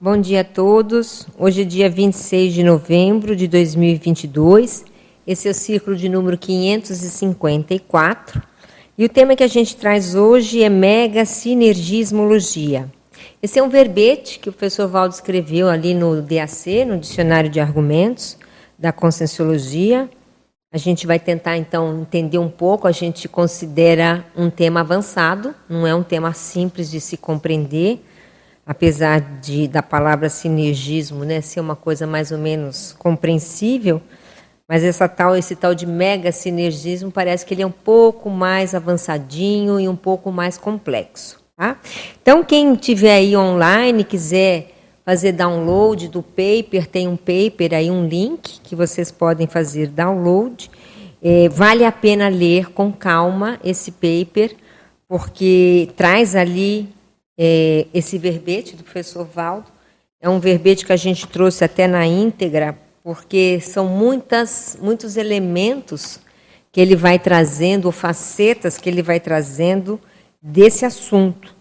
Bom 0.00 0.16
dia 0.16 0.42
a 0.42 0.44
todos. 0.44 1.26
Hoje 1.36 1.62
é 1.62 1.64
dia 1.64 1.90
26 1.90 2.54
de 2.54 2.62
novembro 2.62 3.34
de 3.34 3.48
2022. 3.48 4.84
Esse 5.26 5.48
é 5.48 5.50
o 5.50 5.54
círculo 5.54 5.96
de 5.96 6.08
número 6.08 6.38
554. 6.38 8.40
E 8.96 9.04
o 9.04 9.08
tema 9.08 9.34
que 9.34 9.42
a 9.42 9.48
gente 9.48 9.74
traz 9.74 10.14
hoje 10.14 10.62
é 10.62 10.68
mega 10.68 11.24
sinergismologia. 11.24 12.88
Esse 13.42 13.58
é 13.58 13.62
um 13.62 13.68
verbete 13.68 14.38
que 14.38 14.48
o 14.48 14.52
professor 14.52 14.86
Valdo 14.86 15.14
escreveu 15.14 15.68
ali 15.68 15.94
no 15.94 16.22
DAC, 16.22 16.84
no 16.84 16.96
Dicionário 16.96 17.50
de 17.50 17.58
Argumentos 17.58 18.38
da 18.78 18.92
Conscienciologia. 18.92 20.08
A 20.72 20.78
gente 20.78 21.08
vai 21.08 21.18
tentar 21.18 21.56
então 21.56 22.02
entender 22.02 22.38
um 22.38 22.48
pouco, 22.48 22.86
a 22.86 22.92
gente 22.92 23.28
considera 23.28 24.24
um 24.36 24.48
tema 24.48 24.78
avançado, 24.78 25.52
não 25.68 25.84
é 25.84 25.92
um 25.92 26.04
tema 26.04 26.32
simples 26.34 26.88
de 26.88 27.00
se 27.00 27.16
compreender 27.16 28.00
apesar 28.68 29.40
de 29.40 29.66
da 29.66 29.82
palavra 29.82 30.28
sinergismo, 30.28 31.24
né, 31.24 31.40
ser 31.40 31.58
uma 31.58 31.74
coisa 31.74 32.06
mais 32.06 32.30
ou 32.30 32.36
menos 32.36 32.94
compreensível, 32.98 34.02
mas 34.68 34.84
essa 34.84 35.08
tal 35.08 35.34
esse 35.34 35.56
tal 35.56 35.74
de 35.74 35.86
mega 35.86 36.30
sinergismo 36.30 37.10
parece 37.10 37.46
que 37.46 37.54
ele 37.54 37.62
é 37.62 37.66
um 37.66 37.70
pouco 37.70 38.28
mais 38.28 38.74
avançadinho 38.74 39.80
e 39.80 39.88
um 39.88 39.96
pouco 39.96 40.30
mais 40.30 40.58
complexo, 40.58 41.42
tá? 41.56 41.78
Então 42.20 42.44
quem 42.44 42.74
tiver 42.74 43.14
aí 43.14 43.34
online 43.34 44.04
quiser 44.04 44.74
fazer 45.02 45.32
download 45.32 46.06
do 46.08 46.22
paper, 46.22 46.86
tem 46.86 47.08
um 47.08 47.16
paper 47.16 47.72
aí 47.72 47.90
um 47.90 48.06
link 48.06 48.60
que 48.62 48.76
vocês 48.76 49.10
podem 49.10 49.46
fazer 49.46 49.86
download. 49.86 50.70
É, 51.22 51.48
vale 51.48 51.86
a 51.86 51.90
pena 51.90 52.28
ler 52.28 52.70
com 52.72 52.92
calma 52.92 53.58
esse 53.64 53.90
paper, 53.90 54.54
porque 55.08 55.88
traz 55.96 56.36
ali 56.36 56.90
é, 57.38 57.86
esse 57.94 58.18
verbete 58.18 58.74
do 58.74 58.82
professor 58.82 59.24
Valdo. 59.24 59.70
É 60.20 60.28
um 60.28 60.40
verbete 60.40 60.84
que 60.84 60.92
a 60.92 60.96
gente 60.96 61.28
trouxe 61.28 61.62
até 61.64 61.86
na 61.86 62.04
íntegra, 62.04 62.76
porque 63.04 63.60
são 63.60 63.86
muitas, 63.86 64.76
muitos 64.82 65.16
elementos 65.16 66.18
que 66.72 66.80
ele 66.80 66.96
vai 66.96 67.18
trazendo, 67.18 67.86
ou 67.86 67.92
facetas 67.92 68.76
que 68.76 68.88
ele 68.88 69.00
vai 69.00 69.20
trazendo 69.20 70.00
desse 70.42 70.84
assunto, 70.84 71.54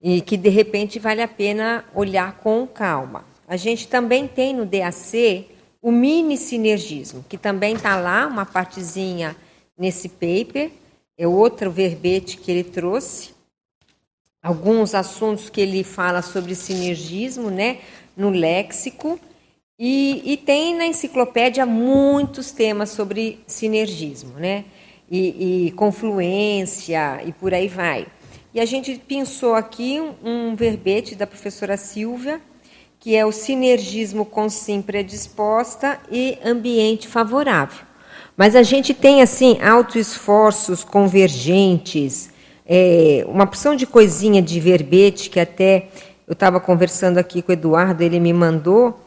e 0.00 0.20
que 0.20 0.36
de 0.36 0.48
repente 0.48 0.98
vale 0.98 1.20
a 1.20 1.28
pena 1.28 1.84
olhar 1.94 2.36
com 2.38 2.66
calma. 2.66 3.24
A 3.46 3.56
gente 3.56 3.88
também 3.88 4.28
tem 4.28 4.54
no 4.54 4.64
DAC 4.64 5.48
o 5.82 5.90
mini 5.90 6.36
sinergismo, 6.36 7.24
que 7.28 7.36
também 7.36 7.74
está 7.74 7.98
lá, 7.98 8.26
uma 8.26 8.46
partezinha 8.46 9.36
nesse 9.76 10.08
paper, 10.08 10.70
é 11.18 11.26
outro 11.26 11.70
verbete 11.70 12.36
que 12.36 12.50
ele 12.50 12.64
trouxe 12.64 13.30
alguns 14.42 14.94
assuntos 14.94 15.50
que 15.50 15.60
ele 15.60 15.84
fala 15.84 16.22
sobre 16.22 16.54
sinergismo, 16.54 17.50
né, 17.50 17.78
no 18.16 18.30
léxico, 18.30 19.18
e, 19.78 20.22
e 20.24 20.36
tem 20.36 20.74
na 20.74 20.86
enciclopédia 20.86 21.64
muitos 21.64 22.50
temas 22.50 22.90
sobre 22.90 23.40
sinergismo, 23.46 24.34
né, 24.34 24.64
e, 25.10 25.66
e, 25.66 25.72
confluência 25.72 27.20
e 27.24 27.32
por 27.32 27.52
aí 27.52 27.68
vai. 27.68 28.06
E 28.54 28.60
a 28.60 28.64
gente 28.64 29.00
pensou 29.06 29.54
aqui 29.54 30.00
um, 30.00 30.50
um 30.50 30.54
verbete 30.54 31.14
da 31.14 31.26
professora 31.26 31.76
Silvia, 31.76 32.40
que 32.98 33.16
é 33.16 33.24
o 33.24 33.32
sinergismo 33.32 34.24
com 34.24 34.48
sim 34.48 34.82
predisposta 34.82 35.98
e 36.10 36.38
ambiente 36.44 37.08
favorável. 37.08 37.86
Mas 38.36 38.54
a 38.54 38.62
gente 38.62 38.92
tem 38.92 39.22
assim 39.22 39.58
autoesforços 39.62 40.84
convergentes, 40.84 42.30
é, 42.72 43.24
uma 43.26 43.42
opção 43.42 43.74
de 43.74 43.84
coisinha 43.84 44.40
de 44.40 44.60
verbete 44.60 45.28
que 45.28 45.40
até 45.40 45.88
eu 46.24 46.34
estava 46.34 46.60
conversando 46.60 47.18
aqui 47.18 47.42
com 47.42 47.50
o 47.50 47.52
Eduardo, 47.52 48.04
ele 48.04 48.20
me 48.20 48.32
mandou, 48.32 49.00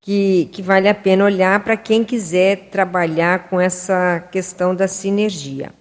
que, 0.00 0.48
que 0.50 0.62
vale 0.62 0.88
a 0.88 0.94
pena 0.94 1.26
olhar 1.26 1.62
para 1.62 1.76
quem 1.76 2.04
quiser 2.04 2.70
trabalhar 2.70 3.50
com 3.50 3.60
essa 3.60 4.18
questão 4.32 4.74
da 4.74 4.88
sinergia. 4.88 5.74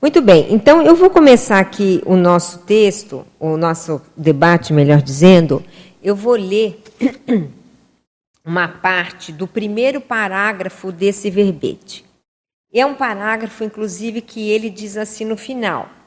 Muito 0.00 0.22
bem, 0.22 0.46
então 0.48 0.80
eu 0.80 0.96
vou 0.96 1.10
começar 1.10 1.58
aqui 1.58 2.00
o 2.06 2.16
nosso 2.16 2.60
texto, 2.60 3.26
o 3.38 3.58
nosso 3.58 4.00
debate, 4.16 4.72
melhor 4.72 5.02
dizendo. 5.02 5.62
Eu 6.02 6.16
vou 6.16 6.32
ler 6.32 6.82
uma 8.42 8.66
parte 8.66 9.32
do 9.32 9.46
primeiro 9.46 10.00
parágrafo 10.00 10.90
desse 10.90 11.28
verbete. 11.28 12.06
É 12.72 12.86
um 12.86 12.94
parágrafo, 12.94 13.62
inclusive, 13.64 14.22
que 14.22 14.48
ele 14.50 14.70
diz 14.70 14.96
assim 14.96 15.26
no 15.26 15.36
final: 15.36 15.99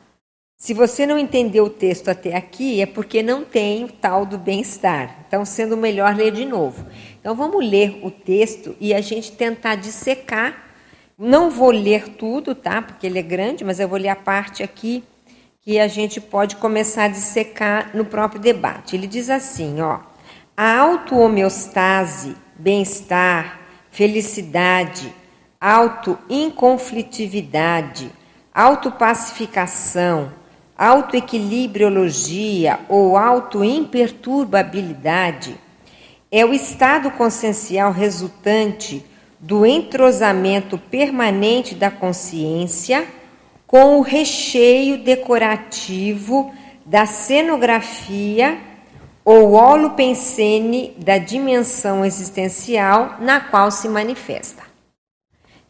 se 0.63 0.74
você 0.74 1.06
não 1.06 1.19
entendeu 1.19 1.66
o 1.66 1.69
texto 1.69 2.07
até 2.07 2.38
aqui, 2.38 2.79
é 2.79 2.85
porque 2.85 3.22
não 3.22 3.44
tem 3.44 3.84
o 3.84 3.90
tal 3.90 4.25
do 4.25 4.38
bem-estar. 4.38 5.25
Então, 5.28 5.44
sendo 5.44 5.75
melhor 5.75 6.16
ler 6.16 6.31
de 6.31 6.46
novo. 6.46 6.88
Então, 7.19 7.35
vamos 7.35 7.69
ler 7.69 8.00
o 8.01 8.09
texto 8.09 8.74
e 8.79 8.94
a 8.94 9.01
gente 9.01 9.34
tentar 9.34 9.75
dissecar. 9.75 10.56
Não 11.19 11.50
vou 11.50 11.69
ler 11.69 12.16
tudo, 12.16 12.56
tá? 12.56 12.81
Porque 12.81 13.06
ele 13.06 13.19
é 13.19 13.22
grande, 13.22 13.66
mas 13.66 13.78
eu 13.78 13.90
vou 13.90 14.00
ler 14.00 14.07
a 14.07 14.16
parte 14.16 14.63
aqui 14.63 15.03
que 15.59 15.78
a 15.78 15.90
gente 15.90 16.22
pode 16.22 16.56
começar 16.56 17.03
a 17.03 17.09
dissecar 17.09 17.91
no 17.94 18.06
próprio 18.06 18.40
debate. 18.40 18.95
Ele 18.95 19.06
diz 19.06 19.30
assim, 19.30 19.81
ó: 19.81 20.00
a 20.56 20.80
auto-homeostase, 20.80 22.38
bem-estar, 22.57 23.59
felicidade, 23.91 25.13
auto-inconflitividade, 25.59 28.09
autopacificação, 28.53 30.41
autoequilibriologia 30.78 32.79
ou 32.89 33.17
autoimperturbabilidade 33.17 35.56
é 36.31 36.45
o 36.45 36.53
estado 36.53 37.09
consciencial 37.11 37.91
resultante 37.91 39.06
do 39.39 39.66
entrosamento 39.66 40.78
permanente 40.78 41.75
da 41.75 41.91
consciência 41.91 43.06
com 43.67 43.97
o 43.97 44.01
recheio 44.01 45.03
decorativo 45.03 46.53
da 46.85 47.06
cenografia 47.06 48.57
ou 49.23 49.53
holopensene 49.53 50.94
da 50.97 51.17
dimensão 51.17 52.03
existencial 52.03 53.17
na 53.19 53.39
qual 53.39 53.72
se 53.72 53.88
manifesta. 53.88 54.63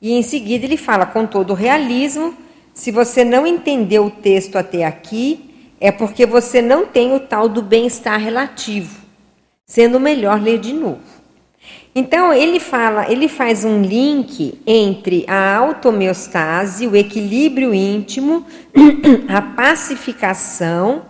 E 0.02 0.14
em 0.14 0.24
seguida 0.24 0.66
ele 0.66 0.78
fala 0.78 1.06
com 1.06 1.26
todo 1.26 1.52
o 1.52 1.56
realismo 1.56 2.36
se 2.74 2.92
você 2.92 3.24
não 3.24 3.46
entendeu 3.46 4.06
o 4.06 4.12
texto 4.12 4.56
até 4.58 4.84
aqui, 4.86 5.74
é 5.80 5.92
porque 5.92 6.26
você 6.26 6.62
não 6.62 6.86
tem 6.86 7.14
o 7.14 7.20
tal 7.20 7.48
do 7.48 7.62
bem-estar 7.62 8.20
relativo, 8.20 9.02
sendo 9.66 10.00
melhor 10.00 10.42
ler 10.42 10.60
de 10.60 10.74
novo. 10.74 11.02
Então 11.96 12.34
ele 12.34 12.60
fala, 12.60 13.12
ele 13.12 13.28
faz 13.28 13.64
um 13.64 13.82
link 13.82 14.60
entre 14.66 15.24
a 15.28 15.56
automeostase, 15.58 16.88
o 16.88 16.96
equilíbrio 16.96 17.74
íntimo, 17.74 18.46
a 19.30 19.42
pacificação, 19.42 21.04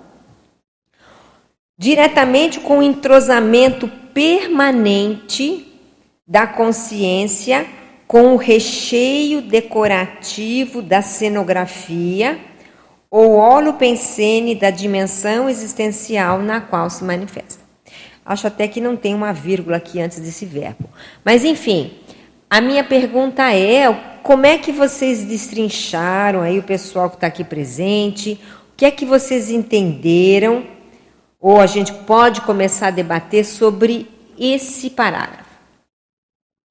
diretamente 1.78 2.60
com 2.60 2.80
o 2.80 2.84
entrosamento 2.84 3.88
permanente 4.14 5.72
da 6.28 6.46
consciência 6.46 7.66
com 8.14 8.36
o 8.36 8.38
recheio 8.38 9.42
decorativo 9.42 10.84
da 10.84 11.02
cenografia 11.02 12.40
ou 13.10 13.32
holopensene 13.32 14.54
da 14.54 14.70
dimensão 14.70 15.50
existencial 15.50 16.38
na 16.38 16.62
qual 16.62 16.92
se 16.92 17.04
manifesta. 17.04 17.64
Acho 18.24 18.46
até 18.46 18.68
que 18.68 18.80
não 18.80 18.96
tem 18.96 19.16
uma 19.16 19.34
vírgula 19.34 19.78
aqui 19.78 20.00
antes 20.00 20.20
desse 20.20 20.46
verbo. 20.46 20.88
Mas, 21.26 21.44
enfim, 21.44 21.92
a 22.48 22.62
minha 22.62 22.84
pergunta 22.84 23.52
é: 23.52 23.92
como 24.22 24.46
é 24.46 24.60
que 24.60 24.72
vocês 24.72 25.26
destrincharam 25.26 26.42
aí 26.42 26.60
o 26.60 26.64
pessoal 26.64 27.10
que 27.10 27.16
está 27.16 27.26
aqui 27.26 27.44
presente? 27.44 28.40
O 28.74 28.78
que 28.78 28.86
é 28.86 28.92
que 28.92 29.06
vocês 29.06 29.50
entenderam? 29.50 30.68
Ou 31.42 31.60
a 31.60 31.66
gente 31.66 31.92
pode 31.92 32.42
começar 32.42 32.90
a 32.90 32.92
debater 32.92 33.44
sobre 33.44 34.08
esse 34.38 34.92
parágrafo? 34.92 35.50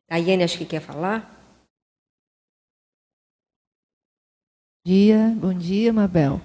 A 0.08 0.18
Yane 0.18 0.44
acho 0.44 0.56
que 0.56 0.66
quer 0.66 0.80
falar. 0.80 1.31
Bom 4.84 4.92
dia, 4.92 5.36
bom 5.36 5.54
dia, 5.54 5.92
Mabel. 5.92 6.40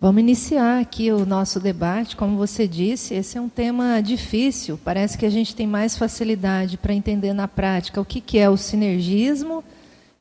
Vamos 0.00 0.20
iniciar 0.20 0.80
aqui 0.80 1.10
o 1.10 1.26
nosso 1.26 1.58
debate. 1.58 2.14
Como 2.14 2.36
você 2.36 2.68
disse, 2.68 3.12
esse 3.12 3.36
é 3.36 3.40
um 3.40 3.48
tema 3.48 4.00
difícil. 4.00 4.78
Parece 4.84 5.18
que 5.18 5.26
a 5.26 5.30
gente 5.30 5.56
tem 5.56 5.66
mais 5.66 5.98
facilidade 5.98 6.76
para 6.76 6.94
entender 6.94 7.32
na 7.32 7.48
prática 7.48 8.00
o 8.00 8.04
que, 8.04 8.20
que 8.20 8.38
é 8.38 8.48
o 8.48 8.56
sinergismo. 8.56 9.64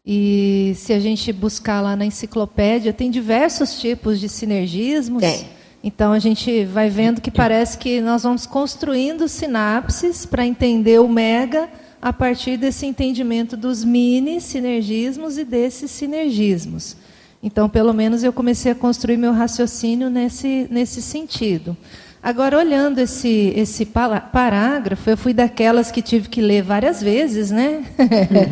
E 0.04 0.74
se 0.75 0.92
a 0.92 1.00
gente 1.00 1.31
buscar 1.31 1.81
lá 1.81 1.96
na 1.96 2.04
enciclopédia, 2.04 2.92
tem 2.92 3.12
diversos 3.12 3.80
tipos 3.80 4.19
de 4.19 4.28
sinergismos. 4.28 5.22
Tem. 5.22 5.46
Então 5.84 6.13
a 6.13 6.18
gente 6.19 6.66
vai 6.66 6.90
vendo 6.90 7.22
que 7.22 7.30
parece 7.30 7.78
que 7.78 8.02
nós 8.02 8.24
vamos 8.24 8.48
construindo 8.48 9.28
sinapses 9.28 10.25
para 10.25 10.48
entender 10.48 11.00
o 11.00 11.08
mega 11.08 11.69
a 12.02 12.12
partir 12.12 12.58
desse 12.58 12.88
entendimento 12.88 13.56
dos 13.56 13.84
mini 13.84 14.42
sinergismos 14.42 15.38
e 15.38 15.46
desses 15.46 15.92
sinergismos. 15.92 16.98
Então, 17.44 17.68
pelo 17.68 17.94
menos 17.94 18.24
eu 18.24 18.32
comecei 18.32 18.72
a 18.72 18.76
construir 18.76 19.18
meu 19.18 19.34
raciocínio 19.34 20.10
nesse, 20.10 20.68
nesse 20.70 21.02
sentido. 21.02 21.76
Agora, 22.24 22.60
olhando 22.60 23.00
esse, 23.00 23.52
esse 23.56 23.84
parágrafo, 23.84 25.10
eu 25.10 25.18
fui 25.18 25.34
daquelas 25.34 25.90
que 25.90 26.04
tive 26.04 26.30
que 26.30 26.40
ler 26.40 26.62
várias 26.62 27.02
vezes, 27.02 27.50
né? 27.50 27.84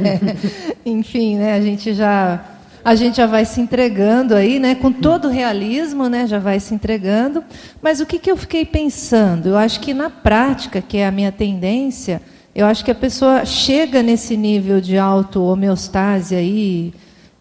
Enfim, 0.83 1.38
né, 1.38 1.53
a 1.53 1.62
gente 1.62 1.94
já 1.94 2.44
a 2.83 2.95
gente 2.95 3.18
já 3.18 3.27
vai 3.27 3.45
se 3.45 3.59
entregando 3.59 4.33
aí, 4.33 4.57
né, 4.57 4.74
com 4.74 4.92
todo 4.92 5.27
o 5.27 5.31
realismo, 5.31 6.07
né, 6.07 6.25
já 6.25 6.39
vai 6.39 6.59
se 6.59 6.74
entregando. 6.74 7.44
Mas 7.81 8.00
o 8.00 8.06
que, 8.06 8.18
que 8.18 8.31
eu 8.31 8.38
fiquei 8.38 8.65
pensando? 8.65 9.50
Eu 9.50 9.57
acho 9.57 9.80
que 9.81 9.94
na 9.94 10.09
prática, 10.09 10.81
que 10.81 10.97
é 10.97 11.06
a 11.06 11.12
minha 11.12 11.31
tendência, 11.31 12.21
eu 12.56 12.65
acho 12.65 12.83
que 12.83 12.89
a 12.89 12.95
pessoa 12.95 13.45
chega 13.45 14.01
nesse 14.01 14.35
nível 14.35 14.81
de 14.81 14.97
auto-homeostase 14.97 16.35
aí, 16.35 16.94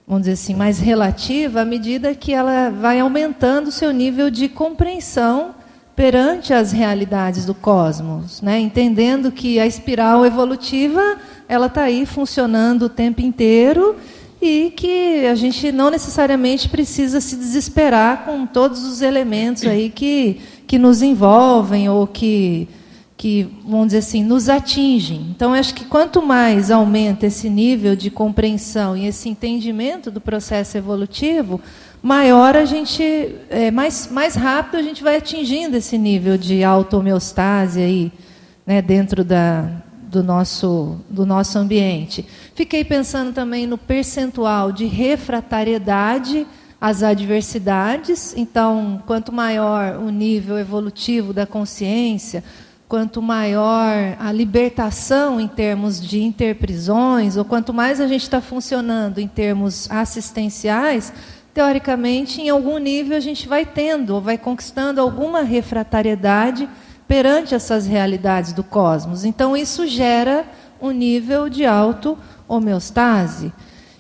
vamos 0.08 0.22
dizer 0.22 0.32
assim, 0.32 0.54
mais 0.54 0.78
relativa, 0.78 1.60
à 1.60 1.64
medida 1.66 2.14
que 2.14 2.32
ela 2.32 2.70
vai 2.70 2.98
aumentando 2.98 3.68
o 3.68 3.72
seu 3.72 3.92
nível 3.92 4.30
de 4.30 4.48
compreensão 4.48 5.54
perante 5.94 6.54
as 6.54 6.72
realidades 6.72 7.44
do 7.44 7.54
cosmos, 7.54 8.40
né? 8.40 8.58
entendendo 8.58 9.30
que 9.30 9.60
a 9.60 9.66
espiral 9.66 10.24
evolutiva 10.24 11.18
ela 11.46 11.66
está 11.66 11.82
aí 11.82 12.06
funcionando 12.06 12.84
o 12.84 12.88
tempo 12.88 13.20
inteiro 13.20 13.96
e 14.40 14.72
que 14.74 15.26
a 15.26 15.34
gente 15.34 15.70
não 15.72 15.90
necessariamente 15.90 16.70
precisa 16.70 17.20
se 17.20 17.36
desesperar 17.36 18.24
com 18.24 18.46
todos 18.46 18.84
os 18.84 19.02
elementos 19.02 19.66
aí 19.66 19.90
que, 19.90 20.40
que 20.66 20.78
nos 20.78 21.02
envolvem 21.02 21.88
ou 21.90 22.06
que, 22.06 22.66
que, 23.18 23.48
vamos 23.64 23.88
dizer 23.88 23.98
assim, 23.98 24.22
nos 24.22 24.48
atingem. 24.48 25.26
Então, 25.34 25.52
acho 25.52 25.74
que 25.74 25.84
quanto 25.84 26.22
mais 26.22 26.70
aumenta 26.70 27.26
esse 27.26 27.50
nível 27.50 27.96
de 27.96 28.12
compreensão 28.12 28.96
e 28.96 29.06
esse 29.06 29.28
entendimento 29.28 30.08
do 30.08 30.20
processo 30.20 30.78
evolutivo, 30.78 31.60
maior 32.00 32.56
a 32.56 32.64
gente, 32.64 33.02
é, 33.50 33.72
mais, 33.72 34.08
mais 34.08 34.36
rápido 34.36 34.76
a 34.76 34.82
gente 34.82 35.02
vai 35.02 35.16
atingindo 35.16 35.76
esse 35.76 35.98
nível 35.98 36.38
de 36.38 36.62
auto-homeostase 36.62 37.80
aí, 37.80 38.12
né, 38.64 38.80
dentro 38.80 39.24
da, 39.24 39.68
do, 40.00 40.22
nosso, 40.22 41.00
do 41.10 41.26
nosso 41.26 41.58
ambiente. 41.58 42.24
Fiquei 42.54 42.84
pensando 42.84 43.32
também 43.32 43.66
no 43.66 43.76
percentual 43.76 44.70
de 44.70 44.86
refratariedade 44.86 46.46
às 46.80 47.02
adversidades. 47.02 48.32
Então, 48.36 49.02
quanto 49.08 49.32
maior 49.32 49.96
o 49.96 50.08
nível 50.08 50.56
evolutivo 50.56 51.32
da 51.32 51.44
consciência, 51.44 52.44
quanto 52.88 53.20
maior 53.20 54.16
a 54.18 54.32
libertação 54.32 55.38
em 55.38 55.46
termos 55.46 56.00
de 56.00 56.22
interprisões, 56.22 57.36
ou 57.36 57.44
quanto 57.44 57.74
mais 57.74 58.00
a 58.00 58.08
gente 58.08 58.22
está 58.22 58.40
funcionando 58.40 59.18
em 59.18 59.28
termos 59.28 59.90
assistenciais, 59.90 61.12
teoricamente, 61.52 62.40
em 62.40 62.48
algum 62.48 62.78
nível 62.78 63.16
a 63.16 63.20
gente 63.20 63.46
vai 63.46 63.66
tendo 63.66 64.14
ou 64.14 64.22
vai 64.22 64.38
conquistando 64.38 65.00
alguma 65.00 65.42
refratariedade 65.42 66.66
perante 67.06 67.54
essas 67.54 67.86
realidades 67.86 68.54
do 68.54 68.64
cosmos. 68.64 69.24
Então, 69.24 69.56
isso 69.56 69.86
gera 69.86 70.46
um 70.80 70.90
nível 70.90 71.48
de 71.48 71.66
auto-homeostase. 71.66 73.52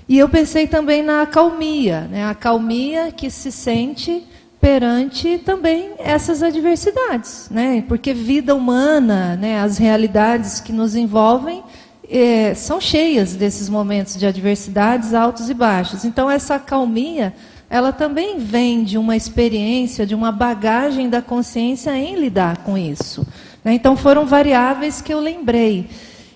E 0.08 0.16
eu 0.16 0.28
pensei 0.28 0.66
também 0.66 1.02
na 1.02 1.22
acalmia, 1.22 2.02
né? 2.02 2.24
a 2.24 2.30
acalmia 2.30 3.12
que 3.12 3.30
se 3.30 3.52
sente 3.52 4.26
perante 4.60 5.38
também 5.38 5.92
essas 5.98 6.42
adversidades, 6.42 7.48
né? 7.50 7.84
porque 7.86 8.12
vida 8.12 8.54
humana, 8.54 9.36
né? 9.36 9.60
as 9.60 9.78
realidades 9.78 10.60
que 10.60 10.72
nos 10.72 10.96
envolvem, 10.96 11.62
é, 12.10 12.54
são 12.54 12.80
cheias 12.80 13.34
desses 13.34 13.68
momentos 13.68 14.16
de 14.16 14.26
adversidades 14.26 15.14
altos 15.14 15.48
e 15.50 15.54
baixos. 15.54 16.04
Então, 16.04 16.30
essa 16.30 16.54
acalmia 16.54 17.34
ela 17.70 17.92
também 17.92 18.38
vem 18.38 18.82
de 18.82 18.96
uma 18.96 19.14
experiência, 19.14 20.06
de 20.06 20.14
uma 20.14 20.32
bagagem 20.32 21.08
da 21.08 21.20
consciência 21.20 21.96
em 21.96 22.16
lidar 22.16 22.58
com 22.58 22.78
isso. 22.78 23.26
Né? 23.62 23.74
Então 23.74 23.96
foram 23.96 24.24
variáveis 24.24 25.02
que 25.02 25.12
eu 25.12 25.20
lembrei. 25.20 25.88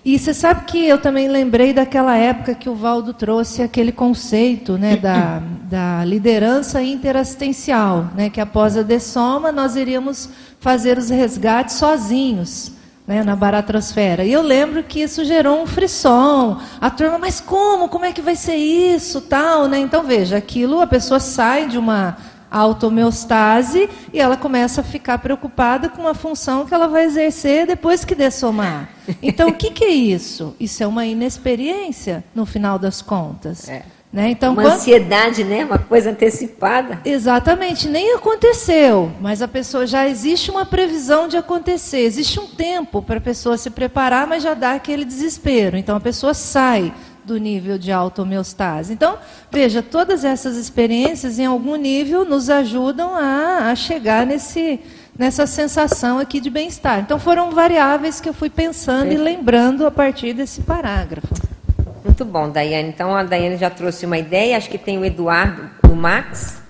E 0.05 0.19
você 0.19 0.33
sabe 0.33 0.65
que 0.65 0.85
eu 0.85 0.97
também 0.97 1.29
lembrei 1.29 1.71
daquela 1.71 2.17
época 2.17 2.53
que 2.53 2.67
o 2.67 2.75
Valdo 2.75 3.13
trouxe 3.13 3.61
aquele 3.61 3.91
conceito 3.91 4.77
né, 4.77 4.97
da, 4.97 5.41
da 5.69 6.03
liderança 6.03 6.81
interassistencial, 6.83 8.09
né, 8.13 8.29
que 8.29 8.41
após 8.41 8.75
a 8.75 8.81
dessoma 8.81 9.49
nós 9.51 9.77
iríamos 9.77 10.29
fazer 10.59 10.97
os 10.97 11.09
resgates 11.09 11.75
sozinhos 11.75 12.73
né, 13.07 13.23
na 13.23 13.35
baratrosfera. 13.35 14.25
E 14.25 14.31
eu 14.31 14.41
lembro 14.41 14.83
que 14.83 15.01
isso 15.01 15.23
gerou 15.23 15.61
um 15.61 15.65
frisson. 15.65 16.59
A 16.81 16.89
turma, 16.89 17.17
mas 17.17 17.39
como? 17.39 17.87
Como 17.87 18.05
é 18.05 18.11
que 18.11 18.21
vai 18.21 18.35
ser 18.35 18.55
isso? 18.55 19.21
Tal, 19.21 19.67
né? 19.67 19.79
Então, 19.79 20.03
veja, 20.03 20.37
aquilo, 20.37 20.81
a 20.81 20.87
pessoa 20.87 21.19
sai 21.19 21.67
de 21.67 21.77
uma 21.77 22.17
automeostase 22.53 23.89
e 24.13 24.19
ela 24.19 24.37
começa 24.37 24.81
a 24.81 24.83
ficar 24.83 25.17
preocupada 25.17 25.89
com 25.89 26.07
a 26.07 26.13
função 26.13 26.65
que 26.65 26.73
ela 26.73 26.87
vai 26.87 27.05
exercer 27.05 27.65
depois 27.65 28.05
que 28.05 28.13
dessomar. 28.13 28.89
Então, 29.21 29.49
o 29.49 29.53
que, 29.53 29.71
que 29.71 29.83
é 29.83 29.89
isso? 29.89 30.55
Isso 30.59 30.83
é 30.83 30.87
uma 30.87 31.05
inexperiência, 31.05 32.23
no 32.33 32.45
final 32.45 32.77
das 32.77 33.01
contas. 33.01 33.67
É. 33.67 33.83
Né? 34.13 34.29
Então, 34.29 34.53
uma 34.53 34.61
quando... 34.61 34.75
ansiedade, 34.75 35.43
né? 35.43 35.65
uma 35.65 35.79
coisa 35.79 36.11
antecipada. 36.11 37.01
Exatamente, 37.03 37.89
nem 37.89 38.13
aconteceu, 38.13 39.11
mas 39.19 39.41
a 39.41 39.47
pessoa 39.47 39.87
já 39.87 40.07
existe 40.07 40.51
uma 40.51 40.67
previsão 40.67 41.27
de 41.27 41.35
acontecer, 41.35 42.01
existe 42.01 42.39
um 42.39 42.45
tempo 42.45 43.01
para 43.01 43.17
a 43.17 43.21
pessoa 43.21 43.57
se 43.57 43.71
preparar, 43.71 44.27
mas 44.27 44.43
já 44.43 44.53
dá 44.53 44.73
aquele 44.73 45.03
desespero. 45.03 45.75
Então 45.75 45.95
a 45.95 45.99
pessoa 45.99 46.35
sai 46.35 46.93
do 47.25 47.37
nível 47.37 47.77
de 47.77 47.91
auto-homeostase. 47.91 48.93
Então, 48.93 49.17
veja, 49.51 49.81
todas 49.81 50.23
essas 50.25 50.57
experiências, 50.57 51.39
em 51.39 51.45
algum 51.45 51.75
nível, 51.75 52.25
nos 52.25 52.49
ajudam 52.49 53.15
a, 53.15 53.69
a 53.71 53.75
chegar 53.75 54.25
nesse, 54.25 54.79
nessa 55.17 55.47
sensação 55.47 56.19
aqui 56.19 56.39
de 56.39 56.49
bem-estar. 56.49 56.99
Então, 56.99 57.19
foram 57.19 57.51
variáveis 57.51 58.19
que 58.19 58.29
eu 58.29 58.33
fui 58.33 58.49
pensando 58.49 59.11
e 59.11 59.17
lembrando 59.17 59.85
a 59.85 59.91
partir 59.91 60.33
desse 60.33 60.61
parágrafo. 60.61 61.53
Muito 62.03 62.25
bom, 62.25 62.49
Daiane. 62.49 62.89
Então 62.89 63.15
a 63.15 63.23
Daiane 63.23 63.57
já 63.57 63.69
trouxe 63.69 64.05
uma 64.05 64.17
ideia, 64.17 64.57
acho 64.57 64.69
que 64.69 64.77
tem 64.77 64.97
o 64.97 65.05
Eduardo 65.05 65.69
do 65.81 65.95
Max. 65.95 66.61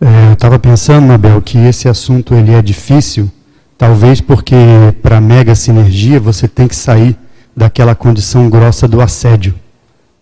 É, 0.00 0.28
eu 0.28 0.32
estava 0.32 0.58
pensando, 0.58 1.06
Mabel, 1.06 1.40
que 1.40 1.56
esse 1.58 1.88
assunto 1.88 2.34
ele 2.34 2.52
é 2.52 2.60
difícil, 2.60 3.30
talvez 3.78 4.20
porque 4.20 4.56
para 5.00 5.20
mega 5.20 5.54
sinergia 5.54 6.18
você 6.18 6.48
tem 6.48 6.66
que 6.66 6.74
sair 6.74 7.16
daquela 7.56 7.94
condição 7.94 8.48
grossa 8.48 8.86
do 8.86 9.00
assédio, 9.00 9.54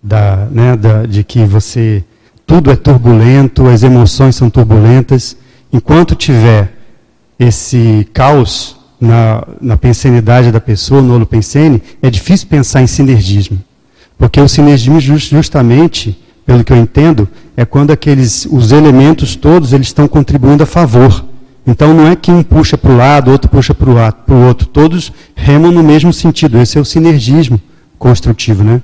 da, 0.03 0.47
né, 0.51 0.77
da, 0.77 1.07
de 1.07 1.23
que 1.25 1.45
você 1.45 2.05
tudo 2.49 2.71
é 2.71 2.77
turbulento, 2.77 3.69
as 3.69 3.83
emoções 3.83 4.35
são 4.35 4.49
turbulentas. 4.49 5.37
Enquanto 5.71 6.15
tiver 6.15 6.73
esse 7.39 8.09
caos 8.15 8.77
na, 8.99 9.47
na 9.61 9.77
pensenidade 9.77 10.51
da 10.51 10.59
pessoa, 10.59 11.03
no 11.03 11.15
holopensene, 11.15 11.83
é 12.03 12.09
difícil 12.09 12.49
pensar 12.49 12.81
em 12.81 12.87
sinergismo. 12.87 13.63
Porque 14.17 14.41
o 14.41 14.49
sinergismo, 14.49 14.99
justamente, 14.99 16.19
pelo 16.47 16.65
que 16.65 16.73
eu 16.73 16.79
entendo, 16.79 17.29
é 17.55 17.67
quando 17.67 17.91
aqueles, 17.91 18.49
os 18.51 18.73
elementos 18.73 19.37
todos 19.37 19.75
eles 19.75 19.89
estão 19.89 20.09
contribuindo 20.09 20.63
a 20.63 20.67
favor. 20.67 21.23
Então 21.69 21.93
não 21.93 22.09
é 22.09 22.17
que 22.17 22.33
um 22.33 22.43
puxa 22.43 22.79
para 22.79 22.91
o 22.91 22.97
lado, 22.97 23.31
outro 23.31 23.51
puxa 23.51 23.75
para 23.75 23.91
o 23.91 24.47
outro. 24.47 24.67
Todos 24.67 25.13
remam 25.37 25.71
no 25.71 25.83
mesmo 25.83 26.15
sentido. 26.15 26.59
Esse 26.59 26.79
é 26.79 26.81
o 26.81 26.85
sinergismo 26.85 27.61
construtivo. 27.99 28.65
Né? 28.65 28.81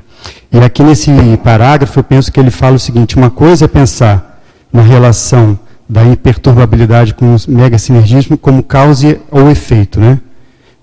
E 0.53 0.59
aqui 0.59 0.83
nesse 0.83 1.11
parágrafo 1.43 1.99
eu 1.99 2.05
penso 2.05 2.31
que 2.31 2.39
ele 2.39 2.51
fala 2.51 2.77
o 2.77 2.79
seguinte: 2.79 3.17
uma 3.17 3.31
coisa 3.31 3.65
é 3.65 3.69
pensar 3.69 4.43
na 4.71 4.83
relação 4.83 5.59
da 5.89 6.05
imperturbabilidade 6.05 7.15
com 7.15 7.35
o 7.35 7.39
mega 7.49 7.79
sinergismo 7.79 8.37
como 8.37 8.63
causa 8.63 9.19
ou 9.31 9.51
efeito. 9.51 9.99
Né? 9.99 10.21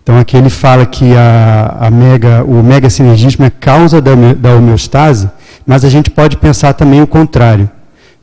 Então 0.01 0.17
aqui 0.17 0.35
ele 0.35 0.49
fala 0.49 0.87
que 0.87 1.15
a, 1.15 1.77
a 1.81 1.91
mega, 1.91 2.43
o 2.43 2.63
mega 2.63 2.89
sinergismo 2.89 3.45
é 3.45 3.51
causa 3.51 4.01
da, 4.01 4.15
da 4.35 4.55
homeostase, 4.55 5.29
mas 5.67 5.85
a 5.85 5.89
gente 5.89 6.09
pode 6.09 6.35
pensar 6.37 6.73
também 6.73 6.99
o 6.99 7.07
contrário, 7.07 7.69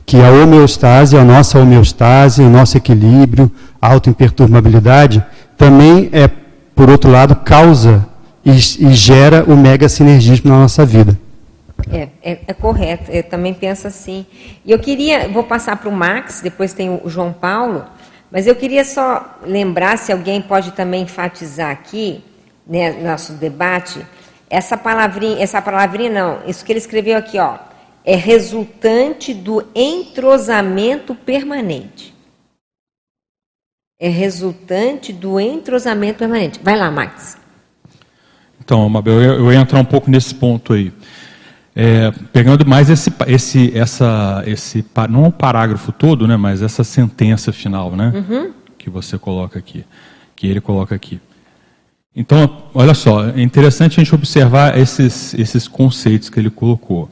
que 0.05 0.17
a 0.17 0.29
homeostase, 0.29 1.17
a 1.17 1.23
nossa 1.23 1.59
homeostase, 1.59 2.41
o 2.41 2.49
nosso 2.49 2.75
equilíbrio, 2.75 3.49
a 3.81 3.91
autoimperturbabilidade, 3.91 5.23
também 5.57 6.09
é, 6.11 6.29
por 6.75 6.89
outro 6.89 7.11
lado, 7.11 7.35
causa 7.35 8.07
e, 8.45 8.51
e 8.51 8.93
gera 8.93 9.43
o 9.45 9.55
mega 9.55 9.87
sinergismo 9.89 10.49
na 10.51 10.59
nossa 10.59 10.85
vida. 10.85 11.17
É, 11.91 12.09
é, 12.21 12.39
é, 12.47 12.53
correto, 12.53 13.09
eu 13.11 13.23
também 13.23 13.53
penso 13.53 13.87
assim. 13.87 14.25
E 14.65 14.71
eu 14.71 14.79
queria, 14.79 15.29
vou 15.29 15.43
passar 15.43 15.77
para 15.77 15.89
o 15.89 15.91
Max, 15.91 16.41
depois 16.41 16.73
tem 16.73 16.89
o 16.89 17.09
João 17.09 17.31
Paulo, 17.31 17.85
mas 18.31 18.45
eu 18.45 18.55
queria 18.55 18.83
só 18.83 19.37
lembrar, 19.43 19.97
se 19.97 20.11
alguém 20.11 20.41
pode 20.41 20.71
também 20.71 21.03
enfatizar 21.03 21.71
aqui, 21.71 22.23
né, 22.67 22.91
nosso 23.01 23.33
debate, 23.33 24.05
essa 24.49 24.77
palavrinha, 24.77 25.41
essa 25.41 25.61
palavrinha 25.61 26.09
não, 26.11 26.39
isso 26.47 26.63
que 26.63 26.71
ele 26.71 26.79
escreveu 26.79 27.17
aqui, 27.17 27.39
ó, 27.39 27.57
é 28.05 28.15
resultante 28.15 29.33
do 29.33 29.65
entrosamento 29.73 31.15
permanente. 31.15 32.13
É 33.99 34.07
resultante 34.07 35.11
do 35.11 35.39
entrosamento 35.39 36.19
permanente. 36.19 36.59
Vai 36.63 36.77
lá, 36.77 36.89
Max. 36.89 37.37
Então, 38.63 38.87
Mabel, 38.87 39.21
eu, 39.21 39.33
eu 39.33 39.51
ia 39.51 39.59
entrar 39.59 39.79
um 39.79 39.85
pouco 39.85 40.09
nesse 40.09 40.33
ponto 40.33 40.73
aí. 40.73 40.93
É, 41.75 42.11
pegando 42.33 42.65
mais 42.65 42.89
esse, 42.89 43.11
esse, 43.27 43.77
essa, 43.77 44.43
esse, 44.45 44.85
não 45.09 45.25
o 45.25 45.31
parágrafo 45.31 45.91
todo, 45.91 46.27
né, 46.27 46.35
mas 46.35 46.61
essa 46.61 46.83
sentença 46.83 47.51
final, 47.53 47.95
né? 47.95 48.11
Uhum. 48.15 48.53
que 48.77 48.89
você 48.89 49.17
coloca 49.17 49.59
aqui, 49.59 49.85
que 50.35 50.47
ele 50.47 50.61
coloca 50.61 50.95
aqui. 50.95 51.19
Então, 52.15 52.63
olha 52.73 52.93
só, 52.93 53.29
é 53.29 53.41
interessante 53.41 53.99
a 53.99 54.03
gente 54.03 54.13
observar 54.13 54.77
esses, 54.77 55.33
esses 55.35 55.67
conceitos 55.67 56.29
que 56.29 56.39
ele 56.39 56.49
colocou, 56.49 57.09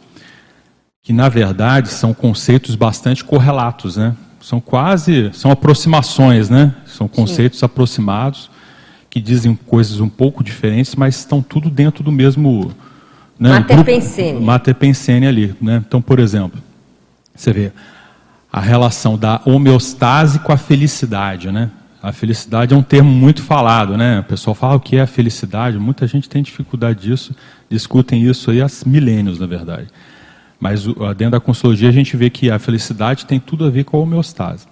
que 1.01 1.13
na 1.13 1.29
verdade 1.29 1.89
são 1.89 2.13
conceitos 2.13 2.75
bastante 2.75 3.23
correlatos, 3.23 3.95
né? 3.97 4.15
São 4.39 4.59
quase, 4.59 5.31
são 5.33 5.51
aproximações, 5.51 6.49
né? 6.49 6.73
São 6.85 7.07
conceitos 7.07 7.59
Sim. 7.59 7.65
aproximados 7.65 8.49
que 9.09 9.21
dizem 9.21 9.55
coisas 9.55 9.99
um 9.99 10.09
pouco 10.09 10.43
diferentes, 10.43 10.95
mas 10.95 11.17
estão 11.17 11.41
tudo 11.41 11.69
dentro 11.69 12.03
do 12.03 12.11
mesmo 12.11 12.71
né, 13.39 13.49
Mater 13.49 13.83
Pensene. 13.83 14.39
Mater 14.39 14.75
Pensene 14.75 15.27
ali, 15.27 15.55
né? 15.61 15.83
Então, 15.87 16.01
por 16.01 16.19
exemplo, 16.19 16.61
você 17.35 17.53
vê 17.53 17.71
a 18.51 18.59
relação 18.59 19.17
da 19.17 19.41
homeostase 19.45 20.39
com 20.39 20.51
a 20.51 20.57
felicidade, 20.57 21.51
né? 21.51 21.69
A 22.01 22.11
felicidade 22.11 22.73
é 22.73 22.77
um 22.77 22.83
termo 22.83 23.09
muito 23.09 23.41
falado, 23.41 23.97
né? 23.97 24.19
O 24.19 24.23
pessoal 24.23 24.53
fala 24.55 24.75
o 24.75 24.79
que 24.79 24.97
é 24.97 25.01
a 25.01 25.07
felicidade, 25.07 25.77
muita 25.77 26.07
gente 26.07 26.29
tem 26.29 26.41
dificuldade 26.41 27.01
disso, 27.01 27.35
discutem 27.69 28.23
isso 28.23 28.51
aí 28.51 28.61
há 28.61 28.67
milênios, 28.85 29.39
na 29.39 29.47
verdade. 29.47 29.87
Mas 30.59 30.85
dentro 31.15 31.31
da 31.31 31.39
consologia 31.39 31.89
a 31.89 31.91
gente 31.91 32.17
vê 32.17 32.29
que 32.29 32.49
a 32.49 32.57
felicidade 32.57 33.25
tem 33.25 33.39
tudo 33.39 33.65
a 33.65 33.69
ver 33.69 33.83
com 33.83 33.97
a 33.97 33.99
homeostase. 33.99 34.67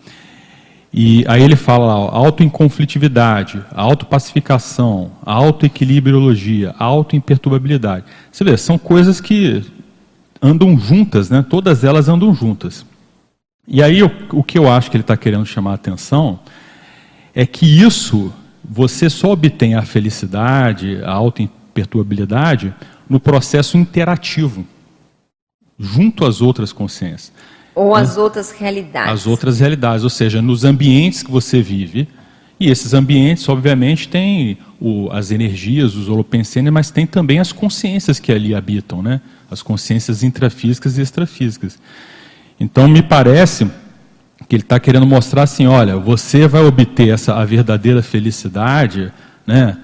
E 0.98 1.26
aí 1.28 1.44
ele 1.44 1.58
fala 1.58 1.88
lá, 1.88 1.94
autoinconflitividade, 1.94 3.62
autopacificação, 3.74 5.12
autoequilibriologia, 5.26 6.74
autoimperturbabilidade. 6.80 8.06
Você 8.32 8.46
vê, 8.46 8.56
são 8.56 8.78
coisas 8.78 9.20
que 9.20 9.62
andam 10.42 10.80
juntas, 10.80 11.30
né? 11.30 11.46
Todas 11.48 11.84
elas 11.84 12.08
andam 12.08 12.34
juntas. 12.34 12.86
E 13.68 13.84
aí 13.84 14.02
o, 14.02 14.12
o 14.32 14.44
que 14.44 14.58
eu 14.58 14.72
acho 14.72 14.90
que 14.90 14.96
ele 14.96 15.04
está 15.04 15.18
querendo 15.18 15.46
chamar 15.46 15.72
a 15.72 15.76
atenção 15.76 16.40
é 17.34 17.46
que 17.46 17.66
isso, 17.66 18.34
você 18.64 19.10
só 19.10 19.32
obtém 19.32 19.76
a 19.76 19.82
felicidade, 19.82 21.02
a 21.04 21.12
autoimperturbabilidade, 21.12 22.74
no 23.10 23.20
processo 23.20 23.78
interativo, 23.78 24.66
junto 25.80 26.26
às 26.26 26.42
outras 26.42 26.72
consciências. 26.72 27.32
Ou 27.74 27.94
às 27.94 28.18
outras 28.18 28.52
realidades. 28.52 29.12
As 29.12 29.28
outras 29.28 29.60
realidades, 29.60 30.04
ou 30.04 30.10
seja, 30.10 30.42
nos 30.42 30.64
ambientes 30.64 31.22
que 31.22 31.32
você 31.32 31.62
vive. 31.62 32.08
E 32.58 32.70
esses 32.70 32.94
ambientes, 32.94 33.48
obviamente, 33.50 34.08
têm 34.08 34.58
o, 34.80 35.10
as 35.12 35.30
energias, 35.32 35.94
os 35.96 36.08
holopensênios, 36.08 36.74
mas 36.74 36.90
tem 36.90 37.06
também 37.06 37.40
as 37.40 37.52
consciências 37.52 38.18
que 38.18 38.32
ali 38.32 38.56
habitam, 38.56 39.02
né? 39.02 39.20
as 39.52 39.62
consciências 39.62 40.24
intrafísicas 40.24 40.98
e 40.98 41.02
extrafísicas. 41.02 41.78
Então, 42.60 42.88
me 42.88 43.02
parece 43.02 43.70
que 44.48 44.56
ele 44.56 44.64
está 44.64 44.80
querendo 44.80 45.06
mostrar 45.06 45.44
assim, 45.44 45.66
olha, 45.68 45.98
você 45.98 46.48
vai 46.48 46.64
obter 46.64 47.10
essa 47.10 47.36
a 47.36 47.46
verdadeira 47.46 48.02
felicidade, 48.02 49.12
né, 49.46 49.78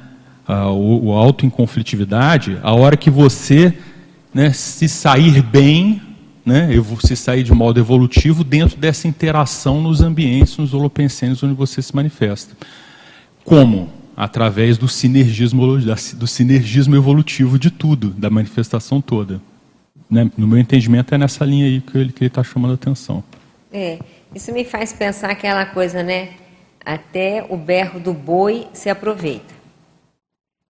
a, 0.48 0.68
o, 0.68 1.08
o 1.08 1.12
auto-inconflitividade, 1.12 2.58
a 2.62 2.74
hora 2.74 2.96
que 2.96 3.10
você 3.10 3.74
né, 4.34 4.52
se 4.54 4.88
sair 4.88 5.42
bem, 5.42 6.02
né, 6.46 6.70
se 7.04 7.16
sair 7.16 7.44
de 7.44 7.54
modo 7.54 7.80
evolutivo 7.80 8.44
dentro 8.44 8.78
dessa 8.78 9.08
interação 9.08 9.82
nos 9.82 10.02
ambientes, 10.02 10.58
nos 10.58 10.74
holopensênios 10.74 11.44
onde 11.44 11.54
você 11.54 11.82
se 11.82 11.96
manifesta. 11.96 12.56
Como? 13.44 13.90
Através 14.16 14.78
do 14.78 14.88
sinergismo, 14.88 15.78
do 16.16 16.28
sinergismo 16.28 16.96
evolutivo 16.96 17.58
de 17.58 17.72
tudo, 17.72 18.10
da 18.10 18.30
manifestação 18.30 19.02
toda. 19.02 19.42
Né? 20.10 20.30
No 20.38 20.48
meu 20.48 20.58
entendimento, 20.58 21.16
é 21.16 21.18
nessa 21.18 21.46
linha 21.46 21.66
aí 21.66 21.82
que 21.82 21.98
ele 21.98 22.14
está 22.20 22.44
chamando 22.44 22.72
a 22.72 22.76
atenção. 22.76 23.24
É. 23.72 24.00
Isso 24.34 24.54
me 24.54 24.64
faz 24.64 24.94
pensar 24.94 25.30
aquela 25.30 25.66
coisa, 25.66 26.02
né? 26.02 26.30
Até 26.86 27.46
o 27.50 27.58
berro 27.58 28.00
do 28.00 28.14
boi 28.14 28.68
se 28.74 28.90
aproveita. 28.90 29.61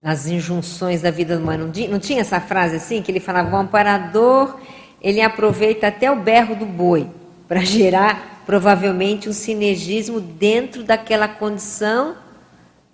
As 0.03 0.27
injunções 0.27 1.03
da 1.03 1.11
vida 1.11 1.37
humana. 1.39 1.71
Não 1.91 1.99
tinha 1.99 2.21
essa 2.21 2.41
frase 2.41 2.77
assim, 2.77 3.03
que 3.03 3.11
ele 3.11 3.21
falava, 3.21 3.57
o 3.57 3.59
amparador, 3.59 4.59
ele 5.01 5.21
aproveita 5.21 5.89
até 5.89 6.11
o 6.11 6.17
berro 6.17 6.55
do 6.55 6.67
boi 6.67 7.09
para 7.49 7.61
gerar, 7.61 8.43
provavelmente, 8.45 9.29
um 9.29 9.33
sinergismo 9.33 10.21
dentro 10.21 10.85
daquela 10.85 11.29
condição 11.29 12.17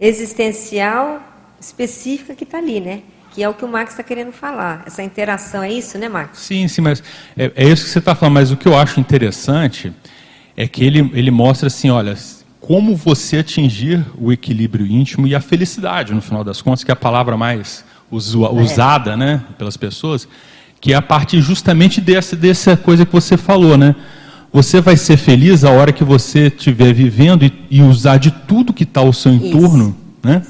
existencial 0.00 1.22
específica 1.60 2.34
que 2.34 2.44
está 2.44 2.58
ali, 2.58 2.80
né? 2.80 3.02
Que 3.30 3.42
é 3.42 3.48
o 3.48 3.54
que 3.54 3.64
o 3.64 3.68
Max 3.68 3.92
está 3.92 4.02
querendo 4.02 4.32
falar. 4.32 4.82
Essa 4.86 5.02
interação, 5.02 5.62
é 5.62 5.72
isso, 5.72 5.96
né, 5.96 6.08
Max? 6.08 6.38
Sim, 6.38 6.68
sim, 6.68 6.82
mas 6.82 7.02
é, 7.36 7.52
é 7.54 7.64
isso 7.64 7.84
que 7.84 7.90
você 7.90 7.98
está 7.98 8.14
falando. 8.14 8.34
Mas 8.34 8.50
o 8.50 8.56
que 8.56 8.66
eu 8.66 8.76
acho 8.76 9.00
interessante 9.00 9.92
é 10.56 10.68
que 10.68 10.84
ele, 10.84 11.10
ele 11.14 11.30
mostra 11.30 11.68
assim, 11.68 11.90
olha, 11.90 12.14
como 12.62 12.94
você 12.94 13.38
atingir 13.38 14.06
o 14.16 14.32
equilíbrio 14.32 14.86
íntimo 14.86 15.26
e 15.26 15.34
a 15.34 15.40
felicidade, 15.40 16.14
no 16.14 16.22
final 16.22 16.44
das 16.44 16.62
contas, 16.62 16.84
que 16.84 16.92
é 16.92 16.94
a 16.94 16.96
palavra 16.96 17.36
mais 17.36 17.84
é. 18.10 18.14
usada 18.14 19.16
né, 19.16 19.42
pelas 19.58 19.76
pessoas, 19.76 20.28
que 20.80 20.92
é 20.92 20.96
a 20.96 21.02
partir 21.02 21.40
justamente 21.40 22.00
dessa, 22.00 22.36
dessa 22.36 22.76
coisa 22.76 23.04
que 23.04 23.12
você 23.12 23.36
falou, 23.36 23.76
né? 23.76 23.94
Você 24.52 24.80
vai 24.80 24.96
ser 24.96 25.16
feliz 25.16 25.64
a 25.64 25.70
hora 25.70 25.92
que 25.92 26.04
você 26.04 26.48
estiver 26.48 26.92
vivendo 26.92 27.44
e, 27.44 27.52
e, 27.70 27.82
usar 27.82 28.18
de 28.18 28.30
tudo 28.30 28.72
que 28.72 28.84
está 28.84 29.00
ao 29.00 29.12
seu 29.12 29.32
entorno, 29.32 29.96
isso. 29.96 30.22
né? 30.22 30.42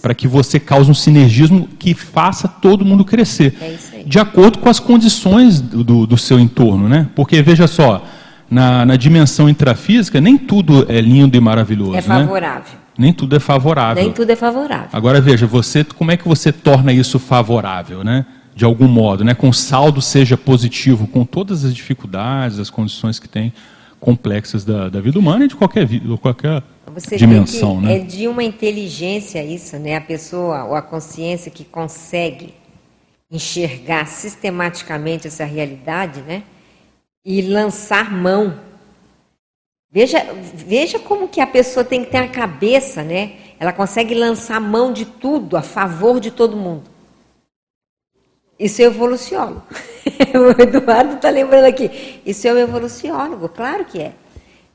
Para 0.00 0.14
que 0.14 0.28
você 0.28 0.60
cause 0.60 0.90
um 0.90 0.94
sinergismo 0.94 1.68
que 1.78 1.94
faça 1.94 2.46
todo 2.46 2.84
mundo 2.84 3.04
crescer. 3.04 3.56
É 3.60 4.02
de 4.04 4.18
acordo 4.18 4.58
com 4.58 4.68
as 4.68 4.78
condições 4.78 5.60
do, 5.60 5.82
do, 5.82 6.06
do 6.06 6.18
seu 6.18 6.38
entorno, 6.38 6.88
né? 6.88 7.08
Porque, 7.14 7.40
veja 7.42 7.66
só, 7.66 8.04
na, 8.52 8.84
na 8.84 8.96
dimensão 8.96 9.48
intrafísica, 9.48 10.20
nem 10.20 10.36
tudo 10.36 10.84
é 10.92 11.00
lindo 11.00 11.34
e 11.38 11.40
maravilhoso. 11.40 11.92
É 11.92 11.96
né? 11.96 12.02
favorável. 12.02 12.72
Né? 12.74 12.78
Nem 12.98 13.12
tudo 13.12 13.34
é 13.34 13.40
favorável. 13.40 14.02
Nem 14.02 14.12
tudo 14.12 14.30
é 14.30 14.36
favorável. 14.36 14.88
Agora 14.92 15.22
veja, 15.22 15.46
você, 15.46 15.82
como 15.82 16.10
é 16.10 16.18
que 16.18 16.28
você 16.28 16.52
torna 16.52 16.92
isso 16.92 17.18
favorável, 17.18 18.04
né? 18.04 18.26
De 18.54 18.66
algum 18.66 18.86
modo, 18.86 19.24
né? 19.24 19.32
Com 19.32 19.50
saldo 19.54 20.02
seja 20.02 20.36
positivo, 20.36 21.06
com 21.06 21.24
todas 21.24 21.64
as 21.64 21.74
dificuldades, 21.74 22.58
as 22.58 22.68
condições 22.68 23.18
que 23.18 23.26
tem 23.26 23.54
complexas 23.98 24.66
da, 24.66 24.90
da 24.90 25.00
vida 25.00 25.18
humana 25.18 25.46
e 25.46 25.48
de 25.48 25.56
qualquer, 25.56 25.86
vida, 25.86 26.14
qualquer 26.18 26.62
você 26.92 27.16
dimensão, 27.16 27.80
né? 27.80 27.96
É 27.96 27.98
de 28.00 28.28
uma 28.28 28.44
inteligência 28.44 29.42
isso, 29.42 29.78
né? 29.78 29.96
A 29.96 30.00
pessoa 30.02 30.64
ou 30.64 30.74
a 30.74 30.82
consciência 30.82 31.50
que 31.50 31.64
consegue 31.64 32.52
enxergar 33.30 34.06
sistematicamente 34.06 35.26
essa 35.26 35.46
realidade, 35.46 36.20
né? 36.20 36.42
E 37.24 37.42
lançar 37.42 38.12
mão. 38.12 38.58
Veja, 39.90 40.24
veja 40.54 40.98
como 40.98 41.28
que 41.28 41.40
a 41.40 41.46
pessoa 41.46 41.84
tem 41.84 42.04
que 42.04 42.10
ter 42.10 42.18
a 42.18 42.28
cabeça, 42.28 43.02
né? 43.02 43.36
Ela 43.60 43.72
consegue 43.72 44.14
lançar 44.14 44.60
mão 44.60 44.92
de 44.92 45.04
tudo 45.04 45.56
a 45.56 45.62
favor 45.62 46.18
de 46.18 46.30
todo 46.30 46.56
mundo. 46.56 46.90
Isso 48.58 48.80
é 48.80 48.84
evoluciólogo. 48.84 49.62
o 50.34 50.62
Eduardo 50.62 51.14
está 51.14 51.30
lembrando 51.30 51.64
aqui. 51.64 52.20
Isso 52.24 52.46
é 52.46 52.52
o 52.52 52.58
evoluciólogo, 52.58 53.48
claro 53.48 53.84
que 53.84 54.00
é. 54.00 54.12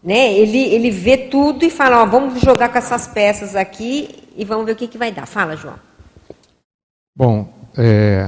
Né? 0.04 0.34
Ele, 0.34 0.60
ele 0.74 0.92
vê 0.92 1.18
tudo 1.18 1.66
e 1.66 1.70
fala, 1.70 2.01
ó, 2.01 2.06
vamos 2.06 2.39
jogar 2.42 2.70
com 2.70 2.77
essas 2.77 3.08
peças 3.08 3.56
aqui 3.56 4.24
e 4.36 4.46
vamos 4.46 4.66
ver 4.66 4.74
o 4.74 4.75
que, 4.75 4.88
que 4.88 4.98
vai 4.98 5.12
dar. 5.12 5.25
Fala, 5.25 5.56
João. 5.56 5.80
Bom, 7.16 7.51
é, 7.77 8.24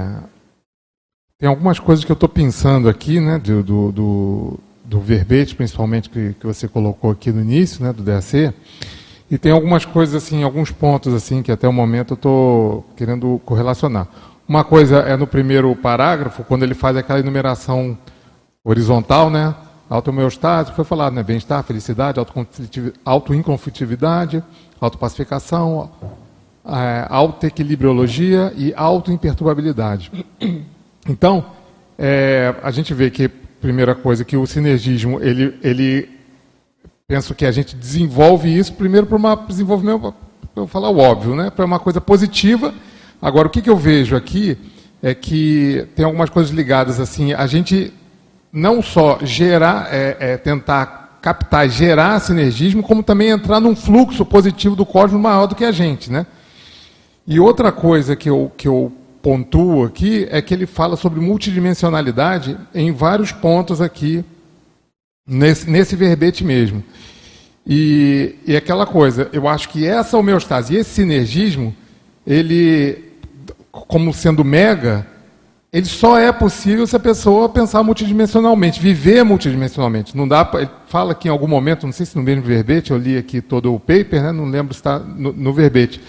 tem 1.40 1.48
algumas 1.48 1.78
coisas 1.78 2.04
que 2.04 2.12
eu 2.12 2.14
estou 2.14 2.28
pensando 2.28 2.86
aqui, 2.86 3.18
né, 3.18 3.38
do, 3.38 3.62
do, 3.62 3.92
do, 3.92 4.60
do, 4.84 5.00
verbete, 5.00 5.54
principalmente, 5.54 6.10
que, 6.10 6.34
que 6.38 6.46
você 6.46 6.68
colocou 6.68 7.10
aqui 7.10 7.32
no 7.32 7.40
início, 7.40 7.82
né, 7.82 7.94
do 7.94 8.02
DAC, 8.02 8.52
e 9.30 9.38
tem 9.38 9.50
algumas 9.50 9.86
coisas, 9.86 10.22
assim, 10.22 10.42
alguns 10.42 10.70
pontos, 10.70 11.14
assim, 11.14 11.42
que 11.42 11.50
até 11.50 11.66
o 11.66 11.72
momento 11.72 12.12
eu 12.12 12.16
estou 12.16 12.86
querendo 12.94 13.40
correlacionar. 13.46 14.06
Uma 14.46 14.64
coisa 14.64 14.98
é 14.98 15.16
no 15.16 15.26
primeiro 15.26 15.74
parágrafo, 15.74 16.44
quando 16.44 16.62
ele 16.62 16.74
faz 16.74 16.94
aquela 16.94 17.20
enumeração 17.20 17.96
horizontal, 18.62 19.30
né, 19.30 19.54
automeostase, 19.88 20.72
foi 20.72 20.84
falado, 20.84 21.14
né, 21.14 21.22
bem-estar, 21.22 21.64
felicidade, 21.64 22.20
autoinconflitividade, 23.02 24.44
autopacificação, 24.78 25.90
é, 26.66 27.06
autoequilibriologia 27.08 28.52
e 28.54 28.74
autoimperturbabilidade. 28.76 30.12
Então, 31.10 31.44
é, 31.98 32.54
a 32.62 32.70
gente 32.70 32.94
vê 32.94 33.10
que, 33.10 33.28
primeira 33.28 33.96
coisa, 33.96 34.24
que 34.24 34.36
o 34.36 34.46
sinergismo, 34.46 35.20
ele, 35.20 35.58
ele 35.60 36.08
penso 37.08 37.34
que 37.34 37.44
a 37.44 37.50
gente 37.50 37.74
desenvolve 37.74 38.56
isso 38.56 38.72
primeiro 38.74 39.08
para 39.08 39.18
um 39.18 39.46
desenvolvimento, 39.46 40.14
para 40.54 40.66
falar 40.68 40.88
o 40.88 40.98
óbvio, 40.98 41.34
né? 41.34 41.50
para 41.50 41.64
uma 41.64 41.80
coisa 41.80 42.00
positiva. 42.00 42.72
Agora, 43.20 43.48
o 43.48 43.50
que, 43.50 43.60
que 43.60 43.68
eu 43.68 43.76
vejo 43.76 44.14
aqui 44.14 44.56
é 45.02 45.12
que 45.12 45.84
tem 45.96 46.04
algumas 46.04 46.30
coisas 46.30 46.52
ligadas 46.52 47.00
assim, 47.00 47.32
a 47.32 47.46
gente 47.48 47.92
não 48.52 48.80
só 48.80 49.18
gerar, 49.22 49.88
é, 49.92 50.16
é, 50.20 50.36
tentar 50.36 51.18
captar, 51.20 51.68
gerar 51.68 52.20
sinergismo, 52.20 52.84
como 52.84 53.02
também 53.02 53.30
entrar 53.30 53.58
num 53.58 53.74
fluxo 53.74 54.24
positivo 54.24 54.76
do 54.76 54.86
cosmos 54.86 55.20
maior 55.20 55.48
do 55.48 55.56
que 55.56 55.64
a 55.64 55.72
gente, 55.72 56.10
né? 56.10 56.24
E 57.26 57.40
outra 57.40 57.72
coisa 57.72 58.14
que 58.14 58.30
eu, 58.30 58.50
que 58.56 58.68
eu 58.68 58.92
pontuo 59.22 59.84
aqui 59.84 60.26
é 60.30 60.40
que 60.40 60.54
ele 60.54 60.66
fala 60.66 60.96
sobre 60.96 61.20
multidimensionalidade 61.20 62.56
em 62.74 62.92
vários 62.92 63.32
pontos 63.32 63.80
aqui, 63.80 64.24
nesse, 65.26 65.68
nesse 65.70 65.94
verbete 65.96 66.44
mesmo. 66.44 66.82
E, 67.66 68.36
e 68.46 68.56
aquela 68.56 68.86
coisa, 68.86 69.28
eu 69.32 69.46
acho 69.46 69.68
que 69.68 69.86
essa 69.86 70.16
homeostase 70.16 70.74
e 70.74 70.78
esse 70.78 70.90
sinergismo, 70.90 71.74
ele, 72.26 73.04
como 73.70 74.12
sendo 74.12 74.44
mega, 74.44 75.06
ele 75.72 75.86
só 75.86 76.18
é 76.18 76.32
possível 76.32 76.86
se 76.86 76.96
a 76.96 77.00
pessoa 77.00 77.48
pensar 77.48 77.82
multidimensionalmente, 77.82 78.80
viver 78.80 79.22
multidimensionalmente. 79.24 80.16
Não 80.16 80.26
dá 80.26 80.44
pra, 80.44 80.62
ele 80.62 80.70
fala 80.88 81.12
aqui 81.12 81.28
em 81.28 81.30
algum 81.30 81.46
momento, 81.46 81.86
não 81.86 81.92
sei 81.92 82.06
se 82.06 82.16
no 82.16 82.22
mesmo 82.22 82.42
verbete, 82.42 82.90
eu 82.90 82.98
li 82.98 83.16
aqui 83.16 83.40
todo 83.40 83.72
o 83.72 83.78
paper, 83.78 84.22
né, 84.22 84.32
não 84.32 84.46
lembro 84.46 84.74
se 84.74 84.80
está 84.80 84.98
no, 84.98 85.32
no 85.32 85.52
verbete, 85.52 86.00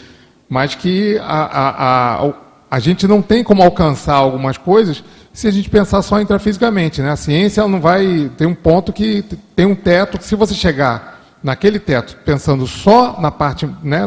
mas 0.50 0.74
que 0.74 1.18
a, 1.20 1.44
a, 1.44 2.16
a, 2.16 2.34
a 2.72 2.80
gente 2.80 3.06
não 3.06 3.22
tem 3.22 3.44
como 3.44 3.62
alcançar 3.62 4.16
algumas 4.16 4.58
coisas 4.58 5.04
se 5.34 5.46
a 5.46 5.52
gente 5.52 5.70
pensar 5.70 6.02
só 6.02 6.22
intrafisicamente. 6.22 7.02
Né? 7.02 7.12
A 7.12 7.18
ciência 7.18 7.68
não 7.68 7.82
vai. 7.82 8.32
Tem 8.38 8.48
um 8.48 8.56
ponto 8.56 8.94
que 8.94 9.26
tem 9.54 9.66
um 9.66 9.76
teto 9.76 10.18
que, 10.18 10.24
se 10.24 10.38
você 10.38 10.54
chegar 10.54 11.20
naquele 11.44 11.80
teto 11.80 12.16
pensando 12.24 12.66
só 12.66 13.20
na 13.20 13.30
parte, 13.30 13.70
né, 13.84 14.04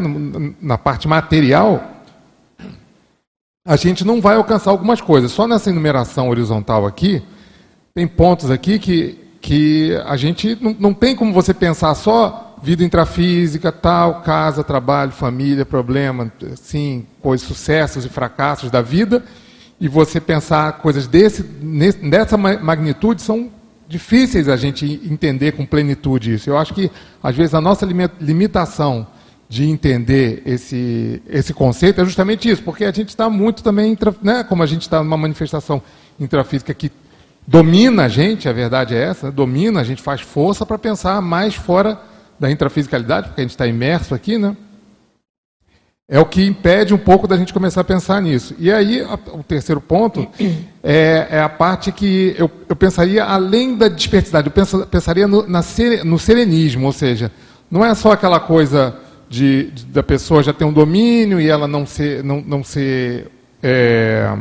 na 0.59 0.79
parte 0.79 1.07
material, 1.07 1.83
a 3.67 3.75
gente 3.75 4.03
não 4.03 4.19
vai 4.19 4.35
alcançar 4.35 4.71
algumas 4.71 4.99
coisas. 4.99 5.31
Só 5.31 5.47
nessa 5.47 5.69
enumeração 5.69 6.27
horizontal 6.29 6.87
aqui, 6.87 7.21
tem 7.93 8.07
pontos 8.07 8.49
aqui 8.49 8.79
que, 8.79 9.19
que 9.39 9.95
a 10.07 10.17
gente 10.17 10.57
não, 10.59 10.75
não 10.79 10.93
tem 10.93 11.15
como 11.15 11.31
você 11.31 11.53
pensar 11.53 11.93
só 11.93 12.54
vida 12.61 12.83
intrafísica, 12.83 13.71
tal, 13.71 14.21
casa, 14.21 14.63
trabalho, 14.63 15.11
família, 15.11 15.65
problema, 15.65 16.31
sim, 16.55 17.05
coisas, 17.21 17.47
sucessos 17.47 18.05
e 18.05 18.09
fracassos 18.09 18.71
da 18.71 18.81
vida, 18.81 19.23
e 19.79 19.87
você 19.87 20.21
pensar 20.21 20.73
coisas 20.73 21.07
desse, 21.07 21.43
dessa 21.43 22.37
magnitude 22.37 23.21
são 23.21 23.51
difíceis 23.87 24.49
a 24.49 24.55
gente 24.55 25.01
entender 25.09 25.51
com 25.51 25.65
plenitude 25.65 26.33
isso. 26.33 26.49
Eu 26.49 26.57
acho 26.57 26.73
que, 26.73 26.89
às 27.21 27.35
vezes, 27.35 27.53
a 27.53 27.61
nossa 27.61 27.85
limitação 28.19 29.07
de 29.47 29.69
entender 29.69 30.41
esse, 30.45 31.21
esse 31.27 31.53
conceito 31.53 32.01
é 32.01 32.05
justamente 32.05 32.49
isso, 32.49 32.63
porque 32.63 32.83
a 32.83 32.91
gente 32.91 33.09
está 33.09 33.29
muito 33.29 33.61
também, 33.61 33.95
né, 34.23 34.43
como 34.43 34.63
a 34.63 34.65
gente 34.65 34.81
está 34.81 35.03
numa 35.03 35.17
manifestação 35.17 35.81
intrafísica 36.19 36.73
que 36.73 36.91
domina 37.45 38.05
a 38.05 38.07
gente, 38.07 38.49
a 38.49 38.53
verdade 38.53 38.95
é 38.95 39.03
essa, 39.03 39.27
né, 39.27 39.31
domina, 39.31 39.79
a 39.79 39.83
gente 39.83 40.01
faz 40.01 40.21
força 40.21 40.65
para 40.65 40.79
pensar 40.79 41.21
mais 41.21 41.53
fora 41.53 41.99
da 42.39 42.51
intrafisicalidade, 42.51 43.27
porque 43.27 43.41
a 43.41 43.43
gente 43.43 43.51
está 43.51 43.67
imerso 43.67 44.13
aqui, 44.13 44.37
né? 44.37 44.55
É 46.07 46.19
o 46.19 46.25
que 46.25 46.45
impede 46.45 46.93
um 46.93 46.99
pouco 46.99 47.27
da 47.27 47.35
gente 47.35 47.51
começar 47.51 47.81
a 47.81 47.83
pensar 47.83 48.21
nisso. 48.21 48.53
E 48.59 48.71
aí, 48.71 49.01
a, 49.01 49.15
o 49.33 49.43
terceiro 49.43 49.81
ponto 49.81 50.27
é, 50.83 51.27
é, 51.31 51.41
a 51.41 51.49
parte 51.49 51.91
que 51.91 52.35
eu, 52.37 52.49
eu 52.69 52.75
pensaria 52.75 53.23
além 53.23 53.75
da 53.75 53.87
dispersidade, 53.87 54.47
eu 54.47 54.51
penso, 54.51 54.85
pensaria 54.85 55.27
no, 55.27 55.47
na, 55.47 55.61
no 56.03 56.19
serenismo, 56.19 56.85
ou 56.85 56.91
seja, 56.91 57.31
não 57.71 57.83
é 57.83 57.95
só 57.95 58.11
aquela 58.11 58.39
coisa 58.39 58.95
de, 59.27 59.71
de, 59.71 59.85
da 59.85 60.03
pessoa 60.03 60.43
já 60.43 60.53
ter 60.53 60.65
um 60.65 60.73
domínio 60.73 61.41
e 61.41 61.49
ela 61.49 61.67
não 61.67 61.87
ser, 61.87 62.23
não, 62.23 62.39
não 62.39 62.63
ser 62.63 63.31
é, 63.63 64.31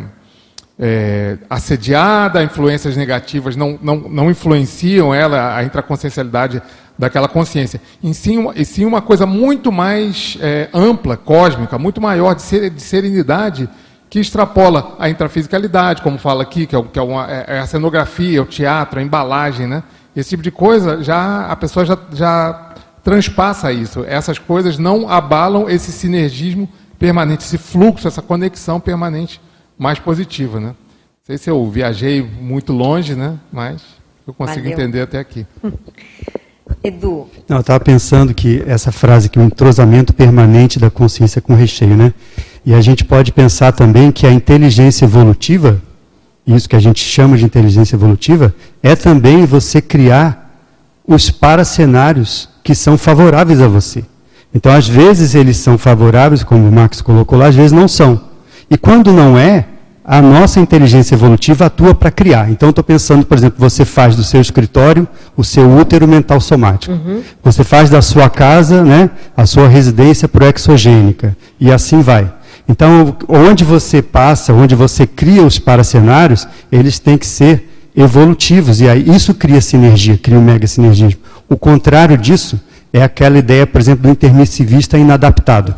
é, 0.78 1.38
assediada, 1.48 2.42
influências 2.42 2.96
negativas 2.96 3.56
não, 3.56 3.78
não, 3.80 3.96
não 3.96 4.30
influenciam 4.30 5.14
ela, 5.14 5.56
a 5.56 5.64
intraconsciencialidade 5.64 6.60
daquela 6.98 7.28
consciência. 7.28 7.80
Em 8.02 8.12
si, 8.12 8.36
uma, 8.36 8.52
em 8.56 8.64
si 8.64 8.84
uma 8.84 9.02
coisa 9.02 9.26
muito 9.26 9.72
mais 9.72 10.38
é, 10.40 10.68
ampla, 10.72 11.16
cósmica, 11.16 11.78
muito 11.78 12.00
maior 12.00 12.34
de, 12.34 12.42
ser, 12.42 12.70
de 12.70 12.80
serenidade, 12.80 13.68
que 14.08 14.20
extrapola 14.20 14.94
a 14.98 15.08
intrafisicalidade, 15.08 16.02
como 16.02 16.18
fala 16.18 16.42
aqui, 16.42 16.66
que 16.66 16.76
é, 16.76 16.82
que 16.82 16.98
é, 16.98 17.02
uma, 17.02 17.30
é, 17.30 17.56
é 17.56 17.58
a 17.58 17.66
cenografia, 17.66 18.42
o 18.42 18.46
teatro, 18.46 19.00
a 19.00 19.02
embalagem, 19.02 19.66
né? 19.66 19.82
Esse 20.14 20.30
tipo 20.30 20.42
de 20.42 20.52
coisa, 20.52 21.02
já 21.02 21.46
a 21.46 21.56
pessoa 21.56 21.84
já, 21.84 21.98
já 22.12 22.74
transpassa 23.02 23.72
isso. 23.72 24.04
Essas 24.06 24.38
coisas 24.38 24.78
não 24.78 25.08
abalam 25.08 25.68
esse 25.68 25.90
sinergismo 25.90 26.68
permanente, 26.96 27.44
esse 27.44 27.58
fluxo, 27.58 28.06
essa 28.06 28.22
conexão 28.22 28.78
permanente 28.78 29.40
mais 29.76 29.98
positiva, 29.98 30.60
né? 30.60 30.68
Não 30.68 31.26
sei 31.26 31.38
se 31.38 31.50
eu 31.50 31.68
viajei 31.68 32.22
muito 32.22 32.72
longe, 32.72 33.16
né? 33.16 33.36
Mas 33.52 33.82
eu 34.26 34.32
consigo 34.32 34.62
Valeu. 34.62 34.72
entender 34.72 35.00
até 35.00 35.18
aqui. 35.18 35.44
Edu. 36.82 37.26
Não, 37.48 37.58
eu 37.58 37.60
estava 37.60 37.80
pensando 37.80 38.34
que 38.34 38.62
essa 38.66 38.90
frase 38.90 39.28
que 39.28 39.38
o 39.38 39.42
entrosamento 39.42 40.12
permanente 40.12 40.78
da 40.78 40.90
consciência 40.90 41.40
com 41.40 41.54
recheio, 41.54 41.96
né? 41.96 42.12
E 42.64 42.72
a 42.72 42.80
gente 42.80 43.04
pode 43.04 43.32
pensar 43.32 43.72
também 43.72 44.10
que 44.10 44.26
a 44.26 44.32
inteligência 44.32 45.04
evolutiva, 45.04 45.80
isso 46.46 46.68
que 46.68 46.76
a 46.76 46.80
gente 46.80 47.00
chama 47.04 47.36
de 47.36 47.44
inteligência 47.44 47.96
evolutiva, 47.96 48.54
é 48.82 48.96
também 48.96 49.44
você 49.44 49.82
criar 49.82 50.44
os 51.06 51.30
paracenários 51.30 52.48
que 52.62 52.74
são 52.74 52.96
favoráveis 52.96 53.60
a 53.60 53.68
você. 53.68 54.04
Então, 54.54 54.72
às 54.72 54.88
vezes 54.88 55.34
eles 55.34 55.58
são 55.58 55.76
favoráveis, 55.76 56.42
como 56.42 56.66
o 56.66 56.72
Max 56.72 57.02
colocou 57.02 57.38
lá, 57.38 57.48
às 57.48 57.54
vezes 57.54 57.72
não 57.72 57.88
são. 57.88 58.20
E 58.70 58.78
quando 58.78 59.12
não 59.12 59.38
é, 59.38 59.66
a 60.04 60.20
nossa 60.20 60.60
inteligência 60.60 61.14
evolutiva 61.14 61.64
atua 61.64 61.94
para 61.94 62.10
criar. 62.10 62.50
Então, 62.50 62.68
estou 62.68 62.84
pensando, 62.84 63.24
por 63.24 63.38
exemplo, 63.38 63.56
você 63.58 63.86
faz 63.86 64.14
do 64.14 64.22
seu 64.22 64.38
escritório 64.38 65.08
o 65.34 65.42
seu 65.42 65.66
útero 65.78 66.06
mental 66.06 66.42
somático. 66.42 66.92
Uhum. 66.92 67.22
Você 67.42 67.64
faz 67.64 67.88
da 67.88 68.02
sua 68.02 68.28
casa 68.28 68.84
né, 68.84 69.08
a 69.34 69.46
sua 69.46 69.66
residência 69.66 70.28
proexogênica. 70.28 71.34
E 71.58 71.72
assim 71.72 72.02
vai. 72.02 72.30
Então, 72.68 73.16
onde 73.26 73.64
você 73.64 74.02
passa, 74.02 74.52
onde 74.52 74.74
você 74.74 75.06
cria 75.06 75.42
os 75.42 75.58
paracenários, 75.58 76.46
eles 76.70 76.98
têm 76.98 77.16
que 77.16 77.26
ser 77.26 77.70
evolutivos. 77.96 78.82
E 78.82 78.88
aí 78.88 79.08
isso 79.08 79.32
cria 79.32 79.60
sinergia, 79.62 80.18
cria 80.18 80.38
um 80.38 80.44
mega 80.44 80.66
sinergismo. 80.66 81.20
O 81.48 81.56
contrário 81.56 82.18
disso 82.18 82.60
é 82.92 83.02
aquela 83.02 83.38
ideia, 83.38 83.66
por 83.66 83.80
exemplo, 83.80 84.02
do 84.02 84.10
intermissivista 84.10 84.98
inadaptado. 84.98 85.74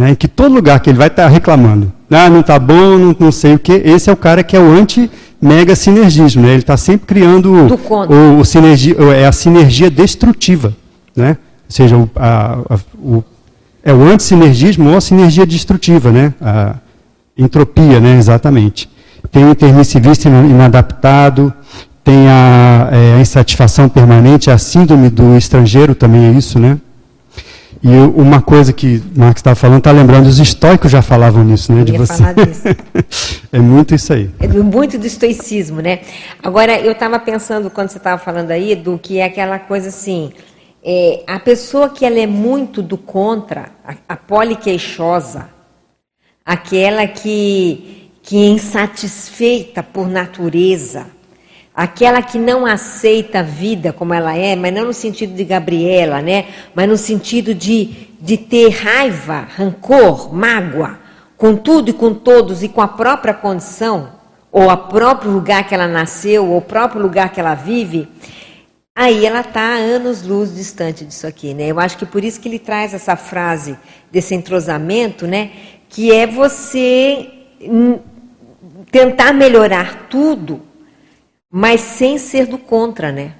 Né, 0.00 0.12
em 0.12 0.14
que 0.14 0.26
todo 0.26 0.54
lugar 0.54 0.80
que 0.80 0.88
ele 0.88 0.96
vai 0.96 1.08
estar 1.08 1.24
tá 1.24 1.28
reclamando, 1.28 1.92
ah, 2.10 2.30
não 2.30 2.40
está 2.40 2.58
bom, 2.58 2.96
não, 2.96 3.14
não, 3.20 3.30
sei 3.30 3.52
o 3.52 3.58
quê, 3.58 3.82
esse 3.84 4.08
é 4.08 4.12
o 4.14 4.16
cara 4.16 4.42
que 4.42 4.56
é 4.56 4.58
o 4.58 4.72
anti-mega 4.72 5.76
sinergismo. 5.76 6.40
Né? 6.40 6.52
Ele 6.52 6.60
está 6.60 6.74
sempre 6.74 7.06
criando 7.06 7.52
o, 7.52 7.66
o, 7.68 8.38
o 8.38 8.44
sinergia, 8.46 8.94
é 9.14 9.26
a 9.26 9.32
sinergia 9.32 9.90
destrutiva. 9.90 10.74
Né? 11.14 11.32
Ou 11.32 11.36
seja, 11.68 11.98
o, 11.98 12.10
a, 12.16 12.60
a, 12.70 12.78
o, 12.98 13.22
é 13.84 13.92
o 13.92 14.02
anti-sinergismo 14.02 14.88
ou 14.88 14.96
a 14.96 15.02
sinergia 15.02 15.44
destrutiva, 15.44 16.10
né? 16.10 16.32
a 16.40 16.76
entropia, 17.36 18.00
né? 18.00 18.16
exatamente. 18.16 18.88
Tem 19.30 19.44
o 19.44 19.50
intermissivista 19.50 20.30
inadaptado, 20.30 21.52
tem 22.02 22.26
a, 22.26 22.88
é, 22.90 23.16
a 23.18 23.20
insatisfação 23.20 23.86
permanente, 23.86 24.50
a 24.50 24.56
síndrome 24.56 25.10
do 25.10 25.36
estrangeiro 25.36 25.94
também 25.94 26.24
é 26.24 26.30
isso, 26.30 26.58
né? 26.58 26.78
E 27.82 27.88
uma 27.88 28.42
coisa 28.42 28.74
que 28.74 29.02
o 29.16 29.20
Marx 29.20 29.38
estava 29.38 29.56
falando, 29.56 29.78
está 29.78 29.90
lembrando, 29.90 30.26
os 30.26 30.38
estoicos 30.38 30.90
já 30.90 31.00
falavam 31.00 31.42
nisso, 31.42 31.72
né? 31.72 31.82
de 31.82 31.92
você. 31.92 32.22
é 33.50 33.58
muito 33.58 33.94
isso 33.94 34.12
aí. 34.12 34.30
É 34.38 34.46
muito 34.48 34.98
do 34.98 35.06
estoicismo, 35.06 35.80
né? 35.80 36.00
Agora, 36.42 36.78
eu 36.78 36.92
estava 36.92 37.18
pensando, 37.18 37.70
quando 37.70 37.88
você 37.88 37.96
estava 37.96 38.20
falando 38.20 38.50
aí, 38.50 38.76
do 38.76 38.98
que 38.98 39.18
é 39.18 39.24
aquela 39.24 39.58
coisa 39.58 39.88
assim, 39.88 40.30
é, 40.84 41.24
a 41.26 41.40
pessoa 41.40 41.88
que 41.88 42.04
ela 42.04 42.18
é 42.18 42.26
muito 42.26 42.82
do 42.82 42.98
contra, 42.98 43.70
a, 43.82 43.94
a 44.10 44.16
poliqueixosa, 44.16 45.48
aquela 46.44 47.06
que, 47.06 48.10
que 48.22 48.36
é 48.36 48.46
insatisfeita 48.48 49.82
por 49.82 50.06
natureza, 50.06 51.06
aquela 51.80 52.20
que 52.20 52.38
não 52.38 52.66
aceita 52.66 53.38
a 53.38 53.42
vida 53.42 53.90
como 53.90 54.12
ela 54.12 54.36
é, 54.36 54.54
mas 54.54 54.70
não 54.70 54.84
no 54.84 54.92
sentido 54.92 55.32
de 55.32 55.44
Gabriela, 55.44 56.20
né? 56.20 56.44
Mas 56.74 56.86
no 56.86 56.98
sentido 56.98 57.54
de, 57.54 58.10
de 58.20 58.36
ter 58.36 58.68
raiva, 58.68 59.48
rancor, 59.56 60.30
mágoa, 60.30 60.98
com 61.38 61.56
tudo 61.56 61.88
e 61.88 61.94
com 61.94 62.12
todos 62.12 62.62
e 62.62 62.68
com 62.68 62.82
a 62.82 62.88
própria 62.88 63.32
condição, 63.32 64.10
ou 64.52 64.70
o 64.70 64.76
próprio 64.76 65.30
lugar 65.30 65.66
que 65.66 65.74
ela 65.74 65.88
nasceu, 65.88 66.46
ou 66.46 66.58
o 66.58 66.62
próprio 66.62 67.00
lugar 67.00 67.32
que 67.32 67.40
ela 67.40 67.54
vive, 67.54 68.06
aí 68.94 69.24
ela 69.24 69.40
está 69.40 69.76
anos-luz 69.76 70.54
distante 70.54 71.02
disso 71.02 71.26
aqui, 71.26 71.54
né? 71.54 71.68
Eu 71.68 71.80
acho 71.80 71.96
que 71.96 72.04
por 72.04 72.22
isso 72.22 72.38
que 72.42 72.46
ele 72.46 72.58
traz 72.58 72.92
essa 72.92 73.16
frase 73.16 73.74
desse 74.12 74.34
entrosamento, 74.34 75.26
né? 75.26 75.50
Que 75.88 76.12
é 76.12 76.26
você 76.26 77.26
tentar 78.92 79.32
melhorar 79.32 80.08
tudo 80.10 80.68
mas 81.50 81.80
sem 81.80 82.16
ser 82.16 82.46
do 82.46 82.56
contra, 82.56 83.10
né? 83.10 83.34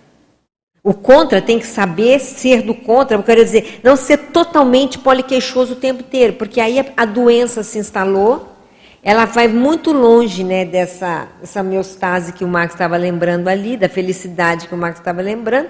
O 0.83 0.95
contra 0.95 1.43
tem 1.43 1.59
que 1.59 1.67
saber 1.67 2.19
ser 2.19 2.63
do 2.63 2.75
contra, 2.75 3.17
eu 3.17 3.23
quero 3.23 3.45
dizer, 3.45 3.81
não 3.83 3.97
ser 3.97 4.17
totalmente 4.17 4.99
poliqueixoso 4.99 5.75
o 5.75 5.77
tempo 5.77 6.01
inteiro, 6.01 6.33
porque 6.35 6.59
aí 6.59 6.85
a, 6.97 7.05
doença 7.05 7.63
se 7.63 7.79
instalou, 7.79 8.49
ela 9.03 9.27
vai 9.27 9.47
muito 9.47 9.93
longe 9.93 10.43
né, 10.43 10.65
dessa 10.65 11.29
essa 11.43 11.61
homeostase 11.61 12.33
que 12.33 12.45
o 12.45 12.49
Marx 12.49 12.75
estava 12.75 12.97
lembrando 12.97 13.49
ali, 13.49 13.77
da 13.77 13.91
felicidade 13.91 14.69
que 14.69 14.75
o 14.75 14.79
Marx 14.79 14.99
estava 14.99 15.21
lembrando, 15.21 15.69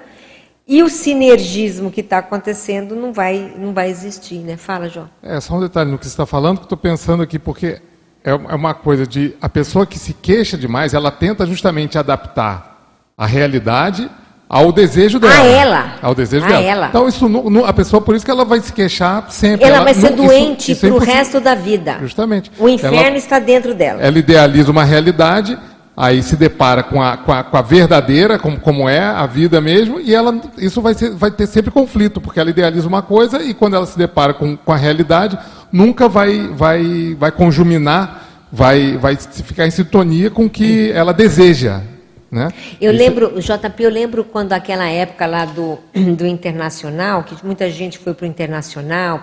e 0.65 0.81
o 0.81 0.87
sinergismo 0.87 1.91
que 1.91 1.99
está 1.99 2.19
acontecendo 2.19 2.95
não 2.95 3.11
vai, 3.11 3.53
não 3.57 3.73
vai 3.73 3.89
existir, 3.89 4.39
né? 4.39 4.55
Fala, 4.55 4.87
João. 4.87 5.09
É, 5.21 5.37
só 5.41 5.55
um 5.55 5.59
detalhe 5.59 5.91
no 5.91 5.97
que 5.97 6.05
você 6.05 6.11
está 6.11 6.25
falando, 6.25 6.59
que 6.59 6.63
estou 6.65 6.77
pensando 6.77 7.21
aqui, 7.21 7.37
porque 7.37 7.81
é, 8.23 8.31
é 8.31 8.55
uma 8.55 8.73
coisa 8.73 9.05
de 9.05 9.33
a 9.41 9.49
pessoa 9.49 9.85
que 9.85 9.97
se 9.97 10.13
queixa 10.13 10.57
demais, 10.57 10.93
ela 10.93 11.11
tenta 11.11 11.45
justamente 11.45 11.97
adaptar 11.97 12.77
a 13.17 13.25
realidade 13.25 14.09
ao 14.49 14.71
desejo 14.71 15.17
dela. 15.19 15.33
A 15.33 15.45
ela. 15.45 15.93
Ao 16.01 16.13
desejo 16.13 16.45
A 16.45 16.49
dela. 16.49 16.61
ela. 16.63 16.87
Então, 16.89 17.07
isso 17.07 17.29
não- 17.29 17.49
não- 17.49 17.65
a 17.65 17.71
pessoa, 17.73 18.01
por 18.01 18.15
isso 18.15 18.25
que 18.25 18.31
ela 18.31 18.43
vai 18.43 18.59
se 18.59 18.73
queixar 18.73 19.29
sempre. 19.31 19.65
Ela 19.65 19.83
vai 19.83 19.93
ser 19.93 20.09
não- 20.09 20.25
doente 20.27 20.73
é 20.73 20.75
para 20.75 20.85
o 20.87 20.89
impossível. 20.89 21.15
resto 21.15 21.39
da 21.39 21.55
vida. 21.55 21.97
Justamente. 22.01 22.51
O 22.59 22.67
inferno 22.67 22.97
Ela- 22.97 23.15
está 23.17 23.39
dentro 23.39 23.73
dela. 23.73 24.01
ela 24.01 24.17
idealiza 24.19 24.69
uma 24.69 24.83
realidade, 24.83 25.57
aí 25.95 26.21
se 26.21 26.35
depara 26.35 26.83
com 26.83 27.01
a, 27.01 27.15
com 27.17 27.31
a, 27.31 27.43
com 27.43 27.55
a 27.57 27.61
verdadeira, 27.61 28.37
como, 28.37 28.59
como 28.59 28.89
é 28.89 28.99
a 28.99 29.25
vida 29.25 29.61
mesmo, 29.61 29.99
e 30.01 30.13
ela, 30.13 30.35
isso 30.57 30.81
vai, 30.81 30.93
ser, 30.95 31.11
vai 31.11 31.31
ter 31.31 31.47
sempre 31.47 31.71
conflito, 31.71 32.19
porque 32.19 32.39
ela 32.39 32.49
idealiza 32.49 32.87
uma 32.87 33.01
coisa 33.01 33.41
e 33.41 33.53
quando 33.53 33.75
ela 33.77 33.85
se 33.85 33.97
depara 33.97 34.33
com, 34.33 34.57
com 34.57 34.73
a 34.73 34.77
realidade, 34.77 35.37
nunca 35.71 36.07
vai, 36.07 36.47
vai, 36.47 37.15
vai 37.17 37.31
conjuminar, 37.31 38.27
vai, 38.51 38.97
vai 38.97 39.15
ficar 39.15 39.65
em 39.65 39.71
sintonia 39.71 40.29
com 40.29 40.45
o 40.45 40.49
que 40.49 40.91
ela 40.91 41.13
deseja. 41.13 41.81
Né? 42.29 42.49
Eu 42.79 42.93
Isso- 42.93 43.03
lembro, 43.03 43.41
JP, 43.41 43.83
eu 43.83 43.89
lembro 43.89 44.23
quando 44.23 44.53
aquela 44.53 44.87
época 44.87 45.25
lá 45.25 45.45
do, 45.45 45.77
do 46.15 46.25
Internacional, 46.25 47.23
que 47.23 47.35
muita 47.45 47.69
gente 47.69 47.97
foi 47.97 48.13
para 48.13 48.23
o 48.23 48.27
Internacional 48.27 49.21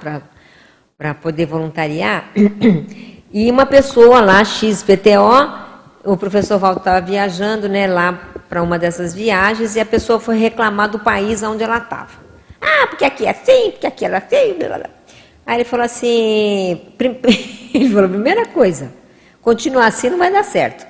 para 0.96 1.14
poder 1.14 1.46
voluntariar, 1.46 2.30
e 3.32 3.50
uma 3.50 3.66
pessoa 3.66 4.20
lá, 4.20 4.44
XPTO, 4.44 5.68
o 6.04 6.16
professor 6.16 6.58
Valdo 6.58 6.78
estava 6.78 7.00
viajando 7.00 7.68
né, 7.68 7.86
lá 7.86 8.18
para 8.48 8.62
uma 8.62 8.78
dessas 8.78 9.14
viagens, 9.14 9.76
e 9.76 9.80
a 9.80 9.86
pessoa 9.86 10.18
foi 10.20 10.38
reclamar 10.38 10.88
do 10.88 10.98
país 10.98 11.42
onde 11.42 11.62
ela 11.62 11.78
estava. 11.78 12.28
Ah, 12.60 12.86
porque 12.88 13.04
aqui 13.04 13.24
é 13.26 13.30
assim, 13.30 13.70
porque 13.70 13.86
aqui 13.86 14.04
era 14.04 14.18
assim, 14.18 14.54
blá, 14.58 14.68
blá, 14.68 14.78
blá. 14.78 14.97
Aí 15.48 15.56
ele 15.56 15.64
falou 15.64 15.86
assim, 15.86 16.78
ele 17.72 17.88
falou, 17.88 18.10
primeira 18.10 18.44
coisa, 18.44 18.92
continuar 19.40 19.86
assim 19.86 20.10
não 20.10 20.18
vai 20.18 20.30
dar 20.30 20.44
certo. 20.44 20.86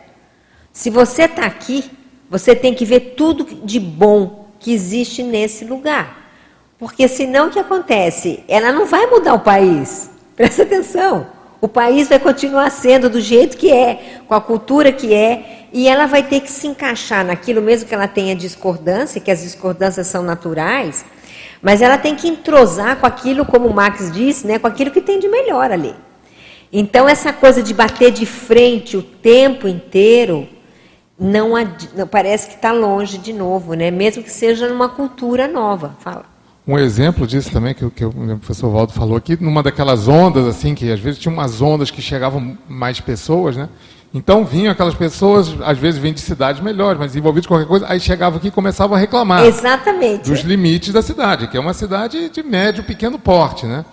Se 0.72 0.90
você 0.90 1.26
está 1.26 1.46
aqui, 1.46 1.88
você 2.28 2.56
tem 2.56 2.74
que 2.74 2.84
ver 2.84 3.14
tudo 3.16 3.44
de 3.64 3.78
bom 3.78 4.48
que 4.58 4.72
existe 4.72 5.22
nesse 5.22 5.64
lugar. 5.64 6.32
Porque 6.76 7.06
senão 7.06 7.46
o 7.46 7.50
que 7.52 7.58
acontece? 7.60 8.42
Ela 8.48 8.72
não 8.72 8.84
vai 8.84 9.06
mudar 9.06 9.34
o 9.34 9.38
país. 9.38 10.10
Presta 10.34 10.64
atenção. 10.64 11.28
O 11.60 11.68
país 11.68 12.08
vai 12.08 12.18
continuar 12.18 12.68
sendo 12.70 13.08
do 13.08 13.20
jeito 13.20 13.56
que 13.56 13.70
é, 13.70 14.20
com 14.26 14.34
a 14.34 14.40
cultura 14.40 14.90
que 14.90 15.14
é, 15.14 15.68
e 15.72 15.86
ela 15.86 16.06
vai 16.06 16.24
ter 16.24 16.40
que 16.40 16.50
se 16.50 16.66
encaixar 16.66 17.24
naquilo 17.24 17.62
mesmo 17.62 17.88
que 17.88 17.94
ela 17.94 18.08
tenha 18.08 18.34
discordância, 18.34 19.20
que 19.20 19.30
as 19.30 19.40
discordâncias 19.40 20.08
são 20.08 20.24
naturais, 20.24 21.04
mas 21.62 21.82
ela 21.82 21.98
tem 21.98 22.14
que 22.14 22.28
entrosar 22.28 22.96
com 22.96 23.06
aquilo, 23.06 23.44
como 23.44 23.68
o 23.68 23.74
Marx 23.74 24.10
disse, 24.12 24.46
né, 24.46 24.58
com 24.58 24.66
aquilo 24.66 24.90
que 24.90 25.00
tem 25.00 25.18
de 25.18 25.28
melhor 25.28 25.70
ali. 25.70 25.94
Então, 26.72 27.08
essa 27.08 27.32
coisa 27.32 27.62
de 27.62 27.72
bater 27.72 28.12
de 28.12 28.26
frente 28.26 28.96
o 28.96 29.02
tempo 29.02 29.66
inteiro, 29.66 30.46
não, 31.18 31.52
parece 32.10 32.48
que 32.48 32.54
está 32.54 32.72
longe 32.72 33.18
de 33.18 33.32
novo, 33.32 33.74
né? 33.74 33.90
mesmo 33.90 34.22
que 34.22 34.30
seja 34.30 34.68
numa 34.68 34.88
cultura 34.88 35.48
nova. 35.48 35.96
Fala. 35.98 36.26
Um 36.66 36.78
exemplo 36.78 37.26
disso 37.26 37.50
também, 37.50 37.74
que, 37.74 37.88
que 37.90 38.04
o 38.04 38.12
professor 38.38 38.70
Valdo 38.70 38.92
falou 38.92 39.16
aqui, 39.16 39.42
numa 39.42 39.62
daquelas 39.62 40.06
ondas, 40.06 40.46
assim, 40.46 40.74
que 40.74 40.92
às 40.92 41.00
vezes 41.00 41.18
tinha 41.18 41.32
umas 41.32 41.62
ondas 41.62 41.90
que 41.90 42.02
chegavam 42.02 42.58
mais 42.68 43.00
pessoas, 43.00 43.56
né? 43.56 43.70
Então 44.12 44.44
vinham 44.44 44.72
aquelas 44.72 44.94
pessoas, 44.94 45.54
às 45.62 45.76
vezes 45.76 46.00
vinham 46.00 46.14
de 46.14 46.20
cidades 46.20 46.62
melhores, 46.62 46.98
mas 46.98 47.14
envolvidas 47.14 47.44
em 47.44 47.48
qualquer 47.48 47.66
coisa, 47.66 47.86
aí 47.88 48.00
chegavam 48.00 48.38
aqui 48.38 48.48
e 48.48 48.50
começavam 48.50 48.96
a 48.96 49.00
reclamar 49.00 49.44
Exatamente. 49.44 50.30
dos 50.30 50.40
limites 50.40 50.92
da 50.92 51.02
cidade, 51.02 51.46
que 51.48 51.56
é 51.56 51.60
uma 51.60 51.74
cidade 51.74 52.30
de 52.30 52.42
médio, 52.42 52.84
pequeno 52.84 53.18
porte, 53.18 53.66
né? 53.66 53.84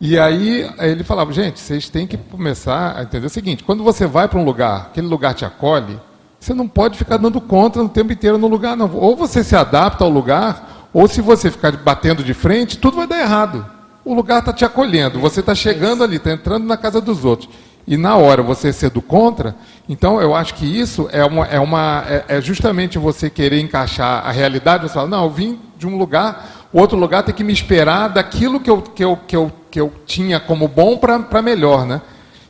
E 0.00 0.18
aí 0.18 0.68
ele 0.78 1.04
falava, 1.04 1.32
gente, 1.32 1.60
vocês 1.60 1.88
têm 1.88 2.06
que 2.06 2.16
começar 2.16 2.98
a 2.98 3.02
entender 3.02 3.26
o 3.26 3.30
seguinte, 3.30 3.64
quando 3.64 3.84
você 3.84 4.06
vai 4.06 4.28
para 4.28 4.38
um 4.38 4.44
lugar, 4.44 4.88
aquele 4.90 5.06
lugar 5.06 5.34
te 5.34 5.44
acolhe, 5.44 6.00
você 6.40 6.52
não 6.52 6.68
pode 6.68 6.98
ficar 6.98 7.16
dando 7.16 7.40
conta 7.40 7.82
o 7.82 7.88
tempo 7.88 8.12
inteiro 8.12 8.36
no 8.36 8.48
lugar, 8.48 8.76
não. 8.76 8.94
Ou 8.94 9.16
você 9.16 9.42
se 9.42 9.56
adapta 9.56 10.04
ao 10.04 10.10
lugar, 10.10 10.88
ou 10.92 11.08
se 11.08 11.22
você 11.22 11.50
ficar 11.50 11.72
batendo 11.72 12.22
de 12.22 12.34
frente, 12.34 12.76
tudo 12.76 12.98
vai 12.98 13.06
dar 13.06 13.20
errado. 13.20 13.64
O 14.04 14.12
lugar 14.12 14.40
está 14.40 14.52
te 14.52 14.64
acolhendo, 14.64 15.18
você 15.18 15.40
está 15.40 15.54
chegando 15.54 16.04
ali, 16.04 16.16
está 16.16 16.32
entrando 16.32 16.66
na 16.66 16.76
casa 16.76 17.00
dos 17.00 17.24
outros. 17.24 17.48
E 17.86 17.96
na 17.96 18.16
hora 18.16 18.42
você 18.42 18.72
ser 18.72 18.90
do 18.90 19.02
contra, 19.02 19.54
então 19.88 20.20
eu 20.20 20.34
acho 20.34 20.54
que 20.54 20.64
isso 20.64 21.08
é, 21.12 21.24
uma, 21.24 21.46
é, 21.46 21.60
uma, 21.60 22.04
é, 22.08 22.24
é 22.28 22.40
justamente 22.40 22.98
você 22.98 23.28
querer 23.28 23.60
encaixar 23.60 24.26
a 24.26 24.30
realidade, 24.30 24.84
você 24.84 24.94
fala, 24.94 25.08
não, 25.08 25.24
eu 25.24 25.30
vim 25.30 25.58
de 25.78 25.86
um 25.86 25.98
lugar, 25.98 26.66
o 26.72 26.80
outro 26.80 26.96
lugar 26.96 27.22
tem 27.22 27.34
que 27.34 27.44
me 27.44 27.52
esperar 27.52 28.08
daquilo 28.08 28.58
que 28.58 28.70
eu, 28.70 28.80
que 28.80 29.04
eu, 29.04 29.16
que 29.16 29.36
eu, 29.36 29.52
que 29.70 29.80
eu 29.80 29.92
tinha 30.06 30.40
como 30.40 30.66
bom 30.66 30.96
para 30.96 31.42
melhor, 31.42 31.84
né? 31.86 32.00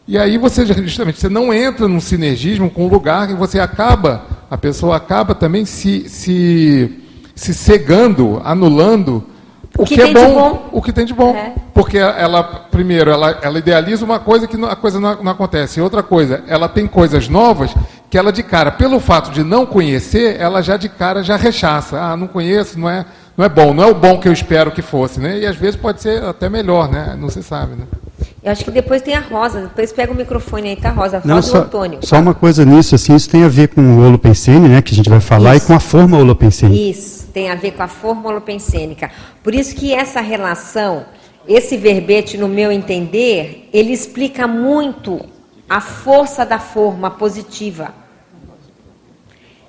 E 0.06 0.18
aí 0.18 0.38
você 0.38 0.66
justamente 0.66 1.18
você 1.18 1.30
não 1.30 1.52
entra 1.52 1.88
num 1.88 2.00
sinergismo 2.00 2.70
com 2.70 2.86
o 2.86 2.90
lugar 2.90 3.30
e 3.30 3.34
você 3.34 3.58
acaba, 3.58 4.26
a 4.50 4.56
pessoa 4.56 4.96
acaba 4.96 5.34
também 5.34 5.64
se, 5.64 6.08
se, 6.08 7.02
se 7.34 7.54
cegando, 7.54 8.40
anulando 8.44 9.24
o 9.76 9.84
que 9.84 9.94
que, 9.96 10.00
é 10.02 10.12
bom, 10.12 10.34
bom. 10.34 10.68
o 10.72 10.80
que 10.82 10.92
tem 10.92 11.04
de 11.04 11.12
bom. 11.12 11.34
É. 11.34 11.52
Porque 11.72 11.98
ela, 11.98 12.42
primeiro, 12.44 13.10
ela, 13.10 13.38
ela 13.42 13.58
idealiza 13.58 14.04
uma 14.04 14.18
coisa 14.20 14.46
que 14.46 14.56
não- 14.56 14.68
a 14.68 14.76
coisa 14.76 15.00
não, 15.00 15.22
não 15.22 15.32
acontece. 15.32 15.80
E 15.80 15.82
outra 15.82 16.02
coisa, 16.02 16.44
ela 16.46 16.68
tem 16.68 16.86
coisas 16.86 17.28
novas 17.28 17.74
que 18.08 18.16
ela 18.16 18.32
de 18.32 18.42
cara, 18.44 18.70
pelo 18.70 19.00
fato 19.00 19.30
de 19.32 19.42
não 19.42 19.66
conhecer, 19.66 20.40
ela 20.40 20.62
já 20.62 20.76
de 20.76 20.88
cara 20.88 21.22
já 21.22 21.36
rechaça. 21.36 22.00
Ah, 22.00 22.16
não 22.16 22.28
conheço, 22.28 22.78
não 22.78 22.88
é, 22.88 23.04
não 23.36 23.44
é 23.44 23.48
bom, 23.48 23.74
não 23.74 23.82
é 23.82 23.86
o 23.88 23.94
bom 23.94 24.20
que 24.20 24.28
eu 24.28 24.32
espero 24.32 24.70
que 24.70 24.82
fosse, 24.82 25.18
né? 25.18 25.38
E 25.40 25.46
às 25.46 25.56
vezes 25.56 25.74
pode 25.74 26.00
ser 26.00 26.22
até 26.22 26.48
melhor, 26.48 26.88
né? 26.88 27.16
Não 27.18 27.28
se 27.28 27.42
sabe, 27.42 27.74
né? 27.74 27.84
Eu 28.44 28.52
acho 28.52 28.62
que 28.62 28.70
depois 28.70 29.00
tem 29.00 29.14
a 29.14 29.20
Rosa. 29.20 29.62
Depois 29.62 29.90
pega 29.90 30.12
o 30.12 30.14
microfone 30.14 30.68
aí, 30.68 30.76
tá, 30.76 30.90
Rosa? 30.90 31.16
Rosa 31.16 31.26
Não, 31.26 31.40
só, 31.40 31.58
Antônio. 31.62 32.00
só 32.02 32.20
uma 32.20 32.34
coisa 32.34 32.62
nisso, 32.62 32.94
assim, 32.94 33.16
isso 33.16 33.30
tem 33.30 33.42
a 33.42 33.48
ver 33.48 33.68
com 33.68 33.80
o 33.80 34.06
holopensene, 34.06 34.68
né, 34.68 34.82
que 34.82 34.92
a 34.92 34.96
gente 34.96 35.08
vai 35.08 35.20
falar, 35.20 35.56
Isso. 35.56 35.64
e 35.64 35.66
com 35.68 35.72
a 35.72 35.80
forma 35.80 36.18
holopensene. 36.18 36.90
Isso, 36.90 37.26
tem 37.28 37.50
a 37.50 37.54
ver 37.54 37.70
com 37.70 37.82
a 37.82 37.88
forma 37.88 38.28
holopensênica. 38.28 39.10
Por 39.42 39.54
isso 39.54 39.74
que 39.74 39.94
essa 39.94 40.20
relação, 40.20 41.06
esse 41.48 41.78
verbete, 41.78 42.36
no 42.36 42.46
meu 42.46 42.70
entender, 42.70 43.70
ele 43.72 43.94
explica 43.94 44.46
muito 44.46 45.24
a 45.66 45.80
força 45.80 46.44
da 46.44 46.58
forma 46.58 47.10
positiva. 47.10 47.94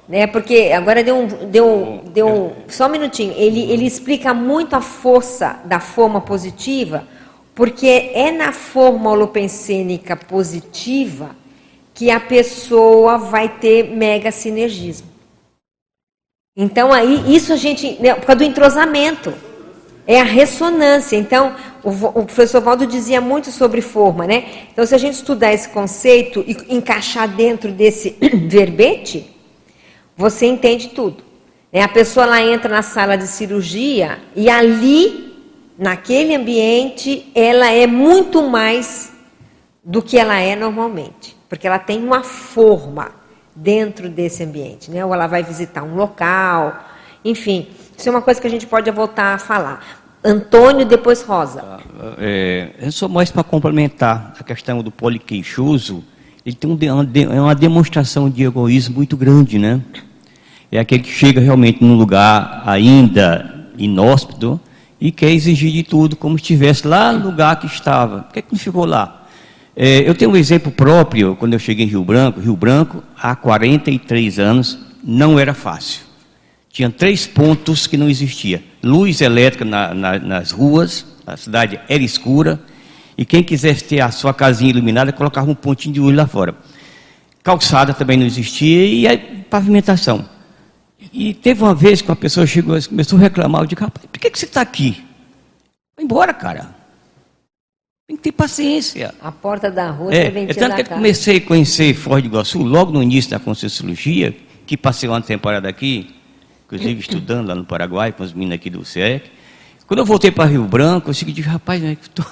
Né? 0.07 0.27
Porque 0.27 0.73
agora 0.75 1.01
deu 1.01 1.17
um, 1.17 1.27
deu, 1.49 2.01
deu 2.13 2.53
só 2.67 2.87
um 2.87 2.89
minutinho. 2.89 3.33
Ele, 3.37 3.71
ele 3.71 3.85
explica 3.85 4.33
muito 4.33 4.75
a 4.75 4.81
força 4.81 5.61
da 5.63 5.79
forma 5.79 6.19
positiva, 6.19 7.05
porque 7.55 8.11
é 8.13 8.31
na 8.31 8.51
forma 8.51 9.09
holopensênica 9.09 10.15
positiva 10.15 11.35
que 11.93 12.11
a 12.11 12.19
pessoa 12.19 13.17
vai 13.17 13.47
ter 13.47 13.95
mega 13.95 14.29
sinergismo. 14.29 15.07
Então, 16.57 16.91
aí, 16.91 17.33
isso 17.33 17.53
a 17.53 17.55
gente. 17.55 17.97
Né, 18.01 18.13
por 18.13 18.25
causa 18.25 18.39
do 18.39 18.43
entrosamento. 18.43 19.33
É 20.07 20.21
a 20.21 20.23
ressonância. 20.23 21.15
Então, 21.15 21.55
o, 21.83 21.89
o 21.89 22.25
professor 22.25 22.61
Valdo 22.61 22.85
dizia 22.85 23.19
muito 23.19 23.51
sobre 23.51 23.81
forma, 23.81 24.27
né? 24.27 24.45
Então, 24.71 24.85
se 24.85 24.93
a 24.93 24.97
gente 24.99 25.15
estudar 25.15 25.51
esse 25.51 25.67
conceito 25.69 26.43
e 26.45 26.75
encaixar 26.75 27.27
dentro 27.27 27.71
desse 27.71 28.15
verbete, 28.47 29.35
você 30.15 30.45
entende 30.45 30.89
tudo. 30.89 31.23
Né? 31.73 31.81
A 31.81 31.87
pessoa 31.87 32.25
lá 32.25 32.41
entra 32.41 32.69
na 32.69 32.81
sala 32.81 33.17
de 33.17 33.27
cirurgia 33.27 34.19
e 34.35 34.49
ali, 34.49 35.24
naquele 35.77 36.35
ambiente, 36.35 37.31
ela 37.35 37.71
é 37.71 37.85
muito 37.85 38.47
mais 38.47 39.13
do 39.83 40.01
que 40.01 40.17
ela 40.17 40.39
é 40.39 40.55
normalmente, 40.55 41.35
porque 41.47 41.67
ela 41.67 41.79
tem 41.79 42.03
uma 42.03 42.23
forma 42.23 43.11
dentro 43.55 44.09
desse 44.09 44.43
ambiente, 44.43 44.89
né? 44.89 45.05
Ou 45.05 45.13
ela 45.13 45.27
vai 45.27 45.43
visitar 45.43 45.83
um 45.83 45.95
local, 45.95 46.83
enfim, 47.23 47.67
isso 47.97 48.09
é 48.09 48.11
uma 48.11 48.21
coisa 48.21 48.41
que 48.41 48.47
a 48.47 48.49
gente 48.49 48.67
pode 48.67 48.89
voltar 48.91 49.35
a 49.35 49.37
falar. 49.37 50.03
Antônio, 50.23 50.85
depois 50.85 51.21
Rosa. 51.21 51.79
É, 52.17 52.71
é 52.79 52.91
só 52.91 53.07
mais 53.07 53.29
para 53.29 53.43
complementar 53.43 54.33
a 54.39 54.43
questão 54.43 54.81
do 54.81 54.89
poliqueixoso, 54.89 56.03
ele 56.43 56.55
tem 56.55 56.69
um 56.69 56.77
é 57.33 57.41
uma 57.41 57.55
demonstração 57.55 58.29
de 58.29 58.43
egoísmo 58.43 58.95
muito 58.95 59.15
grande, 59.15 59.57
né? 59.59 59.81
É 60.71 60.79
aquele 60.79 61.03
que 61.03 61.11
chega 61.11 61.39
realmente 61.39 61.83
num 61.83 61.95
lugar 61.95 62.63
ainda 62.65 63.69
inóspito 63.77 64.59
e 65.05 65.11
quer 65.11 65.29
exigir 65.29 65.71
de 65.71 65.83
tudo 65.83 66.15
como 66.15 66.35
se 66.35 66.41
estivesse 66.41 66.87
lá 66.87 67.13
no 67.13 67.25
lugar 67.27 67.59
que 67.59 67.67
estava. 67.67 68.23
Por 68.23 68.33
que, 68.33 68.41
que 68.41 68.51
não 68.51 68.57
ficou 68.57 68.85
lá? 68.85 69.27
É, 69.75 69.99
eu 70.09 70.15
tenho 70.15 70.31
um 70.31 70.35
exemplo 70.35 70.71
próprio, 70.71 71.35
quando 71.35 71.53
eu 71.53 71.59
cheguei 71.59 71.85
em 71.85 71.89
Rio 71.89 72.03
Branco, 72.03 72.39
Rio 72.39 72.55
Branco, 72.55 73.03
há 73.15 73.35
43 73.35 74.39
anos, 74.39 74.79
não 75.03 75.37
era 75.37 75.53
fácil. 75.53 76.01
Tinha 76.71 76.89
três 76.89 77.27
pontos 77.27 77.85
que 77.85 77.97
não 77.97 78.09
existia. 78.09 78.63
Luz 78.83 79.21
elétrica 79.21 79.63
na- 79.63 79.93
na- 79.93 80.17
nas 80.17 80.49
ruas, 80.49 81.05
a 81.27 81.37
cidade 81.37 81.79
era 81.87 82.01
escura, 82.01 82.59
e 83.15 83.23
quem 83.23 83.43
quisesse 83.43 83.83
ter 83.83 84.01
a 84.01 84.09
sua 84.09 84.33
casinha 84.33 84.71
iluminada, 84.71 85.11
colocava 85.13 85.51
um 85.51 85.55
pontinho 85.55 85.93
de 85.93 85.99
luz 85.99 86.15
lá 86.17 86.25
fora. 86.25 86.55
Calçada 87.43 87.93
também 87.93 88.17
não 88.17 88.25
existia, 88.25 88.83
e 89.13 89.27
pavimentação. 89.51 90.25
E 91.17 91.33
teve 91.33 91.63
uma 91.63 91.73
vez 91.73 92.01
que 92.01 92.09
uma 92.09 92.15
pessoa 92.15 92.45
chegou 92.45 92.77
e 92.77 92.83
começou 92.83 93.17
a 93.17 93.21
reclamar, 93.21 93.61
eu 93.61 93.67
disse, 93.67 93.81
rapaz, 93.81 94.05
por 94.05 94.19
que, 94.19 94.29
que 94.29 94.37
você 94.37 94.43
está 94.43 94.59
aqui? 94.59 95.01
Vai 95.95 96.03
embora, 96.03 96.33
cara. 96.33 96.75
Tem 98.05 98.17
que 98.17 98.23
ter 98.23 98.33
paciência. 98.33 99.15
A 99.21 99.31
porta 99.31 99.71
da 99.71 99.91
rua 99.91 100.13
É, 100.13 100.27
é 100.27 100.53
tanto 100.53 100.75
que 100.75 100.81
eu 100.81 100.85
comecei 100.87 101.37
a 101.37 101.41
conhecer 101.41 101.93
Foz 101.93 102.21
do 102.21 102.27
Iguaçu 102.27 102.61
logo 102.61 102.91
no 102.91 103.01
início 103.01 103.31
da 103.31 103.39
Concessiologia, 103.39 104.35
que 104.65 104.75
passei 104.75 105.07
uma 105.07 105.21
temporada 105.21 105.69
aqui, 105.69 106.13
inclusive 106.65 106.99
estudando 106.99 107.47
lá 107.47 107.55
no 107.55 107.63
Paraguai 107.63 108.11
com 108.11 108.21
os 108.21 108.33
meninos 108.33 108.55
aqui 108.55 108.69
do 108.69 108.83
CEC. 108.83 109.31
Quando 109.87 110.01
eu 110.01 110.05
voltei 110.05 110.31
para 110.31 110.49
Rio 110.49 110.65
Branco, 110.65 111.11
eu 111.11 111.13
segui, 111.13 111.39
rapaz, 111.39 111.81
né, 111.81 111.95
tô... 112.13 112.23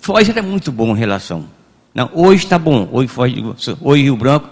Foz 0.00 0.28
era 0.28 0.42
muito 0.44 0.70
bom 0.70 0.94
em 0.94 0.98
relação. 0.98 1.44
Não, 1.92 2.08
hoje 2.14 2.44
está 2.44 2.56
bom, 2.56 2.88
hoje, 2.92 3.08
Foz, 3.08 3.32
hoje 3.80 4.02
Rio 4.04 4.16
Branco 4.16 4.48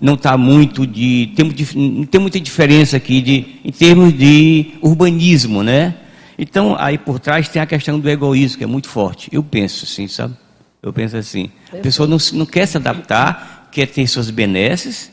não 0.00 0.14
está 0.14 0.36
muito 0.36 0.86
de 0.86 1.32
tem, 1.36 1.52
não 1.74 2.04
tem 2.04 2.20
muita 2.20 2.40
diferença 2.40 2.96
aqui 2.96 3.20
de, 3.20 3.60
em 3.64 3.70
termos 3.70 4.16
de 4.16 4.72
urbanismo, 4.80 5.62
né? 5.62 5.94
Então, 6.38 6.74
aí 6.78 6.96
por 6.96 7.18
trás 7.20 7.48
tem 7.48 7.60
a 7.60 7.66
questão 7.66 8.00
do 8.00 8.08
egoísmo, 8.08 8.58
que 8.58 8.64
é 8.64 8.66
muito 8.66 8.88
forte. 8.88 9.28
Eu 9.30 9.42
penso 9.42 9.84
assim, 9.84 10.08
sabe? 10.08 10.34
Eu 10.82 10.90
penso 10.90 11.16
assim. 11.16 11.50
A 11.70 11.76
pessoa 11.76 12.08
não, 12.08 12.16
não 12.32 12.46
quer 12.46 12.64
se 12.64 12.78
adaptar, 12.78 13.68
quer 13.70 13.86
ter 13.86 14.06
suas 14.06 14.30
benesses, 14.30 15.12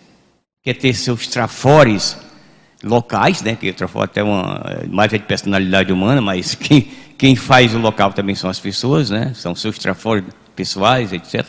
quer 0.63 0.76
ter 0.76 0.93
seus 0.93 1.28
trafores 1.28 2.17
locais, 2.82 3.41
né? 3.41 3.58
Que 3.58 3.69
o 3.69 3.73
trafore 3.73 4.06
até 4.06 4.23
uma, 4.23 4.86
mais 4.89 5.12
é 5.12 5.17
de 5.17 5.26
personalidade 5.26 5.91
humana, 5.91 6.21
mas 6.21 6.56
quem, 6.56 6.88
quem 7.17 7.36
faz 7.36 7.76
o 7.76 7.80
local 7.80 8.13
também 8.13 8.36
são 8.36 8.50
as 8.50 8.60
pessoas, 8.60 9.10
né? 9.10 9.34
São 9.36 9.54
seus 9.54 9.78
trafores 9.78 10.23
pessoais, 10.56 11.12
etc. 11.12 11.45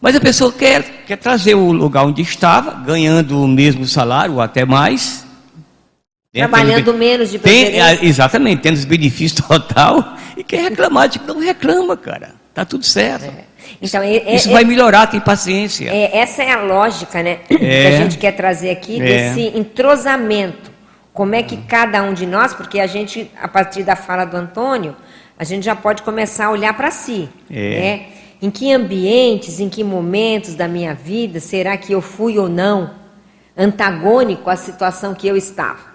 Mas 0.00 0.16
a 0.16 0.20
pessoa 0.20 0.52
quer, 0.52 0.82
quer 1.06 1.16
trazer 1.16 1.54
o 1.54 1.72
lugar 1.72 2.04
onde 2.04 2.22
estava, 2.22 2.72
ganhando 2.84 3.42
o 3.42 3.46
mesmo 3.46 3.86
salário 3.86 4.34
ou 4.34 4.40
até 4.40 4.64
mais, 4.64 5.26
né? 6.32 6.46
Trabalhando 6.46 6.94
menos 6.94 7.30
de 7.30 7.38
tem, 7.40 7.80
ah, 7.80 7.94
Exatamente, 8.02 8.62
tendo 8.62 8.76
os 8.76 8.84
benefícios 8.84 9.40
total. 9.46 10.16
E 10.36 10.44
quem 10.44 10.60
reclamar, 10.60 11.08
tipo, 11.08 11.26
não 11.26 11.40
reclama, 11.40 11.96
cara. 11.96 12.34
Tá 12.54 12.64
tudo 12.64 12.84
certo. 12.84 13.24
É. 13.24 13.44
Então, 13.82 14.02
é, 14.02 14.16
é, 14.16 14.34
Isso 14.36 14.50
vai 14.50 14.64
melhorar, 14.64 15.06
tem 15.06 15.20
paciência. 15.20 15.90
É, 15.90 16.18
essa 16.18 16.42
é 16.42 16.52
a 16.52 16.60
lógica, 16.60 17.22
né? 17.22 17.40
Que 17.46 17.54
a 17.54 17.90
é. 17.90 17.96
gente 17.96 18.16
quer 18.16 18.32
trazer 18.32 18.70
aqui, 18.70 19.00
é. 19.00 19.04
desse 19.04 19.58
entrosamento. 19.58 20.70
Como 21.12 21.34
é 21.34 21.42
que 21.42 21.56
cada 21.56 22.02
um 22.02 22.14
de 22.14 22.26
nós, 22.26 22.54
porque 22.54 22.78
a 22.78 22.86
gente, 22.86 23.30
a 23.40 23.48
partir 23.48 23.82
da 23.82 23.96
fala 23.96 24.24
do 24.24 24.36
Antônio, 24.36 24.96
a 25.36 25.42
gente 25.42 25.64
já 25.64 25.74
pode 25.74 26.02
começar 26.02 26.46
a 26.46 26.50
olhar 26.50 26.72
para 26.74 26.90
si. 26.90 27.28
Né? 27.48 28.06
Em 28.42 28.50
que 28.50 28.72
ambientes, 28.72 29.60
em 29.60 29.68
que 29.68 29.84
momentos 29.84 30.54
da 30.54 30.66
minha 30.66 30.94
vida 30.94 31.40
será 31.40 31.76
que 31.76 31.92
eu 31.92 32.00
fui 32.00 32.38
ou 32.38 32.48
não 32.48 32.90
antagônico 33.56 34.48
à 34.48 34.56
situação 34.56 35.14
que 35.14 35.28
eu 35.28 35.36
estava? 35.36 35.90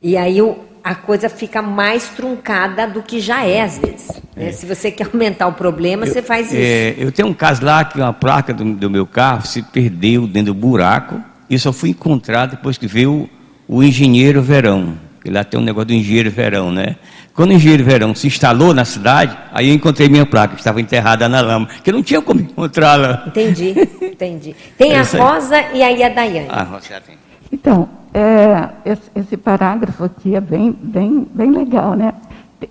E 0.00 0.16
aí 0.16 0.40
o, 0.40 0.58
a 0.84 0.94
coisa 0.94 1.28
fica 1.28 1.62
mais 1.62 2.10
truncada 2.10 2.86
do 2.86 3.02
que 3.02 3.18
já 3.18 3.44
é 3.44 3.62
às 3.62 3.78
vezes. 3.78 4.08
Né? 4.36 4.48
É. 4.48 4.52
Se 4.52 4.66
você 4.66 4.90
quer 4.92 5.08
aumentar 5.12 5.48
o 5.48 5.54
problema, 5.54 6.04
eu, 6.04 6.12
você 6.12 6.22
faz 6.22 6.48
isso. 6.48 6.56
É, 6.56 6.94
eu 6.98 7.10
tenho 7.10 7.28
um 7.28 7.34
caso 7.34 7.64
lá 7.64 7.84
que 7.84 7.98
uma 7.98 8.12
placa 8.12 8.52
do, 8.52 8.74
do, 8.74 8.90
meu 8.90 9.06
carro 9.06 9.46
se 9.46 9.62
perdeu 9.62 10.26
dentro 10.26 10.52
do 10.52 10.60
buraco 10.60 11.20
e 11.48 11.58
só 11.58 11.72
fui 11.72 11.90
encontrar 11.90 12.46
depois 12.46 12.78
que 12.78 12.86
veio 12.86 13.28
o, 13.66 13.78
o 13.78 13.82
engenheiro 13.82 14.42
Verão. 14.42 14.96
Que 15.22 15.30
lá 15.30 15.42
tem 15.42 15.58
um 15.58 15.62
negócio 15.62 15.86
do 15.86 15.94
engenheiro 15.94 16.30
Verão, 16.30 16.70
né? 16.70 16.96
Quando 17.34 17.50
o 17.50 17.52
engenheiro 17.54 17.82
Verão 17.82 18.14
se 18.14 18.28
instalou 18.28 18.72
na 18.72 18.84
cidade, 18.84 19.36
aí 19.52 19.68
eu 19.68 19.74
encontrei 19.74 20.08
minha 20.08 20.24
placa, 20.24 20.54
que 20.54 20.60
estava 20.60 20.80
enterrada 20.80 21.28
na 21.28 21.40
lama, 21.40 21.66
que 21.82 21.90
não 21.90 22.00
tinha 22.00 22.22
como 22.22 22.40
encontrá-la. 22.40 23.24
Entendi, 23.26 23.74
entendi. 24.00 24.54
Tem 24.78 24.94
a 24.94 25.02
Rosa 25.02 25.60
e 25.74 25.82
aí 25.82 26.00
a 26.04 26.08
Daiane. 26.10 26.48
A 26.48 26.62
Rosa 26.62 27.00
tem. 27.04 27.18
Então, 27.50 27.88
é, 28.12 28.68
esse, 28.84 29.10
esse, 29.16 29.36
parágrafo 29.36 30.04
aqui 30.04 30.36
é 30.36 30.40
bem, 30.40 30.76
bem, 30.80 31.26
bem 31.34 31.50
legal, 31.50 31.94
né? 31.94 32.14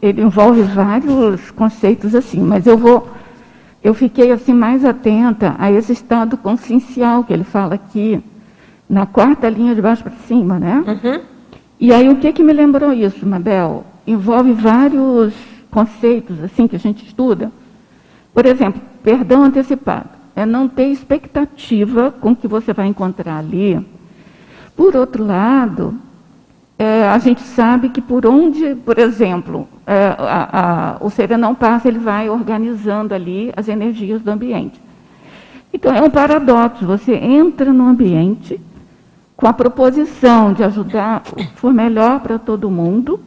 Ele 0.01 0.21
envolve 0.21 0.61
vários 0.61 1.51
conceitos 1.51 2.15
assim, 2.15 2.39
mas 2.39 2.65
eu 2.65 2.77
vou, 2.77 3.11
eu 3.83 3.93
fiquei 3.93 4.31
assim 4.31 4.53
mais 4.53 4.85
atenta 4.85 5.55
a 5.59 5.69
esse 5.71 5.91
estado 5.91 6.37
consciencial 6.37 7.25
que 7.25 7.33
ele 7.33 7.43
fala 7.43 7.75
aqui 7.75 8.23
na 8.89 9.05
quarta 9.05 9.49
linha 9.49 9.75
de 9.75 9.81
baixo 9.81 10.03
para 10.03 10.13
cima, 10.25 10.57
né? 10.57 10.83
Uhum. 10.87 11.21
E 11.79 11.91
aí 11.91 12.07
o 12.07 12.15
que 12.15 12.31
que 12.31 12.41
me 12.41 12.53
lembrou 12.53 12.93
isso, 12.93 13.25
Mabel? 13.25 13.85
Envolve 14.05 14.53
vários 14.53 15.33
conceitos 15.71 16.43
assim 16.43 16.67
que 16.67 16.75
a 16.75 16.79
gente 16.79 17.05
estuda. 17.05 17.51
Por 18.33 18.45
exemplo, 18.45 18.81
perdão 19.03 19.43
antecipado 19.43 20.09
é 20.35 20.45
não 20.45 20.67
ter 20.67 20.87
expectativa 20.87 22.11
com 22.11 22.31
o 22.31 22.35
que 22.35 22.47
você 22.47 22.73
vai 22.73 22.87
encontrar 22.87 23.37
ali 23.37 23.83
por 24.75 24.95
outro 24.95 25.23
lado, 25.23 25.95
é, 26.77 27.07
a 27.07 27.17
gente 27.19 27.41
sabe 27.41 27.89
que 27.89 28.01
por 28.01 28.25
onde, 28.25 28.75
por 28.75 28.97
exemplo, 28.97 29.67
é, 29.85 30.15
a, 30.17 30.97
a, 30.99 31.05
o 31.05 31.09
serenão 31.09 31.53
passa, 31.53 31.87
ele 31.87 31.99
vai 31.99 32.29
organizando 32.29 33.13
ali 33.13 33.53
as 33.55 33.67
energias 33.67 34.21
do 34.21 34.31
ambiente. 34.31 34.81
Então 35.71 35.93
é 35.93 36.01
um 36.01 36.09
paradoxo, 36.09 36.85
você 36.85 37.13
entra 37.15 37.71
no 37.71 37.87
ambiente 37.87 38.59
com 39.35 39.47
a 39.47 39.53
proposição 39.53 40.53
de 40.53 40.63
ajudar 40.63 41.23
for 41.55 41.73
melhor 41.73 42.19
para 42.19 42.39
todo 42.39 42.69
mundo, 42.69 43.19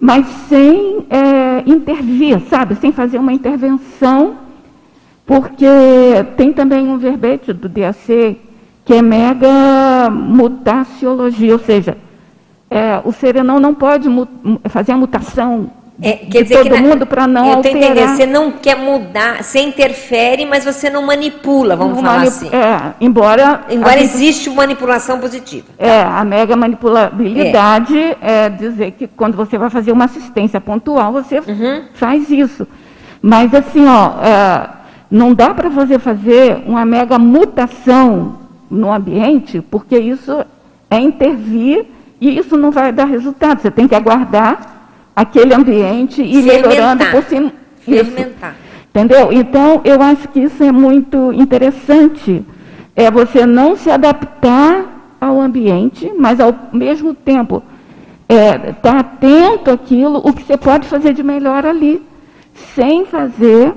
mas 0.00 0.26
sem 0.48 1.04
é, 1.10 1.62
intervir, 1.66 2.40
sabe, 2.48 2.74
sem 2.76 2.90
fazer 2.90 3.18
uma 3.18 3.34
intervenção, 3.34 4.38
porque 5.26 5.66
tem 6.38 6.52
também 6.52 6.88
um 6.88 6.96
verbete 6.96 7.52
do 7.52 7.68
DAC 7.68 8.40
que 8.82 8.94
é 8.94 9.02
mega 9.02 10.08
mutaciologia, 10.10 11.52
ou 11.52 11.58
seja, 11.58 11.98
é, 12.70 13.00
o 13.04 13.12
serenão 13.12 13.60
não 13.60 13.74
pode 13.74 14.08
fazer 14.70 14.92
a 14.92 14.96
mutação 14.96 15.70
é, 16.02 16.12
quer 16.12 16.44
de 16.44 16.54
todo 16.54 16.78
mundo 16.78 17.06
para 17.06 17.26
não 17.26 17.46
eu 17.46 17.56
alterar. 17.56 17.82
Entendendo, 17.82 18.16
você 18.16 18.26
não 18.26 18.50
quer 18.50 18.76
mudar, 18.76 19.42
você 19.42 19.60
interfere, 19.60 20.46
mas 20.46 20.64
você 20.64 20.88
não 20.88 21.02
manipula, 21.02 21.76
vamos 21.76 21.96
não 21.96 22.02
falar 22.02 22.18
manip 22.18 22.28
assim. 22.28 22.48
É, 22.48 22.94
embora 23.00 23.62
embora 23.68 23.98
gente, 23.98 24.14
existe 24.14 24.48
manipulação 24.48 25.18
positiva. 25.18 25.66
É, 25.78 26.00
a 26.00 26.24
mega 26.24 26.56
manipulabilidade 26.56 27.98
é. 27.98 28.16
é. 28.22 28.48
dizer 28.48 28.92
que 28.92 29.06
quando 29.06 29.36
você 29.36 29.58
vai 29.58 29.68
fazer 29.68 29.92
uma 29.92 30.06
assistência 30.06 30.60
pontual, 30.60 31.12
você 31.12 31.40
uhum. 31.40 31.82
faz 31.92 32.30
isso. 32.30 32.66
Mas 33.20 33.52
assim, 33.52 33.86
ó, 33.86 34.24
é, 34.24 34.70
não 35.10 35.34
dá 35.34 35.52
para 35.52 35.68
você 35.68 35.98
fazer 35.98 36.62
uma 36.66 36.86
mega 36.86 37.18
mutação 37.18 38.38
no 38.70 38.90
ambiente, 38.90 39.60
porque 39.60 39.98
isso 39.98 40.44
é 40.90 40.98
intervir 40.98 41.84
e 42.18 42.38
isso 42.38 42.56
não 42.56 42.70
vai 42.70 42.90
dar 42.90 43.04
resultado. 43.04 43.60
Você 43.60 43.70
tem 43.70 43.86
que 43.86 43.94
aguardar 43.94 44.79
aquele 45.20 45.54
ambiente 45.54 46.22
e 46.22 46.42
melhorando 46.42 47.04
por 47.06 47.22
cima. 47.24 47.52
Fermentar. 47.80 48.56
Entendeu? 48.88 49.32
Então, 49.32 49.82
eu 49.84 50.00
acho 50.02 50.28
que 50.28 50.40
isso 50.40 50.62
é 50.64 50.72
muito 50.72 51.32
interessante. 51.32 52.44
É 52.96 53.10
você 53.10 53.44
não 53.44 53.76
se 53.76 53.90
adaptar 53.90 55.16
ao 55.20 55.40
ambiente, 55.40 56.10
mas 56.18 56.40
ao 56.40 56.54
mesmo 56.72 57.14
tempo 57.14 57.62
estar 58.28 58.68
é, 58.68 58.72
tá 58.72 58.98
atento 59.00 59.70
àquilo, 59.70 60.22
o 60.24 60.32
que 60.32 60.42
você 60.42 60.56
pode 60.56 60.88
fazer 60.88 61.12
de 61.12 61.22
melhor 61.22 61.66
ali, 61.66 62.02
sem 62.74 63.04
fazer 63.04 63.74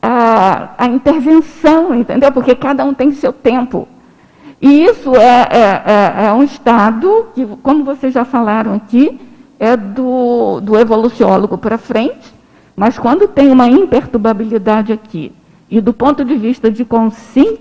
a, 0.00 0.70
a 0.78 0.86
intervenção, 0.86 1.94
entendeu? 1.94 2.30
Porque 2.30 2.54
cada 2.54 2.84
um 2.84 2.94
tem 2.94 3.10
seu 3.12 3.32
tempo. 3.32 3.88
E 4.60 4.84
isso 4.84 5.14
é, 5.16 5.48
é, 5.50 5.82
é, 5.86 6.26
é 6.26 6.32
um 6.32 6.42
estado 6.42 7.26
que, 7.34 7.44
como 7.62 7.82
vocês 7.82 8.14
já 8.14 8.24
falaram 8.24 8.74
aqui, 8.74 9.18
é 9.62 9.76
do, 9.76 10.60
do 10.60 10.76
evoluciólogo 10.76 11.56
para 11.56 11.78
frente, 11.78 12.34
mas 12.74 12.98
quando 12.98 13.28
tem 13.28 13.52
uma 13.52 13.68
imperturbabilidade 13.68 14.92
aqui, 14.92 15.32
e 15.70 15.80
do 15.80 15.92
ponto 15.92 16.24
de 16.24 16.34
vista 16.36 16.68
de 16.68 16.84
consim, 16.84 17.58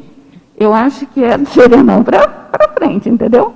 eu 0.58 0.74
acho 0.74 1.06
que 1.06 1.24
é 1.24 1.38
do 1.38 1.48
serenão 1.48 2.04
para 2.04 2.68
frente, 2.76 3.08
entendeu? 3.08 3.54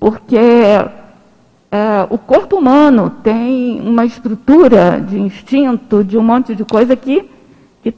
Porque 0.00 0.34
é, 0.38 2.06
o 2.08 2.16
corpo 2.16 2.56
humano 2.56 3.10
tem 3.22 3.82
uma 3.86 4.06
estrutura 4.06 4.98
de 4.98 5.20
instinto, 5.20 6.02
de 6.02 6.16
um 6.16 6.22
monte 6.22 6.54
de 6.54 6.64
coisa 6.64 6.96
que, 6.96 7.28
que 7.82 7.94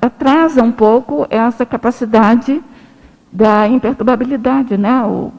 atrasa 0.00 0.62
um 0.62 0.72
pouco 0.72 1.26
essa 1.28 1.66
capacidade 1.66 2.58
da 3.30 3.68
imperturbabilidade, 3.68 4.78
né? 4.78 5.02
O, 5.04 5.30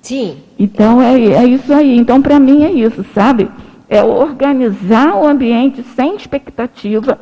Sim. 0.00 0.38
Então 0.58 1.00
é, 1.00 1.14
é 1.14 1.44
isso 1.44 1.72
aí. 1.72 1.96
Então 1.96 2.20
para 2.20 2.38
mim 2.38 2.64
é 2.64 2.70
isso, 2.70 3.04
sabe? 3.14 3.50
É 3.88 4.02
organizar 4.02 5.16
o 5.16 5.26
ambiente 5.26 5.82
sem 5.96 6.16
expectativa, 6.16 7.18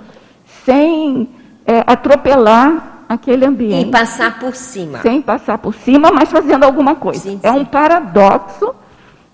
sem 0.65 1.29
é, 1.67 1.83
atropelar 1.87 3.05
aquele 3.09 3.47
ambiente. 3.47 3.89
E 3.89 3.91
passar 3.91 4.39
por 4.39 4.55
cima. 4.55 5.01
Sem 5.01 5.23
passar 5.23 5.59
por 5.59 5.75
cima, 5.75 6.11
mas 6.13 6.31
fazendo 6.31 6.65
alguma 6.65 6.95
coisa. 6.95 7.21
Sim, 7.21 7.41
é 7.43 7.51
sim. 7.51 7.59
um 7.59 7.65
paradoxo 7.65 8.75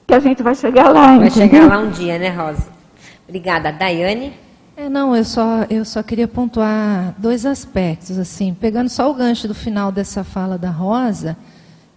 que 0.06 0.14
a 0.14 0.20
gente 0.20 0.42
vai 0.42 0.54
chegar 0.54 0.88
lá. 0.90 1.16
Vai 1.18 1.26
entendeu? 1.26 1.48
chegar 1.48 1.66
lá 1.66 1.78
um 1.78 1.90
dia, 1.90 2.18
né, 2.18 2.28
Rosa? 2.28 2.68
Obrigada. 3.26 3.72
Daiane? 3.72 4.32
É, 4.76 4.88
não, 4.88 5.16
eu 5.16 5.24
só, 5.24 5.64
eu 5.70 5.84
só 5.84 6.02
queria 6.02 6.28
pontuar 6.28 7.14
dois 7.18 7.46
aspectos. 7.46 8.18
assim, 8.18 8.54
Pegando 8.54 8.88
só 8.88 9.10
o 9.10 9.14
gancho 9.14 9.48
do 9.48 9.54
final 9.54 9.90
dessa 9.90 10.22
fala 10.24 10.58
da 10.58 10.70
Rosa, 10.70 11.36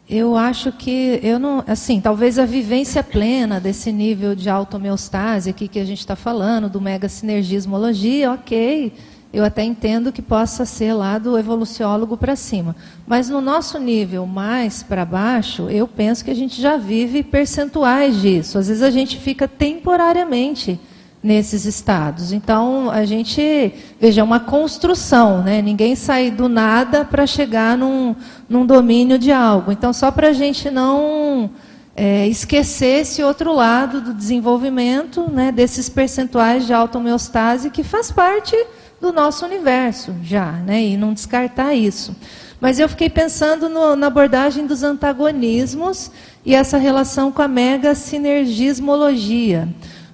eu 0.10 0.38
acho 0.38 0.72
que, 0.72 1.20
eu 1.22 1.38
não, 1.38 1.64
assim, 1.68 2.00
talvez 2.00 2.40
a 2.40 2.46
vivência 2.46 3.04
plena 3.04 3.60
desse 3.60 3.92
nível 3.92 4.36
de 4.36 4.50
automeostase 4.50 5.50
aqui 5.50 5.68
que 5.68 5.80
a 5.80 5.86
gente 5.86 6.00
está 6.00 6.16
falando, 6.16 6.70
do 6.70 6.80
mega 6.80 7.10
sinergismologia, 7.10 8.32
ok, 8.32 8.94
eu 9.34 9.44
até 9.44 9.64
entendo 9.64 10.12
que 10.12 10.22
possa 10.22 10.66
ser 10.66 10.94
lá 10.94 11.18
do 11.18 11.38
evoluciólogo 11.38 12.16
para 12.16 12.38
cima. 12.38 12.74
Mas 13.06 13.30
no 13.30 13.42
nosso 13.42 13.78
nível 13.78 14.26
mais 14.26 14.82
para 14.82 15.04
baixo, 15.04 15.70
eu 15.70 15.86
penso 15.86 16.24
que 16.24 16.32
a 16.32 16.36
gente 16.36 16.62
já 16.62 16.78
vive 16.78 17.22
percentuais 17.22 18.22
disso. 18.22 18.58
Às 18.58 18.70
vezes 18.70 18.84
a 18.84 18.90
gente 18.90 19.18
fica 19.18 19.46
temporariamente 19.46 20.80
nesses 21.28 21.66
estados. 21.66 22.32
Então, 22.32 22.90
a 22.90 23.04
gente, 23.04 23.74
veja, 24.00 24.22
é 24.22 24.24
uma 24.24 24.40
construção, 24.40 25.44
né? 25.44 25.62
ninguém 25.62 25.94
sai 25.94 26.32
do 26.32 26.48
nada 26.48 27.04
para 27.04 27.28
chegar 27.28 27.78
num, 27.78 28.16
num 28.48 28.66
domínio 28.66 29.20
de 29.20 29.30
algo. 29.30 29.70
Então, 29.70 29.92
só 29.92 30.10
para 30.10 30.30
a 30.30 30.34
gente 30.34 30.72
não 30.72 31.50
é, 31.98 32.26
esquecer 32.28 33.02
esse 33.02 33.22
outro 33.22 33.54
lado 33.54 34.00
do 34.00 34.14
desenvolvimento, 34.14 35.30
né, 35.30 35.52
desses 35.52 35.90
percentuais 35.90 36.66
de 36.66 36.74
auto-homeostase 36.74 37.72
que 37.72 37.84
faz 37.84 38.10
parte 38.10 38.56
do 39.02 39.12
nosso 39.12 39.46
universo 39.46 40.16
já, 40.24 40.54
né, 40.54 40.82
e 40.82 40.96
não 40.96 41.14
descartar 41.14 41.74
isso. 41.74 42.16
Mas 42.62 42.80
eu 42.80 42.88
fiquei 42.88 43.10
pensando 43.10 43.68
no, 43.68 43.96
na 43.96 44.08
abordagem 44.08 44.66
dos 44.66 44.82
antagonismos 44.82 46.10
e 46.46 46.56
essa 46.56 46.78
relação 46.78 47.32
com 47.32 47.42
a 47.42 47.48
mega 47.48 47.94
sinergismologia. 47.94 49.68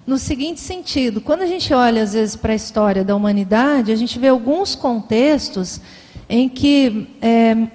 No 0.06 0.18
seguinte 0.18 0.60
sentido, 0.60 1.22
quando 1.22 1.44
a 1.44 1.46
gente 1.46 1.74
olha 1.74 2.04
às 2.04 2.12
vezes 2.12 2.36
para 2.36 2.52
a 2.52 2.56
história 2.56 3.06
da 3.06 3.16
humanidade, 3.16 3.90
a 3.90 3.96
gente 3.96 4.20
vê 4.20 4.28
alguns 4.28 4.76
contextos 4.76 5.80
em 6.28 6.50
que 6.50 7.08
é, 7.22 7.68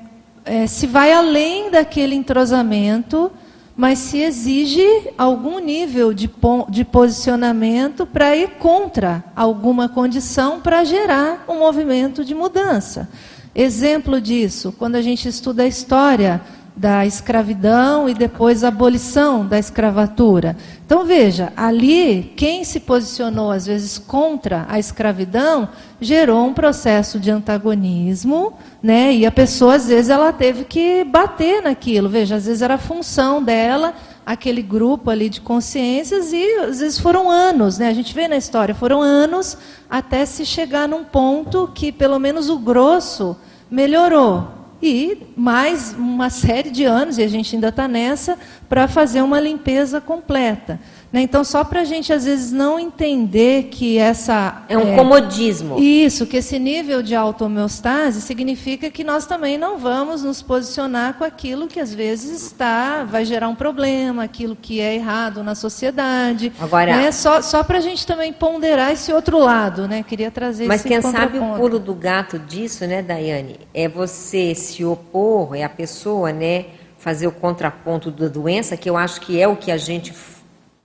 é, 0.44 0.66
se 0.66 0.86
vai 0.86 1.10
além 1.10 1.70
daquele 1.70 2.14
entrosamento, 2.14 3.32
mas 3.74 3.98
se 3.98 4.18
exige 4.18 4.86
algum 5.16 5.58
nível 5.58 6.12
de, 6.12 6.28
de 6.68 6.84
posicionamento 6.84 8.04
para 8.04 8.36
ir 8.36 8.50
contra 8.58 9.24
alguma 9.34 9.88
condição 9.88 10.60
para 10.60 10.84
gerar 10.84 11.46
um 11.48 11.58
movimento 11.60 12.22
de 12.26 12.34
mudança. 12.34 13.08
Exemplo 13.54 14.20
disso, 14.20 14.74
quando 14.78 14.96
a 14.96 15.02
gente 15.02 15.26
estuda 15.26 15.62
a 15.62 15.66
história 15.66 16.42
da 16.78 17.04
escravidão 17.04 18.08
e 18.08 18.14
depois 18.14 18.62
a 18.62 18.68
abolição 18.68 19.44
da 19.44 19.58
escravatura. 19.58 20.56
Então 20.86 21.04
veja, 21.04 21.52
ali 21.56 22.32
quem 22.36 22.62
se 22.62 22.78
posicionou 22.78 23.50
às 23.50 23.66
vezes 23.66 23.98
contra 23.98 24.64
a 24.68 24.78
escravidão 24.78 25.68
gerou 26.00 26.46
um 26.46 26.54
processo 26.54 27.18
de 27.18 27.32
antagonismo, 27.32 28.52
né? 28.80 29.12
E 29.12 29.26
a 29.26 29.32
pessoa 29.32 29.74
às 29.74 29.88
vezes 29.88 30.08
ela 30.08 30.32
teve 30.32 30.64
que 30.64 31.02
bater 31.02 31.60
naquilo. 31.62 32.08
Veja, 32.08 32.36
às 32.36 32.46
vezes 32.46 32.62
era 32.62 32.78
função 32.78 33.42
dela 33.42 33.92
aquele 34.24 34.62
grupo 34.62 35.10
ali 35.10 35.28
de 35.28 35.40
consciências 35.40 36.32
e 36.32 36.44
às 36.60 36.78
vezes 36.78 36.98
foram 36.98 37.28
anos, 37.28 37.76
né? 37.76 37.88
A 37.88 37.94
gente 37.94 38.14
vê 38.14 38.28
na 38.28 38.36
história, 38.36 38.72
foram 38.72 39.02
anos 39.02 39.58
até 39.90 40.24
se 40.24 40.46
chegar 40.46 40.86
num 40.86 41.02
ponto 41.02 41.68
que 41.74 41.90
pelo 41.90 42.20
menos 42.20 42.48
o 42.48 42.56
grosso 42.56 43.36
melhorou 43.68 44.57
e 44.82 45.18
mais 45.36 45.94
uma 45.94 46.30
série 46.30 46.70
de 46.70 46.84
anos, 46.84 47.18
e 47.18 47.22
a 47.22 47.28
gente 47.28 47.54
ainda 47.54 47.68
está 47.68 47.88
nessa, 47.88 48.38
para 48.68 48.86
fazer 48.86 49.22
uma 49.22 49.40
limpeza 49.40 50.00
completa. 50.00 50.78
Né? 51.12 51.22
Então, 51.22 51.42
só 51.42 51.64
para 51.64 51.80
a 51.80 51.84
gente, 51.84 52.12
às 52.12 52.24
vezes, 52.24 52.52
não 52.52 52.78
entender 52.78 53.64
que 53.70 53.96
essa. 53.96 54.62
É 54.68 54.76
um 54.76 54.92
é, 54.92 54.96
comodismo. 54.96 55.78
Isso, 55.78 56.26
que 56.26 56.36
esse 56.36 56.58
nível 56.58 57.02
de 57.02 57.14
auto-homeostase 57.14 58.20
significa 58.20 58.90
que 58.90 59.02
nós 59.02 59.24
também 59.24 59.56
não 59.56 59.78
vamos 59.78 60.22
nos 60.22 60.42
posicionar 60.42 61.14
com 61.14 61.24
aquilo 61.24 61.66
que, 61.66 61.80
às 61.80 61.94
vezes, 61.94 62.42
está, 62.42 63.04
vai 63.04 63.24
gerar 63.24 63.48
um 63.48 63.54
problema, 63.54 64.24
aquilo 64.24 64.54
que 64.54 64.80
é 64.80 64.94
errado 64.94 65.42
na 65.42 65.54
sociedade. 65.54 66.52
Agora. 66.60 66.96
Né? 66.96 67.10
Só, 67.10 67.40
só 67.40 67.64
para 67.64 67.78
a 67.78 67.80
gente 67.82 68.06
também 68.06 68.32
ponderar 68.32 68.92
esse 68.92 69.10
outro 69.12 69.38
lado, 69.38 69.88
né? 69.88 70.02
Queria 70.02 70.30
trazer 70.30 70.66
Mas 70.66 70.82
quem 70.82 71.00
sabe 71.00 71.38
o 71.38 71.54
pulo 71.54 71.78
do 71.78 71.94
gato 71.94 72.38
disso, 72.38 72.86
né, 72.86 73.02
Daiane? 73.02 73.60
É 73.72 73.88
você 73.88 74.54
se 74.54 74.84
opor, 74.84 75.54
é 75.54 75.64
a 75.64 75.68
pessoa, 75.68 76.32
né? 76.32 76.66
Fazer 76.98 77.26
o 77.26 77.32
contraponto 77.32 78.10
da 78.10 78.28
doença, 78.28 78.76
que 78.76 78.90
eu 78.90 78.96
acho 78.96 79.20
que 79.20 79.40
é 79.40 79.48
o 79.48 79.56
que 79.56 79.70
a 79.70 79.76
gente 79.76 80.12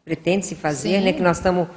pretende 0.04 0.46
se 0.46 0.56
fazer, 0.56 1.02
né, 1.02 1.13
que 1.13 1.22
nós 1.22 1.38
estamos 1.38 1.68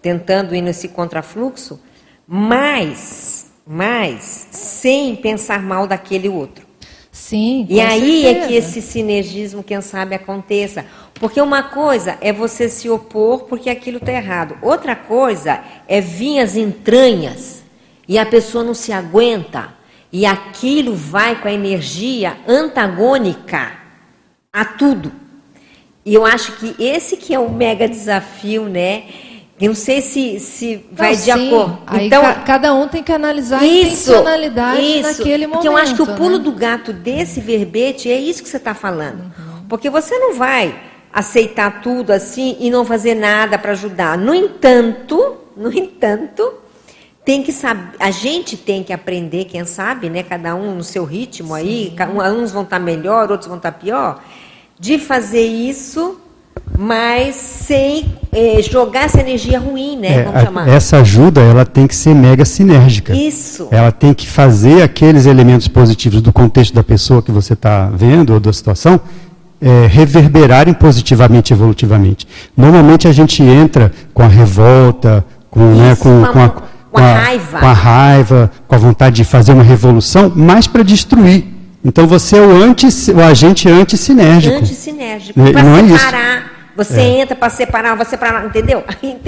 tentando 0.00 0.54
ir 0.54 0.60
nesse 0.60 0.88
contrafluxo, 0.88 1.80
mas, 2.26 3.50
mas 3.66 4.48
sem 4.50 5.14
pensar 5.14 5.62
mal 5.62 5.86
daquele 5.86 6.28
outro. 6.28 6.66
Sim. 7.10 7.66
E 7.68 7.80
aí 7.80 8.22
certeza. 8.22 8.44
é 8.44 8.48
que 8.48 8.54
esse 8.54 8.82
sinergismo, 8.82 9.62
quem 9.62 9.80
sabe, 9.80 10.14
aconteça. 10.14 10.84
Porque 11.14 11.40
uma 11.40 11.62
coisa 11.62 12.18
é 12.20 12.32
você 12.32 12.68
se 12.68 12.88
opor 12.88 13.44
porque 13.44 13.70
aquilo 13.70 13.98
está 13.98 14.12
errado. 14.12 14.56
Outra 14.62 14.96
coisa 14.96 15.62
é 15.86 16.00
vir 16.00 16.40
as 16.40 16.56
entranhas 16.56 17.62
e 18.08 18.18
a 18.18 18.26
pessoa 18.26 18.64
não 18.64 18.74
se 18.74 18.92
aguenta 18.92 19.74
e 20.10 20.26
aquilo 20.26 20.94
vai 20.94 21.40
com 21.40 21.48
a 21.48 21.52
energia 21.52 22.36
antagônica 22.48 23.72
a 24.52 24.64
tudo. 24.64 25.21
E 26.04 26.14
eu 26.14 26.26
acho 26.26 26.52
que 26.52 26.74
esse 26.82 27.16
que 27.16 27.34
é 27.34 27.38
o 27.38 27.50
mega 27.50 27.88
desafio, 27.88 28.64
né? 28.64 29.04
Eu 29.60 29.68
não 29.68 29.74
sei 29.76 30.00
se, 30.00 30.40
se 30.40 30.84
vai 30.90 31.12
não, 31.12 31.16
de 31.16 31.22
sim. 31.22 31.46
acordo. 31.48 31.78
Aí 31.86 32.06
então, 32.06 32.22
ca 32.22 32.34
cada 32.34 32.74
um 32.74 32.88
tem 32.88 33.02
que 33.02 33.12
analisar 33.12 33.62
isso, 33.62 34.10
a 34.10 34.16
intencionalidade 34.16 34.82
isso, 34.82 35.02
naquele 35.02 35.46
momento. 35.46 35.52
Porque 35.52 35.68
eu 35.68 35.76
acho 35.76 35.94
que 35.94 36.02
o 36.02 36.16
pulo 36.16 36.38
né? 36.38 36.44
do 36.44 36.52
gato 36.52 36.92
desse 36.92 37.40
verbete 37.40 38.10
é 38.10 38.18
isso 38.18 38.42
que 38.42 38.48
você 38.48 38.56
está 38.56 38.74
falando. 38.74 39.20
Uhum. 39.20 39.64
Porque 39.68 39.88
você 39.88 40.18
não 40.18 40.34
vai 40.34 40.74
aceitar 41.12 41.80
tudo 41.80 42.10
assim 42.10 42.56
e 42.58 42.70
não 42.70 42.84
fazer 42.84 43.14
nada 43.14 43.56
para 43.56 43.70
ajudar. 43.70 44.18
No 44.18 44.34
entanto, 44.34 45.36
no 45.56 45.72
entanto, 45.72 46.54
tem 47.24 47.44
que 47.44 47.52
saber, 47.52 47.94
a 48.00 48.10
gente 48.10 48.56
tem 48.56 48.82
que 48.82 48.92
aprender, 48.92 49.44
quem 49.44 49.64
sabe, 49.64 50.10
né? 50.10 50.24
Cada 50.24 50.56
um 50.56 50.74
no 50.74 50.82
seu 50.82 51.04
ritmo 51.04 51.54
aí, 51.54 51.94
uns 52.36 52.50
vão 52.50 52.62
estar 52.64 52.80
tá 52.80 52.84
melhor, 52.84 53.30
outros 53.30 53.46
vão 53.46 53.58
estar 53.58 53.70
tá 53.70 53.78
pior 53.78 54.20
de 54.78 54.98
fazer 54.98 55.44
isso, 55.46 56.18
mas 56.78 57.36
sem 57.36 58.14
eh, 58.32 58.60
jogar 58.62 59.04
essa 59.04 59.20
energia 59.20 59.58
ruim, 59.58 59.96
né? 59.96 60.08
É, 60.08 60.60
a, 60.60 60.70
essa 60.70 60.98
ajuda 60.98 61.40
ela 61.40 61.64
tem 61.64 61.86
que 61.86 61.94
ser 61.94 62.14
mega 62.14 62.44
sinérgica. 62.44 63.14
Isso. 63.14 63.68
Ela 63.70 63.92
tem 63.92 64.12
que 64.12 64.26
fazer 64.26 64.82
aqueles 64.82 65.26
elementos 65.26 65.68
positivos 65.68 66.20
do 66.20 66.32
contexto 66.32 66.74
da 66.74 66.82
pessoa 66.82 67.22
que 67.22 67.30
você 67.30 67.52
está 67.52 67.88
vendo 67.90 68.32
ou 68.34 68.40
da 68.40 68.52
situação 68.52 69.00
é, 69.62 69.86
reverberarem 69.86 70.74
positivamente, 70.74 71.52
evolutivamente. 71.52 72.26
Normalmente 72.56 73.06
a 73.06 73.12
gente 73.12 73.42
entra 73.42 73.92
com 74.12 74.22
a 74.24 74.28
revolta, 74.28 75.24
com, 75.48 75.60
né, 75.60 75.92
Isso, 75.92 76.08
né, 76.08 76.26
com, 76.26 76.32
com, 76.32 76.40
a, 76.40 76.48
com, 76.48 77.00
a, 77.00 77.14
raiva. 77.14 77.58
com 77.60 77.66
a 77.66 77.72
raiva, 77.72 78.50
com 78.66 78.74
a 78.74 78.78
vontade 78.78 79.16
de 79.16 79.24
fazer 79.24 79.52
uma 79.52 79.62
revolução, 79.62 80.32
mais 80.34 80.66
para 80.66 80.82
destruir. 80.82 81.44
Então 81.84 82.06
você 82.06 82.36
é 82.36 82.40
o, 82.40 82.50
anti, 82.62 82.86
o 83.10 83.20
agente 83.20 83.68
antissinérgico. 83.68 84.56
Antissinérgico. 84.56 85.40
Para 85.40 85.62
não 85.62 85.98
separar. 85.98 86.36
É 86.36 86.38
isso. 86.38 86.52
Você 86.74 87.00
é. 87.00 87.20
entra 87.20 87.36
para 87.36 87.50
separar, 87.50 87.96
você 87.96 88.16
para 88.16 88.46
entendeu? 88.46 88.82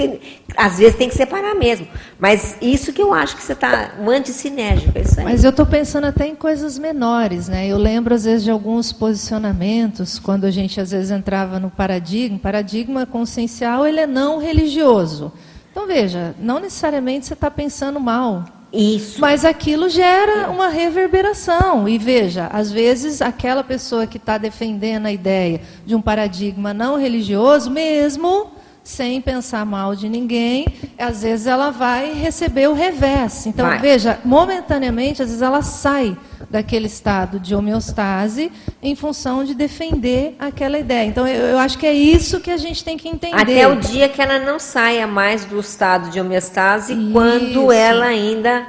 Às 0.57 0.77
vezes 0.77 0.95
tem 0.95 1.07
que 1.07 1.15
separar 1.15 1.53
mesmo. 1.53 1.87
Mas 2.19 2.57
isso 2.61 2.91
que 2.91 3.01
eu 3.01 3.13
acho 3.13 3.35
que 3.35 3.43
você 3.43 3.53
está 3.53 3.91
um 3.99 4.09
antissinérgico. 4.09 4.97
É 4.97 5.23
Mas 5.23 5.43
eu 5.43 5.51
estou 5.51 5.65
pensando 5.65 6.05
até 6.05 6.27
em 6.27 6.35
coisas 6.35 6.79
menores, 6.79 7.47
né? 7.47 7.67
Eu 7.67 7.77
lembro 7.77 8.15
às 8.15 8.23
vezes 8.23 8.43
de 8.43 8.49
alguns 8.49 8.91
posicionamentos 8.91 10.17
quando 10.17 10.45
a 10.45 10.51
gente 10.51 10.79
às 10.79 10.91
vezes 10.91 11.11
entrava 11.11 11.59
no 11.59 11.69
paradigma. 11.69 12.39
Paradigma 12.39 13.05
consciencial 13.05 13.85
ele 13.85 13.99
é 13.99 14.07
não 14.07 14.39
religioso. 14.39 15.31
Então 15.71 15.85
veja, 15.85 16.33
não 16.39 16.59
necessariamente 16.59 17.27
você 17.27 17.33
está 17.33 17.51
pensando 17.51 17.99
mal. 17.99 18.45
Isso. 18.75 19.21
Mas 19.21 19.45
aquilo 19.45 19.87
gera 19.89 20.49
uma 20.49 20.67
reverberação. 20.67 21.87
E 21.87 21.97
veja, 21.97 22.47
às 22.51 22.71
vezes 22.71 23.21
aquela 23.21 23.63
pessoa 23.63 24.05
que 24.05 24.17
está 24.17 24.37
defendendo 24.37 25.05
a 25.05 25.11
ideia 25.11 25.61
de 25.85 25.95
um 25.95 26.01
paradigma 26.01 26.73
não 26.73 26.97
religioso, 26.97 27.71
mesmo 27.71 28.51
sem 28.85 29.19
pensar 29.19 29.65
mal 29.65 29.95
de 29.95 30.07
ninguém, 30.07 30.67
às 30.97 31.23
vezes 31.23 31.47
ela 31.47 31.71
vai 31.71 32.13
receber 32.13 32.69
o 32.69 32.73
revés. 32.73 33.47
Então, 33.47 33.65
vai. 33.65 33.79
veja, 33.79 34.19
momentaneamente, 34.23 35.23
às 35.23 35.29
vezes 35.29 35.41
ela 35.41 35.63
sai 35.63 36.15
daquele 36.51 36.85
estado 36.85 37.39
de 37.39 37.55
homeostase 37.55 38.51
em 38.83 38.95
função 38.95 39.43
de 39.43 39.55
defender 39.55 40.35
aquela 40.37 40.77
ideia. 40.77 41.07
Então, 41.07 41.27
eu, 41.27 41.47
eu, 41.47 41.57
acho 41.57 41.79
que 41.79 41.87
é 41.87 41.93
isso 41.93 42.39
que 42.39 42.51
a 42.51 42.57
gente 42.57 42.83
tem 42.83 42.95
que 42.95 43.09
entender. 43.09 43.35
Até 43.35 43.67
o 43.67 43.75
dia 43.75 44.07
que 44.07 44.21
ela 44.21 44.37
não 44.37 44.59
saia 44.59 45.07
mais 45.07 45.45
do 45.45 45.59
estado 45.59 46.11
de 46.11 46.21
homeostase, 46.21 46.93
isso. 46.93 47.11
quando 47.11 47.71
ela 47.71 48.05
ainda 48.05 48.67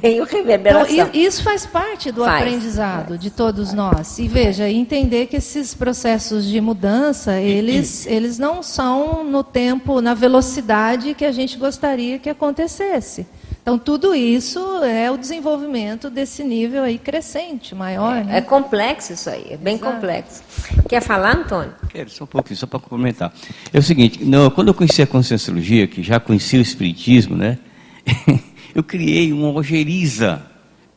tem 0.00 0.20
o 0.20 0.24
reverberação. 0.24 0.92
Então, 0.92 1.10
isso 1.14 1.42
faz 1.42 1.66
parte 1.66 2.12
do 2.12 2.24
faz, 2.24 2.42
aprendizado 2.42 3.08
faz. 3.08 3.20
de 3.20 3.30
todos 3.30 3.72
nós. 3.72 4.18
E 4.18 4.28
veja, 4.28 4.68
entender 4.68 5.26
que 5.26 5.36
esses 5.36 5.74
processos 5.74 6.44
de 6.44 6.60
mudança, 6.60 7.40
eles, 7.40 8.06
eles 8.08 8.38
não 8.38 8.62
são 8.62 9.24
no 9.24 9.42
tempo, 9.42 10.00
na 10.00 10.14
velocidade 10.14 11.14
que 11.14 11.24
a 11.24 11.32
gente 11.32 11.56
gostaria 11.56 12.18
que 12.18 12.28
acontecesse. 12.28 13.26
Então, 13.66 13.76
tudo 13.76 14.14
isso 14.14 14.60
é 14.84 15.10
o 15.10 15.16
desenvolvimento 15.16 16.08
desse 16.08 16.44
nível 16.44 16.84
aí 16.84 16.98
crescente, 16.98 17.74
maior. 17.74 18.18
É, 18.18 18.22
né? 18.22 18.38
é 18.38 18.40
complexo 18.40 19.12
isso 19.12 19.28
aí, 19.28 19.44
é 19.50 19.56
bem 19.56 19.74
Exato. 19.74 19.92
complexo. 19.92 20.42
Quer 20.88 21.02
falar, 21.02 21.36
Antônio? 21.36 21.74
Quero, 21.88 22.08
só 22.08 22.22
um 22.22 22.26
pouquinho, 22.28 22.56
só 22.56 22.66
para 22.68 22.78
complementar. 22.78 23.32
É 23.72 23.78
o 23.80 23.82
seguinte, 23.82 24.24
no, 24.24 24.52
quando 24.52 24.68
eu 24.68 24.74
conheci 24.74 25.02
a 25.02 25.06
Conscienciologia, 25.06 25.88
que 25.88 26.00
já 26.00 26.20
conhecia 26.20 26.60
o 26.60 26.62
Espiritismo, 26.62 27.34
né? 27.34 27.58
eu 28.76 28.84
criei 28.84 29.32
uma 29.32 29.48
ojeriza. 29.48 30.42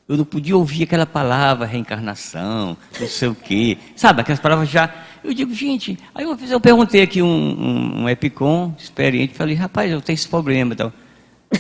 Eu 0.07 0.17
não 0.17 0.25
podia 0.25 0.57
ouvir 0.57 0.83
aquela 0.83 1.05
palavra 1.05 1.65
reencarnação, 1.65 2.75
não 2.99 3.07
sei 3.07 3.29
o 3.29 3.35
quê. 3.35 3.77
Sabe, 3.95 4.19
aquelas 4.19 4.39
palavras 4.39 4.67
já. 4.67 4.93
Eu 5.23 5.33
digo, 5.33 5.53
gente, 5.53 5.97
aí 6.13 6.25
uma 6.25 6.35
vez 6.35 6.51
eu 6.51 6.59
perguntei 6.59 7.01
aqui 7.01 7.21
um, 7.21 7.27
um, 7.27 8.01
um 8.01 8.09
epicom 8.09 8.75
experiente, 8.77 9.33
falei, 9.33 9.55
rapaz, 9.55 9.89
eu 9.89 10.01
tenho 10.01 10.15
esse 10.15 10.27
problema. 10.27 10.73
Então, 10.73 10.91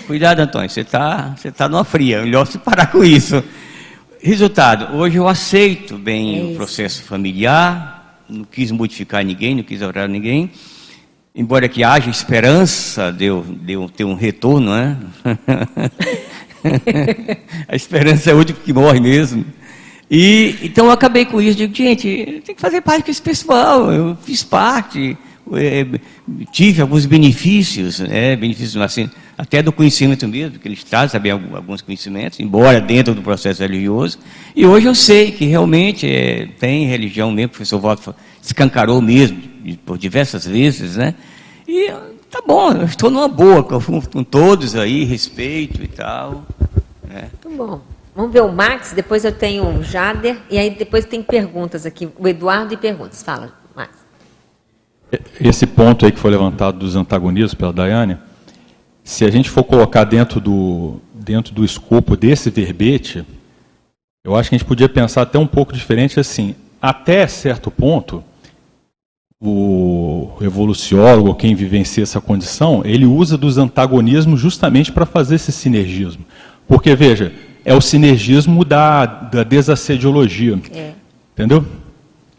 Cuidado, 0.05 0.41
Antônio, 0.41 0.69
você 0.69 0.81
está 0.81 1.35
você 1.35 1.51
tá 1.51 1.69
numa 1.69 1.83
fria, 1.83 2.21
melhor 2.21 2.45
se 2.45 2.57
parar 2.59 2.87
com 2.87 3.03
isso. 3.03 3.41
Resultado, 4.21 4.95
hoje 4.97 5.17
eu 5.17 5.27
aceito 5.27 5.97
bem 5.97 6.39
é 6.39 6.43
o 6.51 6.55
processo 6.55 7.01
familiar, 7.03 8.23
não 8.27 8.43
quis 8.43 8.71
modificar 8.71 9.23
ninguém, 9.23 9.55
não 9.55 9.63
quis 9.63 9.81
orar 9.81 10.09
ninguém, 10.09 10.51
embora 11.33 11.69
que 11.69 11.83
haja 11.83 12.09
esperança 12.09 13.11
de 13.11 13.25
eu, 13.25 13.43
de 13.43 13.73
eu 13.73 13.89
ter 13.89 14.03
um 14.03 14.15
retorno, 14.15 14.75
né? 14.75 14.97
a 17.67 17.75
esperança 17.75 18.31
é 18.31 18.33
o 18.33 18.37
último 18.37 18.59
que 18.59 18.73
morre 18.73 18.99
mesmo. 18.99 19.45
E, 20.09 20.55
então 20.63 20.85
eu 20.85 20.91
acabei 20.91 21.25
com 21.25 21.39
isso, 21.39 21.57
digo, 21.57 21.73
gente, 21.73 22.41
tem 22.43 22.55
que 22.55 22.61
fazer 22.61 22.81
parte 22.81 23.05
com 23.05 23.11
esse 23.11 23.21
pessoal, 23.21 23.91
eu 23.91 24.17
fiz 24.23 24.43
parte, 24.43 25.15
é, 25.53 25.85
tive 26.51 26.81
alguns 26.81 27.05
benefícios, 27.05 27.99
né, 27.99 28.35
benefícios 28.35 28.81
assim, 28.81 29.09
até 29.37 29.61
do 29.61 29.71
conhecimento 29.71 30.27
mesmo, 30.27 30.59
que 30.59 30.67
eles 30.67 30.83
trazem 30.83 31.11
também 31.11 31.31
alguns 31.31 31.81
conhecimentos, 31.81 32.39
embora 32.39 32.81
dentro 32.81 33.13
do 33.15 33.21
processo 33.21 33.61
religioso. 33.61 34.19
E 34.55 34.65
hoje 34.65 34.87
eu 34.87 34.95
sei 34.95 35.31
que 35.31 35.45
realmente 35.45 36.07
é, 36.07 36.47
tem 36.59 36.85
religião 36.85 37.31
mesmo, 37.31 37.47
o 37.47 37.49
professor 37.51 37.79
Walter 37.79 38.13
escancarou 38.41 39.01
mesmo, 39.01 39.41
por 39.85 39.97
diversas 39.97 40.45
vezes, 40.45 40.97
né? 40.97 41.15
E 41.67 41.91
tá 42.29 42.41
bom, 42.45 42.71
eu 42.71 42.85
estou 42.85 43.09
numa 43.09 43.27
boa 43.27 43.63
com, 43.63 44.01
com 44.01 44.23
todos 44.23 44.75
aí, 44.75 45.03
respeito 45.03 45.83
e 45.83 45.87
tal. 45.87 46.43
Né? 47.07 47.29
Muito 47.45 47.57
bom. 47.57 47.81
Vamos 48.15 48.33
ver 48.33 48.41
o 48.41 48.51
Max, 48.51 48.91
depois 48.91 49.23
eu 49.23 49.31
tenho 49.31 49.65
o 49.65 49.83
Jader, 49.83 50.37
e 50.49 50.57
aí 50.57 50.71
depois 50.71 51.05
tem 51.05 51.21
perguntas 51.23 51.85
aqui. 51.85 52.09
O 52.17 52.27
Eduardo 52.27 52.73
e 52.73 52.77
perguntas. 52.77 53.23
Fala. 53.23 53.58
Esse 55.41 55.65
ponto 55.65 56.05
aí 56.05 56.11
que 56.11 56.19
foi 56.19 56.31
levantado 56.31 56.79
dos 56.79 56.95
antagonismos 56.95 57.53
pela 57.53 57.73
Daiane, 57.73 58.17
se 59.03 59.25
a 59.25 59.31
gente 59.31 59.49
for 59.49 59.63
colocar 59.63 60.03
dentro 60.03 60.39
do, 60.39 60.99
dentro 61.13 61.53
do 61.53 61.65
escopo 61.65 62.15
desse 62.15 62.49
verbete, 62.49 63.25
eu 64.23 64.35
acho 64.35 64.49
que 64.49 64.55
a 64.55 64.57
gente 64.57 64.67
podia 64.67 64.89
pensar 64.89 65.23
até 65.23 65.39
um 65.39 65.47
pouco 65.47 65.73
diferente 65.73 66.19
assim. 66.19 66.53
Até 66.81 67.25
certo 67.27 67.71
ponto, 67.71 68.23
o 69.41 70.37
evoluciólogo, 70.41 71.33
quem 71.35 71.55
vivencia 71.55 72.03
essa 72.03 72.19
condição, 72.19 72.81
ele 72.85 73.05
usa 73.05 73.37
dos 73.37 73.57
antagonismos 73.57 74.39
justamente 74.39 74.91
para 74.91 75.05
fazer 75.05 75.35
esse 75.35 75.51
sinergismo. 75.51 76.25
Porque, 76.67 76.93
veja, 76.93 77.33
é 77.65 77.73
o 77.73 77.81
sinergismo 77.81 78.63
da, 78.63 79.05
da 79.05 79.43
desassediologia. 79.43 80.59
É. 80.73 80.93
Entendeu? 81.33 81.65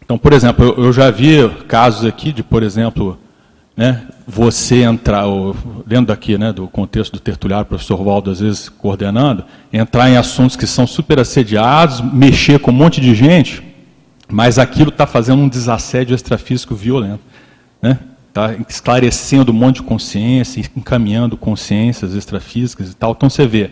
Então, 0.03 0.17
por 0.17 0.33
exemplo, 0.33 0.65
eu, 0.65 0.85
eu 0.85 0.93
já 0.93 1.09
vi 1.09 1.47
casos 1.67 2.05
aqui 2.05 2.31
de, 2.31 2.43
por 2.43 2.63
exemplo, 2.63 3.17
né, 3.75 4.07
você 4.27 4.83
entrar, 4.83 5.23
dentro 5.85 6.07
daqui, 6.07 6.37
né, 6.37 6.51
do 6.51 6.67
contexto 6.67 7.13
do 7.13 7.19
tertuliário, 7.19 7.63
o 7.63 7.67
professor 7.67 8.01
Waldo 8.01 8.29
às 8.29 8.39
vezes 8.39 8.69
coordenando, 8.69 9.43
entrar 9.71 10.09
em 10.09 10.17
assuntos 10.17 10.55
que 10.55 10.67
são 10.67 10.85
super 10.85 11.19
assediados, 11.19 12.01
mexer 12.01 12.59
com 12.59 12.71
um 12.71 12.73
monte 12.73 13.01
de 13.01 13.15
gente, 13.15 13.63
mas 14.29 14.57
aquilo 14.57 14.89
está 14.89 15.05
fazendo 15.05 15.41
um 15.41 15.49
desassédio 15.49 16.15
extrafísico 16.15 16.73
violento. 16.73 17.21
Né? 17.81 17.97
Está 18.29 18.53
esclarecendo 18.69 19.51
um 19.51 19.55
monte 19.55 19.77
de 19.77 19.83
consciência, 19.83 20.63
encaminhando 20.75 21.35
consciências 21.35 22.13
extrafísicas 22.13 22.91
e 22.91 22.95
tal. 22.95 23.11
Então 23.11 23.29
você 23.29 23.45
vê, 23.45 23.71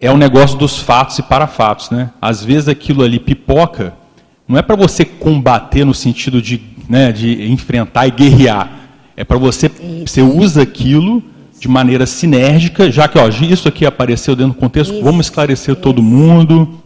é 0.00 0.10
o 0.10 0.14
um 0.14 0.16
negócio 0.16 0.56
dos 0.56 0.78
fatos 0.78 1.18
e 1.18 1.22
parafatos. 1.22 1.90
Né? 1.90 2.10
Às 2.20 2.42
vezes 2.42 2.68
aquilo 2.68 3.02
ali 3.02 3.18
pipoca, 3.18 3.92
não 4.48 4.58
é 4.58 4.62
para 4.62 4.74
você 4.74 5.04
combater 5.04 5.84
no 5.84 5.92
sentido 5.92 6.40
de, 6.40 6.60
né, 6.88 7.12
de 7.12 7.50
enfrentar 7.52 8.06
e 8.06 8.10
guerrear 8.10 8.78
é 9.18 9.24
para 9.24 9.36
você, 9.36 9.68
você 10.06 10.22
usa 10.22 10.62
aquilo 10.62 11.20
de 11.58 11.66
maneira 11.66 12.06
sinérgica, 12.06 12.88
já 12.88 13.08
que 13.08 13.18
ó, 13.18 13.26
isso 13.26 13.66
aqui 13.66 13.84
apareceu 13.84 14.36
dentro 14.36 14.52
do 14.52 14.60
contexto, 14.60 14.94
isso. 14.94 15.02
vamos 15.02 15.26
esclarecer 15.26 15.74
isso. 15.74 15.82
todo 15.82 16.00
mundo, 16.00 16.80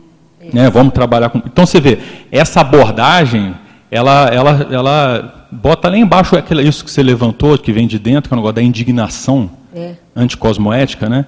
né, 0.51 0.71
vamos 0.71 0.95
trabalhar 0.95 1.29
com. 1.29 1.43
Então 1.45 1.67
você 1.67 1.79
vê, 1.79 1.99
essa 2.31 2.63
abordagem, 2.63 3.55
ela, 3.91 4.29
ela, 4.29 4.67
ela 4.71 5.47
bota 5.53 5.91
lá 5.91 5.99
embaixo 5.99 6.35
aquilo, 6.35 6.63
isso 6.63 6.83
que 6.83 6.91
você 6.91 7.03
levantou, 7.03 7.59
que 7.59 7.71
vem 7.71 7.87
de 7.87 7.99
dentro, 7.99 8.31
que 8.31 8.35
é 8.35 8.37
o 8.37 8.39
negócio 8.39 8.55
da 8.55 8.63
indignação 8.63 9.51
é. 9.75 9.97
anticosmoética, 10.17 11.11
né? 11.11 11.27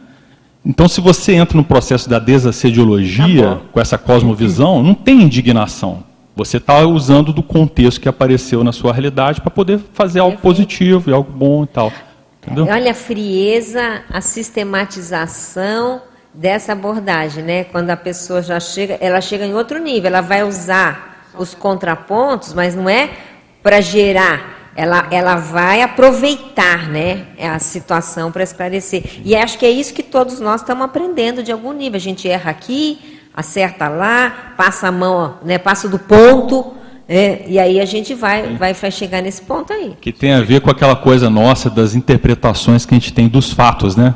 Então, 0.65 0.89
se 0.89 1.03
você 1.03 1.35
entra 1.35 1.55
no 1.55 1.65
processo 1.65 2.09
da 2.09 2.19
desassediologia, 2.19 3.57
tá 3.57 3.61
com 3.71 3.79
essa 3.79 3.99
cosmovisão, 3.99 4.83
não 4.83 4.95
tem 4.95 5.21
indignação. 5.21 6.03
Você 6.37 6.57
está 6.57 6.81
usando 6.81 7.33
do 7.33 7.43
contexto 7.43 8.01
que 8.01 8.09
apareceu 8.09 8.65
na 8.65 8.73
sua 8.73 8.93
realidade 8.93 9.41
para 9.41 9.51
poder 9.51 9.79
fazer 9.93 10.19
algo 10.19 10.39
positivo 10.39 11.09
e 11.09 11.13
algo 11.13 11.31
bom 11.31 11.63
e 11.63 11.67
tal. 11.69 11.93
Entendeu? 12.43 12.67
Olha 12.67 12.91
a 12.91 12.95
frieza, 12.95 14.03
a 14.11 14.21
sistematização 14.21 16.03
dessa 16.35 16.73
abordagem, 16.73 17.45
né? 17.45 17.65
Quando 17.65 17.91
a 17.91 17.97
pessoa 17.97 18.43
já 18.43 18.59
chega, 18.59 18.99
ela 19.01 19.21
chega 19.21 19.47
em 19.47 19.55
outro 19.55 19.79
nível, 19.79 20.09
ela 20.09 20.21
vai 20.21 20.43
usar 20.43 21.31
os 21.39 21.55
contrapontos, 21.55 22.53
mas 22.53 22.75
não 22.75 22.89
é 22.89 23.11
para 23.63 23.81
gerar, 23.81 24.73
ela, 24.77 25.07
ela 25.11 25.37
vai 25.37 25.83
aproveitar, 25.83 26.89
né, 26.89 27.27
a 27.41 27.59
situação 27.59 28.31
para 28.31 28.43
esclarecer. 28.43 29.21
E 29.25 29.35
acho 29.35 29.59
que 29.59 29.65
é 29.65 29.71
isso 29.71 29.95
que 29.95 30.03
todos 30.03 30.41
nós 30.41 30.61
estamos 30.61 30.85
aprendendo 30.85 31.43
de 31.43 31.53
algum 31.53 31.73
nível. 31.73 31.97
A 31.97 32.01
gente 32.01 32.29
erra 32.29 32.51
aqui, 32.51 33.14
acerta 33.35 33.89
lá, 33.89 34.55
passa 34.57 34.89
a 34.89 34.93
mão, 34.93 35.35
né, 35.45 35.59
passa 35.59 35.89
do 35.89 35.99
ponto, 35.99 36.73
né, 37.09 37.41
e 37.47 37.59
aí 37.59 37.81
a 37.81 37.85
gente 37.85 38.15
vai, 38.15 38.55
vai, 38.57 38.73
vai 38.73 38.91
chegar 38.91 39.21
nesse 39.21 39.43
ponto 39.43 39.73
aí. 39.73 39.95
Que 40.01 40.13
tem 40.13 40.33
a 40.33 40.41
ver 40.41 40.61
com 40.61 40.71
aquela 40.71 40.95
coisa 40.95 41.29
nossa 41.29 41.69
das 41.69 41.95
interpretações 41.95 42.87
que 42.87 42.95
a 42.95 42.99
gente 42.99 43.13
tem 43.13 43.29
dos 43.29 43.53
fatos, 43.53 43.97
né? 43.97 44.15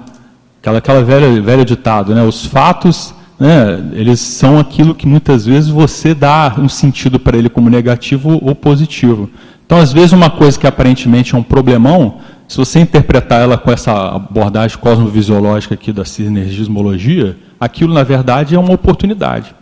Aquela, 0.61 0.79
aquela 0.79 1.03
velha, 1.03 1.41
velha 1.41 1.65
ditado, 1.65 2.15
né? 2.15 2.23
Os 2.23 2.47
fatos, 2.47 3.15
né, 3.39 3.91
eles 3.93 4.21
são 4.21 4.59
aquilo 4.59 4.95
que 4.95 5.07
muitas 5.07 5.47
vezes 5.47 5.69
você 5.69 6.15
dá 6.15 6.55
um 6.59 6.69
sentido 6.69 7.19
para 7.19 7.37
ele 7.37 7.49
como 7.49 7.69
negativo 7.69 8.39
ou 8.43 8.55
positivo. 8.55 9.31
Então, 9.67 9.79
às 9.79 9.93
vezes, 9.93 10.13
uma 10.13 10.31
coisa 10.31 10.59
que 10.59 10.67
aparentemente 10.67 11.35
é 11.35 11.39
um 11.39 11.43
problemão, 11.43 12.21
se 12.49 12.57
você 12.57 12.81
interpretar 12.81 13.43
ela 13.43 13.59
com 13.59 13.71
essa 13.71 13.93
abordagem 14.17 14.79
cosmovisiológica 14.79 15.75
aqui 15.75 15.93
da 15.93 16.07
sinergismologia, 16.07 17.37
aquilo 17.61 17.93
na 17.93 18.03
verdade 18.03 18.55
é 18.55 18.59
uma 18.59 18.73
oportunidade 18.73 19.55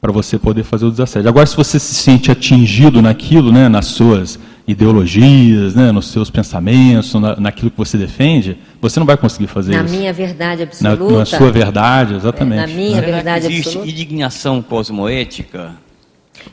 para 0.00 0.12
você 0.12 0.38
poder 0.38 0.62
fazer 0.62 0.84
o 0.86 0.90
desassédio. 0.90 1.28
Agora, 1.28 1.46
se 1.46 1.56
você 1.56 1.78
se 1.78 1.94
sente 1.94 2.30
atingido 2.30 3.02
naquilo, 3.02 3.50
né, 3.50 3.68
nas 3.68 3.86
suas 3.86 4.38
ideologias, 4.68 5.74
né, 5.74 5.92
nos 5.92 6.08
seus 6.08 6.28
pensamentos, 6.28 7.14
na, 7.14 7.36
naquilo 7.36 7.70
que 7.70 7.78
você 7.78 7.96
defende, 7.96 8.58
você 8.80 8.98
não 8.98 9.06
vai 9.06 9.16
conseguir 9.16 9.46
fazer 9.46 9.72
na 9.72 9.84
isso. 9.84 9.94
Na 9.94 9.98
minha 9.98 10.12
verdade 10.12 10.62
absoluta. 10.62 11.12
Na, 11.12 11.18
na 11.18 11.24
sua 11.24 11.50
verdade, 11.50 12.14
exatamente. 12.14 12.60
Na 12.60 12.66
minha 12.66 13.00
né? 13.00 13.06
verdade 13.06 13.46
existe 13.46 13.68
absoluta. 13.68 13.88
Existe 13.88 14.02
indignação 14.02 14.62
cosmoética? 14.62 15.85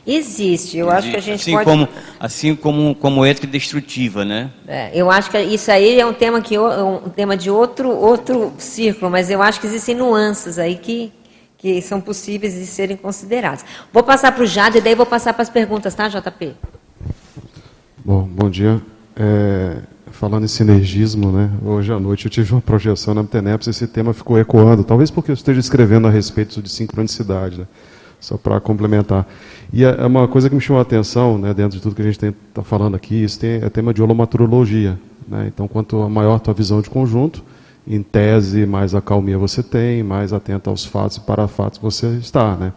Existe, 0.06 0.78
eu 0.78 0.88
Existe. 0.88 0.98
acho 0.98 1.10
que 1.10 1.16
a 1.16 1.20
gente 1.20 1.40
assim 1.40 1.52
pode... 1.52 1.64
Como, 1.64 1.88
assim 2.18 2.54
como, 2.54 2.94
como 2.94 3.24
ética 3.24 3.46
destrutiva, 3.46 4.24
né? 4.24 4.50
É, 4.66 4.90
eu 4.94 5.10
acho 5.10 5.30
que 5.30 5.38
isso 5.40 5.70
aí 5.70 5.98
é 5.98 6.06
um 6.06 6.12
tema, 6.12 6.40
que, 6.40 6.58
um 6.58 7.08
tema 7.10 7.36
de 7.36 7.50
outro, 7.50 7.90
outro 7.90 8.52
círculo, 8.58 9.10
mas 9.10 9.30
eu 9.30 9.42
acho 9.42 9.60
que 9.60 9.66
existem 9.66 9.94
nuances 9.94 10.58
aí 10.58 10.76
que, 10.76 11.12
que 11.58 11.80
são 11.80 12.00
possíveis 12.00 12.54
de 12.54 12.66
serem 12.66 12.96
consideradas. 12.96 13.64
Vou 13.92 14.02
passar 14.02 14.32
para 14.32 14.42
o 14.42 14.46
Jade 14.46 14.78
e 14.78 14.80
daí 14.80 14.94
vou 14.94 15.06
passar 15.06 15.32
para 15.32 15.42
as 15.42 15.50
perguntas, 15.50 15.94
tá, 15.94 16.08
JP? 16.08 16.54
Bom, 18.04 18.22
bom 18.22 18.50
dia. 18.50 18.80
É, 19.16 19.78
falando 20.14 20.44
em 20.44 20.48
sinergismo, 20.48 21.32
né, 21.32 21.50
hoje 21.64 21.92
à 21.92 21.98
noite 21.98 22.26
eu 22.26 22.30
tive 22.30 22.52
uma 22.52 22.60
projeção 22.60 23.14
na 23.14 23.22
Mteneps 23.22 23.66
e 23.66 23.70
esse 23.70 23.86
tema 23.86 24.12
ficou 24.14 24.38
ecoando, 24.38 24.84
talvez 24.84 25.10
porque 25.10 25.30
eu 25.30 25.34
esteja 25.34 25.58
escrevendo 25.58 26.06
a 26.06 26.10
respeito 26.10 26.62
de 26.62 26.68
sincronicidade, 26.68 27.60
né, 27.60 27.66
só 28.24 28.38
para 28.38 28.58
complementar. 28.58 29.26
E 29.72 29.84
é, 29.84 29.96
é 29.98 30.06
uma 30.06 30.26
coisa 30.26 30.48
que 30.48 30.54
me 30.54 30.60
chamou 30.60 30.78
a 30.78 30.82
atenção, 30.82 31.36
né, 31.36 31.52
dentro 31.52 31.76
de 31.76 31.82
tudo 31.82 31.94
que 31.94 32.02
a 32.02 32.04
gente 32.04 32.24
está 32.24 32.62
falando 32.62 32.94
aqui, 32.94 33.22
isso 33.22 33.38
tem, 33.38 33.62
é 33.62 33.68
tema 33.68 33.92
de 33.92 34.02
holomaturologia. 34.02 34.98
Né? 35.28 35.50
Então, 35.52 35.68
quanto 35.68 36.08
maior 36.08 36.36
a 36.36 36.38
tua 36.38 36.54
visão 36.54 36.80
de 36.80 36.88
conjunto, 36.88 37.44
em 37.86 38.02
tese, 38.02 38.64
mais 38.64 38.94
acalmia 38.94 39.36
você 39.36 39.62
tem, 39.62 40.02
mais 40.02 40.32
atento 40.32 40.70
aos 40.70 40.86
fatos 40.86 41.18
e 41.18 41.20
para 41.20 41.46
fatos 41.46 41.78
você 41.78 42.06
está. 42.16 42.56
Né? 42.56 42.72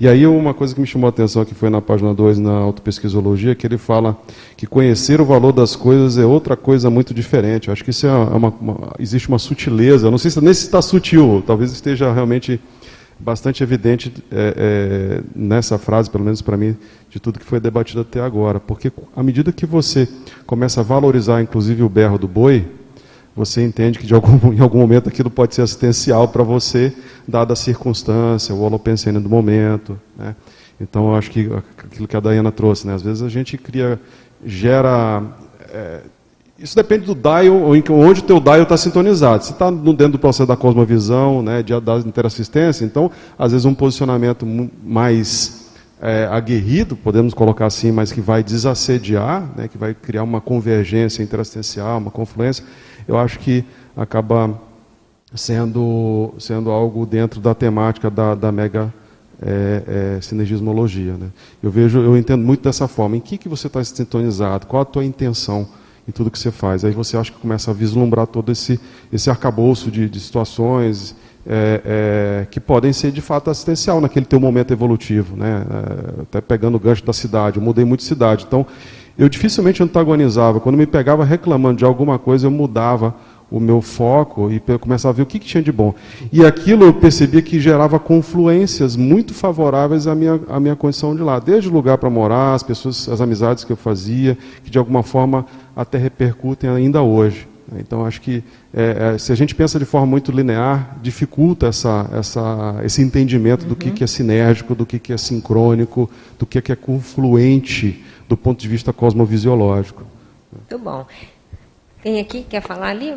E 0.00 0.08
aí, 0.08 0.26
uma 0.26 0.52
coisa 0.52 0.74
que 0.74 0.80
me 0.80 0.86
chamou 0.86 1.06
a 1.06 1.10
atenção 1.10 1.44
que 1.44 1.54
foi 1.54 1.70
na 1.70 1.80
página 1.80 2.12
2, 2.12 2.40
na 2.40 2.50
autopesquisologia, 2.50 3.54
que 3.54 3.64
ele 3.64 3.78
fala 3.78 4.18
que 4.56 4.66
conhecer 4.66 5.20
o 5.20 5.24
valor 5.24 5.52
das 5.52 5.76
coisas 5.76 6.18
é 6.18 6.24
outra 6.24 6.56
coisa 6.56 6.90
muito 6.90 7.14
diferente. 7.14 7.68
Eu 7.68 7.72
acho 7.72 7.84
que 7.84 7.90
isso 7.90 8.04
é 8.04 8.12
uma, 8.12 8.48
uma, 8.48 8.92
existe 8.98 9.28
uma 9.28 9.38
sutileza, 9.38 10.10
não 10.10 10.18
sei 10.18 10.32
se 10.32 10.40
nem 10.40 10.52
se 10.52 10.64
está 10.64 10.82
sutil, 10.82 11.40
talvez 11.46 11.70
esteja 11.70 12.12
realmente 12.12 12.60
bastante 13.18 13.62
evidente 13.62 14.12
é, 14.30 14.54
é, 14.56 15.22
nessa 15.34 15.78
frase, 15.78 16.10
pelo 16.10 16.24
menos 16.24 16.40
para 16.40 16.56
mim, 16.56 16.76
de 17.10 17.18
tudo 17.18 17.38
que 17.38 17.44
foi 17.44 17.58
debatido 17.58 18.00
até 18.00 18.20
agora. 18.20 18.60
Porque 18.60 18.92
à 19.14 19.22
medida 19.22 19.52
que 19.52 19.66
você 19.66 20.08
começa 20.46 20.80
a 20.80 20.84
valorizar, 20.84 21.42
inclusive, 21.42 21.82
o 21.82 21.88
berro 21.88 22.18
do 22.18 22.28
boi, 22.28 22.66
você 23.34 23.62
entende 23.64 23.98
que 23.98 24.06
de 24.06 24.14
algum, 24.14 24.36
em 24.52 24.60
algum 24.60 24.78
momento 24.78 25.08
aquilo 25.08 25.30
pode 25.30 25.54
ser 25.54 25.62
assistencial 25.62 26.28
para 26.28 26.42
você, 26.42 26.92
dada 27.26 27.52
a 27.52 27.56
circunstância, 27.56 28.54
o 28.54 28.60
holopensene 28.60 29.18
do 29.20 29.28
momento. 29.28 29.98
Né? 30.16 30.34
Então, 30.80 31.08
eu 31.08 31.16
acho 31.16 31.30
que 31.30 31.48
aquilo 31.78 32.06
que 32.06 32.16
a 32.16 32.20
Dayana 32.20 32.52
trouxe, 32.52 32.86
né? 32.86 32.94
às 32.94 33.02
vezes 33.02 33.22
a 33.22 33.28
gente 33.28 33.58
cria, 33.58 34.00
gera. 34.44 35.22
É, 35.70 36.00
isso 36.58 36.74
depende 36.74 37.06
do 37.06 37.14
dial, 37.14 37.54
onde 37.62 38.20
o 38.20 38.24
teu 38.24 38.40
dial 38.40 38.62
está 38.62 38.76
sintonizado. 38.76 39.44
Se 39.44 39.52
está 39.52 39.70
dentro 39.70 40.08
do 40.08 40.18
processo 40.18 40.46
da 40.46 40.56
cosmovisão, 40.56 41.40
né, 41.40 41.62
de, 41.62 41.78
da 41.80 41.98
interassistência, 41.98 42.84
então, 42.84 43.10
às 43.38 43.52
vezes 43.52 43.64
um 43.64 43.74
posicionamento 43.74 44.44
mais 44.82 45.70
é, 46.00 46.26
aguerrido, 46.26 46.96
podemos 46.96 47.32
colocar 47.32 47.66
assim, 47.66 47.92
mas 47.92 48.10
que 48.10 48.20
vai 48.20 48.42
desassediar, 48.42 49.48
né, 49.56 49.68
que 49.68 49.78
vai 49.78 49.94
criar 49.94 50.24
uma 50.24 50.40
convergência 50.40 51.22
interassistencial, 51.22 51.98
uma 51.98 52.10
confluência, 52.10 52.64
eu 53.06 53.16
acho 53.16 53.38
que 53.38 53.64
acaba 53.96 54.60
sendo, 55.34 56.34
sendo 56.40 56.70
algo 56.70 57.06
dentro 57.06 57.40
da 57.40 57.54
temática 57.54 58.10
da, 58.10 58.34
da 58.34 58.50
mega 58.50 58.92
é, 59.40 60.16
é, 60.16 60.20
sinergismologia. 60.20 61.12
Né? 61.14 61.28
Eu 61.62 61.70
vejo, 61.70 62.00
eu 62.00 62.16
entendo 62.16 62.44
muito 62.44 62.64
dessa 62.64 62.88
forma. 62.88 63.16
Em 63.16 63.20
que, 63.20 63.38
que 63.38 63.48
você 63.48 63.68
está 63.68 63.82
sintonizado? 63.84 64.66
Qual 64.66 64.82
a 64.82 64.84
tua 64.84 65.04
intenção? 65.04 65.68
Em 66.08 66.10
tudo 66.10 66.30
que 66.30 66.38
você 66.38 66.50
faz. 66.50 66.84
Aí 66.84 66.92
você 66.92 67.16
acha 67.16 67.30
que 67.30 67.38
começa 67.38 67.70
a 67.70 67.74
vislumbrar 67.74 68.26
todo 68.26 68.50
esse, 68.50 68.80
esse 69.12 69.28
arcabouço 69.28 69.90
de, 69.90 70.08
de 70.08 70.18
situações 70.18 71.14
é, 71.46 71.82
é, 71.84 72.46
que 72.50 72.58
podem 72.58 72.92
ser 72.92 73.12
de 73.12 73.20
fato 73.20 73.50
assistencial 73.50 74.00
naquele 74.00 74.24
teu 74.24 74.40
momento 74.40 74.72
evolutivo. 74.72 75.36
Né? 75.36 75.64
É, 75.68 76.22
até 76.22 76.40
pegando 76.40 76.76
o 76.76 76.80
gancho 76.80 77.04
da 77.04 77.12
cidade, 77.12 77.58
eu 77.58 77.62
mudei 77.62 77.84
muito 77.84 78.00
de 78.00 78.06
cidade. 78.06 78.46
Então, 78.48 78.66
eu 79.18 79.28
dificilmente 79.28 79.82
antagonizava. 79.82 80.60
Quando 80.60 80.78
me 80.78 80.86
pegava 80.86 81.24
reclamando 81.24 81.78
de 81.78 81.84
alguma 81.84 82.18
coisa, 82.18 82.46
eu 82.46 82.50
mudava 82.50 83.14
o 83.50 83.58
meu 83.58 83.80
foco 83.80 84.50
e 84.50 84.60
começava 84.78 85.12
a 85.12 85.16
ver 85.16 85.22
o 85.22 85.26
que, 85.26 85.38
que, 85.38 85.46
tinha 85.46 85.62
de 85.62 85.72
bom. 85.72 85.94
E 86.32 86.44
aquilo 86.44 86.84
eu 86.84 86.92
percebia 86.92 87.40
que 87.40 87.58
gerava 87.58 87.98
confluências 87.98 88.94
muito 88.94 89.32
favoráveis 89.32 90.06
à 90.06 90.14
minha, 90.14 90.40
à 90.48 90.60
minha 90.60 90.76
condição 90.76 91.16
de 91.16 91.22
lá. 91.22 91.38
Desde 91.38 91.68
o 91.68 91.72
lugar 91.72 91.98
para 91.98 92.10
morar, 92.10 92.54
as 92.54 92.62
pessoas, 92.62 93.08
as 93.08 93.20
amizades 93.20 93.64
que 93.64 93.72
eu 93.72 93.76
fazia, 93.76 94.36
que 94.62 94.70
de 94.70 94.78
alguma 94.78 95.02
forma 95.02 95.46
até 95.74 95.96
repercutem 95.96 96.68
ainda 96.68 97.02
hoje. 97.02 97.48
Então, 97.76 98.06
acho 98.06 98.20
que 98.20 98.42
é, 98.72 99.14
é, 99.14 99.18
se 99.18 99.30
a 99.30 99.34
gente 99.34 99.54
pensa 99.54 99.78
de 99.78 99.84
forma 99.84 100.06
muito 100.06 100.32
linear, 100.32 100.96
dificulta 101.02 101.66
essa, 101.66 102.08
essa, 102.14 102.80
esse 102.82 103.02
entendimento 103.02 103.62
uhum. 103.62 103.68
do 103.68 103.76
que, 103.76 103.90
que 103.90 104.02
é 104.02 104.06
sinérgico, 104.06 104.74
do 104.74 104.86
que, 104.86 104.98
que 104.98 105.12
é 105.12 105.18
sincrônico, 105.18 106.10
do 106.38 106.46
que, 106.46 106.62
que 106.62 106.72
é 106.72 106.76
confluente 106.76 108.02
do 108.26 108.36
ponto 108.36 108.60
de 108.60 108.68
vista 108.68 108.92
cosmovisiológico. 108.92 110.04
Muito 110.50 110.82
bom. 110.82 111.06
Quem 112.02 112.20
aqui 112.20 112.42
quer 112.42 112.62
falar 112.62 112.88
ali? 112.88 113.16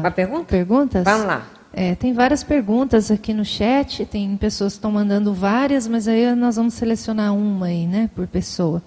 Uma 0.00 0.10
pergunta? 0.10 0.44
Perguntas? 0.44 1.04
Vamos 1.04 1.26
lá. 1.26 1.46
É, 1.72 1.94
tem 1.94 2.12
várias 2.12 2.44
perguntas 2.44 3.10
aqui 3.10 3.34
no 3.34 3.44
chat, 3.44 4.06
tem 4.06 4.36
pessoas 4.36 4.74
que 4.74 4.78
estão 4.78 4.92
mandando 4.92 5.34
várias, 5.34 5.88
mas 5.88 6.06
aí 6.06 6.34
nós 6.34 6.54
vamos 6.54 6.74
selecionar 6.74 7.34
uma 7.34 7.66
aí, 7.66 7.86
né, 7.86 8.08
por 8.14 8.28
pessoa. 8.28 8.80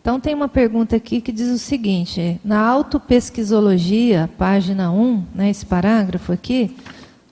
Então 0.00 0.20
tem 0.20 0.34
uma 0.34 0.48
pergunta 0.48 0.94
aqui 0.94 1.22
que 1.22 1.32
diz 1.32 1.48
o 1.48 1.58
seguinte: 1.58 2.38
na 2.44 2.60
autopesquisologia, 2.60 4.28
página 4.36 4.92
1, 4.92 5.24
né, 5.34 5.48
esse 5.48 5.64
parágrafo 5.64 6.32
aqui, 6.32 6.76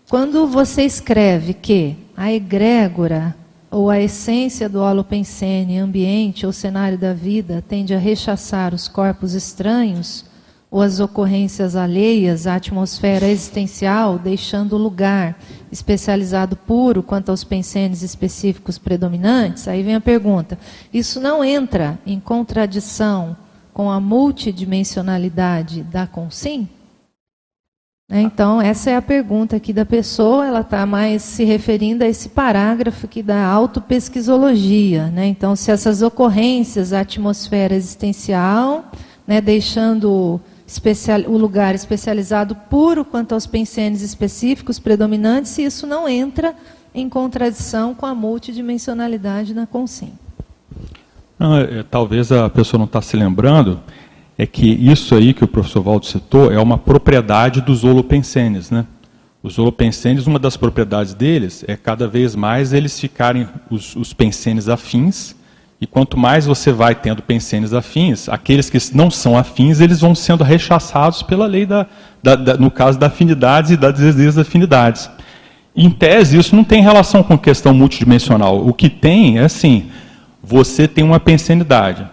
quando 0.08 0.46
você 0.46 0.82
escreve 0.82 1.52
que 1.52 1.96
a 2.16 2.32
egrégora 2.32 3.36
ou 3.70 3.90
a 3.90 4.00
essência 4.00 4.68
do 4.68 4.80
holopensene, 4.80 5.78
ambiente 5.78 6.46
ou 6.46 6.52
cenário 6.52 6.96
da 6.96 7.12
vida 7.12 7.62
tende 7.66 7.94
a 7.94 7.98
rechaçar 7.98 8.72
os 8.74 8.88
corpos 8.88 9.34
estranhos, 9.34 10.24
ou 10.72 10.80
as 10.80 11.00
ocorrências 11.00 11.76
alheias 11.76 12.46
à 12.46 12.54
atmosfera 12.54 13.28
existencial, 13.28 14.18
deixando 14.18 14.72
o 14.72 14.78
lugar 14.78 15.38
especializado 15.70 16.56
puro 16.56 17.02
quanto 17.02 17.28
aos 17.28 17.44
pensenes 17.44 18.00
específicos 18.00 18.78
predominantes, 18.78 19.68
aí 19.68 19.82
vem 19.82 19.94
a 19.94 20.00
pergunta: 20.00 20.58
isso 20.90 21.20
não 21.20 21.44
entra 21.44 21.98
em 22.06 22.18
contradição 22.18 23.36
com 23.74 23.90
a 23.90 24.00
multidimensionalidade 24.00 25.82
da 25.82 26.06
consim? 26.06 26.66
Né, 28.08 28.22
então, 28.22 28.60
essa 28.60 28.90
é 28.90 28.96
a 28.96 29.02
pergunta 29.02 29.56
aqui 29.56 29.74
da 29.74 29.84
pessoa, 29.84 30.46
ela 30.46 30.60
está 30.60 30.86
mais 30.86 31.20
se 31.20 31.44
referindo 31.44 32.02
a 32.02 32.08
esse 32.08 32.30
parágrafo 32.30 33.04
aqui 33.04 33.22
da 33.22 33.44
autopesquisologia. 33.44 35.08
Né? 35.08 35.26
Então, 35.26 35.54
se 35.54 35.70
essas 35.70 36.00
ocorrências, 36.00 36.94
a 36.94 37.00
atmosfera 37.00 37.74
existencial, 37.74 38.90
né, 39.26 39.40
deixando 39.40 40.40
especial, 40.72 41.20
o 41.26 41.36
lugar 41.36 41.74
especializado 41.74 42.54
puro 42.54 43.04
quanto 43.04 43.32
aos 43.32 43.46
pensenes 43.46 44.02
específicos 44.02 44.78
predominantes, 44.78 45.56
e 45.58 45.64
isso 45.64 45.86
não 45.86 46.08
entra 46.08 46.54
em 46.94 47.08
contradição 47.08 47.94
com 47.94 48.06
a 48.06 48.14
multidimensionalidade 48.14 49.54
na 49.54 49.66
consim. 49.66 50.12
Não, 51.38 51.56
é, 51.56 51.80
é, 51.80 51.82
talvez 51.82 52.30
a 52.30 52.48
pessoa 52.48 52.78
não 52.78 52.86
está 52.86 53.00
se 53.02 53.16
lembrando, 53.16 53.80
é 54.36 54.46
que 54.46 54.66
isso 54.66 55.14
aí 55.14 55.34
que 55.34 55.44
o 55.44 55.48
professor 55.48 55.82
Valdo 55.82 56.06
citou 56.06 56.50
é 56.50 56.60
uma 56.60 56.78
propriedade 56.78 57.60
dos 57.60 57.84
holopensenes. 57.84 58.70
Né? 58.70 58.86
Os 59.42 59.58
holopensenes, 59.58 60.26
uma 60.26 60.38
das 60.38 60.56
propriedades 60.56 61.14
deles 61.14 61.64
é 61.66 61.76
cada 61.76 62.06
vez 62.08 62.34
mais 62.34 62.72
eles 62.72 62.98
ficarem, 62.98 63.48
os, 63.70 63.94
os 63.96 64.12
pensenes 64.12 64.68
afins, 64.68 65.34
e 65.82 65.86
quanto 65.88 66.16
mais 66.16 66.46
você 66.46 66.70
vai 66.70 66.94
tendo 66.94 67.20
pensenes 67.20 67.72
afins, 67.72 68.28
aqueles 68.28 68.70
que 68.70 68.78
não 68.94 69.10
são 69.10 69.36
afins, 69.36 69.80
eles 69.80 70.00
vão 70.00 70.14
sendo 70.14 70.44
rechaçados 70.44 71.24
pela 71.24 71.44
lei 71.44 71.66
da, 71.66 71.88
da, 72.22 72.36
da 72.36 72.56
no 72.56 72.70
caso 72.70 73.00
da 73.00 73.08
afinidades 73.08 73.72
e 73.72 73.76
das 73.76 73.98
desafinidades. 73.98 75.10
Em 75.74 75.90
tese, 75.90 76.38
isso 76.38 76.54
não 76.54 76.62
tem 76.62 76.80
relação 76.80 77.20
com 77.20 77.36
questão 77.36 77.74
multidimensional. 77.74 78.64
O 78.64 78.72
que 78.72 78.88
tem 78.88 79.40
é 79.40 79.42
assim: 79.42 79.90
você 80.40 80.86
tem 80.86 81.02
uma 81.02 81.18
pensenidade, 81.18 82.06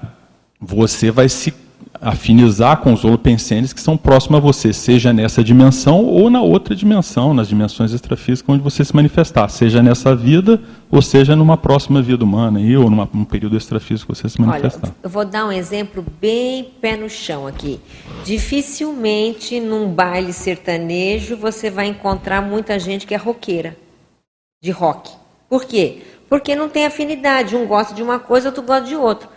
você 0.59 1.11
vai 1.11 1.29
se 1.29 1.53
afinizar 2.01 2.77
com 2.77 2.93
os 2.93 3.03
holopensenes 3.03 3.73
que 3.73 3.81
são 3.81 3.97
próximos 3.97 4.37
a 4.37 4.41
você, 4.41 4.71
seja 4.71 5.11
nessa 5.11 5.43
dimensão 5.43 6.05
ou 6.05 6.29
na 6.29 6.41
outra 6.41 6.75
dimensão, 6.75 7.33
nas 7.33 7.47
dimensões 7.47 7.91
extrafísicas 7.91 8.53
onde 8.53 8.63
você 8.63 8.85
se 8.85 8.95
manifestar, 8.95 9.49
seja 9.49 9.83
nessa 9.83 10.15
vida 10.15 10.61
ou 10.89 11.01
seja 11.01 11.35
numa 11.35 11.57
próxima 11.57 12.01
vida 12.01 12.23
humana 12.23 12.59
aí, 12.59 12.75
ou 12.75 12.89
numa, 12.89 13.07
num 13.13 13.25
período 13.25 13.57
extrafísico 13.57 14.15
você 14.15 14.29
se 14.29 14.39
manifestar. 14.41 14.87
Olha, 14.87 14.95
eu 15.03 15.09
vou 15.09 15.25
dar 15.25 15.45
um 15.45 15.51
exemplo 15.51 16.03
bem 16.19 16.71
pé 16.81 16.95
no 16.95 17.09
chão 17.09 17.45
aqui. 17.45 17.79
Dificilmente 18.23 19.59
num 19.59 19.89
baile 19.89 20.33
sertanejo 20.33 21.35
você 21.35 21.69
vai 21.69 21.87
encontrar 21.87 22.41
muita 22.41 22.79
gente 22.79 23.05
que 23.05 23.13
é 23.13 23.17
roqueira, 23.17 23.77
de 24.63 24.71
rock. 24.71 25.11
Por 25.49 25.65
quê? 25.65 26.03
Porque 26.29 26.55
não 26.55 26.69
tem 26.69 26.85
afinidade, 26.85 27.55
um 27.55 27.65
gosta 27.65 27.93
de 27.93 28.03
uma 28.03 28.19
coisa, 28.19 28.49
outro 28.49 28.63
gosta 28.63 28.87
de 28.87 28.95
outro. 28.95 29.27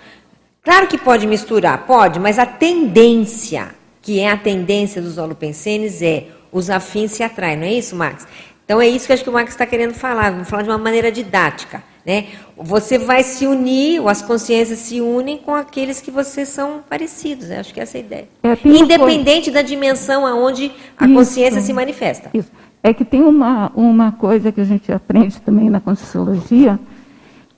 Claro 0.64 0.86
que 0.86 0.96
pode 0.96 1.26
misturar, 1.26 1.86
pode, 1.86 2.20
mas 2.20 2.38
a 2.38 2.46
tendência, 2.46 3.74
que 4.00 4.20
é 4.20 4.30
a 4.30 4.36
tendência 4.36 5.02
dos 5.02 5.18
holopensenes, 5.18 6.00
é 6.00 6.28
os 6.52 6.70
afins 6.70 7.10
se 7.10 7.22
atraem, 7.24 7.56
não 7.56 7.64
é 7.64 7.72
isso, 7.72 7.96
Max? 7.96 8.26
Então 8.64 8.80
é 8.80 8.86
isso 8.86 9.06
que 9.06 9.12
acho 9.12 9.24
que 9.24 9.30
o 9.30 9.32
Max 9.32 9.50
está 9.50 9.66
querendo 9.66 9.92
falar, 9.92 10.30
vamos 10.30 10.48
falar 10.48 10.62
de 10.62 10.68
uma 10.68 10.78
maneira 10.78 11.10
didática. 11.10 11.82
Né? 12.06 12.26
Você 12.56 12.96
vai 12.96 13.24
se 13.24 13.44
unir, 13.44 14.00
ou 14.00 14.08
as 14.08 14.22
consciências 14.22 14.78
se 14.78 15.00
unem 15.00 15.36
com 15.38 15.52
aqueles 15.52 16.00
que 16.00 16.12
vocês 16.12 16.48
são 16.48 16.80
parecidos. 16.88 17.48
Né? 17.48 17.58
Acho 17.58 17.74
que 17.74 17.80
essa 17.80 17.98
é 17.98 18.00
a 18.00 18.04
ideia. 18.04 18.28
É, 18.44 18.56
Independente 18.64 19.50
da 19.50 19.62
dimensão 19.62 20.24
aonde 20.24 20.72
a 20.96 21.06
isso, 21.06 21.14
consciência 21.14 21.60
se 21.60 21.72
manifesta. 21.72 22.30
Isso. 22.32 22.50
É 22.84 22.92
que 22.92 23.04
tem 23.04 23.22
uma, 23.22 23.70
uma 23.74 24.12
coisa 24.12 24.52
que 24.52 24.60
a 24.60 24.64
gente 24.64 24.92
aprende 24.92 25.40
também 25.40 25.70
na 25.70 25.80
Conscienciologia, 25.80 26.78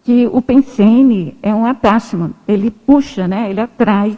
que 0.04 0.28
o 0.30 0.42
pensene 0.42 1.36
é 1.42 1.54
um 1.54 1.64
attachment, 1.64 2.32
ele 2.46 2.70
puxa, 2.70 3.26
né? 3.26 3.48
ele 3.48 3.60
atrai. 3.60 4.16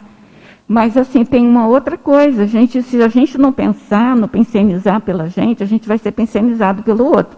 Mas 0.67 0.97
assim, 0.97 1.23
tem 1.23 1.47
uma 1.47 1.65
outra 1.65 1.97
coisa, 1.97 2.43
a 2.43 2.45
gente, 2.45 2.81
se 2.83 3.01
a 3.01 3.07
gente 3.07 3.37
não 3.37 3.53
pensar, 3.53 4.13
não 4.13 4.27
pensenizar 4.27 4.99
pela 4.99 5.29
gente, 5.29 5.63
a 5.63 5.65
gente 5.65 5.87
vai 5.87 5.97
ser 5.97 6.11
pensenizado 6.11 6.83
pelo 6.83 7.05
outro. 7.05 7.37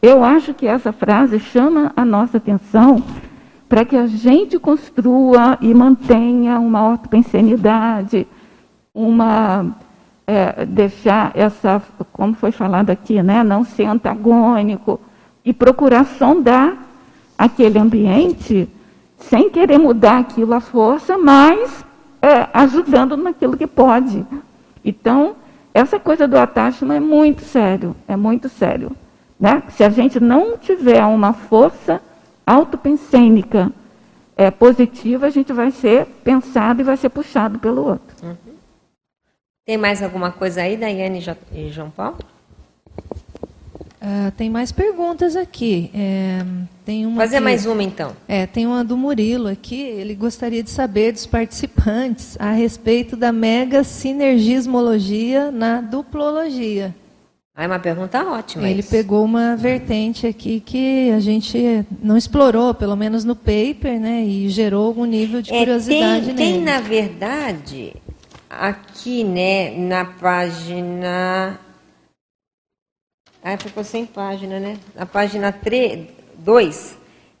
Eu 0.00 0.24
acho 0.24 0.54
que 0.54 0.66
essa 0.66 0.92
frase 0.92 1.38
chama 1.38 1.92
a 1.94 2.02
nossa 2.02 2.38
atenção 2.38 3.02
para 3.68 3.84
que 3.84 3.94
a 3.94 4.06
gente 4.06 4.58
construa 4.58 5.58
e 5.60 5.74
mantenha 5.74 6.58
uma 6.58 6.80
autopensenidade, 6.80 8.26
uma 8.94 9.76
é, 10.26 10.64
deixar 10.64 11.32
essa, 11.34 11.82
como 12.14 12.32
foi 12.32 12.50
falado 12.50 12.88
aqui, 12.88 13.22
né, 13.22 13.44
não 13.44 13.62
ser 13.62 13.84
antagônico 13.84 14.98
e 15.44 15.52
procurar 15.52 16.04
sondar 16.04 16.89
aquele 17.40 17.78
ambiente 17.78 18.68
sem 19.16 19.48
querer 19.48 19.78
mudar 19.78 20.18
aquilo 20.18 20.52
à 20.52 20.60
força, 20.60 21.16
mas 21.16 21.82
é, 22.20 22.46
ajudando 22.52 23.16
naquilo 23.16 23.56
que 23.56 23.66
pode. 23.66 24.26
Então, 24.84 25.36
essa 25.72 25.98
coisa 25.98 26.28
do 26.28 26.36
attachment 26.36 26.96
é 26.96 27.00
muito 27.00 27.42
sério, 27.42 27.96
é 28.06 28.14
muito 28.14 28.50
sério. 28.50 28.94
Né? 29.38 29.62
Se 29.70 29.82
a 29.82 29.88
gente 29.88 30.20
não 30.20 30.58
tiver 30.58 31.02
uma 31.02 31.32
força 31.32 32.02
autopensênica 32.46 33.72
é, 34.36 34.50
positiva, 34.50 35.26
a 35.26 35.30
gente 35.30 35.50
vai 35.50 35.70
ser 35.70 36.04
pensado 36.22 36.82
e 36.82 36.84
vai 36.84 36.98
ser 36.98 37.08
puxado 37.08 37.58
pelo 37.58 37.82
outro. 37.82 38.16
Uhum. 38.22 38.36
Tem 39.64 39.78
mais 39.78 40.02
alguma 40.02 40.30
coisa 40.30 40.60
aí, 40.60 40.76
Daiane 40.76 41.24
e 41.54 41.70
João 41.70 41.88
Paulo? 41.88 42.18
Uh, 44.02 44.30
tem 44.30 44.48
mais 44.48 44.72
perguntas 44.72 45.36
aqui. 45.36 45.90
É, 45.92 46.42
tem 46.86 47.04
uma 47.04 47.20
Fazer 47.20 47.36
que, 47.36 47.42
mais 47.42 47.66
uma, 47.66 47.82
então. 47.82 48.16
É, 48.26 48.46
tem 48.46 48.66
uma 48.66 48.82
do 48.82 48.96
Murilo 48.96 49.46
aqui. 49.46 49.78
Ele 49.78 50.14
gostaria 50.14 50.62
de 50.62 50.70
saber 50.70 51.12
dos 51.12 51.26
participantes 51.26 52.34
a 52.40 52.50
respeito 52.50 53.14
da 53.14 53.30
mega 53.30 53.84
sinergismologia 53.84 55.50
na 55.50 55.82
duplologia. 55.82 56.94
Ah, 57.54 57.64
é 57.64 57.66
uma 57.66 57.78
pergunta 57.78 58.24
ótima. 58.24 58.66
Ele 58.66 58.80
isso. 58.80 58.88
pegou 58.88 59.22
uma 59.22 59.54
vertente 59.54 60.26
aqui 60.26 60.60
que 60.60 61.10
a 61.10 61.20
gente 61.20 61.84
não 62.02 62.16
explorou, 62.16 62.72
pelo 62.72 62.96
menos 62.96 63.22
no 63.22 63.36
paper, 63.36 64.00
né, 64.00 64.24
e 64.24 64.48
gerou 64.48 64.86
algum 64.86 65.04
nível 65.04 65.42
de 65.42 65.52
é, 65.52 65.58
curiosidade 65.58 66.32
tem, 66.32 66.34
nele. 66.34 66.52
Tem, 66.54 66.62
na 66.62 66.80
verdade, 66.80 67.92
aqui, 68.48 69.24
né, 69.24 69.76
na 69.76 70.06
página. 70.06 71.60
Ah, 73.42 73.56
ficou 73.56 73.82
sem 73.82 74.04
página, 74.04 74.60
né? 74.60 74.78
Na 74.94 75.06
página 75.06 75.50
3, 75.52 76.08
2, 76.34 76.96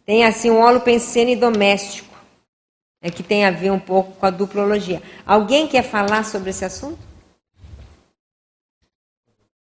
tem 0.06 0.24
assim 0.24 0.50
um 0.50 0.60
holopensene 0.60 1.36
doméstico, 1.36 2.14
é 3.02 3.10
que 3.10 3.22
tem 3.22 3.44
a 3.44 3.50
ver 3.50 3.70
um 3.70 3.78
pouco 3.78 4.12
com 4.12 4.26
a 4.26 4.30
duplologia. 4.30 5.02
Alguém 5.26 5.68
quer 5.68 5.82
falar 5.82 6.24
sobre 6.24 6.50
esse 6.50 6.64
assunto? 6.64 6.98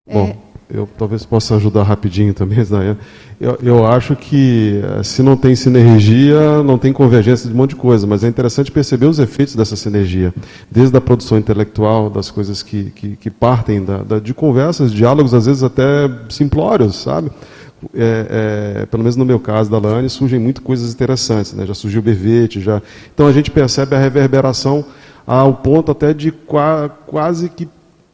Bom, 0.07 0.29
é... 0.29 0.47
eu 0.71 0.89
talvez 0.99 1.25
possa 1.25 1.57
ajudar 1.57 1.83
rapidinho 1.83 2.35
também, 2.35 2.62
Daiane. 2.64 2.99
Eu, 3.41 3.59
eu 3.62 3.87
acho 3.87 4.16
que 4.16 4.81
eh, 4.83 5.03
se 5.03 5.23
não 5.23 5.37
tem 5.37 5.55
sinergia, 5.55 6.62
não 6.62 6.77
tem 6.77 6.93
convergência 6.93 7.49
de 7.49 7.55
um 7.55 7.57
monte 7.57 7.71
de 7.71 7.77
coisa, 7.77 8.07
mas 8.07 8.25
é 8.25 8.29
interessante 8.29 8.71
perceber 8.71 9.07
os 9.07 9.19
efeitos 9.19 9.55
dessa 9.55 9.77
sinergia, 9.77 10.35
desde 10.71 10.97
a 10.97 11.01
produção 11.01 11.39
intelectual, 11.39 12.11
das 12.11 12.31
coisas 12.31 12.62
que, 12.62 12.91
que, 12.91 13.16
que 13.16 13.31
partem 13.31 13.85
da, 13.85 13.99
da, 13.99 14.19
de 14.19 14.35
conversas, 14.35 14.93
diálogos, 14.93 15.35
às 15.35 15.47
vezes 15.47 15.62
até 15.62 16.11
simplórios, 16.29 16.97
sabe? 16.97 17.31
É, 17.95 18.81
é, 18.81 18.87
pelo 18.87 19.05
menos 19.05 19.14
no 19.14 19.25
meu 19.25 19.39
caso 19.39 19.71
da 19.71 19.79
Lani, 19.79 20.11
surgem 20.11 20.41
muitas 20.41 20.64
coisas 20.64 20.93
interessantes, 20.93 21.53
né? 21.53 21.64
já 21.64 21.75
surgiu 21.75 22.01
o 22.01 22.03
Bevete, 22.03 22.61
já... 22.61 22.83
então 23.14 23.29
a 23.29 23.33
gente 23.33 23.53
percebe 23.53 23.95
a 23.95 24.01
reverberação 24.01 24.85
ao 25.25 25.55
ponto 25.55 25.93
até 25.93 26.12
de 26.12 26.33
qua, 26.33 26.89
quase 27.07 27.49
que 27.49 27.69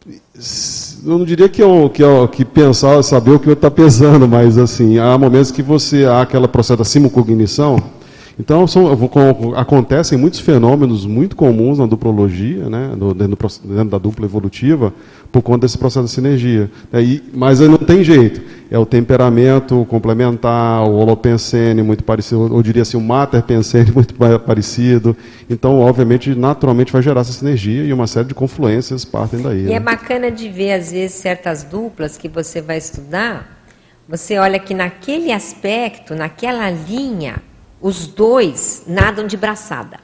eu 0.07 1.19
não 1.19 1.25
diria 1.25 1.49
que, 1.49 1.63
eu, 1.63 1.91
que, 1.93 2.03
eu, 2.03 2.29
que 2.29 2.45
pensar, 2.45 3.03
saber 3.03 3.33
o 3.33 3.39
que 3.39 3.49
está 3.51 3.71
pesando, 3.71 4.29
mas 4.29 4.59
assim, 4.59 4.99
há 4.99 5.17
momentos 5.17 5.51
que 5.51 5.63
você 5.63 6.05
há 6.05 6.21
aquela 6.21 6.47
processo 6.47 6.79
da 6.79 6.85
simulcognição. 6.85 7.83
Então, 8.39 8.67
são, 8.67 8.91
acontecem 9.57 10.19
muitos 10.19 10.41
fenômenos 10.41 11.07
muito 11.07 11.37
comuns 11.37 11.79
na 11.79 11.87
duplologia, 11.87 12.69
né, 12.69 12.93
no, 12.97 13.15
dentro, 13.15 13.39
dentro, 13.65 13.91
da 13.91 13.99
dupla 13.99 14.25
evolutiva, 14.27 14.93
por 15.31 15.41
conta 15.41 15.61
desse 15.61 15.79
processo 15.79 16.07
de 16.07 16.11
sinergia. 16.11 16.71
É, 16.93 16.99
mas 17.33 17.61
não 17.61 17.79
tem 17.79 18.03
jeito. 18.03 18.43
É 18.71 18.79
o 18.79 18.87
temperamento 18.87 19.87
complementar, 19.89 20.83
o 20.85 20.95
holopensene 20.95 21.83
muito 21.83 22.03
parecido, 22.03 22.47
eu 22.47 22.63
diria 22.63 22.83
assim, 22.83 22.97
o 22.97 23.01
materpensene 23.01 23.91
muito 23.95 24.15
parecido. 24.15 25.17
Então, 25.49 25.81
obviamente, 25.81 26.35
naturalmente 26.35 26.93
vai 26.93 27.03
gerar 27.03 27.21
essa 27.21 27.33
sinergia 27.33 27.85
e 27.85 27.93
uma 27.93 28.07
série 28.07 28.29
de 28.29 28.35
confluências 28.35 29.05
partem 29.05 29.41
daí. 29.43 29.65
E 29.65 29.67
é 29.67 29.71
né? 29.71 29.75
é 29.75 29.81
bacana 29.81 30.31
de 30.31 30.49
ver, 30.49 30.73
às 30.73 30.91
vezes, 30.91 31.17
certas 31.17 31.63
duplas 31.63 32.17
que 32.17 32.29
você 32.29 32.61
vai 32.61 32.79
estudar, 32.79 33.61
você 34.09 34.39
olha 34.39 34.59
que 34.59 34.75
naquele 34.75 35.33
aspecto, 35.33 36.15
naquela 36.15 36.71
linha, 36.71 37.37
os 37.81 38.07
dois 38.07 38.83
nadam 38.87 39.27
de 39.27 39.37
braçada. 39.37 39.99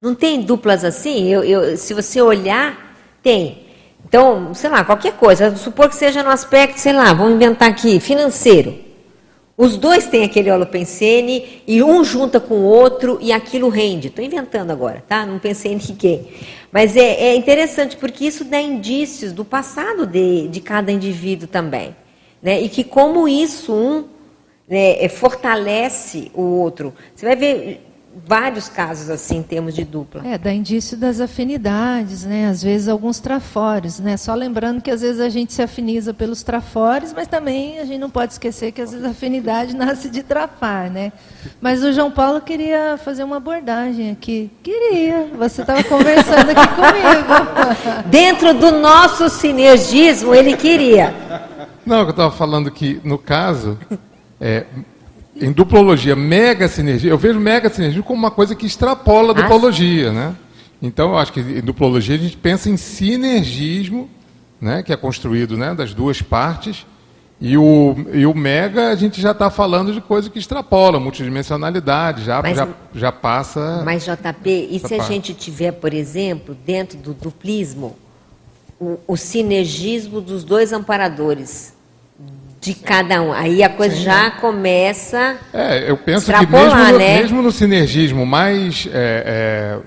Não 0.00 0.14
tem 0.14 0.42
duplas 0.42 0.84
assim? 0.84 1.26
Eu, 1.28 1.42
eu, 1.42 1.76
se 1.76 1.94
você 1.94 2.20
olhar, 2.20 2.94
tem. 3.22 3.65
Então, 4.08 4.54
sei 4.54 4.70
lá, 4.70 4.84
qualquer 4.84 5.14
coisa, 5.14 5.56
supor 5.56 5.88
que 5.88 5.96
seja 5.96 6.22
no 6.22 6.30
aspecto, 6.30 6.78
sei 6.78 6.92
lá, 6.92 7.12
vamos 7.12 7.34
inventar 7.34 7.68
aqui, 7.68 7.98
financeiro. 7.98 8.78
Os 9.56 9.76
dois 9.76 10.06
têm 10.06 10.22
aquele 10.22 10.48
holopensene 10.48 11.62
e 11.66 11.82
um 11.82 12.04
junta 12.04 12.38
com 12.38 12.54
o 12.54 12.64
outro 12.64 13.18
e 13.20 13.32
aquilo 13.32 13.68
rende. 13.68 14.08
Estou 14.08 14.24
inventando 14.24 14.70
agora, 14.70 15.02
tá? 15.08 15.26
Não 15.26 15.40
pensei 15.40 15.72
em 15.72 15.80
ninguém. 15.88 16.28
Mas 16.70 16.94
é, 16.94 17.00
é, 17.00 17.34
interessante 17.34 17.96
porque 17.96 18.26
isso 18.26 18.44
dá 18.44 18.60
indícios 18.60 19.32
do 19.32 19.44
passado 19.44 20.06
de, 20.06 20.46
de 20.48 20.60
cada 20.60 20.92
indivíduo 20.92 21.48
também. 21.48 21.96
Né? 22.40 22.60
E 22.60 22.68
que 22.68 22.84
como 22.84 23.26
isso 23.26 23.74
um 23.74 24.04
né, 24.68 25.08
fortalece 25.08 26.30
o 26.32 26.42
outro. 26.42 26.94
Você 27.14 27.26
vai 27.26 27.34
ver 27.34 27.85
vários 28.24 28.68
casos 28.68 29.10
assim 29.10 29.38
em 29.38 29.42
termos 29.42 29.74
de 29.74 29.84
dupla. 29.84 30.26
É, 30.26 30.38
dá 30.38 30.52
indício 30.52 30.96
das 30.96 31.20
afinidades, 31.20 32.24
né? 32.24 32.48
Às 32.48 32.62
vezes 32.62 32.88
alguns 32.88 33.20
trafores, 33.20 33.98
né? 34.00 34.16
Só 34.16 34.34
lembrando 34.34 34.80
que 34.80 34.90
às 34.90 35.02
vezes 35.02 35.20
a 35.20 35.28
gente 35.28 35.52
se 35.52 35.60
afiniza 35.60 36.14
pelos 36.14 36.42
trafores, 36.42 37.12
mas 37.12 37.28
também 37.28 37.78
a 37.78 37.84
gente 37.84 37.98
não 37.98 38.08
pode 38.08 38.32
esquecer 38.32 38.72
que 38.72 38.80
às 38.80 38.92
vezes 38.92 39.04
a 39.04 39.10
afinidade 39.10 39.74
nasce 39.76 40.08
de 40.08 40.22
trafar, 40.22 40.90
né? 40.90 41.12
Mas 41.60 41.82
o 41.82 41.92
João 41.92 42.10
Paulo 42.10 42.40
queria 42.40 42.96
fazer 42.96 43.24
uma 43.24 43.36
abordagem 43.36 44.10
aqui. 44.10 44.50
Queria. 44.62 45.28
Você 45.36 45.60
estava 45.60 45.84
conversando 45.84 46.50
aqui 46.50 46.68
comigo. 46.74 48.08
Dentro 48.08 48.54
do 48.54 48.72
nosso 48.72 49.28
sinergismo, 49.28 50.34
ele 50.34 50.56
queria. 50.56 51.14
Não, 51.84 52.00
eu 52.00 52.10
estava 52.10 52.30
falando 52.30 52.70
que, 52.70 53.00
no 53.04 53.18
caso, 53.18 53.78
é, 54.40 54.66
em 55.40 55.52
duplologia, 55.52 56.16
mega 56.16 56.68
sinergia, 56.68 57.10
eu 57.10 57.18
vejo 57.18 57.38
mega 57.38 57.68
sinergia 57.68 58.02
como 58.02 58.18
uma 58.18 58.30
coisa 58.30 58.54
que 58.54 58.66
extrapola 58.66 59.32
a 59.32 59.34
duplologia, 59.34 60.12
né? 60.12 60.34
Então, 60.80 61.10
eu 61.10 61.18
acho 61.18 61.32
que 61.32 61.40
em 61.40 61.60
duplologia 61.60 62.14
a 62.14 62.18
gente 62.18 62.36
pensa 62.36 62.68
em 62.68 62.76
sinergismo, 62.76 64.10
né, 64.60 64.82
que 64.82 64.92
é 64.92 64.96
construído 64.96 65.56
né, 65.56 65.74
das 65.74 65.94
duas 65.94 66.20
partes, 66.20 66.86
e 67.38 67.56
o, 67.56 67.94
e 68.14 68.24
o 68.24 68.34
mega 68.34 68.88
a 68.88 68.94
gente 68.94 69.20
já 69.20 69.32
está 69.32 69.50
falando 69.50 69.92
de 69.92 70.00
coisa 70.00 70.30
que 70.30 70.38
extrapola, 70.38 70.98
multidimensionalidade, 70.98 72.24
já, 72.24 72.40
mas, 72.40 72.56
já, 72.56 72.68
já 72.94 73.12
passa. 73.12 73.82
Mas, 73.84 74.04
JP, 74.04 74.68
e 74.70 74.78
se 74.78 74.94
a 74.94 75.02
gente 75.02 75.34
tiver, 75.34 75.72
por 75.72 75.92
exemplo, 75.92 76.56
dentro 76.64 76.96
do 76.96 77.12
duplismo, 77.12 77.96
o, 78.80 78.98
o 79.06 79.16
sinergismo 79.16 80.20
dos 80.20 80.44
dois 80.44 80.72
amparadores? 80.72 81.75
De 82.66 82.74
cada 82.74 83.22
um. 83.22 83.32
Aí 83.32 83.62
a 83.62 83.68
coisa 83.68 83.94
Sim. 83.94 84.02
já 84.02 84.30
começa. 84.32 85.36
É, 85.52 85.88
eu 85.88 85.96
penso 85.96 86.32
que 86.32 86.46
mesmo 86.46 86.74
no, 86.74 86.98
né? 86.98 87.20
mesmo 87.22 87.42
no 87.42 87.52
sinergismo 87.52 88.26
mais 88.26 88.88
é, 88.92 89.78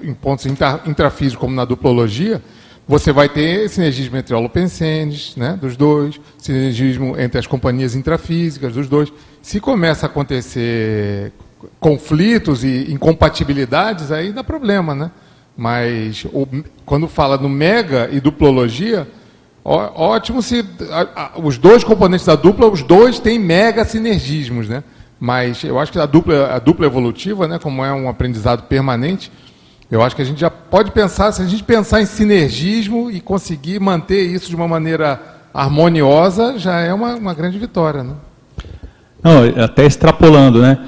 é, 0.00 0.06
em 0.08 0.14
pontos 0.14 0.46
intra, 0.46 0.80
intrafísicos, 0.86 1.40
como 1.40 1.52
na 1.52 1.64
duplologia, 1.64 2.40
você 2.86 3.12
vai 3.12 3.28
ter 3.28 3.68
sinergismo 3.68 4.16
entre 4.16 4.32
holopensenes, 4.34 5.34
né, 5.36 5.58
dos 5.60 5.76
dois, 5.76 6.20
sinergismo 6.38 7.18
entre 7.18 7.40
as 7.40 7.46
companhias 7.46 7.96
intrafísicas 7.96 8.72
dos 8.72 8.88
dois. 8.88 9.12
Se 9.42 9.58
começa 9.58 10.06
a 10.06 10.08
acontecer 10.08 11.32
conflitos 11.80 12.62
e 12.62 12.92
incompatibilidades, 12.92 14.12
aí 14.12 14.32
dá 14.32 14.44
problema, 14.44 14.94
né? 14.94 15.10
Mas 15.56 16.24
o, 16.26 16.46
quando 16.86 17.08
fala 17.08 17.36
no 17.36 17.48
mega 17.48 18.08
e 18.12 18.20
duplologia, 18.20 19.08
Ó, 19.64 20.12
ótimo 20.14 20.42
se 20.42 20.64
a, 20.90 21.06
a, 21.14 21.30
os 21.38 21.58
dois 21.58 21.84
componentes 21.84 22.26
da 22.26 22.34
dupla, 22.34 22.66
os 22.68 22.82
dois 22.82 23.18
têm 23.18 23.38
mega 23.38 23.84
sinergismos, 23.84 24.68
né? 24.68 24.82
Mas 25.18 25.62
eu 25.62 25.78
acho 25.78 25.92
que 25.92 25.98
a 25.98 26.06
dupla, 26.06 26.54
a 26.54 26.58
dupla 26.58 26.86
evolutiva, 26.86 27.46
né, 27.46 27.58
como 27.58 27.84
é 27.84 27.92
um 27.92 28.08
aprendizado 28.08 28.62
permanente, 28.62 29.30
eu 29.90 30.00
acho 30.00 30.16
que 30.16 30.22
a 30.22 30.24
gente 30.24 30.40
já 30.40 30.50
pode 30.50 30.92
pensar, 30.92 31.30
se 31.32 31.42
a 31.42 31.46
gente 31.46 31.62
pensar 31.62 32.00
em 32.00 32.06
sinergismo 32.06 33.10
e 33.10 33.20
conseguir 33.20 33.78
manter 33.80 34.22
isso 34.22 34.48
de 34.48 34.56
uma 34.56 34.66
maneira 34.66 35.20
harmoniosa, 35.52 36.58
já 36.58 36.80
é 36.80 36.94
uma, 36.94 37.16
uma 37.16 37.34
grande 37.34 37.58
vitória. 37.58 38.02
Né? 38.02 38.14
Não, 39.22 39.62
até 39.62 39.84
extrapolando, 39.84 40.62
né? 40.62 40.78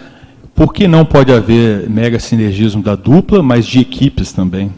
Por 0.55 0.73
que 0.73 0.87
não 0.87 1.05
pode 1.05 1.33
haver 1.33 1.91
mega 1.91 2.18
sinergismo 2.18 2.83
da 2.83 2.95
dupla, 2.95 3.43
mas 3.43 3.66
de 3.66 3.81
equipes 3.81 4.33
também? 4.33 4.73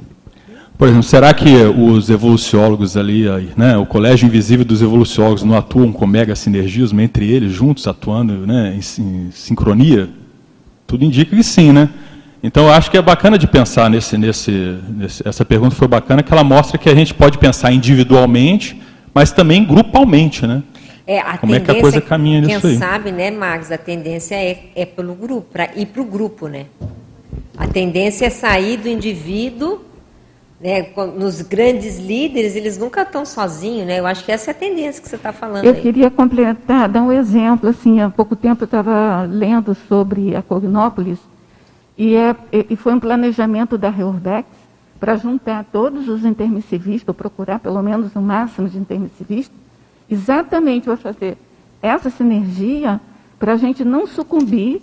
Por 0.84 0.88
exemplo, 0.88 1.02
será 1.02 1.32
que 1.32 1.48
os 1.64 2.10
evoluciólogos 2.10 2.94
ali, 2.94 3.24
né, 3.56 3.74
o 3.74 3.86
colégio 3.86 4.26
invisível 4.26 4.66
dos 4.66 4.82
evoluciólogos 4.82 5.42
não 5.42 5.56
atuam 5.56 5.90
com 5.90 6.06
mega 6.06 6.36
sinergismo 6.36 7.00
entre 7.00 7.32
eles, 7.32 7.52
juntos, 7.52 7.86
atuando 7.86 8.46
né, 8.46 8.76
em, 8.76 9.02
em 9.02 9.30
sincronia? 9.30 10.10
Tudo 10.86 11.02
indica 11.02 11.34
que 11.34 11.42
sim, 11.42 11.72
né? 11.72 11.88
Então, 12.42 12.66
eu 12.66 12.70
acho 12.74 12.90
que 12.90 12.98
é 12.98 13.00
bacana 13.00 13.38
de 13.38 13.46
pensar 13.46 13.88
nesse, 13.88 14.18
nesse, 14.18 14.78
nesse, 14.90 15.26
essa 15.26 15.42
pergunta 15.42 15.74
foi 15.74 15.88
bacana, 15.88 16.22
que 16.22 16.30
ela 16.30 16.44
mostra 16.44 16.76
que 16.76 16.90
a 16.90 16.94
gente 16.94 17.14
pode 17.14 17.38
pensar 17.38 17.72
individualmente, 17.72 18.78
mas 19.14 19.32
também 19.32 19.64
grupalmente, 19.64 20.46
né? 20.46 20.62
É, 21.06 21.22
Como 21.38 21.54
é 21.54 21.60
que 21.60 21.70
a 21.70 21.80
coisa 21.80 21.98
caminha 22.02 22.42
nisso 22.42 22.60
quem 22.60 22.70
aí? 22.72 22.78
Quem 22.78 22.86
sabe, 22.86 23.10
né, 23.10 23.30
Marcos, 23.30 23.72
a 23.72 23.78
tendência 23.78 24.34
é, 24.34 24.64
é 24.76 24.84
pelo 24.84 25.14
grupo, 25.14 25.46
para 25.50 25.70
ir 25.74 25.86
para 25.86 26.02
o 26.02 26.04
grupo, 26.04 26.46
né? 26.46 26.66
A 27.56 27.66
tendência 27.66 28.26
é 28.26 28.30
sair 28.30 28.76
do 28.76 28.86
indivíduo 28.86 29.93
né, 30.60 30.88
nos 31.16 31.42
grandes 31.42 31.98
líderes, 31.98 32.56
eles 32.56 32.78
nunca 32.78 33.02
estão 33.02 33.26
sozinhos, 33.26 33.86
né? 33.86 33.98
Eu 33.98 34.06
acho 34.06 34.24
que 34.24 34.32
essa 34.32 34.50
é 34.50 34.52
a 34.52 34.54
tendência 34.54 35.02
que 35.02 35.08
você 35.08 35.16
está 35.16 35.32
falando. 35.32 35.64
Eu 35.64 35.74
aí. 35.74 35.80
queria 35.80 36.10
completar, 36.10 36.88
dar 36.88 37.02
um 37.02 37.12
exemplo. 37.12 37.68
Assim, 37.68 38.00
há 38.00 38.08
pouco 38.08 38.34
tempo 38.36 38.62
eu 38.62 38.66
estava 38.66 39.22
lendo 39.22 39.74
sobre 39.88 40.34
a 40.34 40.42
Cognópolis 40.42 41.18
e, 41.98 42.14
é, 42.16 42.34
e 42.52 42.76
foi 42.76 42.94
um 42.94 43.00
planejamento 43.00 43.76
da 43.76 43.90
Reurbex 43.90 44.48
para 44.98 45.16
juntar 45.16 45.64
todos 45.70 46.08
os 46.08 46.24
intermissivistas, 46.24 47.08
ou 47.08 47.14
procurar 47.14 47.58
pelo 47.58 47.82
menos 47.82 48.14
o 48.16 48.20
máximo 48.20 48.68
de 48.68 48.78
intermissivistas, 48.78 49.56
exatamente 50.08 50.84
para 50.84 50.96
fazer 50.96 51.36
essa 51.82 52.08
sinergia 52.08 53.00
para 53.38 53.52
a 53.52 53.56
gente 53.56 53.84
não 53.84 54.06
sucumbir 54.06 54.80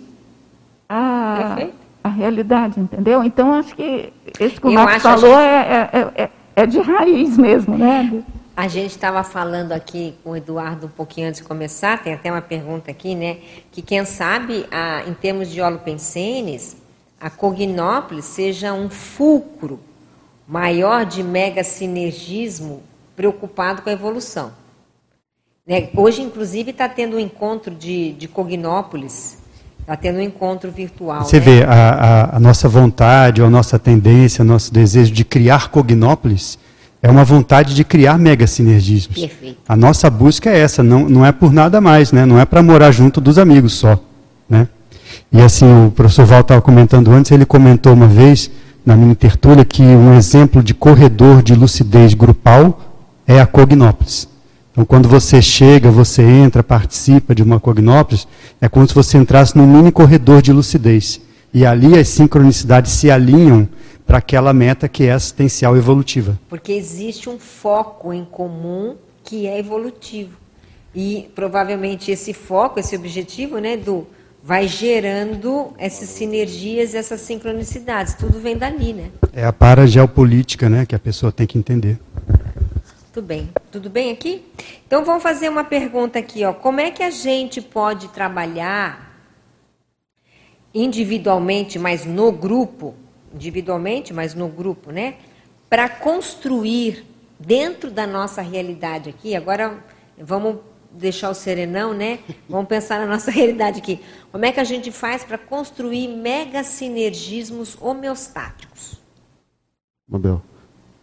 à, 0.88 1.56
à 2.02 2.08
realidade, 2.08 2.80
entendeu? 2.80 3.22
Então, 3.22 3.52
acho 3.54 3.74
que 3.74 4.12
esse 4.38 4.60
que 4.60 4.66
o 4.66 4.72
Marcos 4.72 5.02
falou 5.02 5.30
gente... 5.30 5.40
é, 5.40 5.90
é, 5.92 6.22
é, 6.22 6.30
é 6.56 6.66
de 6.66 6.80
raiz 6.80 7.36
mesmo, 7.36 7.76
né? 7.76 8.24
A 8.54 8.68
gente 8.68 8.90
estava 8.90 9.22
falando 9.22 9.72
aqui 9.72 10.14
com 10.22 10.30
o 10.30 10.36
Eduardo 10.36 10.86
um 10.86 10.90
pouquinho 10.90 11.28
antes 11.28 11.40
de 11.40 11.46
começar, 11.46 12.02
tem 12.02 12.12
até 12.12 12.30
uma 12.30 12.42
pergunta 12.42 12.90
aqui, 12.90 13.14
né? 13.14 13.38
Que 13.70 13.80
quem 13.80 14.04
sabe, 14.04 14.66
a, 14.70 15.04
em 15.08 15.14
termos 15.14 15.50
de 15.50 15.60
holopensenes, 15.60 16.76
a 17.20 17.30
Cognópolis 17.30 18.24
seja 18.24 18.72
um 18.72 18.90
fulcro 18.90 19.80
maior 20.46 21.06
de 21.06 21.22
mega 21.22 21.64
sinergismo 21.64 22.82
preocupado 23.16 23.80
com 23.80 23.88
a 23.88 23.92
evolução. 23.92 24.52
Né? 25.66 25.88
Hoje, 25.96 26.20
inclusive, 26.20 26.72
está 26.72 26.88
tendo 26.88 27.16
um 27.16 27.20
encontro 27.20 27.74
de, 27.74 28.12
de 28.12 28.26
Cognópolis, 28.28 29.38
tendo 30.00 30.18
um 30.18 30.22
encontro 30.22 30.70
virtual. 30.70 31.24
Você 31.24 31.38
né? 31.38 31.44
vê, 31.44 31.64
a, 31.64 31.70
a, 31.72 32.36
a, 32.36 32.40
nossa 32.40 32.68
vontade, 32.68 33.42
a 33.42 33.50
nossa 33.50 33.78
tendência, 33.78 34.42
o 34.42 34.44
nosso 34.44 34.72
desejo 34.72 35.12
de 35.12 35.24
criar 35.24 35.68
Cognópolis 35.68 36.58
é 37.02 37.10
uma 37.10 37.24
vontade 37.24 37.74
de 37.74 37.82
criar 37.82 38.16
mega 38.16 38.46
sinergismos. 38.46 39.18
Perfeito. 39.18 39.58
A 39.68 39.76
nossa 39.76 40.08
busca 40.08 40.48
é 40.48 40.58
essa, 40.60 40.82
não, 40.82 41.08
não 41.08 41.26
é 41.26 41.32
por 41.32 41.52
nada 41.52 41.80
mais, 41.80 42.12
né? 42.12 42.24
não 42.24 42.38
é 42.38 42.44
para 42.44 42.62
morar 42.62 42.92
junto 42.92 43.20
dos 43.20 43.38
amigos 43.38 43.72
só. 43.72 43.98
Né? 44.48 44.68
E 45.32 45.40
assim, 45.42 45.66
o 45.86 45.90
professor 45.90 46.24
Val 46.24 46.42
estava 46.42 46.62
comentando 46.62 47.10
antes, 47.10 47.32
ele 47.32 47.44
comentou 47.44 47.92
uma 47.92 48.06
vez 48.06 48.50
na 48.86 48.94
minha 48.94 49.14
tertúlia 49.16 49.64
que 49.64 49.82
um 49.82 50.14
exemplo 50.14 50.62
de 50.62 50.74
corredor 50.74 51.42
de 51.42 51.54
lucidez 51.54 52.14
grupal 52.14 52.80
é 53.26 53.40
a 53.40 53.46
Cognópolis. 53.46 54.28
Então, 54.72 54.86
quando 54.86 55.06
você 55.06 55.42
chega, 55.42 55.90
você 55.90 56.22
entra, 56.22 56.62
participa 56.62 57.34
de 57.34 57.42
uma 57.42 57.60
Cognópolis, 57.60 58.26
é 58.58 58.70
como 58.70 58.88
se 58.88 58.94
você 58.94 59.18
entrasse 59.18 59.56
num 59.56 59.66
mini 59.66 59.92
corredor 59.92 60.40
de 60.40 60.50
lucidez. 60.50 61.20
E 61.52 61.66
ali 61.66 61.98
as 61.98 62.08
sincronicidades 62.08 62.92
se 62.92 63.10
alinham 63.10 63.68
para 64.06 64.16
aquela 64.16 64.54
meta 64.54 64.88
que 64.88 65.04
é 65.04 65.12
assistencial 65.12 65.76
evolutiva. 65.76 66.38
Porque 66.48 66.72
existe 66.72 67.28
um 67.28 67.38
foco 67.38 68.14
em 68.14 68.24
comum 68.24 68.96
que 69.22 69.46
é 69.46 69.58
evolutivo. 69.58 70.38
E 70.94 71.30
provavelmente 71.34 72.10
esse 72.10 72.32
foco, 72.32 72.80
esse 72.80 72.96
objetivo, 72.96 73.58
né, 73.58 73.76
do 73.76 74.06
vai 74.42 74.66
gerando 74.66 75.72
essas 75.78 76.08
sinergias, 76.08 76.94
essas 76.94 77.20
sincronicidades. 77.20 78.14
Tudo 78.14 78.40
vem 78.40 78.56
dali, 78.56 78.92
né? 78.92 79.10
É 79.32 79.44
a 79.44 79.52
parageopolítica, 79.52 80.68
né, 80.68 80.84
que 80.84 80.94
a 80.94 80.98
pessoa 80.98 81.30
tem 81.30 81.46
que 81.46 81.58
entender. 81.58 81.98
Tudo 83.12 83.26
bem. 83.26 83.50
Tudo 83.70 83.90
bem 83.90 84.10
aqui? 84.10 84.42
Então 84.86 85.04
vamos 85.04 85.22
fazer 85.22 85.50
uma 85.50 85.64
pergunta 85.64 86.18
aqui, 86.18 86.44
ó. 86.44 86.54
Como 86.54 86.80
é 86.80 86.90
que 86.90 87.02
a 87.02 87.10
gente 87.10 87.60
pode 87.60 88.08
trabalhar 88.08 89.12
individualmente, 90.74 91.78
mas 91.78 92.06
no 92.06 92.32
grupo, 92.32 92.94
individualmente, 93.34 94.14
mas 94.14 94.34
no 94.34 94.48
grupo, 94.48 94.90
né? 94.90 95.16
Para 95.68 95.90
construir 95.90 97.04
dentro 97.38 97.90
da 97.90 98.06
nossa 98.06 98.40
realidade 98.40 99.10
aqui. 99.10 99.36
Agora 99.36 99.84
vamos 100.16 100.56
deixar 100.90 101.28
o 101.28 101.34
serenão, 101.34 101.92
né? 101.92 102.20
Vamos 102.48 102.66
pensar 102.66 102.98
na 102.98 103.06
nossa 103.06 103.30
realidade 103.32 103.80
aqui. 103.80 104.00
Como 104.30 104.46
é 104.46 104.52
que 104.52 104.60
a 104.60 104.64
gente 104.64 104.90
faz 104.90 105.22
para 105.22 105.36
construir 105.36 106.08
mega 106.08 106.64
sinergismos 106.64 107.76
homeostáticos? 107.80 109.00
Mabel, 110.08 110.42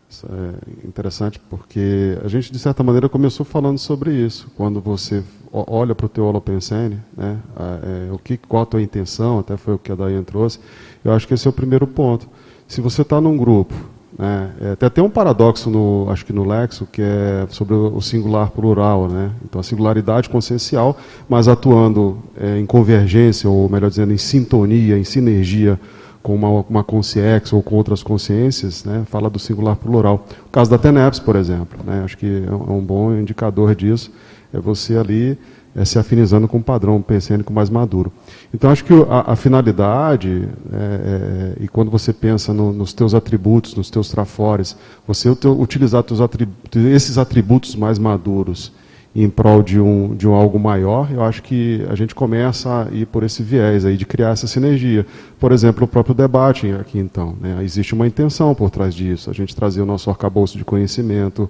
isso 0.10 0.26
é 0.26 0.88
interessante 0.88 1.40
porque 1.50 2.18
a 2.26 2.28
gente, 2.28 2.52
de 2.52 2.58
certa 2.58 2.82
maneira, 2.82 3.08
começou 3.08 3.46
falando 3.46 3.78
sobre 3.78 4.12
isso. 4.12 4.48
Quando 4.58 4.82
você 4.82 5.24
olha 5.54 5.94
para 5.94 6.08
o 6.08 6.10
teu 6.10 6.26
holopensene, 6.26 7.00
né, 7.16 7.38
é, 7.56 8.12
o 8.12 8.18
que, 8.18 8.36
qual 8.36 8.64
a 8.64 8.66
tua 8.66 8.82
intenção, 8.82 9.38
até 9.38 9.56
foi 9.56 9.76
o 9.76 9.80
que 9.80 9.92
a 9.92 9.96
Dayan 9.96 10.24
trouxe, 10.24 10.60
eu 11.06 11.14
acho 11.14 11.28
que 11.28 11.36
esse 11.36 11.48
é 11.48 11.50
o 11.50 11.54
primeiro 11.54 11.86
ponto. 11.86 12.28
Se 12.68 12.82
você 12.82 13.04
está 13.04 13.22
num 13.22 13.38
grupo, 13.38 13.76
né, 14.18 14.52
é, 14.60 14.76
tem 14.76 14.88
até 14.88 15.02
um 15.02 15.12
paradoxo, 15.12 15.70
no, 15.70 16.08
acho 16.10 16.26
que 16.26 16.34
no 16.34 16.44
Lexo, 16.44 16.88
que 16.92 17.04
é 17.04 17.46
sobre 17.50 17.76
o 17.76 18.02
singular 18.02 18.50
plural. 18.50 19.08
Né? 19.08 19.32
Então, 19.46 19.62
a 19.62 19.64
singularidade 19.64 20.28
consciencial, 20.28 20.98
mas 21.28 21.48
atuando 21.48 22.18
é, 22.36 22.58
em 22.58 22.66
convergência, 22.66 23.48
ou 23.48 23.70
melhor 23.70 23.90
dizendo, 23.90 24.12
em 24.12 24.18
sintonia, 24.18 24.98
em 24.98 25.04
sinergia 25.04 25.80
com 26.22 26.36
uma, 26.36 26.50
uma 26.70 26.84
consciência 26.84 27.56
ou 27.56 27.64
com 27.64 27.76
outras 27.76 28.04
consciências, 28.04 28.84
né, 28.84 29.04
fala 29.10 29.30
do 29.30 29.40
singular 29.40 29.76
plural. 29.76 30.26
O 30.48 30.50
caso 30.50 30.70
da 30.70 30.78
TENEPS, 30.78 31.20
por 31.20 31.36
exemplo, 31.36 31.80
né, 31.86 32.02
acho 32.04 32.18
que 32.18 32.44
é 32.48 32.54
um 32.54 32.80
é 32.80 32.82
bom 32.82 33.14
indicador 33.14 33.74
disso, 33.74 34.12
é 34.54 34.60
você 34.60 34.98
ali 34.98 35.38
é, 35.76 35.86
se 35.86 36.00
afinizando 36.00 36.48
com 36.48 36.58
um 36.58 36.62
padrão 36.62 37.02
pensênico 37.02 37.54
mais 37.54 37.70
maduro. 37.70 38.12
Então, 38.54 38.70
acho 38.70 38.84
que 38.84 38.94
a, 39.10 39.32
a 39.32 39.36
finalidade, 39.36 40.50
é, 40.74 41.56
é, 41.60 41.64
e 41.64 41.68
quando 41.68 41.92
você 41.92 42.12
pensa 42.12 42.54
no, 42.54 42.74
nos 42.74 42.92
teus 42.92 43.14
atributos, 43.14 43.76
nos 43.76 43.90
teus 43.90 44.10
trafores, 44.10 44.76
você 45.08 45.30
utilizar 45.30 46.04
teus 46.04 46.22
atributos, 46.22 46.84
esses 46.86 47.18
atributos 47.18 47.76
mais 47.76 47.98
maduros 48.00 48.72
em 49.16 49.30
prol 49.30 49.64
de 49.64 49.80
um, 49.80 50.16
de 50.16 50.28
um 50.28 50.34
algo 50.34 50.60
maior, 50.60 51.12
eu 51.12 51.24
acho 51.24 51.42
que 51.42 51.84
a 51.90 51.96
gente 51.96 52.14
começa 52.14 52.84
a 52.84 52.94
ir 52.94 53.08
por 53.08 53.24
esse 53.24 53.42
viés 53.42 53.84
aí 53.84 53.98
de 53.98 54.06
criar 54.06 54.30
essa 54.30 54.46
sinergia. 54.46 55.06
Por 55.40 55.52
exemplo, 55.52 55.84
o 55.86 55.88
próprio 55.88 56.14
debate 56.14 56.72
aqui 56.72 57.00
então. 57.00 57.36
Né? 57.42 57.58
Existe 57.64 57.94
uma 57.94 58.06
intenção 58.06 58.54
por 58.54 58.70
trás 58.70 58.94
disso, 58.94 59.30
a 59.30 59.34
gente 59.34 59.56
trazer 59.56 59.82
o 59.82 59.86
nosso 59.86 60.10
arcabouço 60.10 60.58
de 60.58 60.64
conhecimento, 60.64 61.50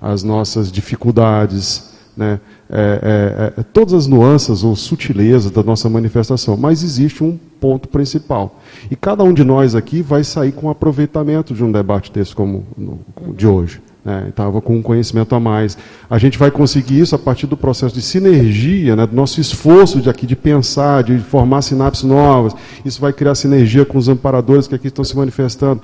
as 0.00 0.22
nossas 0.22 0.70
dificuldades, 0.70 1.96
né? 2.16 2.40
É, 2.70 3.54
é, 3.56 3.60
é, 3.60 3.62
todas 3.62 3.94
as 3.94 4.06
nuances 4.06 4.62
ou 4.62 4.74
sutilezas 4.76 5.50
da 5.50 5.62
nossa 5.62 5.88
manifestação, 5.88 6.56
mas 6.56 6.82
existe 6.82 7.22
um 7.22 7.38
ponto 7.60 7.88
principal. 7.88 8.60
E 8.90 8.96
cada 8.96 9.22
um 9.22 9.32
de 9.32 9.44
nós 9.44 9.74
aqui 9.74 10.02
vai 10.02 10.24
sair 10.24 10.52
com 10.52 10.68
aproveitamento 10.68 11.54
de 11.54 11.62
um 11.64 11.70
debate 11.70 12.12
desse 12.12 12.34
como 12.34 12.66
no, 12.76 12.98
de 13.34 13.46
hoje. 13.46 13.80
Né? 14.08 14.28
Estava 14.30 14.58
com 14.62 14.74
um 14.74 14.80
conhecimento 14.80 15.34
a 15.34 15.40
mais. 15.40 15.76
A 16.08 16.16
gente 16.16 16.38
vai 16.38 16.50
conseguir 16.50 16.98
isso 16.98 17.14
a 17.14 17.18
partir 17.18 17.46
do 17.46 17.58
processo 17.58 17.94
de 17.94 18.00
sinergia, 18.00 18.96
né? 18.96 19.06
do 19.06 19.14
nosso 19.14 19.38
esforço 19.38 20.00
de 20.00 20.08
aqui 20.08 20.26
de 20.26 20.34
pensar, 20.34 21.02
de 21.02 21.18
formar 21.18 21.60
sinapses 21.60 22.04
novas. 22.04 22.54
Isso 22.86 23.02
vai 23.02 23.12
criar 23.12 23.34
sinergia 23.34 23.84
com 23.84 23.98
os 23.98 24.08
amparadores 24.08 24.66
que 24.66 24.74
aqui 24.74 24.86
estão 24.86 25.04
se 25.04 25.14
manifestando 25.14 25.82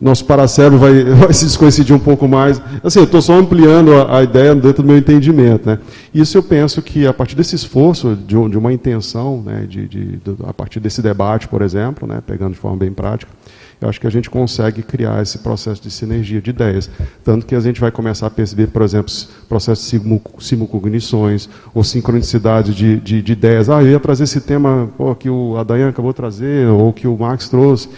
nosso 0.00 0.24
paracérebro 0.26 0.78
vai, 0.78 1.04
vai 1.16 1.32
se 1.32 1.44
descoincidir 1.44 1.94
um 1.94 1.98
pouco 1.98 2.28
mais. 2.28 2.60
Assim, 2.82 2.98
eu 2.98 3.04
estou 3.04 3.22
só 3.22 3.34
ampliando 3.34 3.94
a, 3.94 4.18
a, 4.18 4.22
ideia 4.22 4.54
dentro 4.54 4.82
do 4.82 4.86
meu 4.86 4.98
entendimento. 4.98 5.66
Né? 5.66 5.78
Isso 6.14 6.36
eu 6.36 6.42
penso 6.42 6.82
que 6.82 7.06
a 7.06 7.12
partir 7.12 7.34
desse 7.34 7.54
esforço, 7.54 8.14
de, 8.14 8.48
de 8.48 8.58
uma 8.58 8.72
intenção, 8.72 9.42
né, 9.42 9.64
de, 9.68 9.88
de, 9.88 10.04
de, 10.16 10.36
a 10.46 10.52
partir 10.52 10.80
desse 10.80 11.00
debate, 11.00 11.48
por 11.48 11.62
exemplo, 11.62 12.06
né, 12.06 12.22
pegando 12.26 12.52
de 12.52 12.58
forma 12.58 12.76
bem 12.76 12.92
prática, 12.92 13.32
eu 13.80 13.88
acho 13.88 14.00
que 14.00 14.06
a 14.06 14.10
gente 14.10 14.30
consegue 14.30 14.82
criar 14.82 15.22
esse 15.22 15.38
processo 15.38 15.82
de 15.82 15.90
sinergia 15.90 16.40
de 16.40 16.50
ideias. 16.50 16.90
Tanto 17.22 17.44
que 17.44 17.54
a 17.54 17.60
gente 17.60 17.80
vai 17.80 17.90
começar 17.90 18.26
a 18.26 18.30
perceber, 18.30 18.68
por 18.68 18.82
exemplo, 18.82 19.12
processos 19.48 19.90
de 19.90 20.00
simulcognições 20.38 21.48
ou 21.74 21.84
sincronicidade 21.84 22.74
de, 22.74 22.98
de, 23.00 23.22
de, 23.22 23.32
ideias. 23.32 23.68
Ah, 23.68 23.82
eu 23.82 23.90
ia 23.90 24.00
trazer 24.00 24.24
esse 24.24 24.40
tema 24.40 24.88
pô, 24.96 25.14
que 25.14 25.28
o 25.28 25.56
Adayan 25.58 25.90
acabou 25.90 26.12
de 26.12 26.16
trazer, 26.16 26.68
ou 26.68 26.92
que 26.92 27.06
o 27.06 27.16
Max 27.16 27.48
trouxe 27.48 27.88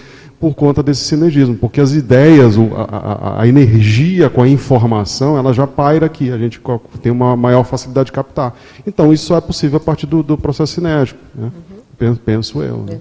por 0.41 0.55
conta 0.55 0.83
desse 0.83 1.03
sinergismo, 1.03 1.57
porque 1.57 1.81
as 1.81 1.93
ideias, 1.93 2.57
a, 2.57 2.97
a, 2.97 3.43
a, 3.43 3.49
energia 3.49 4.31
com 4.31 4.43
a 4.43 4.49
informação, 4.49 5.37
ela 5.37 5.53
já 5.53 5.66
paira 5.66 6.07
aqui, 6.07 6.31
a 6.31 6.39
gente 6.39 6.61
tem 7.03 7.11
uma 7.11 7.37
maior 7.37 7.64
facilidade 7.64 8.07
de 8.07 8.12
captar. 8.12 8.55
Então, 8.87 9.12
isso 9.12 9.35
é 9.35 9.41
possível 9.41 9.79
a 9.79 9.81
partir 9.81 10.07
do, 10.07 10.22
do 10.22 10.39
processo 10.39 10.74
cinético, 10.74 11.18
né? 11.35 11.51
uhum. 12.01 12.14
penso 12.14 12.62
eu. 12.62 12.85
Né? 12.85 13.01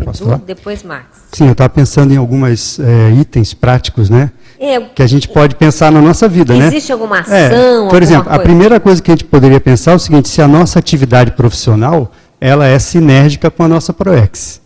Edu, 0.00 0.42
depois 0.46 0.82
Max. 0.82 1.06
Sim, 1.32 1.46
eu 1.46 1.52
estava 1.52 1.68
pensando 1.68 2.12
em 2.12 2.16
alguns 2.16 2.78
é, 2.78 3.10
itens 3.12 3.54
práticos, 3.54 4.08
né? 4.08 4.30
É, 4.58 4.80
que 4.80 5.02
a 5.02 5.06
gente 5.06 5.28
pode 5.28 5.56
pensar 5.56 5.90
na 5.90 6.00
nossa 6.00 6.28
vida, 6.28 6.52
existe 6.52 6.70
né? 6.70 6.76
Existe 6.76 6.92
alguma 6.92 7.20
ação? 7.20 7.34
É, 7.34 7.88
por 7.88 8.02
exemplo, 8.02 8.32
a 8.32 8.38
primeira 8.38 8.78
coisa 8.78 9.02
que 9.02 9.10
a 9.10 9.14
gente 9.14 9.24
poderia 9.24 9.60
pensar 9.60 9.92
é 9.92 9.94
o 9.96 9.98
seguinte: 9.98 10.28
se 10.28 10.40
a 10.40 10.48
nossa 10.48 10.78
atividade 10.78 11.32
profissional 11.32 12.12
ela 12.40 12.66
é 12.66 12.78
sinérgica 12.78 13.50
com 13.50 13.62
a 13.62 13.68
nossa 13.68 13.92
ProEx. 13.92 14.60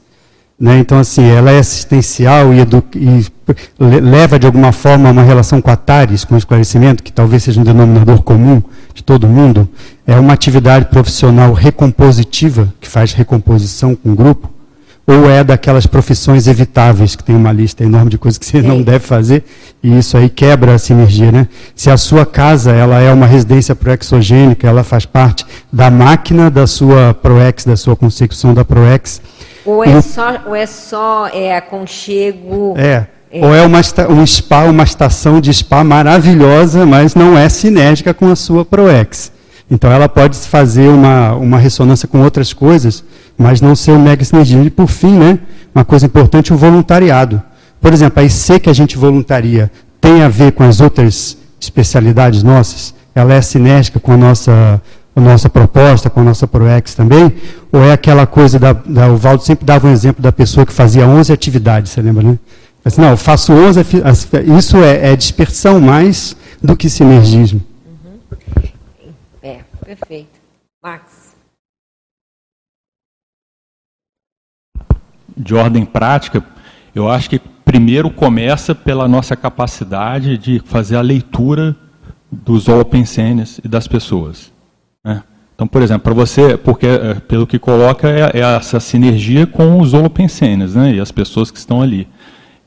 Né? 0.59 0.79
Então, 0.81 0.99
assim, 0.99 1.25
ela 1.25 1.53
é 1.53 1.61
assistencial 1.61 2.53
e, 2.53 2.61
e, 2.97 4.01
leva 4.01 4.37
de 4.37 4.47
alguma 4.47 4.73
forma 4.73 5.11
uma 5.11 5.23
relação 5.23 5.63
com 5.63 5.71
a 5.71 5.77
TARES, 5.77 6.25
com 6.25 6.35
o 6.35 6.39
esclarecimento, 6.39 7.05
que 7.05 7.13
talvez 7.13 7.45
seja 7.45 7.61
um 7.61 7.65
denominador 7.65 8.23
comum 8.23 8.61
de 8.93 9.05
todo 9.05 9.29
mundo. 9.29 9.69
É 10.05 10.19
uma 10.19 10.33
atividade 10.33 10.87
profissional 10.87 11.53
recompositiva, 11.53 12.73
que 12.81 12.89
faz 12.89 13.13
recomposição 13.13 13.95
com 13.95 14.11
o 14.11 14.17
grupo, 14.17 14.51
ou 15.09 15.31
é 15.31 15.43
daquelas 15.43 15.87
profissões 15.87 16.47
evitáveis, 16.47 17.17
que 17.17 17.25
tem 17.25 17.35
uma 17.35 17.51
lista 17.51 17.83
enorme 17.83 18.11
de 18.11 18.19
coisas 18.19 18.37
que 18.37 18.45
você 18.45 18.61
Sim. 18.61 18.69
não 18.69 18.83
deve 18.83 19.01
fazer, 19.01 19.43
e 19.83 19.99
isso 19.99 20.19
aí 20.19 20.29
quebra 20.29 20.75
a 20.75 20.79
sinergia. 20.79 21.33
Né? 21.33 21.49
Se 21.75 21.91
a 21.91 21.97
sua 21.97 22.27
casa 22.27 22.73
ela 22.73 23.01
é 23.01 23.11
uma 23.11 23.25
residência 23.25 23.75
proexogênica, 23.75 24.69
ela 24.69 24.85
faz 24.85 25.07
parte 25.07 25.47
da 25.73 25.91
máquina 25.91 26.51
da 26.51 26.67
sua 26.67 27.15
proex, 27.15 27.65
da 27.65 27.75
sua 27.75 27.97
consecução 27.97 28.53
da 28.53 28.67
proex, 28.67 29.23
ou 29.65 29.83
é 29.83 30.01
só, 30.03 30.43
ou 30.47 30.55
é 30.55 30.67
só 30.67 31.29
é, 31.29 31.57
aconchego? 31.57 32.75
É. 32.77 33.07
É. 33.31 33.45
Ou 33.45 33.55
é 33.55 33.63
uma, 33.63 33.81
um 34.09 34.27
spa, 34.27 34.65
uma 34.65 34.85
estação 34.85 35.39
de 35.39 35.53
spa 35.53 35.85
maravilhosa, 35.85 36.87
mas 36.87 37.15
não 37.15 37.37
é 37.37 37.47
sinérgica 37.51 38.15
com 38.15 38.31
a 38.31 38.37
sua 38.37 38.65
ProEx. 38.65 39.31
Então 39.71 39.93
ela 39.93 40.09
pode 40.09 40.39
fazer 40.39 40.89
uma, 40.89 41.35
uma 41.35 41.59
ressonância 41.59 42.09
com 42.09 42.23
outras 42.23 42.55
coisas, 42.55 43.05
mas 43.39 43.61
não 43.61 43.77
ser 43.77 43.93
um 43.93 44.03
mega 44.03 44.25
sinergia. 44.25 44.61
E 44.63 44.69
por 44.69 44.89
fim, 44.89 45.17
né, 45.17 45.39
uma 45.73 45.85
coisa 45.85 46.07
importante, 46.07 46.53
o 46.53 46.57
voluntariado. 46.57 47.41
Por 47.81 47.93
exemplo, 47.93 48.21
a 48.21 48.25
IC 48.25 48.59
que 48.59 48.69
a 48.69 48.73
gente 48.73 48.99
voluntaria 48.99 49.71
tem 50.01 50.23
a 50.23 50.29
ver 50.29 50.53
com 50.53 50.65
as 50.65 50.81
outras 50.81 51.39
especialidades 51.61 52.43
nossas? 52.43 52.93
Ela 53.15 53.35
é 53.35 53.41
sinérgica 53.41 54.01
com 54.01 54.13
a 54.13 54.17
nossa, 54.17 54.83
a 55.15 55.21
nossa 55.21 55.49
proposta, 55.49 56.11
com 56.11 56.21
a 56.21 56.25
nossa 56.25 56.47
ProEx 56.49 56.95
também? 56.95 57.33
Ou 57.71 57.85
é 57.85 57.93
aquela 57.93 58.27
coisa, 58.27 58.59
da, 58.59 58.73
da, 58.73 59.09
o 59.09 59.17
Valdo 59.17 59.45
sempre 59.45 59.65
dava 59.65 59.87
um 59.87 59.93
exemplo 59.93 60.21
da 60.21 60.33
pessoa 60.33 60.67
que 60.67 60.73
fazia 60.73 61.07
11 61.07 61.33
atividades, 61.33 61.93
você 61.93 62.03
lembra, 62.03 62.25
né? 62.25 62.39
Assim, 62.85 63.01
não, 63.01 63.11
eu 63.11 63.17
faço 63.17 63.53
11, 63.53 63.81
isso 64.57 64.77
é, 64.79 65.13
é 65.13 65.17
dispersão 65.17 65.81
mais 65.81 66.37
do 66.63 66.77
que 66.77 66.89
sinergismo. 66.89 67.61
Uhum. 67.87 68.63
É, 69.43 69.59
perfeito. 69.85 70.39
Max. 70.83 71.28
De 75.39 75.55
ordem 75.55 75.85
prática, 75.85 76.43
eu 76.95 77.09
acho 77.09 77.31
que 77.31 77.41
primeiro 77.65 78.11
começa 78.11 78.75
pela 78.75 79.07
nossa 79.07 79.37
capacidade 79.37 80.37
de 80.39 80.61
fazer 80.65 80.97
a 80.97 81.01
leitura 81.01 81.77
dos 82.31 82.69
open 82.69 83.05
scenes 83.05 83.61
e 83.65 83.69
das 83.69 83.87
pessoas. 83.87 84.53
Né? 85.05 85.23
Então, 85.55 85.67
por 85.67 85.83
exemplo, 85.83 86.03
para 86.03 86.15
você, 86.15 86.57
porque 86.57 86.87
é, 86.87 87.15
pelo 87.15 87.47
que 87.47 87.59
coloca 87.59 88.09
é, 88.09 88.39
é, 88.39 88.57
essa 88.57 88.79
sinergia 88.81 89.47
com 89.47 89.81
os 89.81 89.93
open 89.93 90.29
scenes, 90.29 90.75
né, 90.75 90.95
e 90.95 91.01
as 91.01 91.11
pessoas 91.11 91.51
que 91.51 91.59
estão 91.59 91.83
ali. 91.83 92.07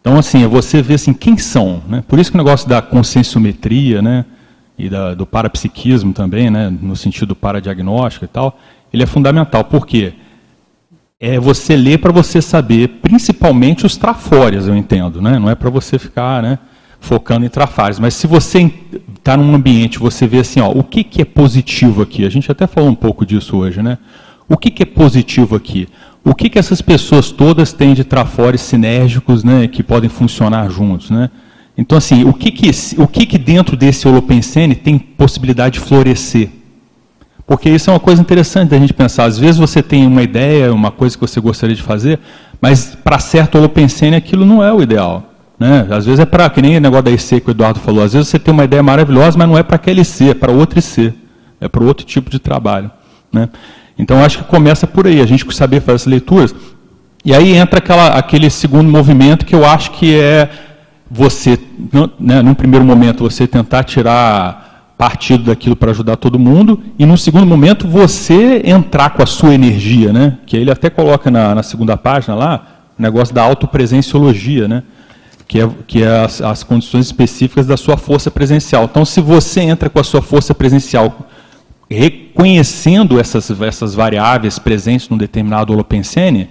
Então, 0.02 0.18
assim, 0.18 0.46
você 0.48 0.82
vê 0.82 0.96
assim, 0.96 1.14
quem 1.14 1.38
são, 1.38 1.82
né? 1.88 2.04
Por 2.08 2.20
isso 2.20 2.32
que 2.32 2.38
o 2.38 2.44
negócio 2.44 2.68
da 2.68 2.82
conscienciometria, 2.82 4.02
né, 4.02 4.26
e 4.78 4.90
da, 4.90 5.14
do 5.14 5.26
parapsiquismo 5.26 6.12
também, 6.12 6.50
né, 6.50 6.70
no 6.82 6.96
sentido 6.96 7.36
paradiagnóstico 7.36 8.26
e 8.26 8.28
tal, 8.28 8.60
ele 8.92 9.04
é 9.04 9.06
fundamental. 9.06 9.64
Por 9.64 9.86
quê? 9.88 10.14
É 11.24 11.40
você 11.40 11.76
ler 11.76 12.00
para 12.00 12.12
você 12.12 12.42
saber, 12.42 13.00
principalmente 13.00 13.86
os 13.86 13.96
trafórias, 13.96 14.68
eu 14.68 14.76
entendo, 14.76 15.22
né? 15.22 15.38
Não 15.38 15.52
é 15.52 15.54
para 15.54 15.70
você 15.70 16.00
ficar, 16.00 16.42
né, 16.42 16.58
focando 17.00 17.46
em 17.46 17.50
trafários. 17.50 18.00
Mas 18.00 18.16
se 18.16 18.26
você 18.26 18.74
está 19.16 19.38
num 19.38 19.54
ambiente, 19.54 20.00
você 20.00 20.26
vê 20.26 20.40
assim, 20.40 20.60
ó, 20.60 20.72
o 20.72 20.84
que, 20.84 21.04
que 21.04 21.22
é 21.22 21.26
positivo 21.26 22.02
aqui? 22.02 22.26
A 22.26 22.30
gente 22.30 22.52
até 22.52 22.66
falou 22.66 22.90
um 22.90 22.96
pouco 22.96 23.24
disso 23.24 23.56
hoje, 23.56 23.84
né? 23.84 24.00
O 24.50 24.58
que, 24.58 24.72
que 24.72 24.82
é 24.82 24.86
positivo 24.86 25.56
aqui? 25.56 25.88
O 26.24 26.34
que, 26.34 26.50
que 26.50 26.58
essas 26.58 26.82
pessoas 26.82 27.32
todas 27.32 27.72
têm 27.72 27.94
de 27.94 28.04
trafores 28.04 28.62
sinérgicos, 28.62 29.44
né, 29.44 29.68
que 29.68 29.84
podem 29.84 30.10
funcionar 30.10 30.72
juntos, 30.72 31.12
né? 31.12 31.30
Então, 31.78 32.00
assim, 32.00 32.24
o 32.24 32.34
que 32.34 32.52
que, 32.52 32.72
o 32.98 33.08
que, 33.08 33.28
que 33.28 33.38
dentro 33.38 33.78
desse 33.78 34.08
holopensene 34.08 34.74
tem 34.74 34.98
possibilidade 34.98 35.76
de 35.76 35.86
florescer? 35.86 36.50
Porque 37.46 37.70
isso 37.70 37.90
é 37.90 37.94
uma 37.94 38.00
coisa 38.00 38.22
interessante 38.22 38.70
da 38.70 38.78
gente 38.78 38.94
pensar. 38.94 39.26
Às 39.26 39.38
vezes 39.38 39.58
você 39.58 39.82
tem 39.82 40.06
uma 40.06 40.24
ideia, 40.24 40.74
uma 40.74 40.92
coisa 40.92 41.16
que 41.16 41.22
você 41.22 41.40
gostaria 41.40 41.76
de 41.76 41.82
fazer, 41.82 42.20
mas 42.62 42.96
para 43.04 43.20
certo 43.20 43.58
holopensene 43.58 44.16
aquilo 44.16 44.46
não 44.46 44.64
é 44.64 44.72
o 44.72 44.82
ideal. 44.82 45.24
Né? 45.60 45.88
Às 45.92 46.06
vezes 46.06 46.20
é 46.20 46.26
para, 46.26 46.50
que 46.50 46.62
nem 46.62 46.78
o 46.78 46.82
negócio 46.82 47.04
da 47.04 47.12
IC 47.12 47.42
que 47.42 47.50
o 47.50 47.52
Eduardo 47.52 47.80
falou, 47.80 48.04
às 48.04 48.14
vezes 48.14 48.28
você 48.28 48.40
tem 48.40 48.54
uma 48.54 48.64
ideia 48.64 48.82
maravilhosa, 48.82 49.38
mas 49.38 49.48
não 49.48 49.58
é 49.58 49.62
para 49.62 49.76
aquele 49.76 50.02
IC, 50.02 50.30
é 50.30 50.34
para 50.34 50.52
outro 50.52 50.80
IC, 50.80 51.14
é 51.60 51.68
para 51.68 51.84
outro 51.84 52.06
tipo 52.06 52.30
de 52.30 52.40
trabalho. 52.40 52.90
Né? 53.32 53.48
Então 53.98 54.24
acho 54.24 54.40
que 54.40 54.44
começa 54.46 54.88
por 54.88 55.06
aí, 55.06 55.22
a 55.22 55.26
gente 55.26 55.46
saber 55.54 55.82
fazer 55.82 55.96
as 55.96 56.06
leituras. 56.06 56.56
E 57.24 57.34
aí 57.34 57.56
entra 57.56 57.78
aquela, 57.78 58.08
aquele 58.18 58.50
segundo 58.50 58.90
movimento 58.90 59.46
que 59.46 59.54
eu 59.54 59.64
acho 59.64 59.92
que 59.92 60.20
é 60.20 60.50
você, 61.10 61.60
né, 62.20 62.42
num 62.42 62.54
primeiro 62.54 62.84
momento, 62.86 63.24
você 63.24 63.46
tentar 63.46 63.84
tirar 63.84 64.71
partido 65.02 65.46
daquilo 65.46 65.76
para 65.76 65.90
ajudar 65.90 66.16
todo 66.16 66.38
mundo, 66.38 66.80
e 67.00 67.08
no 67.08 67.18
segundo 67.18 67.44
momento 67.44 67.88
você 67.88 68.62
entrar 68.64 69.10
com 69.10 69.24
a 69.24 69.26
sua 69.26 69.52
energia, 69.52 70.14
né? 70.14 70.38
Que 70.46 70.56
ele 70.56 70.70
até 70.70 70.92
coloca 70.92 71.32
na, 71.32 71.56
na 71.56 71.64
segunda 71.64 71.98
página 71.98 72.36
lá, 72.36 72.68
o 73.00 73.02
negócio 73.02 73.34
da 73.34 73.42
autopresenciologia, 73.42 74.68
né? 74.68 74.84
que 75.48 75.60
é, 75.60 75.70
que 75.88 76.04
é 76.04 76.24
as, 76.24 76.40
as, 76.40 76.62
condições 76.62 77.08
específicas 77.08 77.66
da 77.66 77.76
sua 77.78 77.98
força 77.98 78.30
presencial. 78.30 78.84
Então, 78.84 79.04
se 79.04 79.20
você 79.20 79.62
entra 79.62 79.90
com 79.90 80.00
a 80.00 80.04
sua 80.04 80.22
força 80.22 80.54
presencial 80.54 81.28
reconhecendo 81.90 83.20
essas, 83.20 83.50
essas 83.60 83.96
variáveis 83.96 84.60
presentes 84.60 85.10
num 85.10 85.18
determinado 85.18 85.74
holopensene, 85.74 86.48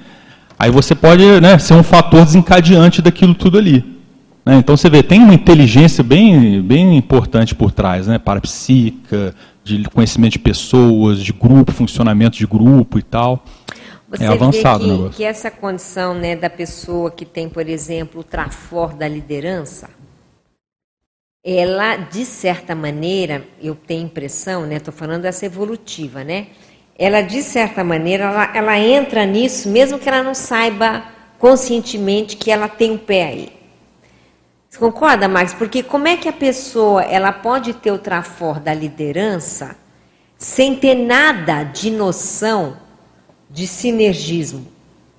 aí 0.58 0.72
você 0.72 0.96
pode 0.96 1.22
né, 1.40 1.56
ser 1.56 1.74
um 1.74 1.84
fator 1.84 2.24
desencadeante 2.24 3.00
daquilo 3.00 3.32
tudo 3.32 3.58
ali. 3.58 3.89
Né? 4.44 4.56
Então, 4.56 4.76
você 4.76 4.88
vê, 4.88 5.02
tem 5.02 5.20
uma 5.20 5.34
inteligência 5.34 6.02
bem, 6.02 6.62
bem 6.62 6.96
importante 6.96 7.54
por 7.54 7.72
trás, 7.72 8.06
né, 8.06 8.18
parapsíquica, 8.18 9.34
de 9.62 9.84
conhecimento 9.90 10.32
de 10.32 10.38
pessoas, 10.38 11.22
de 11.22 11.32
grupo, 11.32 11.72
funcionamento 11.72 12.36
de 12.36 12.46
grupo 12.46 12.98
e 12.98 13.02
tal. 13.02 13.44
Você 14.08 14.24
é 14.24 14.26
avançado 14.26 15.04
vê 15.04 15.08
que, 15.10 15.16
que 15.16 15.24
essa 15.24 15.50
condição 15.50 16.14
né, 16.14 16.34
da 16.34 16.50
pessoa 16.50 17.10
que 17.10 17.24
tem, 17.24 17.48
por 17.48 17.68
exemplo, 17.68 18.22
o 18.22 18.24
trafor 18.24 18.92
da 18.92 19.06
liderança, 19.06 19.88
ela, 21.44 21.96
de 21.96 22.24
certa 22.24 22.74
maneira, 22.74 23.44
eu 23.62 23.74
tenho 23.74 24.04
impressão, 24.04 24.66
né, 24.66 24.76
estou 24.76 24.92
falando 24.92 25.22
dessa 25.22 25.46
evolutiva, 25.46 26.24
né? 26.24 26.48
Ela, 26.98 27.22
de 27.22 27.42
certa 27.42 27.82
maneira, 27.82 28.24
ela, 28.24 28.56
ela 28.56 28.78
entra 28.78 29.24
nisso, 29.24 29.70
mesmo 29.70 29.98
que 29.98 30.08
ela 30.08 30.22
não 30.22 30.34
saiba 30.34 31.02
conscientemente 31.38 32.36
que 32.36 32.50
ela 32.50 32.68
tem 32.68 32.90
um 32.90 32.98
pé 32.98 33.24
aí. 33.24 33.59
Você 34.70 34.78
concorda, 34.78 35.28
Max? 35.28 35.52
Porque 35.52 35.82
como 35.82 36.06
é 36.06 36.16
que 36.16 36.28
a 36.28 36.32
pessoa 36.32 37.02
ela 37.02 37.32
pode 37.32 37.74
ter 37.74 37.90
o 37.90 37.98
trafor 37.98 38.60
da 38.60 38.72
liderança 38.72 39.76
sem 40.38 40.76
ter 40.76 40.94
nada 40.94 41.64
de 41.64 41.90
noção 41.90 42.76
de 43.50 43.66
sinergismo, 43.66 44.66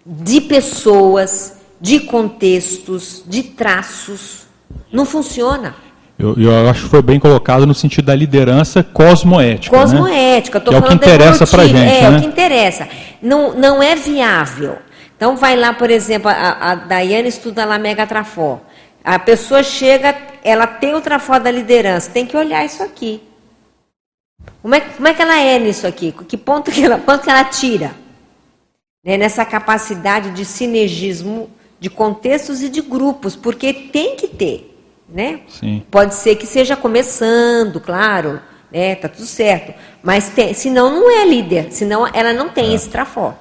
de 0.05 0.41
pessoas, 0.41 1.57
de 1.79 1.99
contextos, 1.99 3.23
de 3.27 3.43
traços. 3.43 4.47
Não 4.91 5.05
funciona. 5.05 5.75
Eu, 6.17 6.35
eu, 6.37 6.69
acho 6.69 6.83
que 6.83 6.89
foi 6.89 7.01
bem 7.01 7.19
colocado 7.19 7.67
no 7.67 7.73
sentido 7.73 8.05
da 8.05 8.15
liderança 8.15 8.81
cosmoética. 8.81 9.75
Né? 9.75 9.81
Cosmoética, 9.81 10.59
né? 10.59 10.65
que 10.65 10.75
é 10.75 10.77
o 10.77 10.83
que 10.83 10.93
interessa 10.93 11.45
para 11.45 11.67
gente. 11.67 11.77
É, 11.77 12.09
né? 12.09 12.17
o 12.17 12.21
que 12.21 12.27
interessa. 12.27 12.87
Não, 13.21 13.53
não 13.53 13.83
é 13.83 13.95
viável. 13.95 14.77
Então, 15.15 15.35
vai 15.35 15.55
lá, 15.55 15.73
por 15.73 15.91
exemplo, 15.91 16.29
a, 16.29 16.71
a 16.71 16.75
Daiane 16.75 17.27
estuda 17.27 17.65
lá 17.65 17.77
Megatrafor. 17.77 18.59
A 19.03 19.17
pessoa 19.19 19.63
chega, 19.63 20.15
ela 20.43 20.67
tem 20.67 20.93
o 20.93 21.01
trafor 21.01 21.39
da 21.39 21.49
liderança, 21.49 22.11
tem 22.11 22.25
que 22.25 22.37
olhar 22.37 22.65
isso 22.65 22.83
aqui. 22.83 23.21
Como 24.61 24.75
é, 24.75 24.81
como 24.81 25.07
é 25.07 25.13
que 25.13 25.21
ela 25.21 25.39
é 25.39 25.59
nisso 25.59 25.87
aqui? 25.87 26.11
Que 26.27 26.37
ponto 26.37 26.71
que 26.71 26.83
ela, 26.83 26.97
ponto 26.97 27.23
que 27.23 27.29
ela 27.29 27.43
tira? 27.43 28.01
né, 29.03 29.17
nessa 29.17 29.43
capacidade 29.43 30.31
de 30.31 30.45
sinergismo 30.45 31.49
de 31.79 31.89
contextos 31.89 32.61
e 32.61 32.69
de 32.69 32.81
grupos, 32.81 33.35
porque 33.35 33.73
tem 33.73 34.15
que 34.15 34.27
ter, 34.27 34.77
né? 35.09 35.39
Sim. 35.47 35.83
Pode 35.89 36.13
ser 36.13 36.35
que 36.35 36.45
seja 36.45 36.75
começando, 36.75 37.79
claro, 37.79 38.39
né? 38.71 38.93
Tá 38.95 39.09
tudo 39.09 39.25
certo, 39.25 39.73
mas 40.03 40.29
tem, 40.29 40.53
senão 40.53 40.91
não 40.91 41.09
é 41.09 41.25
líder, 41.25 41.71
senão 41.71 42.07
ela 42.13 42.33
não 42.33 42.49
tem 42.49 42.71
é. 42.71 42.73
esse 42.75 42.89
trafor. 42.89 43.33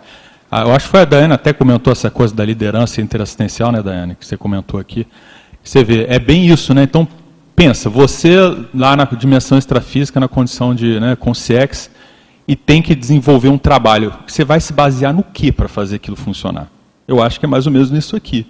Ah, 0.50 0.62
eu 0.62 0.72
acho 0.72 0.86
que 0.86 0.90
foi 0.90 1.00
a 1.00 1.04
Daiane 1.04 1.34
até 1.34 1.52
comentou 1.52 1.92
essa 1.92 2.11
coisa 2.11 2.34
da 2.34 2.44
liderança 2.44 3.00
interassistencial, 3.00 3.70
né, 3.70 3.82
Daiane, 3.82 4.16
que 4.16 4.26
você 4.26 4.36
comentou 4.36 4.80
aqui. 4.80 5.06
Você 5.62 5.84
vê, 5.84 6.06
é 6.08 6.18
bem 6.18 6.46
isso, 6.46 6.74
né? 6.74 6.82
Então, 6.82 7.06
pensa, 7.54 7.90
você 7.90 8.36
lá 8.74 8.96
na 8.96 9.04
dimensão 9.04 9.58
extrafísica, 9.58 10.18
na 10.18 10.28
condição 10.28 10.74
de 10.74 10.98
né, 10.98 11.14
consciex, 11.14 11.90
e 12.48 12.56
tem 12.56 12.82
que 12.82 12.94
desenvolver 12.94 13.48
um 13.48 13.58
trabalho. 13.58 14.12
Você 14.26 14.44
vai 14.44 14.61
se 14.61 14.72
basear 14.72 15.12
no 15.12 15.22
que 15.22 15.52
para 15.52 15.68
fazer 15.68 15.96
aquilo 15.96 16.16
funcionar? 16.16 16.68
Eu 17.06 17.22
acho 17.22 17.38
que 17.38 17.46
é 17.46 17.48
mais 17.48 17.66
ou 17.66 17.72
menos 17.72 17.90
nisso 17.90 18.16
aqui. 18.16 18.46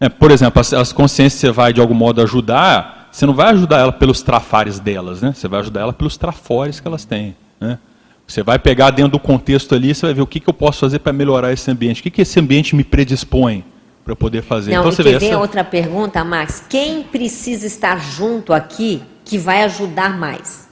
É, 0.00 0.08
por 0.08 0.30
exemplo, 0.30 0.60
as, 0.60 0.72
as 0.72 0.92
consciências 0.92 1.40
você 1.40 1.50
vai 1.50 1.72
de 1.72 1.80
algum 1.80 1.94
modo 1.94 2.22
ajudar, 2.22 3.08
você 3.12 3.26
não 3.26 3.34
vai 3.34 3.50
ajudar 3.50 3.78
ela 3.78 3.92
pelos 3.92 4.22
trafares 4.22 4.80
delas, 4.80 5.20
né? 5.20 5.32
Você 5.34 5.46
vai 5.46 5.60
ajudar 5.60 5.80
ela 5.82 5.92
pelos 5.92 6.16
trafores 6.16 6.80
que 6.80 6.88
elas 6.88 7.04
têm, 7.04 7.36
né? 7.60 7.78
Você 8.26 8.42
vai 8.42 8.58
pegar 8.58 8.90
dentro 8.90 9.12
do 9.12 9.18
contexto 9.18 9.74
ali, 9.74 9.94
você 9.94 10.06
vai 10.06 10.14
ver 10.14 10.22
o 10.22 10.26
que, 10.26 10.40
que 10.40 10.48
eu 10.48 10.54
posso 10.54 10.80
fazer 10.80 11.00
para 11.00 11.12
melhorar 11.12 11.52
esse 11.52 11.70
ambiente, 11.70 12.00
o 12.00 12.02
que, 12.04 12.10
que 12.10 12.22
esse 12.22 12.40
ambiente 12.40 12.74
me 12.74 12.84
predispõe 12.84 13.64
para 14.10 14.16
poder 14.16 14.42
fazer. 14.42 14.72
Não, 14.72 14.80
então, 14.80 14.92
você 14.92 15.02
vê 15.02 15.26
essa... 15.26 15.38
outra 15.38 15.62
pergunta, 15.62 16.24
Max. 16.24 16.62
Quem 16.68 17.02
precisa 17.02 17.66
estar 17.66 18.00
junto 18.00 18.52
aqui 18.52 19.02
que 19.24 19.38
vai 19.38 19.62
ajudar 19.62 20.18
mais? 20.18 20.68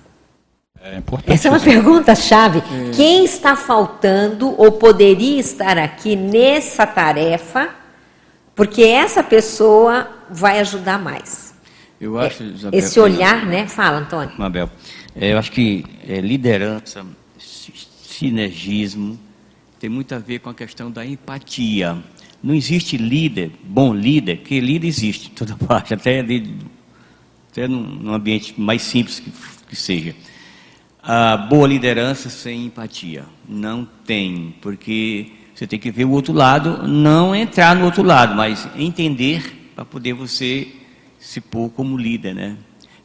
É 0.83 0.97
importante. 0.97 1.33
Essa 1.33 1.49
é 1.49 1.51
uma 1.51 1.61
pergunta-chave. 1.61 2.59
É. 2.59 2.91
Quem 2.95 3.25
está 3.25 3.55
faltando 3.55 4.55
ou 4.61 4.73
poderia 4.73 5.39
estar 5.39 5.79
aqui 5.79 6.17
nessa 6.17 6.87
tarefa, 6.87 7.71
porque 8.55 8.83
essa 8.83 9.23
pessoa 9.23 10.09
vai 10.29 10.59
ajudar 10.61 10.99
mais. 10.99 11.55
Eu 12.01 12.19
acho, 12.19 12.43
Isabel, 12.43 12.79
Esse 12.79 12.99
olhar, 12.99 13.47
né? 13.47 13.67
Fala, 13.69 13.99
Antônio. 13.99 14.33
Mabel, 14.39 14.71
é, 15.15 15.33
eu 15.33 15.39
acho 15.39 15.53
que 15.53 15.85
é, 16.09 16.21
liderança, 16.21 17.05
sinergismo, 17.39 19.19
tem 19.79 19.89
muito 19.89 20.15
a 20.15 20.19
ver 20.19 20.41
com 20.41 20.51
a 20.51 20.55
questão 20.55 20.91
da 20.91 21.05
empatia. 21.07 21.97
Não 22.43 22.55
existe 22.55 22.97
líder, 22.97 23.51
bom 23.65 23.95
líder, 23.95 24.39
que 24.39 24.61
líder 24.61 24.89
existe 24.89 25.31
toda 25.37 25.55
parte, 25.57 25.95
até, 25.95 26.23
de, 26.23 26.55
até 27.51 27.69
num, 27.69 27.83
num 27.83 28.13
ambiente 28.13 28.55
mais 28.61 28.83
simples 28.83 29.21
que, 29.21 29.31
que 29.69 29.77
seja. 29.77 30.15
A 31.03 31.37
boa 31.37 31.67
liderança 31.67 32.29
sem 32.29 32.67
empatia. 32.67 33.25
Não 33.49 33.89
tem, 34.05 34.55
porque 34.61 35.33
você 35.55 35.67
tem 35.67 35.79
que 35.79 35.91
ver 35.91 36.05
o 36.05 36.11
outro 36.11 36.33
lado, 36.33 36.87
não 36.87 37.35
entrar 37.35 37.75
no 37.75 37.85
outro 37.85 38.03
lado, 38.03 38.35
mas 38.35 38.69
entender 38.77 39.73
para 39.75 39.85
poder 39.85 40.13
você 40.13 40.69
se 41.19 41.41
pôr 41.41 41.71
como 41.71 41.97
líder, 41.97 42.35
né? 42.35 42.57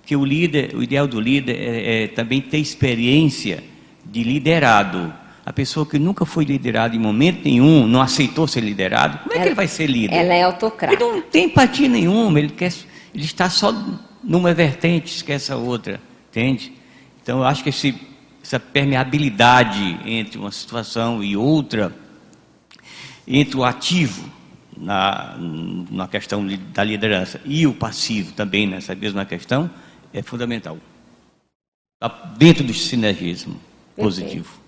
Porque 0.02 0.16
o 0.16 0.26
líder, 0.26 0.76
o 0.76 0.84
ideal 0.84 1.08
do 1.08 1.20
líder 1.20 1.56
é, 1.56 2.04
é 2.04 2.08
também 2.08 2.42
ter 2.42 2.58
experiência 2.58 3.64
de 4.06 4.24
liderado. 4.24 5.14
A 5.46 5.52
pessoa 5.52 5.86
que 5.86 6.00
nunca 6.00 6.26
foi 6.26 6.46
liderada 6.46 6.96
em 6.96 7.00
momento 7.00 7.44
nenhum, 7.44 7.86
não 7.86 8.02
aceitou 8.02 8.48
ser 8.48 8.62
liderado, 8.62 9.20
como 9.20 9.34
é 9.34 9.36
ela, 9.36 9.44
que 9.44 9.50
ele 9.50 9.56
vai 9.56 9.68
ser 9.68 9.88
líder? 9.88 10.16
Ela 10.16 10.34
é 10.34 10.44
autocrata. 10.44 10.94
Ele 10.94 11.04
não 11.04 11.22
tem 11.22 11.46
empatia 11.46 11.90
nenhuma, 11.90 12.40
ele, 12.40 12.50
quer, 12.50 12.72
ele 13.14 13.26
está 13.26 13.50
só 13.50 13.74
numa 14.24 14.54
vertente, 14.54 15.14
esquece 15.14 15.52
a 15.52 15.58
outra, 15.58 16.00
entende? 16.30 16.72
Então 17.22 17.40
eu 17.40 17.44
acho 17.44 17.62
que 17.62 17.70
esse, 17.70 17.94
essa 18.42 18.58
permeabilidade 18.58 20.00
entre 20.06 20.38
uma 20.38 20.52
situação 20.52 21.22
e 21.22 21.36
outra, 21.36 21.94
entre 23.28 23.58
o 23.58 23.66
ativo 23.66 24.32
na, 24.78 25.36
na 25.92 26.08
questão 26.08 26.46
da 26.74 26.86
liderança 26.86 27.42
e 27.44 27.68
o 27.68 27.74
passivo 27.74 28.32
também 28.32 28.66
nessa 28.66 28.96
mesma 28.96 29.26
questão, 29.26 29.70
é 30.14 30.22
fundamental. 30.22 30.78
Está 32.02 32.34
dentro 32.38 32.64
do 32.64 32.74
sinergismo 32.74 33.60
positivo 33.98 34.63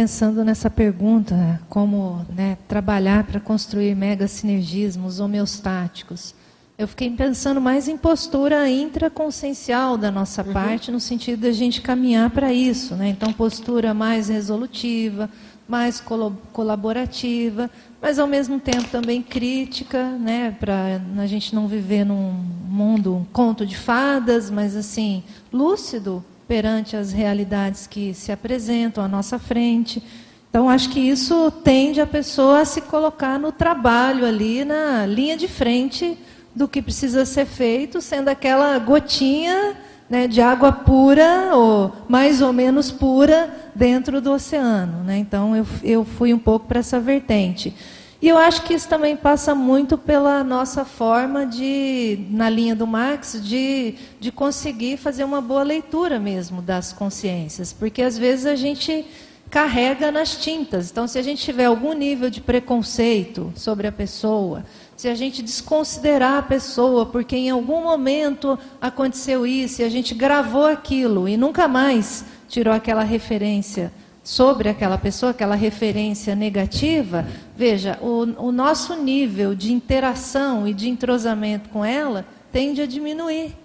pensando 0.00 0.42
nessa 0.42 0.70
pergunta, 0.70 1.60
como 1.68 2.24
né, 2.34 2.56
trabalhar 2.66 3.24
para 3.24 3.38
construir 3.38 3.94
mega 3.94 4.26
sinergismos 4.26 5.20
homeostáticos, 5.20 6.34
eu 6.78 6.88
fiquei 6.88 7.10
pensando 7.10 7.60
mais 7.60 7.86
em 7.86 7.98
postura 7.98 8.66
intraconsciencial 8.66 9.98
da 9.98 10.10
nossa 10.10 10.42
uhum. 10.42 10.54
parte, 10.54 10.90
no 10.90 10.98
sentido 10.98 11.42
da 11.42 11.52
gente 11.52 11.82
caminhar 11.82 12.30
para 12.30 12.50
isso. 12.50 12.94
Né? 12.94 13.10
Então, 13.10 13.30
postura 13.30 13.92
mais 13.92 14.30
resolutiva, 14.30 15.28
mais 15.68 16.02
colaborativa, 16.50 17.70
mas 18.00 18.18
ao 18.18 18.26
mesmo 18.26 18.58
tempo 18.58 18.84
também 18.84 19.20
crítica, 19.20 20.02
né? 20.12 20.56
para 20.58 20.98
a 21.18 21.26
gente 21.26 21.54
não 21.54 21.68
viver 21.68 22.06
num 22.06 22.32
mundo, 22.66 23.16
um 23.16 23.24
conto 23.26 23.66
de 23.66 23.76
fadas, 23.76 24.48
mas 24.48 24.74
assim, 24.74 25.22
lúcido 25.52 26.24
perante 26.50 26.96
as 26.96 27.12
realidades 27.12 27.86
que 27.86 28.12
se 28.12 28.32
apresentam 28.32 29.04
à 29.04 29.06
nossa 29.06 29.38
frente. 29.38 30.02
Então, 30.48 30.68
acho 30.68 30.90
que 30.90 30.98
isso 30.98 31.48
tende 31.62 32.00
a 32.00 32.06
pessoa 32.08 32.62
a 32.62 32.64
se 32.64 32.80
colocar 32.80 33.38
no 33.38 33.52
trabalho 33.52 34.26
ali, 34.26 34.64
na 34.64 35.06
linha 35.06 35.36
de 35.36 35.46
frente 35.46 36.18
do 36.52 36.66
que 36.66 36.82
precisa 36.82 37.24
ser 37.24 37.46
feito, 37.46 38.00
sendo 38.00 38.30
aquela 38.30 38.76
gotinha 38.80 39.76
né, 40.08 40.26
de 40.26 40.40
água 40.40 40.72
pura, 40.72 41.54
ou 41.54 41.92
mais 42.08 42.42
ou 42.42 42.52
menos 42.52 42.90
pura, 42.90 43.48
dentro 43.72 44.20
do 44.20 44.32
oceano. 44.32 45.04
Né? 45.04 45.18
Então, 45.18 45.54
eu, 45.54 45.64
eu 45.84 46.04
fui 46.04 46.34
um 46.34 46.38
pouco 46.38 46.66
para 46.66 46.80
essa 46.80 46.98
vertente. 46.98 47.72
E 48.22 48.28
eu 48.28 48.36
acho 48.36 48.62
que 48.64 48.74
isso 48.74 48.86
também 48.86 49.16
passa 49.16 49.54
muito 49.54 49.96
pela 49.96 50.44
nossa 50.44 50.84
forma 50.84 51.46
de, 51.46 52.26
na 52.30 52.50
linha 52.50 52.76
do 52.76 52.86
Marx, 52.86 53.40
de, 53.42 53.94
de 54.20 54.30
conseguir 54.30 54.98
fazer 54.98 55.24
uma 55.24 55.40
boa 55.40 55.62
leitura 55.62 56.18
mesmo 56.18 56.60
das 56.60 56.92
consciências. 56.92 57.72
Porque 57.72 58.02
às 58.02 58.18
vezes 58.18 58.44
a 58.44 58.54
gente 58.54 59.06
carrega 59.50 60.12
nas 60.12 60.36
tintas. 60.36 60.90
Então, 60.90 61.08
se 61.08 61.18
a 61.18 61.22
gente 61.22 61.42
tiver 61.42 61.64
algum 61.64 61.94
nível 61.94 62.28
de 62.28 62.42
preconceito 62.42 63.52
sobre 63.56 63.86
a 63.86 63.92
pessoa, 63.92 64.64
se 64.96 65.08
a 65.08 65.14
gente 65.14 65.42
desconsiderar 65.42 66.34
a 66.34 66.42
pessoa 66.42 67.06
porque 67.06 67.34
em 67.34 67.48
algum 67.48 67.82
momento 67.82 68.58
aconteceu 68.80 69.46
isso 69.46 69.80
e 69.80 69.84
a 69.84 69.88
gente 69.88 70.14
gravou 70.14 70.66
aquilo 70.66 71.26
e 71.26 71.38
nunca 71.38 71.66
mais 71.66 72.22
tirou 72.48 72.74
aquela 72.74 73.02
referência 73.02 73.90
sobre 74.30 74.68
aquela 74.68 74.96
pessoa, 74.96 75.30
aquela 75.30 75.56
referência 75.56 76.36
negativa, 76.36 77.26
veja, 77.56 77.98
o, 78.00 78.46
o 78.46 78.52
nosso 78.52 78.94
nível 78.94 79.56
de 79.56 79.72
interação 79.72 80.68
e 80.68 80.72
de 80.72 80.88
entrosamento 80.88 81.68
com 81.68 81.84
ela 81.84 82.24
tende 82.52 82.80
a 82.80 82.86
diminuir. 82.86 83.56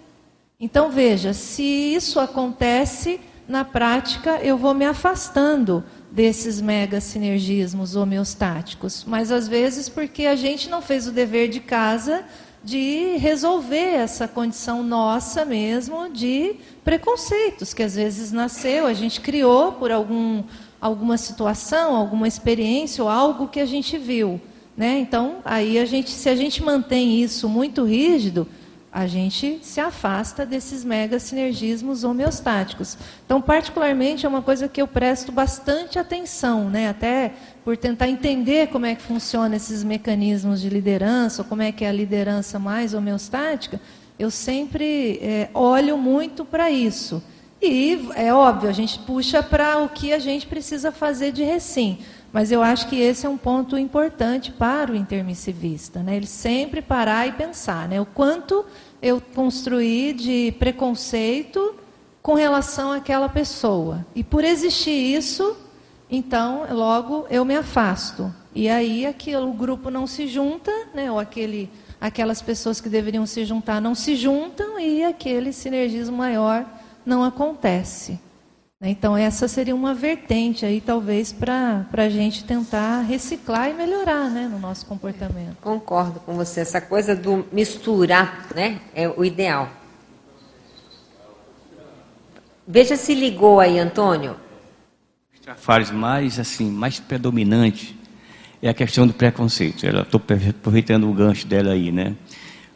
Então, 0.59 0.89
veja, 0.89 1.33
se 1.33 1.61
isso 1.61 2.19
acontece, 2.19 3.19
na 3.47 3.63
prática 3.63 4.39
eu 4.41 4.57
vou 4.57 4.73
me 4.73 4.85
afastando 4.85 5.83
desses 6.11 6.59
mega 6.59 6.99
sinergismos 6.99 7.95
homeostáticos. 7.95 9.05
Mas 9.07 9.31
às 9.31 9.47
vezes 9.47 9.87
porque 9.87 10.25
a 10.25 10.35
gente 10.35 10.67
não 10.67 10.81
fez 10.81 11.07
o 11.07 11.11
dever 11.11 11.47
de 11.47 11.59
casa 11.59 12.25
de 12.65 13.17
resolver 13.17 13.93
essa 13.93 14.27
condição 14.27 14.81
nossa 14.81 15.45
mesmo 15.45 16.09
de 16.09 16.55
preconceitos 16.83 17.75
que 17.75 17.83
às 17.83 17.93
vezes 17.95 18.31
nasceu, 18.31 18.87
a 18.87 18.93
gente 18.93 19.21
criou 19.21 19.73
por 19.73 19.91
algum, 19.91 20.43
alguma 20.81 21.15
situação, 21.15 21.95
alguma 21.95 22.27
experiência 22.27 23.03
ou 23.03 23.09
algo 23.09 23.47
que 23.47 23.59
a 23.59 23.67
gente 23.67 23.99
viu. 23.99 24.41
Né? 24.75 24.97
Então, 24.97 25.37
aí 25.45 25.77
a 25.77 25.85
gente, 25.85 26.09
se 26.09 26.27
a 26.27 26.35
gente 26.35 26.63
mantém 26.63 27.21
isso 27.21 27.47
muito 27.47 27.83
rígido, 27.85 28.47
a 28.91 29.05
gente 29.05 29.59
se 29.61 29.79
afasta 29.79 30.45
desses 30.45 30.83
mega 30.83 31.19
sinergismos 31.19 32.03
homeostáticos. 32.03 32.97
Então, 33.25 33.41
particularmente, 33.41 34.25
é 34.25 34.29
uma 34.29 34.41
coisa 34.41 34.67
que 34.67 34.81
eu 34.81 34.87
presto 34.87 35.31
bastante 35.31 35.99
atenção, 35.99 36.69
né? 36.69 36.89
até 36.89 37.33
por 37.65 37.75
tentar 37.75 38.07
entender 38.07 38.67
como 38.67 38.85
é 38.85 38.93
que 38.93 39.01
funcionam 39.01 39.55
esses 39.55 39.83
mecanismos 39.83 40.61
de 40.61 40.69
liderança, 40.69 41.41
ou 41.41 41.47
como 41.47 41.63
é 41.63 41.71
que 41.71 41.83
é 41.83 41.89
a 41.89 41.91
liderança 41.91 42.59
mais 42.59 42.93
homeostática, 42.93 43.81
eu 44.19 44.29
sempre 44.29 45.19
é, 45.19 45.49
olho 45.51 45.97
muito 45.97 46.45
para 46.45 46.69
isso. 46.69 47.23
E, 47.59 48.07
é 48.15 48.31
óbvio, 48.31 48.69
a 48.69 48.71
gente 48.71 48.99
puxa 48.99 49.41
para 49.41 49.79
o 49.79 49.89
que 49.89 50.13
a 50.13 50.19
gente 50.19 50.45
precisa 50.45 50.91
fazer 50.91 51.31
de 51.31 51.43
recém. 51.43 51.97
Mas 52.31 52.51
eu 52.51 52.61
acho 52.61 52.87
que 52.87 52.99
esse 52.99 53.25
é 53.25 53.29
um 53.29 53.37
ponto 53.37 53.75
importante 53.79 54.51
para 54.51 54.91
o 54.91 54.95
intermissivista, 54.95 56.03
né? 56.03 56.17
Ele 56.17 56.27
sempre 56.27 56.83
parar 56.83 57.27
e 57.27 57.31
pensar, 57.31 57.89
né? 57.89 57.99
O 57.99 58.05
quanto 58.05 58.63
eu 59.01 59.19
construí 59.33 60.13
de 60.13 60.53
preconceito 60.59 61.73
com 62.21 62.35
relação 62.35 62.91
àquela 62.91 63.27
pessoa. 63.27 64.05
E 64.13 64.23
por 64.23 64.43
existir 64.43 65.15
isso, 65.15 65.55
então, 66.09 66.65
logo 66.71 67.25
eu 67.29 67.43
me 67.43 67.55
afasto. 67.55 68.33
E 68.53 68.69
aí 68.69 69.05
aquilo, 69.05 69.49
o 69.49 69.53
grupo 69.53 69.89
não 69.89 70.07
se 70.07 70.27
junta, 70.27 70.71
né? 70.93 71.11
Ou 71.11 71.19
aquele, 71.19 71.69
aquelas 71.99 72.41
pessoas 72.41 72.79
que 72.79 72.89
deveriam 72.89 73.25
se 73.25 73.43
juntar 73.43 73.81
não 73.81 73.95
se 73.95 74.15
juntam 74.15 74.79
e 74.79 75.03
aquele 75.03 75.51
sinergismo 75.51 76.15
maior 76.15 76.65
não 77.05 77.23
acontece. 77.23 78.19
Né? 78.79 78.89
Então, 78.89 79.17
essa 79.17 79.47
seria 79.47 79.75
uma 79.75 79.93
vertente 79.93 80.65
aí, 80.65 80.79
talvez, 80.79 81.33
para 81.33 81.85
a 81.91 82.09
gente 82.09 82.43
tentar 82.45 83.01
reciclar 83.01 83.69
e 83.69 83.73
melhorar 83.73 84.29
né, 84.29 84.47
no 84.49 84.59
nosso 84.59 84.85
comportamento. 84.85 85.57
Concordo 85.61 86.19
com 86.19 86.33
você. 86.35 86.61
Essa 86.61 86.79
coisa 86.79 87.15
do 87.15 87.45
misturar 87.51 88.47
né, 88.55 88.79
é 88.93 89.09
o 89.09 89.25
ideal. 89.25 89.69
Veja 92.67 92.95
se 92.95 93.13
ligou 93.13 93.59
aí, 93.59 93.77
Antônio. 93.77 94.35
Trafares 95.45 95.91
mais 95.91 96.39
assim, 96.39 96.71
mais 96.71 96.99
predominante 96.99 97.95
é 98.63 98.67
a 98.67 98.73
questão 98.73 99.05
do 99.05 99.13
preconceito. 99.13 99.85
Estou 99.85 100.19
aproveitando 100.19 101.07
o 101.07 101.13
gancho 101.13 101.45
dela 101.45 101.73
aí, 101.73 101.91
né? 101.91 102.15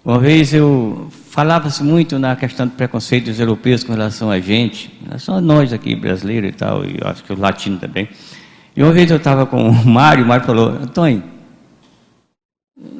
Uma 0.05 0.20
vez 0.20 0.53
eu 0.53 1.07
falava-se 1.32 1.84
muito 1.84 2.20
na 2.20 2.36
questão 2.36 2.67
do 2.67 2.74
preconceito 2.74 3.26
dos 3.26 3.39
europeus 3.39 3.84
com 3.84 3.91
relação 3.93 4.30
a 4.30 4.39
gente, 4.39 4.93
a 5.09 5.41
nós 5.41 5.74
aqui 5.74 5.95
brasileiros 5.95 6.51
e 6.51 6.53
tal, 6.53 6.86
e 6.86 6.99
acho 7.05 7.24
que 7.24 7.34
os 7.34 7.39
latinos 7.39 7.80
também. 7.80 8.07
E 8.78 8.84
uma 8.84 8.91
vez 8.91 9.09
eu 9.09 9.17
estava 9.17 9.47
com 9.47 9.67
o 9.67 9.88
Mário, 9.88 10.24
o 10.24 10.28
Mário 10.28 10.45
falou: 10.45 10.70
Antônio, 10.70 11.24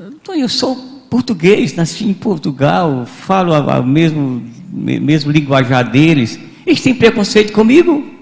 Antônio, 0.02 0.42
eu 0.42 0.50
sou 0.50 0.76
português, 1.12 1.76
nasci 1.76 2.06
em 2.06 2.14
Portugal, 2.16 3.06
falo 3.06 3.54
o 3.54 3.84
mesmo, 3.84 4.44
mesmo 4.68 5.32
linguajar 5.32 5.88
deles. 5.88 6.40
Eles 6.66 6.82
têm 6.82 6.96
preconceito 6.96 7.54
comigo? 7.54 8.18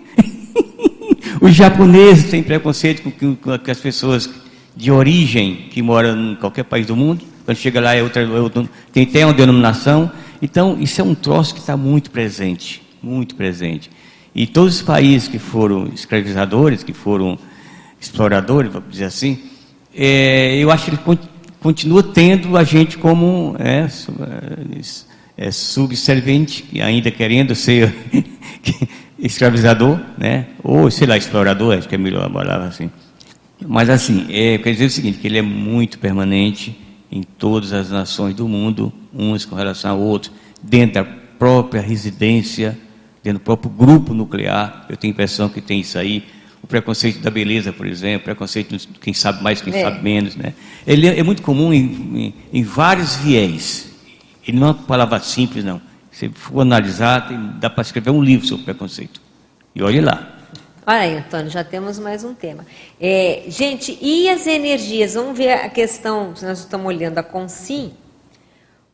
Os 1.48 1.56
japoneses 1.56 2.30
têm 2.30 2.44
preconceito 2.44 3.02
com, 3.02 3.10
com, 3.10 3.58
com 3.58 3.72
as 3.72 3.80
pessoas 3.80 4.30
de 4.76 4.92
origem 4.92 5.70
que 5.72 5.82
moram 5.82 6.34
em 6.34 6.36
qualquer 6.36 6.66
país 6.66 6.86
do 6.86 6.94
mundo. 6.94 7.24
Quando 7.46 7.56
chega 7.56 7.80
lá 7.80 7.96
é 7.96 8.04
outra, 8.04 8.22
é 8.22 8.28
outra 8.28 8.70
tem 8.92 9.04
até 9.04 9.26
uma 9.26 9.34
denominação. 9.34 10.12
Então, 10.42 10.78
isso 10.78 11.00
é 11.00 11.04
um 11.06 11.16
troço 11.16 11.54
que 11.54 11.62
está 11.62 11.78
muito 11.78 12.12
presente, 12.12 12.82
muito 13.02 13.34
presente. 13.34 13.90
E 14.36 14.46
todos 14.46 14.76
os 14.76 14.82
países 14.82 15.30
que 15.30 15.40
foram 15.40 15.88
escravizadores, 15.96 16.84
que 16.84 16.92
foram 16.92 17.40
exploradores, 17.98 18.70
vamos 18.70 18.92
dizer 18.92 19.06
assim, 19.06 19.40
é, 19.96 20.58
eu 20.58 20.70
acho 20.70 20.84
que 20.84 20.92
ele 20.92 21.20
continua 21.62 22.04
tendo 22.04 22.58
a 22.58 22.66
gente 22.66 22.98
como 22.98 23.56
é, 23.58 23.88
é, 25.38 25.50
subserviente, 25.50 26.66
ainda 26.82 27.10
querendo 27.10 27.56
ser 27.56 27.96
escravizador, 29.20 30.00
né? 30.18 30.48
Ou, 30.64 30.90
sei 30.92 31.08
lá, 31.08 31.18
explorador, 31.18 31.78
acho 31.78 31.88
que 31.88 31.96
é 31.96 31.98
melhor 31.98 32.26
a 32.26 32.30
palavra 32.30 32.68
assim. 32.68 32.90
Mas 33.66 33.90
assim, 33.90 34.28
é, 34.30 34.58
quer 34.58 34.72
dizer 34.72 34.86
o 34.86 34.90
seguinte, 34.90 35.18
que 35.18 35.28
ele 35.28 35.40
é 35.40 35.42
muito 35.42 35.98
permanente 35.98 36.78
em 37.12 37.24
todas 37.24 37.74
as 37.74 37.90
nações 37.90 38.36
do 38.36 38.48
mundo, 38.48 38.94
uns 39.14 39.46
com 39.46 39.56
relação 39.56 39.92
a 39.92 39.94
outros, 39.96 40.32
dentro 40.62 40.96
da 40.96 41.04
própria 41.40 41.82
residência, 41.82 42.78
dentro 43.24 43.40
do 43.40 43.44
próprio 43.44 43.72
grupo 43.72 44.14
nuclear. 44.14 44.86
Eu 44.90 44.98
tenho 44.98 45.12
a 45.12 45.14
impressão 45.14 45.50
que 45.50 45.62
tem 45.62 45.80
isso 45.80 45.98
aí. 45.98 46.24
O 46.62 46.68
preconceito 46.68 47.20
da 47.20 47.32
beleza, 47.32 47.72
por 47.72 47.86
exemplo, 47.86 48.26
preconceito 48.26 48.78
de 48.78 48.88
quem 49.00 49.14
sabe 49.14 49.42
mais, 49.44 49.62
quem 49.62 49.74
é. 49.74 49.82
sabe 49.82 50.04
menos. 50.04 50.36
Né? 50.36 50.54
Ele 50.86 51.08
é, 51.08 51.20
é 51.20 51.24
muito 51.24 51.42
comum 51.42 51.74
em, 51.74 51.80
em, 51.82 52.34
em, 52.54 52.64
vários 52.64 53.16
viés. 53.16 53.90
Ele 54.46 54.60
não 54.60 54.68
é 54.68 54.72
uma 54.72 54.84
palavra 54.84 55.20
simples, 55.20 55.64
não. 55.64 55.82
Se 56.18 56.30
for 56.30 56.62
analisar, 56.62 57.28
tem, 57.28 57.38
dá 57.60 57.70
para 57.70 57.84
escrever 57.84 58.10
um 58.10 58.24
livro 58.24 58.48
sobre 58.48 58.66
preconceito. 58.66 59.22
E 59.76 59.84
olhe 59.84 60.02
lá. 60.02 60.36
Olha 60.84 61.02
aí, 61.02 61.16
Antônio, 61.16 61.48
já 61.52 61.64
temos 61.64 62.00
mais 62.00 62.24
um 62.24 62.34
tema. 62.34 62.66
É, 63.00 63.44
gente, 63.50 63.96
e 64.02 64.28
as 64.28 64.48
energias? 64.48 65.14
Vamos 65.14 65.38
ver 65.38 65.52
a 65.52 65.70
questão, 65.70 66.34
nós 66.42 66.58
estamos 66.58 66.88
olhando 66.88 67.20
a 67.20 67.24
Consim, 67.24 67.94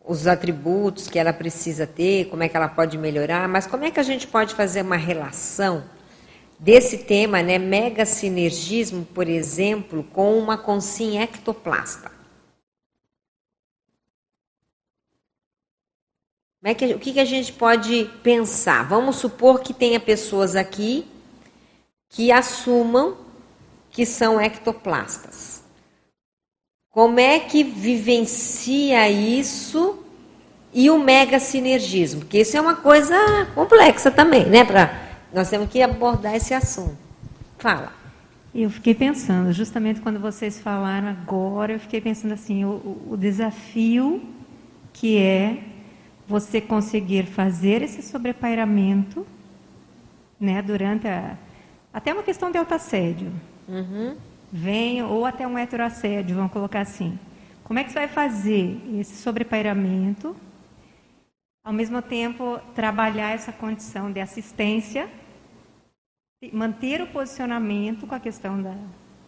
os 0.06 0.28
atributos 0.28 1.08
que 1.08 1.18
ela 1.18 1.32
precisa 1.32 1.88
ter, 1.88 2.26
como 2.26 2.44
é 2.44 2.50
que 2.50 2.58
ela 2.58 2.68
pode 2.68 2.98
melhorar, 2.98 3.48
mas 3.48 3.66
como 3.66 3.86
é 3.86 3.92
que 3.92 4.02
a 4.02 4.04
gente 4.04 4.28
pode 4.28 4.54
fazer 4.54 4.82
uma 4.82 4.98
relação 4.98 5.86
desse 6.60 6.98
tema, 6.98 7.42
né, 7.42 7.58
mega 7.58 8.06
sinergismo, 8.06 9.06
por 9.06 9.30
exemplo, 9.30 10.04
com 10.12 10.38
uma 10.38 10.58
Consim 10.58 11.22
ectoplasta? 11.22 12.13
É 16.64 16.74
que, 16.74 16.94
o 16.94 17.00
que, 17.00 17.12
que 17.12 17.20
a 17.20 17.26
gente 17.26 17.52
pode 17.52 18.10
pensar? 18.24 18.88
Vamos 18.88 19.18
supor 19.18 19.60
que 19.60 19.74
tenha 19.74 20.00
pessoas 20.00 20.56
aqui 20.56 21.06
que 22.10 22.32
assumam 22.32 23.18
que 23.92 24.06
são 24.06 24.40
ectoplastas. 24.40 25.62
Como 26.90 27.20
é 27.20 27.40
que 27.40 27.64
vivencia 27.64 29.10
isso 29.10 30.00
e 30.74 30.90
o 30.90 30.98
mega 30.98 31.40
sinergismo? 31.40 32.22
Porque 32.22 32.40
isso 32.40 32.56
é 32.56 32.62
uma 32.62 32.76
coisa 32.76 33.16
complexa 33.54 34.10
também, 34.10 34.46
né? 34.46 34.64
Pra, 34.64 35.02
nós 35.34 35.50
temos 35.50 35.70
que 35.70 35.82
abordar 35.82 36.36
esse 36.36 36.54
assunto. 36.54 36.98
Fala. 37.58 37.92
Eu 38.56 38.70
fiquei 38.70 38.94
pensando, 38.94 39.52
justamente 39.52 40.00
quando 40.00 40.20
vocês 40.20 40.62
falaram 40.62 41.08
agora, 41.08 41.74
eu 41.74 41.80
fiquei 41.80 42.00
pensando 42.00 42.36
assim, 42.36 42.64
o, 42.64 43.10
o 43.10 43.18
desafio 43.18 44.22
que 44.94 45.18
é 45.18 45.73
você 46.28 46.62
conseguir 46.62 47.26
fazer 47.26 47.82
esse 47.82 48.02
sobrepairamento, 48.02 49.26
né, 50.40 50.62
durante 50.62 51.08
a, 51.08 51.38
até 51.94 52.14
uma 52.14 52.24
questão 52.24 52.52
de 52.52 52.58
autoassédio. 52.58 53.32
Uhum. 53.68 54.16
Vem, 54.52 55.04
ou 55.04 55.26
até 55.26 55.48
um 55.48 55.58
heteroassédio, 55.58 56.36
vamos 56.36 56.52
colocar 56.52 56.82
assim. 56.82 57.18
Como 57.64 57.80
é 57.80 57.84
que 57.84 57.92
você 57.92 58.00
vai 58.00 58.08
fazer 58.08 58.80
esse 59.00 59.16
sobrepairamento, 59.16 60.36
ao 61.64 61.74
mesmo 61.74 62.02
tempo 62.02 62.60
trabalhar 62.76 63.32
essa 63.32 63.52
condição 63.52 64.12
de 64.12 64.20
assistência, 64.20 65.10
manter 66.52 67.02
o 67.02 67.08
posicionamento 67.08 68.06
com 68.06 68.14
a 68.14 68.20
questão 68.20 68.62
da, 68.62 68.76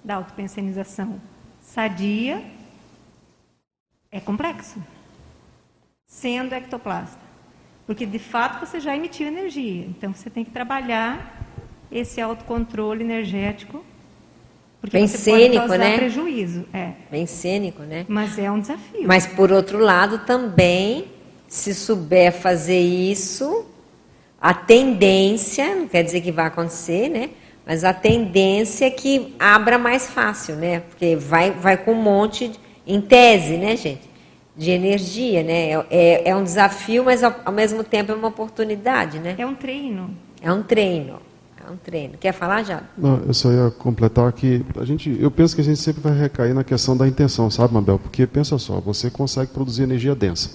da 0.03 0.15
autopensionização 0.15 1.21
sadia, 1.61 2.43
é 4.11 4.19
complexo, 4.19 4.81
sendo 6.15 6.53
ectoplasta. 6.53 7.19
Porque, 7.85 8.05
de 8.05 8.19
fato, 8.19 8.65
você 8.65 8.79
já 8.79 8.95
emitiu 8.95 9.27
energia. 9.27 9.85
Então, 9.85 10.13
você 10.13 10.29
tem 10.29 10.43
que 10.43 10.51
trabalhar 10.51 11.39
esse 11.91 12.19
autocontrole 12.19 13.03
energético. 13.03 13.83
Porque 14.81 14.97
Bem 14.97 15.07
você 15.07 15.17
cênico, 15.17 15.55
pode 15.55 15.57
causar 15.57 15.77
né? 15.77 15.97
prejuízo. 15.97 16.65
É. 16.73 16.91
Bem 17.11 17.25
cênico, 17.25 17.83
né? 17.83 18.05
Mas 18.07 18.39
é 18.39 18.49
um 18.49 18.59
desafio. 18.59 19.05
Mas, 19.05 19.27
por 19.27 19.51
outro 19.51 19.77
lado, 19.77 20.19
também, 20.19 21.05
se 21.47 21.75
souber 21.75 22.31
fazer 22.31 22.79
isso, 22.79 23.65
a 24.39 24.53
tendência, 24.53 25.75
não 25.75 25.87
quer 25.87 26.03
dizer 26.03 26.21
que 26.21 26.31
vai 26.31 26.47
acontecer, 26.47 27.09
né? 27.09 27.29
Mas 27.65 27.83
a 27.83 27.93
tendência 27.93 28.85
é 28.85 28.89
que 28.89 29.35
abra 29.37 29.77
mais 29.77 30.07
fácil, 30.07 30.55
né? 30.55 30.79
Porque 30.79 31.15
vai, 31.15 31.51
vai 31.51 31.77
com 31.77 31.91
um 31.91 32.01
monte, 32.01 32.47
de, 32.47 32.59
em 32.87 33.01
tese, 33.01 33.57
né, 33.57 33.75
gente? 33.75 34.14
De 34.57 34.71
energia, 34.71 35.43
né? 35.43 35.71
É, 35.71 35.85
é, 35.89 36.29
é 36.29 36.35
um 36.35 36.43
desafio, 36.43 37.03
mas 37.03 37.23
ao, 37.23 37.35
ao 37.43 37.51
mesmo 37.51 37.83
tempo 37.83 38.11
é 38.11 38.15
uma 38.15 38.29
oportunidade, 38.29 39.19
né? 39.19 39.35
É 39.37 39.45
um 39.45 39.55
treino. 39.55 40.11
É 40.41 40.51
um 40.51 40.63
treino. 40.63 41.19
É 41.67 41.71
um 41.71 41.77
treino. 41.77 42.13
Quer 42.19 42.31
falar, 42.31 42.63
já? 42.63 42.83
Não, 42.95 43.21
eu 43.25 43.33
só 43.33 43.51
ia 43.51 43.71
completar 43.71 44.31
que 44.31 44.63
a 44.79 44.85
gente, 44.85 45.17
eu 45.19 45.31
penso 45.31 45.55
que 45.55 45.61
a 45.61 45.63
gente 45.63 45.79
sempre 45.79 45.99
vai 45.99 46.15
recair 46.15 46.53
na 46.53 46.63
questão 46.63 46.95
da 46.95 47.07
intenção, 47.07 47.49
sabe, 47.49 47.73
Mabel? 47.73 47.97
Porque 47.97 48.27
pensa 48.27 48.57
só, 48.59 48.79
você 48.79 49.09
consegue 49.09 49.51
produzir 49.51 49.83
energia 49.83 50.13
densa. 50.13 50.49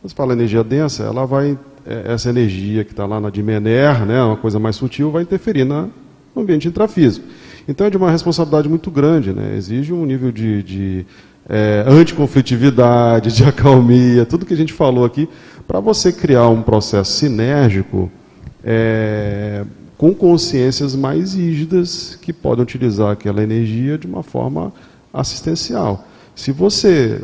Quando 0.00 0.10
você 0.10 0.14
fala 0.14 0.32
energia 0.32 0.64
densa, 0.64 1.02
ela 1.02 1.26
vai, 1.26 1.58
é, 1.84 2.12
essa 2.12 2.30
energia 2.30 2.82
que 2.82 2.92
está 2.92 3.04
lá 3.04 3.20
na 3.20 3.28
Dimener, 3.28 4.06
né, 4.06 4.22
uma 4.22 4.38
coisa 4.38 4.58
mais 4.58 4.76
sutil, 4.76 5.10
vai 5.10 5.22
interferir 5.22 5.64
na, 5.64 5.88
no 6.34 6.42
ambiente 6.42 6.66
intrafísico. 6.66 7.26
Então 7.68 7.86
é 7.86 7.90
de 7.90 7.98
uma 7.98 8.10
responsabilidade 8.10 8.68
muito 8.70 8.90
grande, 8.90 9.34
né? 9.34 9.54
Exige 9.54 9.92
um 9.92 10.06
nível 10.06 10.32
de, 10.32 10.62
de 10.62 11.06
é, 11.48 11.84
anticonflitividade, 11.86 13.32
de 13.32 13.44
acalmia, 13.44 14.26
tudo 14.26 14.44
que 14.44 14.54
a 14.54 14.56
gente 14.56 14.72
falou 14.72 15.04
aqui, 15.04 15.28
para 15.66 15.80
você 15.80 16.12
criar 16.12 16.48
um 16.48 16.62
processo 16.62 17.12
sinérgico 17.12 18.10
é, 18.62 19.64
com 19.96 20.14
consciências 20.14 20.94
mais 20.94 21.34
rígidas 21.34 22.18
que 22.20 22.32
podem 22.32 22.62
utilizar 22.62 23.10
aquela 23.10 23.42
energia 23.42 23.96
de 23.96 24.06
uma 24.06 24.22
forma 24.22 24.72
assistencial. 25.12 26.06
Se 26.34 26.52
você 26.52 27.20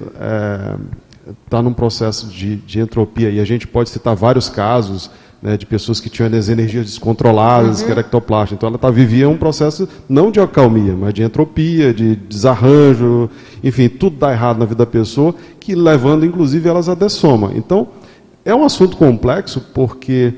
está 1.44 1.58
é, 1.58 1.62
num 1.62 1.72
processo 1.72 2.26
de, 2.26 2.56
de, 2.56 2.80
entropia, 2.80 3.30
e 3.30 3.38
a 3.38 3.44
gente 3.44 3.66
pode 3.66 3.90
citar 3.90 4.16
vários 4.16 4.48
casos 4.48 5.10
né, 5.44 5.58
de 5.58 5.66
pessoas 5.66 6.00
que 6.00 6.08
tinham 6.08 6.34
as 6.34 6.48
energias 6.48 6.86
descontroladas, 6.86 7.80
uhum. 7.80 7.86
que 7.86 7.92
era 7.92 8.00
ectoplasta, 8.00 8.54
então 8.54 8.66
ela 8.66 8.78
tá, 8.78 8.90
vivia 8.90 9.28
um 9.28 9.36
processo 9.36 9.86
não 10.08 10.30
de 10.30 10.40
acalmia, 10.40 10.96
mas 10.98 11.12
de 11.12 11.22
entropia, 11.22 11.92
de 11.92 12.16
desarranjo, 12.16 13.28
enfim, 13.62 13.90
tudo 13.90 14.16
dá 14.16 14.32
errado 14.32 14.58
na 14.58 14.64
vida 14.64 14.78
da 14.78 14.90
pessoa, 14.90 15.34
que 15.60 15.74
levando 15.74 16.24
inclusive 16.24 16.66
elas 16.66 16.88
à 16.88 16.94
dessoma. 16.94 17.52
Então, 17.54 17.88
é 18.42 18.54
um 18.54 18.64
assunto 18.64 18.96
complexo 18.96 19.60
porque 19.74 20.32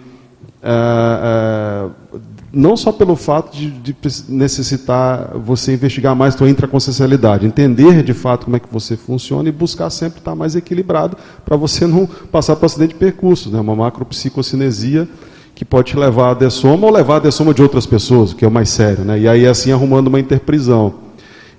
é, 0.61 0.71
é, 0.73 2.19
não 2.53 2.77
só 2.77 2.93
pelo 2.93 3.17
fato 3.17 3.57
de, 3.57 3.71
de, 3.71 3.97
necessitar 4.29 5.33
você 5.37 5.75
investigar 5.75 6.15
mais 6.15 6.35
sua 6.35 6.49
intraconsciencialidade, 6.49 7.47
entender 7.47 8.03
de 8.03 8.15
fato 8.15 8.45
como 8.45 8.57
é 8.57 8.61
que 8.61 8.69
você 8.71 8.97
funciona 8.97 9.49
e 9.49 9.53
buscar 9.53 9.91
sempre 9.91 10.19
estar 10.21 10.35
mais 10.35 10.55
equilibrado 10.55 11.17
para 11.45 11.57
você 11.57 11.87
não 11.87 12.07
passar 12.07 12.57
para 12.57 12.67
acidente 12.67 12.95
de 12.95 12.99
percurso, 12.99 13.51
né? 13.51 13.61
uma 13.61 13.75
macropsicocinesia 13.75 15.09
que 15.55 15.65
pode 15.65 15.93
te 15.93 15.97
levar 15.99 16.31
a 16.31 16.35
dessoma 16.35 16.87
ou 16.87 16.93
levar 16.93 17.17
a 17.17 17.21
dessoma 17.21 17.53
de 17.53 17.63
outras 17.63 17.87
pessoas, 17.87 18.33
que 18.33 18.45
é 18.45 18.49
o 18.49 18.51
mais 18.51 18.69
sério, 18.69 19.05
né? 19.05 19.19
e 19.19 19.29
aí 19.29 19.47
assim 19.47 19.73
arrumando 19.73 20.09
uma 20.09 20.21
interprisão. 20.21 20.95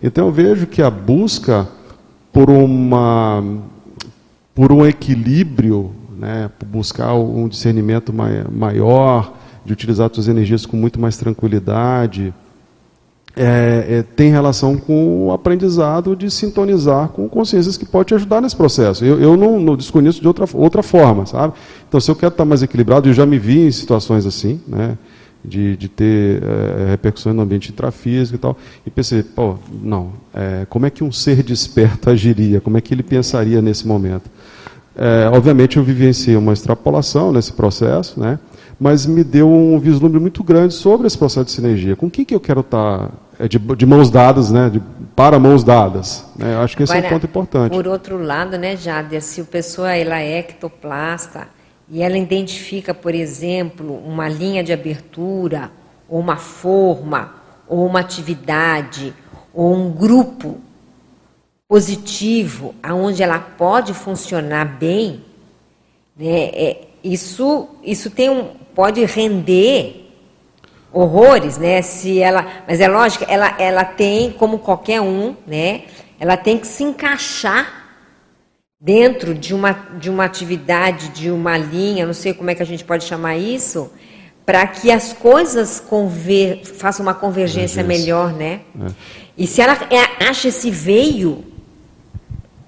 Então 0.02 0.28
eu 0.28 0.32
vejo 0.32 0.68
que 0.68 0.82
a 0.82 0.90
busca 0.90 1.68
por 2.32 2.50
uma 2.50 3.44
por 4.54 4.72
um 4.72 4.86
equilíbrio 4.86 5.92
né, 6.18 6.50
buscar 6.66 7.14
um 7.14 7.48
discernimento 7.48 8.12
maior, 8.12 9.34
de 9.68 9.74
utilizar 9.74 10.10
suas 10.12 10.30
energias 10.30 10.66
com 10.66 10.78
muito 10.78 11.00
mais 11.00 11.18
tranquilidade, 11.18 12.34
é, 13.36 13.98
é, 14.00 14.02
tem 14.02 14.32
relação 14.32 14.78
com 14.78 15.28
o 15.28 15.32
aprendizado 15.32 16.16
de 16.16 16.32
sintonizar 16.32 17.10
com 17.10 17.28
consciências 17.30 17.78
que 17.78 17.86
pode 17.86 18.08
te 18.08 18.16
ajudar 18.16 18.42
nesse 18.42 18.56
processo. 18.56 19.06
Eu, 19.06 19.20
eu 19.22 19.38
não, 19.38 19.60
não, 19.60 19.76
desconheço 19.76 20.22
de 20.22 20.28
outra, 20.28 20.46
outra 20.54 20.82
forma, 20.82 21.26
sabe? 21.26 21.54
Então, 21.88 22.00
se 22.00 22.10
eu 22.10 22.16
quero 22.16 22.32
estar 22.32 22.46
mais 22.46 22.64
equilibrado, 22.64 23.10
eu 23.10 23.14
já 23.14 23.26
me 23.26 23.38
vi 23.38 23.68
em 23.68 23.72
situações 23.72 24.26
assim, 24.26 24.60
né? 24.66 24.98
De, 25.46 25.78
de 25.78 25.88
ter 25.88 26.42
é, 26.42 26.90
repercussões 26.90 27.36
no 27.36 27.42
ambiente 27.42 27.72
intrafísico 27.72 28.36
e 28.36 28.40
tal, 28.40 28.58
e 28.86 28.90
pensei, 28.90 29.22
pô, 29.22 29.56
não, 29.84 30.14
é, 30.34 30.66
como 30.68 30.86
é 30.86 30.90
que 30.90 31.04
um 31.04 31.12
ser 31.12 31.44
desperto 31.44 32.10
agiria? 32.10 32.60
Como 32.60 32.78
é 32.78 32.82
que 32.82 32.94
ele 32.94 33.04
pensaria 33.04 33.62
nesse 33.62 33.88
momento? 33.88 34.30
É, 34.96 35.30
obviamente 35.32 35.78
eu 35.78 35.84
vivenciei 35.84 36.36
uma 36.36 36.54
extrapolação 36.54 37.32
nesse 37.32 37.54
processo, 37.54 38.20
né? 38.20 38.40
Mas 38.80 39.06
me 39.06 39.24
deu 39.24 39.50
um 39.50 39.80
vislumbre 39.80 40.20
muito 40.20 40.44
grande 40.44 40.74
sobre 40.74 41.08
esse 41.08 41.18
processo 41.18 41.46
de 41.46 41.52
sinergia. 41.52 41.96
Com 41.96 42.10
quem 42.10 42.24
que 42.24 42.36
eu 42.36 42.40
quero 42.40 42.60
estar 42.62 43.12
é, 43.40 43.48
de, 43.48 43.58
de, 43.58 43.86
mãos 43.86 44.10
dadas, 44.10 44.52
né? 44.52 44.70
De, 44.70 44.82
para 45.16 45.40
mãos 45.40 45.64
dadas. 45.64 46.26
Né? 46.36 46.56
Acho 46.58 46.78
que 46.78 46.84
esse 46.84 46.94
Agora, 46.94 47.06
é 47.06 47.10
um 47.10 47.14
ponto 47.14 47.26
importante. 47.26 47.72
Por 47.72 47.88
outro 47.88 48.22
lado, 48.22 48.58
né, 48.58 48.76
Jader, 48.76 49.22
se 49.22 49.42
a 49.42 49.46
pessoa 49.46 49.92
ela 49.94 50.20
é 50.20 50.40
ectoplasta 50.40 51.48
e 51.90 52.02
ela 52.02 52.18
identifica, 52.18 52.94
por 52.94 53.16
exemplo, 53.16 54.00
uma 54.06 54.28
linha 54.28 54.64
de 54.64 54.74
abertura, 54.74 55.72
ou 56.08 56.20
uma 56.20 56.38
forma, 56.38 57.34
ou 57.68 57.86
uma 57.86 58.00
atividade, 58.00 59.14
ou 59.54 59.76
um 59.76 59.92
grupo 59.92 60.60
positivo, 61.68 62.76
aonde 62.82 63.24
ela 63.24 63.40
pode 63.40 63.94
funcionar 63.94 64.66
bem, 64.66 65.24
né, 66.16 66.50
é, 66.54 66.87
isso, 67.14 67.70
isso 67.84 68.10
tem 68.10 68.30
um, 68.30 68.52
pode 68.76 69.04
render 69.06 70.08
horrores, 70.92 71.58
né? 71.58 71.82
Se 71.82 72.20
ela, 72.20 72.46
mas 72.68 72.80
é 72.80 72.88
lógico, 72.88 73.26
ela, 73.28 73.56
ela 73.60 73.86
tem, 73.86 74.32
como 74.32 74.60
qualquer 74.60 75.02
um, 75.02 75.36
né? 75.46 75.84
Ela 76.20 76.36
tem 76.36 76.58
que 76.58 76.68
se 76.68 76.84
encaixar 76.84 77.86
dentro 78.80 79.34
de 79.34 79.54
uma, 79.54 79.72
de 79.72 80.10
uma 80.10 80.26
atividade, 80.26 81.10
de 81.10 81.32
uma 81.32 81.58
linha, 81.58 82.06
não 82.06 82.14
sei 82.14 82.34
como 82.34 82.50
é 82.50 82.56
que 82.56 82.62
a 82.62 82.66
gente 82.66 82.84
pode 82.84 83.04
chamar 83.06 83.38
isso, 83.38 83.92
para 84.46 84.66
que 84.68 84.92
as 84.92 85.14
coisas 85.14 85.80
conver, 85.80 86.64
façam 86.64 87.06
uma 87.06 87.14
convergência 87.14 87.84
melhor, 87.84 88.34
né? 88.34 88.62
É. 88.80 88.92
E 89.38 89.48
se 89.48 89.62
ela 89.62 89.74
é, 89.92 90.26
acha 90.26 90.48
esse 90.48 90.72
veio, 90.72 91.44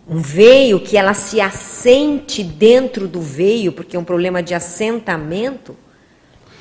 um 0.10 0.22
veio 0.22 0.80
que 0.80 0.98
ela 0.98 1.14
se 1.14 1.40
assente 1.40 2.44
dentro 2.44 3.08
do 3.08 3.22
veio, 3.22 3.72
porque 3.72 3.96
é 3.96 4.00
um 4.00 4.04
problema 4.04 4.42
de 4.42 4.56
assentamento, 4.56 5.76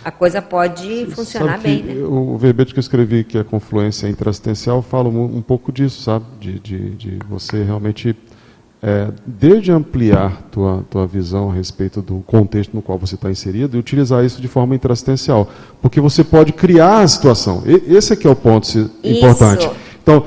a 0.05 0.11
coisa 0.11 0.41
pode 0.41 1.07
funcionar 1.11 1.59
bem. 1.59 1.83
Né? 1.83 1.95
O 2.03 2.37
verbete 2.37 2.73
que 2.73 2.79
eu 2.79 2.83
escrevi, 2.83 3.25
que 3.25 3.39
é 3.39 3.41
a 3.41 3.45
confluência 3.45 4.07
intraassistencial, 4.07 4.83
fala 4.83 5.09
um, 5.09 5.43
pouco 5.43 5.73
disso, 5.73 6.03
sabe? 6.03 6.25
De, 6.39 6.59
de, 6.61 6.91
de 6.91 7.19
você 7.29 7.63
realmente, 7.65 8.15
é, 8.83 9.09
desde 9.27 9.73
ampliar 9.73 10.43
tua, 10.53 10.85
tua 10.89 11.07
visão 11.07 11.51
a 11.51 11.55
respeito 11.55 12.01
do 12.01 12.23
contexto 12.27 12.75
no 12.75 12.83
qual 12.83 12.97
você 12.97 13.17
está 13.17 13.31
inserido 13.31 13.77
e 13.77 13.81
utilizar 13.81 14.25
isso 14.25 14.41
de 14.41 14.49
forma 14.49 14.75
intraassistencial. 14.75 15.51
Porque 15.83 16.01
você 16.01 16.23
pode 16.23 16.53
criar 16.53 17.01
a 17.01 17.09
situação. 17.09 17.65
E, 17.67 17.97
esse 17.97 18.13
aqui 18.13 18.27
é 18.27 18.31
o 18.31 18.37
ponto 18.37 18.69
importante. 19.03 19.67
Isso. 19.67 19.75
Então, 20.03 20.25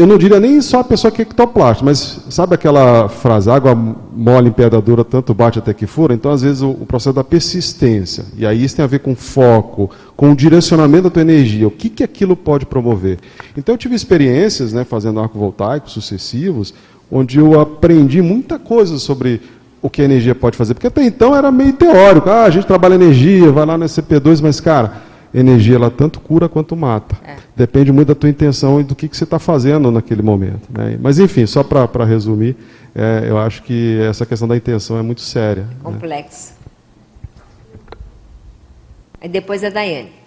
eu 0.00 0.06
não 0.06 0.16
diria 0.16 0.40
nem 0.40 0.60
só 0.62 0.80
a 0.80 0.84
pessoa 0.84 1.10
que 1.10 1.20
é 1.20 1.24
ectoplasta, 1.24 1.84
mas 1.84 2.24
sabe 2.30 2.54
aquela 2.54 3.08
frase, 3.08 3.50
água 3.50 3.74
mole 3.74 4.48
em 4.48 4.52
pedra 4.52 4.80
dura, 4.80 5.04
tanto 5.04 5.34
bate 5.34 5.58
até 5.58 5.74
que 5.74 5.86
fura? 5.86 6.14
Então, 6.14 6.30
às 6.32 6.40
vezes, 6.40 6.62
o, 6.62 6.70
o, 6.70 6.86
processo 6.86 7.12
da 7.14 7.22
persistência, 7.22 8.24
e 8.36 8.46
aí 8.46 8.64
isso 8.64 8.76
tem 8.76 8.82
a 8.82 8.88
ver 8.88 9.00
com 9.00 9.14
foco, 9.14 9.90
com 10.16 10.32
o 10.32 10.34
direcionamento 10.34 11.04
da 11.04 11.10
tua 11.10 11.20
energia, 11.20 11.68
o 11.68 11.70
que, 11.70 11.90
que 11.90 12.02
aquilo 12.02 12.34
pode 12.34 12.64
promover. 12.64 13.18
Então, 13.56 13.74
eu 13.74 13.78
tive 13.78 13.94
experiências, 13.94 14.72
né, 14.72 14.84
fazendo 14.84 15.20
arco 15.20 15.38
voltaico 15.38 15.90
sucessivos, 15.90 16.72
onde 17.12 17.38
eu 17.38 17.60
aprendi 17.60 18.22
muita 18.22 18.58
coisa 18.58 18.98
sobre 18.98 19.42
o 19.82 19.90
que 19.90 20.00
a 20.00 20.04
energia 20.06 20.34
pode 20.34 20.56
fazer, 20.56 20.72
porque 20.72 20.86
até 20.86 21.02
então 21.04 21.36
era 21.36 21.52
meio 21.52 21.74
teórico, 21.74 22.30
ah, 22.30 22.44
a 22.44 22.50
gente 22.50 22.66
trabalha 22.66 22.94
energia, 22.94 23.52
vai 23.52 23.66
lá 23.66 23.76
no 23.76 23.84
SCP-2, 23.84 24.40
mas, 24.40 24.60
cara 24.60 25.09
energia 25.32 25.76
ela 25.76 25.90
tanto 25.90 26.20
cura 26.20 26.48
quanto 26.48 26.76
mata. 26.76 27.16
É. 27.24 27.36
Depende 27.54 27.92
muito 27.92 28.08
da 28.08 28.14
tua 28.14 28.28
intenção 28.28 28.80
e 28.80 28.84
do 28.84 28.94
que, 28.94 29.08
que 29.08 29.16
você 29.16 29.24
está 29.24 29.38
fazendo 29.38 29.90
naquele 29.90 30.22
momento. 30.22 30.68
Né? 30.70 30.98
Mas 31.00 31.18
enfim, 31.18 31.46
só 31.46 31.62
para 31.62 32.04
resumir, 32.04 32.56
é, 32.94 33.26
eu 33.28 33.38
acho 33.38 33.62
que 33.62 34.00
essa 34.00 34.26
questão 34.26 34.48
da 34.48 34.56
intenção 34.56 34.98
é 34.98 35.02
muito 35.02 35.20
séria. 35.20 35.64
Né? 35.64 35.76
Complexo. 35.82 36.52
Né? 36.52 36.60
Aí 39.22 39.28
depois 39.28 39.62
a 39.62 39.70
Daiane. 39.70 40.20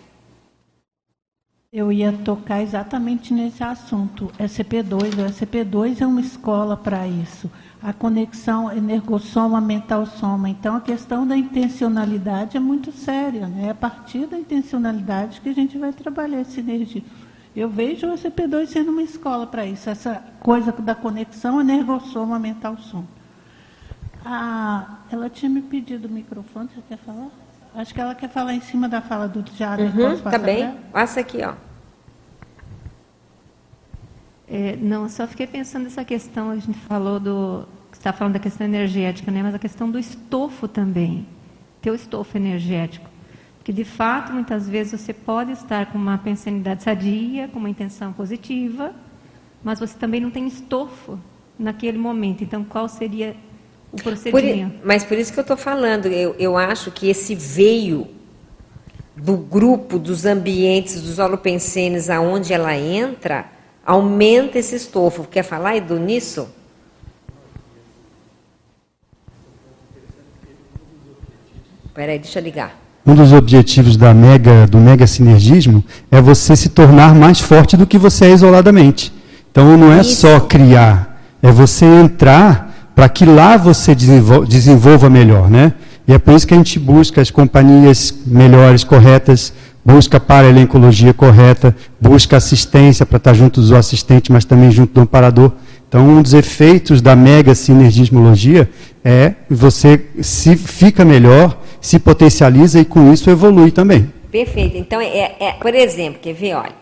Eu 1.72 1.92
ia 1.92 2.12
tocar 2.12 2.62
exatamente 2.62 3.34
nesse 3.34 3.64
assunto. 3.64 4.32
SCP-2, 4.40 5.18
o 5.18 5.32
SCP-2 5.32 6.02
é 6.02 6.06
uma 6.06 6.22
escola 6.22 6.78
para 6.78 7.08
isso 7.08 7.50
a 7.84 7.92
conexão 7.92 8.72
energossoma, 8.72 9.60
mental-soma. 9.60 10.48
Então, 10.48 10.78
a 10.78 10.82
questão 10.82 11.28
da 11.28 11.36
intencionalidade 11.36 12.56
é 12.56 12.60
muito 12.60 12.94
séria. 12.94 13.46
Né? 13.46 13.68
É 13.68 13.70
a 13.72 13.76
partir 13.76 14.26
da 14.26 14.40
intencionalidade 14.40 15.42
que 15.42 15.50
a 15.50 15.54
gente 15.54 15.78
vai 15.78 15.92
trabalhar 15.92 16.40
essa 16.40 16.62
energia. 16.62 17.04
Eu 17.54 17.70
vejo 17.70 18.08
o 18.08 18.14
SCP-2 18.14 18.68
sendo 18.68 18.92
uma 18.92 19.04
escola 19.04 19.46
para 19.46 19.66
isso, 19.66 19.90
essa 19.90 20.24
coisa 20.40 20.72
da 20.72 20.96
conexão 20.96 21.60
energossoma, 21.60 22.40
mental-soma. 22.40 23.06
Ah, 24.26 25.00
ela 25.12 25.30
tinha 25.30 25.50
me 25.50 25.62
pedido 25.62 26.08
o 26.08 26.12
microfone, 26.12 26.70
você 26.74 26.82
quer 26.88 26.98
falar? 26.98 27.28
Acho 27.76 27.94
que 27.94 28.00
ela 28.00 28.16
quer 28.16 28.30
falar 28.30 28.54
em 28.54 28.62
cima 28.62 28.88
da 28.88 29.02
fala 29.02 29.28
do 29.28 29.44
Tiago. 29.44 29.84
Uhum, 29.84 30.18
tá 30.20 30.38
bem. 30.38 30.74
Passa 30.92 31.20
aqui, 31.20 31.44
ó. 31.44 31.54
É, 34.48 34.76
não, 34.76 35.08
só 35.08 35.26
fiquei 35.26 35.48
pensando 35.48 35.84
nessa 35.84 36.04
questão, 36.04 36.50
a 36.50 36.56
gente 36.56 36.78
falou 36.80 37.20
do. 37.20 37.66
Você 37.92 38.00
está 38.00 38.12
falando 38.12 38.34
da 38.34 38.40
questão 38.40 38.66
energética, 38.66 39.32
né? 39.32 39.42
mas 39.44 39.56
a 39.56 39.60
questão 39.60 39.90
do 39.90 40.00
estofo 40.00 40.68
também. 40.68 41.26
Teu 41.82 41.94
estofo 41.94 42.38
energético. 42.38 43.10
Porque, 43.58 43.72
de 43.72 43.86
fato, 43.86 44.34
muitas 44.34 44.68
vezes 44.68 45.00
você 45.00 45.14
pode 45.14 45.52
estar 45.54 45.86
com 45.92 45.98
uma 45.98 46.18
pensanidade 46.18 46.84
sadia, 46.84 47.48
com 47.48 47.60
uma 47.60 47.70
intenção 47.70 48.12
positiva, 48.12 48.94
mas 49.64 49.80
você 49.80 49.98
também 49.98 50.20
não 50.20 50.30
tem 50.30 50.48
estofo 50.48 51.18
naquele 51.58 51.98
momento. 51.98 52.44
Então, 52.44 52.64
qual 52.64 52.90
seria 52.90 53.36
o 53.92 53.96
procedimento? 53.96 54.80
Por, 54.80 54.86
mas 54.86 55.06
por 55.06 55.18
isso 55.18 55.32
que 55.32 55.40
eu 55.40 55.44
estou 55.44 55.56
falando, 55.56 56.08
eu, 56.08 56.36
eu 56.38 56.58
acho 56.58 56.92
que 56.92 57.08
esse 57.08 57.36
veio 57.36 58.08
do 59.16 59.38
grupo, 59.38 60.00
dos 60.00 60.26
ambientes, 60.26 61.02
dos 61.02 61.20
holopensenes, 61.20 62.10
aonde 62.10 62.52
ela 62.52 62.76
entra, 62.76 63.46
aumenta 63.86 64.58
esse 64.60 64.76
estofo. 64.76 65.28
Quer 65.30 65.44
falar, 65.44 65.76
Edu, 65.76 66.00
nisso? 66.00 66.48
Peraí, 71.94 72.18
deixa 72.18 72.40
eu 72.40 72.44
ligar. 72.44 72.80
Um 73.06 73.14
dos 73.14 73.34
objetivos 73.34 73.98
da 73.98 74.14
mega, 74.14 74.66
do 74.66 74.78
mega 74.78 75.06
sinergismo 75.06 75.84
é 76.10 76.22
você 76.22 76.56
se 76.56 76.70
tornar 76.70 77.14
mais 77.14 77.40
forte 77.40 77.76
do 77.76 77.86
que 77.86 77.98
você 77.98 78.26
é 78.26 78.32
isoladamente. 78.32 79.14
Então 79.52 79.78
não 79.78 79.92
é 79.92 80.02
Isso. 80.02 80.22
só 80.22 80.40
criar, 80.40 81.22
é 81.42 81.52
você 81.52 81.86
entrar 81.86 82.92
para 82.96 83.10
que 83.10 83.26
lá 83.26 83.58
você 83.58 83.94
desenvolva 83.94 85.10
melhor, 85.10 85.50
né? 85.50 85.74
E 86.08 86.14
é 86.14 86.18
por 86.18 86.34
isso 86.34 86.48
que 86.48 86.54
a 86.54 86.58
gente 86.58 86.80
busca 86.80 87.22
as 87.22 87.30
companhias 87.30 88.14
melhores, 88.26 88.84
corretas, 88.84 89.54
busca 89.84 90.20
para 90.20 90.48
a 90.48 90.50
elencologia 90.50 91.14
correta, 91.14 91.76
busca 92.00 92.38
assistência 92.38 93.06
para 93.06 93.18
estar 93.18 93.34
junto 93.34 93.62
do 93.62 93.76
assistente, 93.76 94.32
mas 94.32 94.46
também 94.46 94.72
junto 94.72 94.94
do 94.94 95.02
amparador. 95.02 95.52
Então, 95.88 96.08
um 96.08 96.22
dos 96.22 96.34
efeitos 96.34 97.02
da 97.02 97.16
mega 97.16 97.54
sinergismologia 97.54 98.70
é 99.04 99.34
você 99.50 100.10
se 100.22 100.56
fica 100.56 101.06
melhor, 101.06 101.58
se 101.80 102.00
potencializa 102.00 102.80
e 102.80 102.86
com 102.86 103.12
isso 103.12 103.30
evolui 103.30 103.72
também. 103.72 104.12
Perfeito. 104.32 104.76
Então, 104.78 105.00
é, 105.00 105.36
é 105.40 105.52
por 105.54 105.76
exemplo, 105.76 106.20
quer 106.20 106.34
ver, 106.34 106.56
olha, 106.56 106.74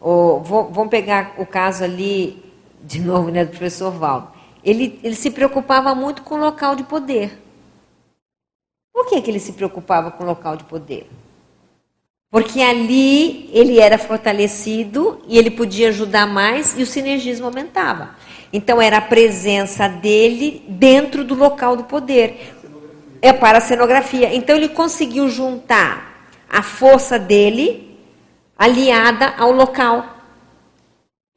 o, 0.00 0.40
vou, 0.40 0.70
vamos 0.70 0.90
pegar 0.90 1.34
o 1.38 1.44
caso 1.44 1.84
ali, 1.84 2.42
de 2.82 3.00
novo, 3.00 3.30
né, 3.30 3.44
do 3.44 3.50
professor 3.50 3.90
Valdo. 3.90 4.28
Ele, 4.62 4.98
ele 5.02 5.14
se 5.14 5.30
preocupava 5.30 5.94
muito 5.94 6.22
com 6.22 6.36
o 6.36 6.40
local 6.40 6.74
de 6.74 6.84
poder. 6.84 7.38
Por 8.94 9.06
que, 9.06 9.20
que 9.20 9.30
ele 9.30 9.40
se 9.40 9.52
preocupava 9.52 10.10
com 10.10 10.24
o 10.24 10.26
local 10.26 10.56
de 10.56 10.64
poder? 10.64 11.10
Porque 12.34 12.60
ali 12.60 13.48
ele 13.52 13.78
era 13.78 13.96
fortalecido 13.96 15.22
e 15.28 15.38
ele 15.38 15.52
podia 15.52 15.90
ajudar 15.90 16.26
mais 16.26 16.76
e 16.76 16.82
o 16.82 16.86
sinergismo 16.86 17.46
aumentava. 17.46 18.16
Então 18.52 18.82
era 18.82 18.96
a 18.96 19.00
presença 19.00 19.86
dele 19.86 20.60
dentro 20.66 21.22
do 21.22 21.36
local 21.36 21.76
do 21.76 21.84
poder. 21.84 22.52
É 23.22 23.32
para 23.32 23.58
a 23.58 23.60
cenografia. 23.60 24.34
Então 24.34 24.56
ele 24.56 24.68
conseguiu 24.68 25.28
juntar 25.28 26.28
a 26.50 26.60
força 26.60 27.20
dele 27.20 27.96
aliada 28.58 29.34
ao 29.38 29.52
local. 29.52 30.04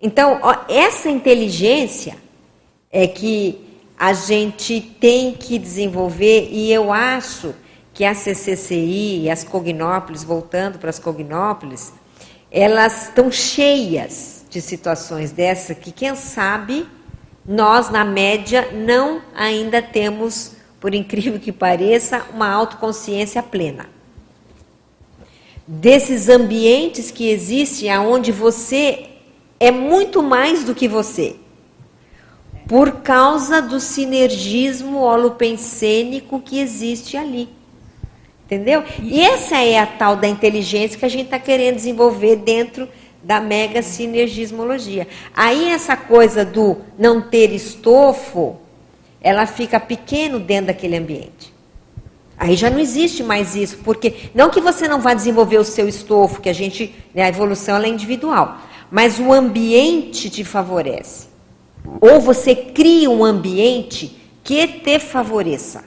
Então, 0.02 0.40
ó, 0.42 0.66
essa 0.68 1.12
inteligência 1.12 2.18
é 2.92 3.06
que 3.06 3.62
a 4.00 4.14
gente 4.14 4.82
tem 5.00 5.34
que 5.34 5.60
desenvolver 5.60 6.50
e 6.52 6.74
eu 6.74 6.92
acho 6.92 7.54
que 7.98 8.06
a 8.06 8.14
CCCI 8.14 9.24
e 9.24 9.28
as 9.28 9.44
cognópolis, 9.44 10.24
voltando 10.24 10.78
para 10.78 10.92
as 10.92 11.00
cognópolis, 11.00 11.92
elas 12.52 13.06
estão 13.06 13.32
cheias 13.32 14.46
de 14.52 14.62
situações 14.62 15.32
dessa 15.32 15.74
que, 15.74 15.92
quem 15.92 16.16
sabe, 16.16 16.88
nós, 17.44 17.90
na 17.90 18.06
média, 18.06 18.70
não 18.72 19.24
ainda 19.36 19.82
temos, 19.82 20.52
por 20.80 20.94
incrível 20.94 21.40
que 21.40 21.52
pareça, 21.52 22.24
uma 22.32 22.48
autoconsciência 22.48 23.42
plena. 23.42 23.90
Desses 25.66 26.30
ambientes 26.30 27.10
que 27.10 27.28
existem 27.28 27.98
onde 27.98 28.32
você 28.32 29.10
é 29.60 29.72
muito 29.72 30.22
mais 30.22 30.64
do 30.64 30.76
que 30.76 30.88
você. 30.88 31.36
Por 32.68 33.02
causa 33.02 33.60
do 33.60 33.80
sinergismo 33.80 35.00
holopensênico 35.00 36.40
que 36.40 36.60
existe 36.60 37.18
ali. 37.18 37.57
Entendeu? 38.48 38.82
E 39.04 39.20
essa 39.20 39.58
é 39.58 39.78
a 39.78 39.86
tal 39.86 40.16
da 40.16 40.26
inteligência 40.26 40.98
que 40.98 41.04
a 41.04 41.10
gente 41.10 41.26
está 41.26 41.38
querendo 41.38 41.76
desenvolver 41.76 42.38
dentro 42.38 42.88
da 43.22 43.42
mega 43.42 43.82
sinergismologia. 43.82 45.06
Aí 45.36 45.70
essa 45.70 45.98
coisa 45.98 46.46
do 46.46 46.78
não 46.98 47.22
ter 47.22 47.52
estofo, 47.52 48.56
ela 49.20 49.46
fica 49.46 49.82
pequeno 49.82 50.40
dentro 50.40 50.68
daquele 50.68 50.96
ambiente. 50.96 51.54
Aí 52.38 52.56
já 52.56 52.70
não 52.70 52.80
existe 52.80 53.22
mais 53.22 53.54
isso, 53.54 53.80
porque 53.84 54.30
não 54.34 54.50
que 54.50 54.62
você 54.62 54.88
não 54.88 55.02
vá 55.02 55.14
desenvolver 55.14 55.58
o 55.58 55.66
seu 55.66 55.90
estofo, 55.90 56.40
que 56.40 56.48
a 56.48 56.54
gente, 56.54 56.96
né, 57.14 57.24
a 57.24 57.30
evolução 57.30 57.76
é 57.76 57.90
individual, 57.90 58.60
mas 58.90 59.20
o 59.20 59.34
ambiente 59.34 60.30
te 60.30 60.46
favorece. 60.46 61.28
Ou 62.00 62.22
você 62.22 62.56
cria 62.56 63.10
um 63.10 63.26
ambiente 63.26 64.16
que 64.42 64.66
te 64.66 65.00
favoreça. 65.00 65.84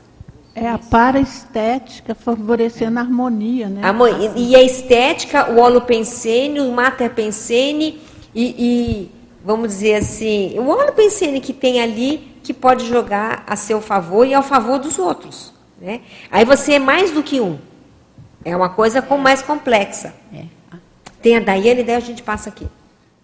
É 0.60 0.68
a 0.68 0.76
paraestética 0.76 2.14
favorecendo 2.14 2.98
a 2.98 3.02
harmonia, 3.02 3.66
né? 3.66 3.80
A, 3.82 4.38
e 4.38 4.54
a 4.54 4.62
estética, 4.62 5.50
o 5.50 5.58
holopensene, 5.58 6.60
o 6.60 6.70
materpensene 6.70 7.98
e, 8.34 8.44
e, 8.44 9.10
vamos 9.42 9.68
dizer 9.68 9.94
assim, 9.94 10.58
o 10.58 10.68
holopensene 10.68 11.40
que 11.40 11.54
tem 11.54 11.80
ali 11.80 12.36
que 12.42 12.52
pode 12.52 12.86
jogar 12.86 13.42
a 13.46 13.56
seu 13.56 13.80
favor 13.80 14.26
e 14.26 14.34
ao 14.34 14.42
favor 14.42 14.78
dos 14.78 14.98
outros. 14.98 15.50
Né? 15.80 16.02
Aí 16.30 16.44
você 16.44 16.74
é 16.74 16.78
mais 16.78 17.10
do 17.10 17.22
que 17.22 17.40
um. 17.40 17.58
É 18.44 18.54
uma 18.54 18.68
coisa 18.68 19.00
com 19.00 19.16
mais 19.16 19.40
complexa. 19.40 20.14
É. 20.30 20.44
Tem 21.22 21.38
a 21.38 21.40
Daiane, 21.40 21.82
daí 21.82 21.96
a 21.96 22.00
gente 22.00 22.22
passa 22.22 22.50
aqui. 22.50 22.66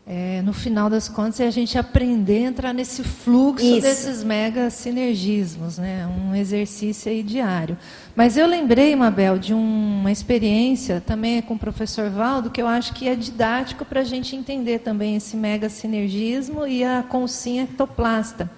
É, 0.09 0.41
no 0.43 0.53
final 0.53 0.89
das 0.89 1.09
contas, 1.09 1.41
é 1.41 1.49
a 1.49 1.51
gente 1.51 1.77
aprender 1.77 2.45
a 2.45 2.49
entrar 2.49 2.73
nesse 2.73 3.03
fluxo 3.03 3.67
Isso. 3.67 3.81
desses 3.81 4.23
mega 4.23 4.71
sinergismos, 4.71 5.79
né? 5.79 6.07
um 6.07 6.33
exercício 6.33 7.11
aí 7.11 7.25
diário. 7.25 7.77
Mas 8.15 8.37
eu 8.37 8.47
lembrei, 8.47 8.95
Mabel, 8.95 9.37
de 9.37 9.53
uma 9.53 10.13
experiência 10.13 11.03
também 11.05 11.43
com 11.43 11.55
o 11.55 11.59
professor 11.59 12.09
Valdo, 12.09 12.51
que 12.51 12.63
eu 12.63 12.69
acho 12.69 12.93
que 12.93 13.09
é 13.09 13.17
didático 13.17 13.85
para 13.85 14.03
a 14.03 14.05
gente 14.05 14.37
entender 14.37 14.79
também 14.79 15.17
esse 15.17 15.37
mega 15.37 15.69
sinergismo 15.69 16.65
e 16.69 16.85
a 16.85 17.03
consciência 17.03 17.65
ectoplasta, 17.65 18.49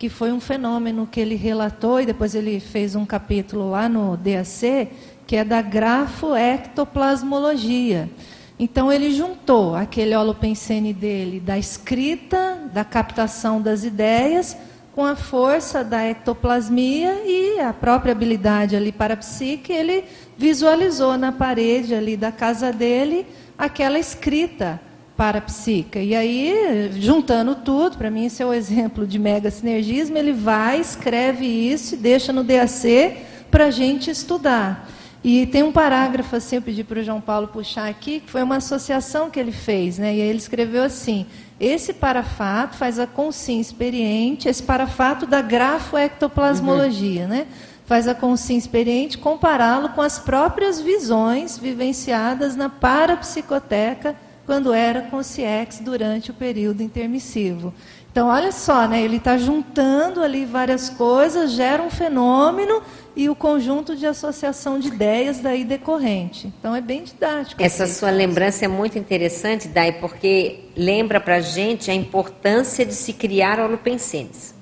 que 0.00 0.08
foi 0.08 0.32
um 0.32 0.40
fenômeno 0.40 1.06
que 1.06 1.20
ele 1.20 1.36
relatou 1.36 2.00
e 2.00 2.06
depois 2.06 2.34
ele 2.34 2.58
fez 2.58 2.96
um 2.96 3.06
capítulo 3.06 3.70
lá 3.70 3.88
no 3.88 4.16
DAC, 4.16 4.88
que 5.28 5.36
é 5.36 5.44
da 5.44 5.62
grafoectoplasmologia. 5.62 8.10
Então 8.58 8.92
ele 8.92 9.12
juntou 9.14 9.74
aquele 9.76 10.16
holopensene 10.16 10.92
dele 10.92 11.38
da 11.38 11.56
escrita, 11.56 12.58
da 12.72 12.84
captação 12.84 13.62
das 13.62 13.84
ideias, 13.84 14.56
com 14.98 15.04
a 15.04 15.14
força 15.14 15.84
da 15.84 16.04
ectoplasmia 16.04 17.22
e 17.24 17.60
a 17.60 17.72
própria 17.72 18.10
habilidade 18.10 18.74
ali 18.74 18.90
para 18.90 19.14
a 19.14 19.16
psique, 19.16 19.72
ele 19.72 20.04
visualizou 20.36 21.16
na 21.16 21.30
parede 21.30 21.94
ali 21.94 22.16
da 22.16 22.32
casa 22.32 22.72
dele 22.72 23.24
aquela 23.56 23.96
escrita 23.96 24.80
para 25.16 25.38
a 25.38 25.40
psique. 25.40 26.00
E 26.00 26.16
aí, 26.16 26.90
juntando 26.96 27.54
tudo, 27.54 27.96
para 27.96 28.10
mim 28.10 28.26
esse 28.26 28.42
é 28.42 28.46
o 28.46 28.52
exemplo 28.52 29.06
de 29.06 29.20
mega 29.20 29.52
sinergismo, 29.52 30.18
ele 30.18 30.32
vai, 30.32 30.80
escreve 30.80 31.46
isso 31.46 31.94
e 31.94 31.98
deixa 31.98 32.32
no 32.32 32.42
DAC 32.42 33.18
para 33.52 33.66
a 33.66 33.70
gente 33.70 34.10
estudar. 34.10 34.88
E 35.30 35.44
tem 35.44 35.62
um 35.62 35.70
parágrafo 35.70 36.36
assim, 36.36 36.56
eu 36.56 36.62
pedi 36.62 36.82
para 36.82 37.00
o 37.00 37.02
João 37.02 37.20
Paulo 37.20 37.48
puxar 37.48 37.86
aqui, 37.86 38.20
que 38.20 38.30
foi 38.30 38.42
uma 38.42 38.56
associação 38.56 39.28
que 39.28 39.38
ele 39.38 39.52
fez, 39.52 39.98
né? 39.98 40.14
E 40.14 40.20
ele 40.22 40.38
escreveu 40.38 40.82
assim: 40.82 41.26
esse 41.60 41.92
parafato 41.92 42.78
faz 42.78 42.98
a 42.98 43.06
consciência 43.06 43.72
experiente, 43.72 44.48
esse 44.48 44.62
parafato 44.62 45.26
da 45.26 45.42
grafoectoplasmologia, 45.42 47.24
uhum. 47.24 47.28
né? 47.28 47.46
Faz 47.84 48.08
a 48.08 48.14
consciência 48.14 48.68
experiente 48.68 49.18
compará-lo 49.18 49.90
com 49.90 50.00
as 50.00 50.18
próprias 50.18 50.80
visões 50.80 51.58
vivenciadas 51.58 52.56
na 52.56 52.70
parapsicoteca 52.70 54.16
quando 54.46 54.72
era 54.72 55.02
consciex 55.02 55.78
durante 55.78 56.30
o 56.30 56.34
período 56.34 56.82
intermissivo. 56.82 57.74
Então, 58.18 58.30
olha 58.30 58.50
só, 58.50 58.88
né? 58.88 59.00
ele 59.00 59.18
está 59.18 59.38
juntando 59.38 60.24
ali 60.24 60.44
várias 60.44 60.90
coisas, 60.90 61.52
gera 61.52 61.80
um 61.80 61.88
fenômeno 61.88 62.82
e 63.14 63.28
o 63.28 63.36
conjunto 63.36 63.94
de 63.94 64.06
associação 64.06 64.80
de 64.80 64.88
ideias 64.88 65.38
daí 65.38 65.64
decorrente. 65.64 66.52
Então, 66.58 66.74
é 66.74 66.80
bem 66.80 67.04
didático. 67.04 67.62
Essa 67.62 67.86
sua 67.86 68.10
lembrança 68.10 68.64
é 68.64 68.68
muito 68.68 68.98
interessante, 68.98 69.68
Dai, 69.68 69.92
porque 70.00 70.64
lembra 70.76 71.20
para 71.20 71.36
a 71.36 71.40
gente 71.40 71.92
a 71.92 71.94
importância 71.94 72.84
de 72.84 72.92
se 72.92 73.12
criar 73.12 73.60
holopensenes. 73.60 74.52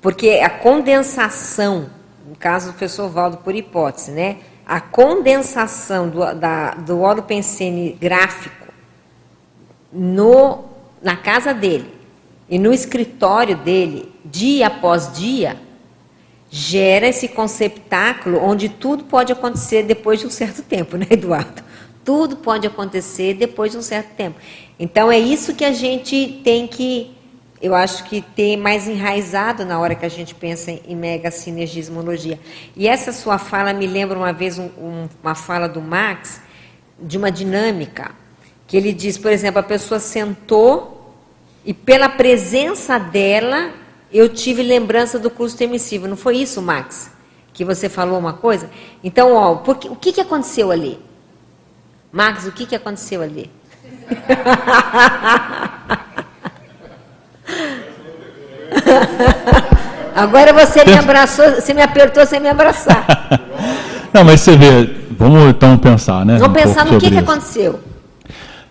Porque 0.00 0.30
a 0.42 0.50
condensação, 0.50 1.90
no 2.26 2.34
caso 2.34 2.66
do 2.66 2.72
professor 2.72 3.08
Valdo 3.08 3.36
por 3.36 3.54
hipótese, 3.54 4.10
né? 4.10 4.38
a 4.66 4.80
condensação 4.80 6.08
do, 6.08 6.34
da, 6.34 6.74
do 6.74 6.98
gráfico 8.00 8.66
no 9.92 10.69
na 11.02 11.16
casa 11.16 11.54
dele 11.54 12.00
e 12.50 12.58
no 12.58 12.72
escritório 12.72 13.56
dele, 13.56 14.12
dia 14.24 14.66
após 14.66 15.12
dia, 15.12 15.56
gera 16.50 17.06
esse 17.06 17.28
conceptáculo 17.28 18.42
onde 18.42 18.68
tudo 18.68 19.04
pode 19.04 19.32
acontecer 19.32 19.84
depois 19.84 20.18
de 20.18 20.26
um 20.26 20.30
certo 20.30 20.62
tempo, 20.62 20.96
né, 20.96 21.06
Eduardo? 21.08 21.62
Tudo 22.04 22.36
pode 22.36 22.66
acontecer 22.66 23.34
depois 23.34 23.70
de 23.70 23.78
um 23.78 23.82
certo 23.82 24.16
tempo. 24.16 24.40
Então 24.78 25.12
é 25.12 25.18
isso 25.18 25.54
que 25.54 25.64
a 25.64 25.72
gente 25.72 26.40
tem 26.42 26.66
que, 26.66 27.14
eu 27.62 27.72
acho 27.72 28.02
que 28.04 28.20
ter 28.20 28.56
mais 28.56 28.88
enraizado 28.88 29.64
na 29.64 29.78
hora 29.78 29.94
que 29.94 30.04
a 30.04 30.08
gente 30.08 30.34
pensa 30.34 30.72
em 30.72 30.96
mega 30.96 31.30
sinergismologia. 31.30 32.40
E 32.74 32.88
essa 32.88 33.12
sua 33.12 33.38
fala 33.38 33.72
me 33.72 33.86
lembra 33.86 34.18
uma 34.18 34.32
vez 34.32 34.58
um, 34.58 34.70
um, 34.76 35.08
uma 35.22 35.36
fala 35.36 35.68
do 35.68 35.80
Max 35.80 36.40
de 37.00 37.16
uma 37.16 37.30
dinâmica 37.30 38.10
que 38.70 38.76
ele 38.76 38.92
diz, 38.92 39.18
por 39.18 39.32
exemplo, 39.32 39.58
a 39.58 39.64
pessoa 39.64 39.98
sentou 39.98 41.12
e 41.64 41.74
pela 41.74 42.08
presença 42.08 43.00
dela 43.00 43.70
eu 44.12 44.28
tive 44.28 44.62
lembrança 44.62 45.18
do 45.18 45.28
curso 45.28 45.60
emissivo. 45.60 46.06
Não 46.06 46.16
foi 46.16 46.36
isso, 46.36 46.62
Max? 46.62 47.10
Que 47.52 47.64
você 47.64 47.88
falou 47.88 48.16
uma 48.16 48.34
coisa? 48.34 48.70
Então, 49.02 49.34
ó, 49.34 49.56
porque, 49.56 49.88
o 49.88 49.96
que, 49.96 50.12
que 50.12 50.20
aconteceu 50.20 50.70
ali? 50.70 51.00
Max, 52.12 52.46
o 52.46 52.52
que, 52.52 52.64
que 52.64 52.76
aconteceu 52.76 53.22
ali? 53.22 53.50
Agora 60.14 60.52
você 60.52 60.84
me 60.84 60.94
abraçou, 60.94 61.56
você 61.56 61.74
me 61.74 61.82
apertou 61.82 62.24
sem 62.24 62.38
me 62.38 62.48
abraçar. 62.48 63.04
Não, 64.14 64.22
mas 64.22 64.42
você 64.42 64.56
vê, 64.56 64.94
vamos 65.10 65.50
então 65.50 65.76
pensar, 65.76 66.24
né? 66.24 66.38
Vamos 66.38 66.56
um 66.56 66.62
pensar 66.62 66.86
no 66.86 67.00
que, 67.00 67.10
que 67.10 67.18
aconteceu. 67.18 67.89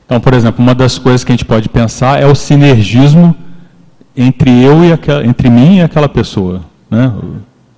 Então, 0.10 0.20
por 0.20 0.34
exemplo, 0.34 0.64
uma 0.64 0.74
das 0.74 0.98
coisas 0.98 1.24
que 1.24 1.32
a 1.32 1.34
gente 1.34 1.46
pode 1.46 1.70
pensar 1.70 2.20
é 2.20 2.26
o 2.26 2.34
sinergismo 2.34 3.36
entre 4.18 4.50
eu 4.50 4.84
e 4.84 4.92
aquela, 4.92 5.24
entre 5.24 5.52
mim 5.52 5.78
e 5.78 5.82
aquela 5.84 6.10
pessoa, 6.10 6.62
né? 6.90 7.14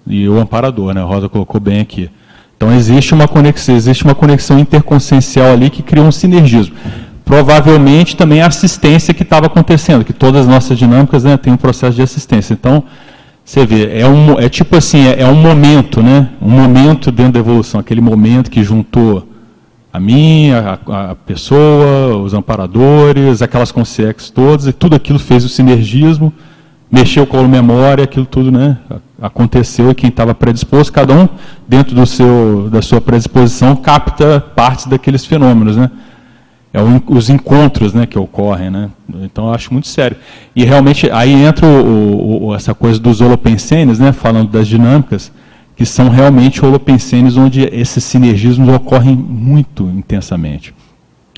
E 0.07 0.29
o 0.29 0.39
amparador, 0.39 0.93
né? 0.93 1.01
A 1.01 1.03
Rosa 1.03 1.27
colocou 1.27 1.59
bem 1.59 1.81
aqui. 1.81 2.09
Então 2.55 2.71
existe 2.71 3.13
uma 3.13 3.27
conexão, 3.27 3.75
existe 3.75 4.05
uma 4.05 4.15
conexão 4.15 4.57
interconsciencial 4.57 5.51
ali 5.51 5.69
que 5.69 5.83
cria 5.83 6.01
um 6.01 6.11
sinergismo. 6.11 6.73
Provavelmente 7.25 8.15
também 8.15 8.41
a 8.41 8.47
assistência 8.47 9.13
que 9.13 9.23
estava 9.23 9.47
acontecendo, 9.47 10.05
que 10.05 10.13
todas 10.13 10.43
as 10.43 10.47
nossas 10.47 10.79
dinâmicas 10.79 11.25
né, 11.25 11.35
têm 11.35 11.51
um 11.51 11.57
processo 11.57 11.97
de 11.97 12.01
assistência. 12.01 12.53
Então, 12.53 12.81
você 13.43 13.65
vê, 13.65 13.99
é, 13.99 14.07
um, 14.07 14.39
é 14.39 14.47
tipo 14.47 14.77
assim, 14.77 15.05
é, 15.05 15.19
é 15.23 15.27
um 15.27 15.35
momento, 15.35 16.01
né? 16.01 16.29
Um 16.41 16.51
momento 16.51 17.11
dentro 17.11 17.33
da 17.33 17.39
evolução, 17.39 17.81
aquele 17.81 17.99
momento 17.99 18.49
que 18.49 18.63
juntou 18.63 19.27
a 19.93 19.99
mim, 19.99 20.51
a, 20.51 20.79
a, 21.11 21.15
pessoa, 21.15 22.15
os 22.17 22.33
amparadores, 22.33 23.41
aquelas 23.41 23.71
consciências 23.71 24.29
todas, 24.29 24.67
e 24.67 24.73
tudo 24.73 24.95
aquilo 24.95 25.19
fez 25.19 25.43
o 25.43 25.49
sinergismo, 25.49 26.33
mexeu 26.89 27.27
com 27.27 27.39
a 27.39 27.47
memória, 27.47 28.03
aquilo 28.03 28.25
tudo 28.25 28.51
né, 28.51 28.77
aconteceu 29.21 29.91
e 29.91 29.95
quem 29.95 30.09
estava 30.09 30.33
predisposto, 30.33 30.91
cada 30.91 31.13
um, 31.13 31.27
dentro 31.67 31.93
do 31.93 32.05
seu, 32.05 32.69
da 32.69 32.81
sua 32.81 33.01
predisposição, 33.01 33.75
capta 33.75 34.39
partes 34.39 34.85
daqueles 34.87 35.25
fenômenos. 35.25 35.75
Né? 35.75 35.91
É 36.73 36.81
o, 36.81 37.03
os 37.07 37.29
encontros 37.29 37.93
né, 37.93 38.05
que 38.05 38.17
ocorrem. 38.17 38.69
Né? 38.69 38.89
Então, 39.21 39.47
eu 39.47 39.53
acho 39.53 39.73
muito 39.73 39.87
sério. 39.87 40.17
E 40.55 40.63
realmente, 40.63 41.09
aí 41.11 41.33
entra 41.33 41.65
o, 41.65 42.47
o, 42.47 42.55
essa 42.55 42.73
coisa 42.73 42.99
dos 42.99 43.19
holopensenes, 43.19 43.99
né, 43.99 44.11
falando 44.11 44.49
das 44.49 44.67
dinâmicas, 44.67 45.31
que 45.81 45.85
são 45.87 46.09
realmente 46.09 46.63
holopensenes 46.63 47.37
onde 47.37 47.63
esses 47.73 48.03
sinergismos 48.03 48.69
ocorrem 48.69 49.15
muito 49.15 49.85
intensamente. 49.85 50.75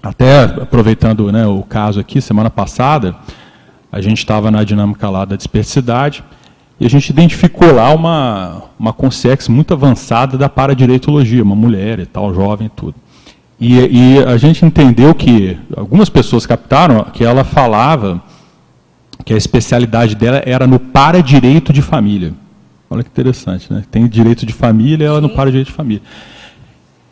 Até 0.03 0.44
aproveitando 0.44 1.32
né, 1.32 1.48
o 1.48 1.64
caso 1.64 1.98
aqui, 1.98 2.20
semana 2.20 2.49
passada, 2.49 3.15
a 3.90 4.02
gente 4.02 4.18
estava 4.18 4.52
na 4.52 4.65
dinâmica 4.65 5.10
lá 5.10 5.24
da 5.24 5.38
dispersidade 5.38 6.26
e 6.78 6.86
a 6.86 6.90
gente 6.90 7.10
identificou 7.10 7.74
lá 7.74 7.94
uma, 7.94 8.64
uma 8.78 8.91
consex 8.91 9.48
muito 9.48 9.74
avançada 9.74 10.38
da 10.38 10.49
paradireitologia, 10.49 11.41
uma 11.41 11.56
mulher 11.56 11.99
e 11.99 12.06
tal, 12.06 12.34
jovem 12.34 12.68
e 12.68 12.70
tudo. 12.70 12.95
E, 13.57 13.78
e 13.78 14.24
a 14.26 14.36
gente 14.36 14.65
entendeu 14.65 15.15
que, 15.15 15.57
algumas 15.74 16.10
pessoas 16.10 16.45
captaram 16.45 17.06
que 17.14 17.24
ela 17.24 17.45
falava 17.45 18.22
que 19.24 19.34
a 19.34 19.38
especialidade 19.38 20.15
dela 20.15 20.44
era 20.45 20.68
no 20.68 20.80
paradireito 20.80 21.72
de 21.72 21.82
família. 21.82 22.34
Olha 22.94 23.03
que 23.03 23.10
interessante, 23.10 23.74
né? 23.74 23.84
Tem 23.90 24.07
direito 24.07 24.45
de 24.45 24.53
família, 24.53 25.07
ela 25.07 25.20
não 25.20 25.30
para 25.30 25.49
direito 25.49 25.70
de 25.70 25.74
família. 25.74 26.03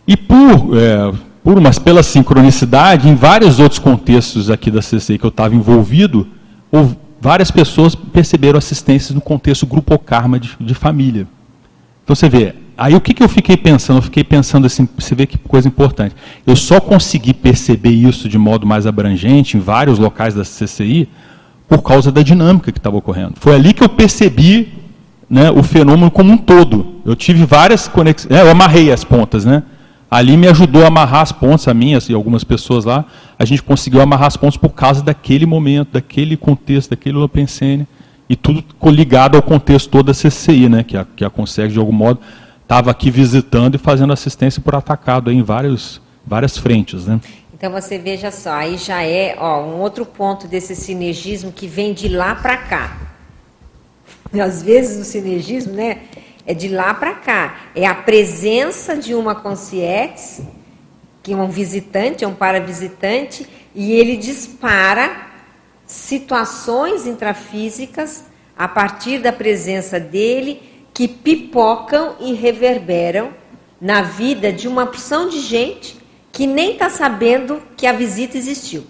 E 0.07 0.15
por, 0.15 0.77
é, 0.77 1.11
por 1.43 1.59
mas 1.59 1.79
pela 1.79 2.03
sincronicidade, 2.03 3.09
em 3.09 3.15
vários 3.15 3.59
outros 3.59 3.79
contextos 3.79 4.51
aqui 4.51 4.69
da 4.69 4.79
CCI 4.79 5.17
que 5.17 5.25
eu 5.25 5.29
estava 5.29 5.55
envolvido, 5.55 6.27
várias 7.19 7.49
pessoas 7.49 7.95
perceberam 7.95 8.59
assistências 8.59 9.15
no 9.15 9.21
contexto 9.21 9.65
grupo 9.65 9.97
karma 9.97 10.39
de, 10.39 10.55
de 10.59 10.75
família. 10.75 11.27
Então 12.03 12.15
você 12.15 12.29
vê, 12.29 12.53
aí 12.77 12.93
o 12.93 13.01
que, 13.01 13.11
que 13.11 13.23
eu 13.23 13.29
fiquei 13.29 13.57
pensando? 13.57 13.97
Eu 13.97 14.03
fiquei 14.03 14.23
pensando 14.23 14.67
assim, 14.67 14.87
você 14.95 15.15
vê 15.15 15.25
que 15.25 15.39
coisa 15.39 15.67
importante. 15.67 16.15
Eu 16.45 16.55
só 16.55 16.79
consegui 16.79 17.33
perceber 17.33 17.89
isso 17.89 18.29
de 18.29 18.37
modo 18.37 18.67
mais 18.67 18.85
abrangente 18.85 19.57
em 19.57 19.59
vários 19.59 19.97
locais 19.97 20.35
da 20.35 20.43
CCI 20.43 21.09
por 21.67 21.81
causa 21.81 22.11
da 22.11 22.21
dinâmica 22.21 22.71
que 22.71 22.77
estava 22.77 22.97
ocorrendo. 22.97 23.33
Foi 23.39 23.55
ali 23.55 23.73
que 23.73 23.83
eu 23.83 23.89
percebi 23.89 24.80
né, 25.31 25.49
o 25.49 25.63
fenômeno 25.63 26.11
como 26.11 26.33
um 26.33 26.37
todo. 26.37 26.95
Eu 27.05 27.15
tive 27.15 27.45
várias 27.45 27.87
conexões, 27.87 28.29
é, 28.29 28.41
eu 28.41 28.51
amarrei 28.51 28.91
as 28.91 29.05
pontas, 29.05 29.45
né? 29.45 29.63
Ali 30.09 30.35
me 30.35 30.45
ajudou 30.49 30.83
a 30.83 30.87
amarrar 30.87 31.21
as 31.21 31.31
pontas, 31.31 31.69
a 31.69 31.73
minhas 31.73 32.09
e 32.09 32.13
algumas 32.13 32.43
pessoas 32.43 32.83
lá, 32.83 33.05
a 33.39 33.45
gente 33.45 33.63
conseguiu 33.63 34.01
amarrar 34.01 34.27
as 34.27 34.35
pontas 34.35 34.57
por 34.57 34.71
causa 34.71 35.01
daquele 35.01 35.45
momento, 35.45 35.93
daquele 35.93 36.35
contexto, 36.35 36.89
daquele 36.89 37.17
Lopensene, 37.17 37.87
e 38.27 38.35
tudo 38.35 38.61
ligado 38.87 39.37
ao 39.37 39.41
contexto 39.41 39.89
todo 39.89 40.07
da 40.07 40.13
CCI, 40.13 40.67
né, 40.67 40.83
que 40.83 40.97
a, 40.97 41.05
que 41.15 41.23
a 41.23 41.29
consegue 41.29 41.71
de 41.71 41.79
algum 41.79 41.93
modo 41.93 42.19
estava 42.61 42.91
aqui 42.91 43.09
visitando 43.09 43.75
e 43.75 43.77
fazendo 43.77 44.11
assistência 44.11 44.61
por 44.61 44.75
atacado 44.75 45.31
em 45.31 45.41
vários, 45.41 46.01
várias 46.25 46.57
frentes, 46.57 47.05
né? 47.05 47.21
Então 47.53 47.71
você 47.71 47.97
veja 47.97 48.31
só, 48.31 48.53
aí 48.53 48.77
já 48.77 49.03
é 49.03 49.35
ó, 49.39 49.63
um 49.63 49.79
outro 49.79 50.05
ponto 50.05 50.45
desse 50.45 50.75
sinergismo 50.75 51.53
que 51.53 51.67
vem 51.67 51.93
de 51.93 52.09
lá 52.09 52.35
para 52.35 52.57
cá. 52.57 53.10
Às 54.39 54.61
vezes 54.61 54.99
o 54.99 55.09
sinergismo, 55.09 55.73
né, 55.73 56.03
é 56.45 56.53
de 56.53 56.67
lá 56.67 56.93
para 56.93 57.13
cá. 57.15 57.71
É 57.75 57.85
a 57.85 57.95
presença 57.95 58.95
de 58.95 59.13
uma 59.13 59.35
consciência, 59.35 60.45
que 61.21 61.33
é 61.33 61.35
um 61.35 61.49
visitante, 61.49 62.23
é 62.23 62.27
um 62.27 62.33
paravisitante, 62.33 63.47
e 63.75 63.93
ele 63.93 64.17
dispara 64.17 65.27
situações 65.85 67.05
intrafísicas 67.05 68.23
a 68.57 68.67
partir 68.67 69.19
da 69.19 69.31
presença 69.31 69.99
dele 69.99 70.61
que 70.93 71.07
pipocam 71.07 72.15
e 72.19 72.33
reverberam 72.33 73.33
na 73.79 74.01
vida 74.01 74.51
de 74.51 74.67
uma 74.67 74.85
porção 74.85 75.27
de 75.27 75.39
gente 75.39 75.97
que 76.31 76.47
nem 76.47 76.73
está 76.73 76.89
sabendo 76.89 77.61
que 77.75 77.85
a 77.85 77.91
visita 77.91 78.37
existiu. 78.37 78.85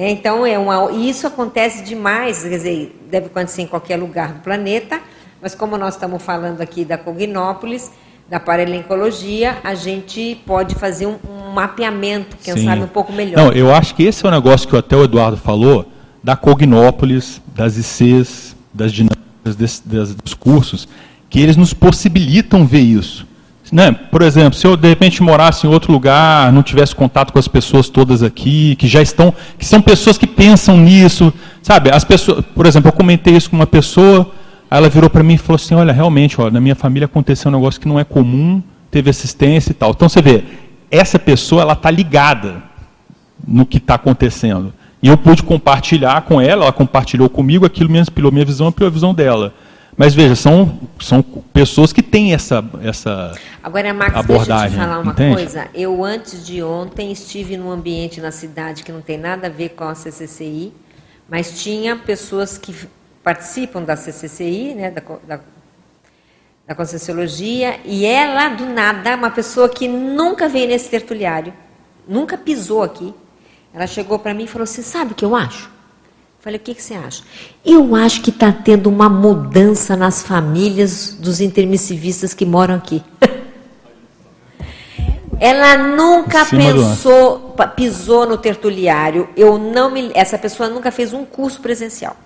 É, 0.00 0.12
então, 0.12 0.46
é 0.46 0.56
uma, 0.56 0.92
e 0.92 1.10
isso 1.10 1.26
acontece 1.26 1.82
demais, 1.82 2.44
quer 2.44 2.50
dizer, 2.50 3.00
deve 3.10 3.26
acontecer 3.26 3.62
em 3.62 3.66
qualquer 3.66 3.96
lugar 3.96 4.32
do 4.32 4.38
planeta, 4.42 5.00
mas 5.42 5.56
como 5.56 5.76
nós 5.76 5.94
estamos 5.94 6.22
falando 6.22 6.60
aqui 6.60 6.84
da 6.84 6.96
Cognópolis, 6.96 7.90
da 8.30 8.38
paralencologia, 8.38 9.58
a 9.64 9.74
gente 9.74 10.40
pode 10.46 10.76
fazer 10.76 11.06
um, 11.06 11.16
um 11.28 11.50
mapeamento, 11.50 12.36
quem 12.40 12.54
Sim. 12.54 12.64
sabe, 12.64 12.82
um 12.82 12.86
pouco 12.86 13.12
melhor. 13.12 13.46
Não, 13.46 13.52
eu 13.52 13.74
acho 13.74 13.92
que 13.96 14.04
esse 14.04 14.24
é 14.24 14.28
o 14.28 14.30
negócio 14.30 14.68
que 14.68 14.76
até 14.76 14.94
o 14.94 15.02
Eduardo 15.02 15.36
falou, 15.36 15.84
da 16.22 16.36
Cognópolis, 16.36 17.42
das 17.52 17.76
ICs, 17.76 18.54
das 18.72 18.92
dinâmicas 18.92 19.56
des, 19.56 19.82
des, 19.84 20.14
dos 20.14 20.32
cursos, 20.32 20.86
que 21.28 21.40
eles 21.40 21.56
nos 21.56 21.74
possibilitam 21.74 22.64
ver 22.64 22.82
isso. 22.82 23.26
Né? 23.70 23.92
Por 23.92 24.22
exemplo, 24.22 24.58
se 24.58 24.66
eu 24.66 24.76
de 24.76 24.88
repente 24.88 25.22
morasse 25.22 25.66
em 25.66 25.70
outro 25.70 25.92
lugar, 25.92 26.50
não 26.52 26.62
tivesse 26.62 26.94
contato 26.94 27.32
com 27.32 27.38
as 27.38 27.48
pessoas 27.48 27.88
todas 27.88 28.22
aqui, 28.22 28.74
que 28.76 28.86
já 28.86 29.02
estão, 29.02 29.34
que 29.58 29.64
são 29.66 29.80
pessoas 29.80 30.16
que 30.16 30.26
pensam 30.26 30.76
nisso, 30.78 31.32
sabe? 31.62 31.90
As 31.90 32.04
pessoas, 32.04 32.44
por 32.54 32.64
exemplo, 32.66 32.88
eu 32.88 32.92
comentei 32.92 33.36
isso 33.36 33.50
com 33.50 33.56
uma 33.56 33.66
pessoa, 33.66 34.30
ela 34.70 34.88
virou 34.88 35.10
para 35.10 35.22
mim 35.22 35.34
e 35.34 35.38
falou 35.38 35.56
assim: 35.56 35.74
"Olha, 35.74 35.92
realmente, 35.92 36.40
ó, 36.40 36.50
na 36.50 36.60
minha 36.60 36.74
família 36.74 37.06
aconteceu 37.06 37.50
um 37.50 37.54
negócio 37.54 37.80
que 37.80 37.88
não 37.88 38.00
é 38.00 38.04
comum, 38.04 38.62
teve 38.90 39.10
assistência 39.10 39.70
e 39.70 39.74
tal". 39.74 39.90
Então 39.90 40.08
você 40.08 40.22
vê, 40.22 40.44
essa 40.90 41.18
pessoa 41.18 41.62
ela 41.62 41.74
está 41.74 41.90
ligada 41.90 42.62
no 43.46 43.66
que 43.66 43.76
está 43.76 43.94
acontecendo. 43.94 44.72
E 45.02 45.08
eu 45.08 45.16
pude 45.16 45.42
compartilhar 45.42 46.22
com 46.22 46.40
ela, 46.40 46.64
ela 46.64 46.72
compartilhou 46.72 47.28
comigo 47.28 47.64
aquilo, 47.64 47.90
mesmo 47.90 48.12
pela 48.12 48.30
minha 48.30 48.44
visão, 48.44 48.72
pela 48.72 48.90
visão 48.90 49.14
dela. 49.14 49.54
Mas 49.98 50.14
veja, 50.14 50.36
são, 50.36 50.78
são 51.00 51.20
pessoas 51.20 51.92
que 51.92 52.04
têm 52.04 52.32
essa, 52.32 52.64
essa 52.84 53.36
Agora, 53.60 53.92
Max, 53.92 54.14
abordagem. 54.14 54.46
deixa 54.46 54.66
eu 54.66 54.70
te 54.70 54.76
falar 54.76 54.98
uma 55.00 55.10
entende? 55.10 55.34
coisa. 55.34 55.68
Eu, 55.74 56.04
antes 56.04 56.46
de 56.46 56.62
ontem, 56.62 57.10
estive 57.10 57.56
num 57.56 57.68
ambiente 57.68 58.20
na 58.20 58.30
cidade 58.30 58.84
que 58.84 58.92
não 58.92 59.00
tem 59.00 59.18
nada 59.18 59.48
a 59.48 59.50
ver 59.50 59.70
com 59.70 59.82
a 59.82 59.96
CCCI, 59.96 60.72
mas 61.28 61.60
tinha 61.60 61.96
pessoas 61.96 62.56
que 62.56 62.72
participam 63.24 63.82
da 63.82 63.96
CCCI, 63.96 64.74
né, 64.76 64.90
da, 64.92 65.02
da, 65.26 65.40
da 66.64 66.74
Conscienciologia, 66.76 67.80
e 67.84 68.06
ela, 68.06 68.50
do 68.50 68.66
nada, 68.66 69.16
uma 69.16 69.32
pessoa 69.32 69.68
que 69.68 69.88
nunca 69.88 70.48
veio 70.48 70.68
nesse 70.68 70.88
tertuliário, 70.88 71.52
nunca 72.06 72.38
pisou 72.38 72.84
aqui, 72.84 73.12
ela 73.74 73.88
chegou 73.88 74.16
para 74.20 74.32
mim 74.32 74.44
e 74.44 74.48
falou 74.48 74.62
assim, 74.62 74.80
sabe 74.80 75.10
o 75.10 75.14
que 75.16 75.24
eu 75.24 75.34
acho? 75.34 75.68
Falei, 76.40 76.56
o 76.56 76.62
que, 76.62 76.74
que 76.74 76.82
você 76.82 76.94
acha? 76.94 77.24
Eu 77.64 77.96
acho 77.96 78.22
que 78.22 78.30
está 78.30 78.52
tendo 78.52 78.88
uma 78.88 79.08
mudança 79.08 79.96
nas 79.96 80.22
famílias 80.22 81.14
dos 81.14 81.40
intermissivistas 81.40 82.32
que 82.32 82.46
moram 82.46 82.76
aqui. 82.76 83.02
Ela 85.40 85.76
nunca 85.76 86.44
pensou, 86.44 87.54
pisou 87.76 88.26
no 88.26 88.36
tertuliário. 88.36 89.28
Eu 89.36 89.58
não 89.58 89.90
me, 89.90 90.10
essa 90.14 90.36
pessoa 90.36 90.68
nunca 90.68 90.90
fez 90.90 91.12
um 91.12 91.24
curso 91.24 91.60
presencial. 91.60 92.16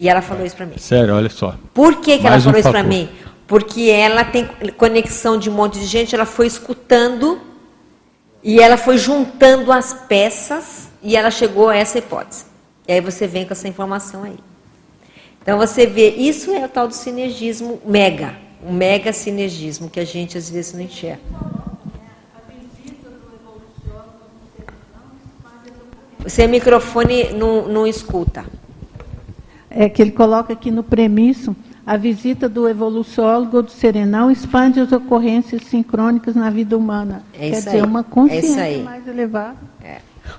E 0.00 0.08
ela 0.08 0.20
falou 0.22 0.44
isso 0.44 0.56
para 0.56 0.66
mim. 0.66 0.78
Sério, 0.78 1.14
olha 1.14 1.28
só. 1.28 1.54
Por 1.74 1.96
que, 1.96 2.18
que 2.18 2.26
ela 2.26 2.40
falou 2.40 2.56
um 2.56 2.58
isso 2.58 2.70
para 2.70 2.82
mim? 2.82 3.08
Porque 3.46 3.90
ela 3.90 4.24
tem 4.24 4.48
conexão 4.76 5.36
de 5.38 5.50
um 5.50 5.52
monte 5.52 5.78
de 5.78 5.86
gente, 5.86 6.14
ela 6.14 6.24
foi 6.24 6.46
escutando 6.46 7.40
e 8.42 8.60
ela 8.60 8.76
foi 8.76 8.96
juntando 8.96 9.70
as 9.70 9.92
peças 9.92 10.88
e 11.02 11.16
ela 11.16 11.30
chegou 11.30 11.68
a 11.68 11.76
essa 11.76 11.98
hipótese. 11.98 12.49
E 12.88 12.92
aí 12.92 13.00
você 13.00 13.26
vem 13.26 13.46
com 13.46 13.52
essa 13.52 13.68
informação 13.68 14.22
aí. 14.24 14.36
Então 15.42 15.56
você 15.58 15.86
vê, 15.86 16.10
isso 16.10 16.50
é 16.50 16.64
o 16.64 16.68
tal 16.68 16.86
do 16.88 16.94
sinergismo 16.94 17.80
mega, 17.86 18.36
o 18.62 18.72
mega 18.72 19.12
sinergismo 19.12 19.88
que 19.88 19.98
a 20.00 20.04
gente 20.04 20.36
às 20.36 20.50
vezes 20.50 20.74
não 20.74 20.82
enxerga. 20.82 21.20
Seu 26.26 26.48
microfone 26.48 27.32
não, 27.32 27.66
não 27.66 27.86
escuta. 27.86 28.44
É 29.70 29.88
que 29.88 30.02
ele 30.02 30.10
coloca 30.10 30.52
aqui 30.52 30.70
no 30.70 30.82
premisso 30.82 31.56
a 31.86 31.96
visita 31.96 32.48
do 32.48 32.68
evoluciólogo 32.68 33.62
do 33.62 33.70
Serenão 33.70 34.30
expande 34.30 34.78
as 34.80 34.92
ocorrências 34.92 35.62
sincrônicas 35.64 36.34
na 36.34 36.50
vida 36.50 36.76
humana. 36.76 37.22
É 37.32 37.38
Quer 37.38 37.48
isso 37.48 37.64
dizer, 37.64 37.76
aí. 37.78 37.82
uma 37.82 38.00
É 38.00 38.04
consciência 38.04 38.46
isso 38.48 38.60
aí. 38.60 38.82
mais 38.82 39.06
elevada. 39.08 39.56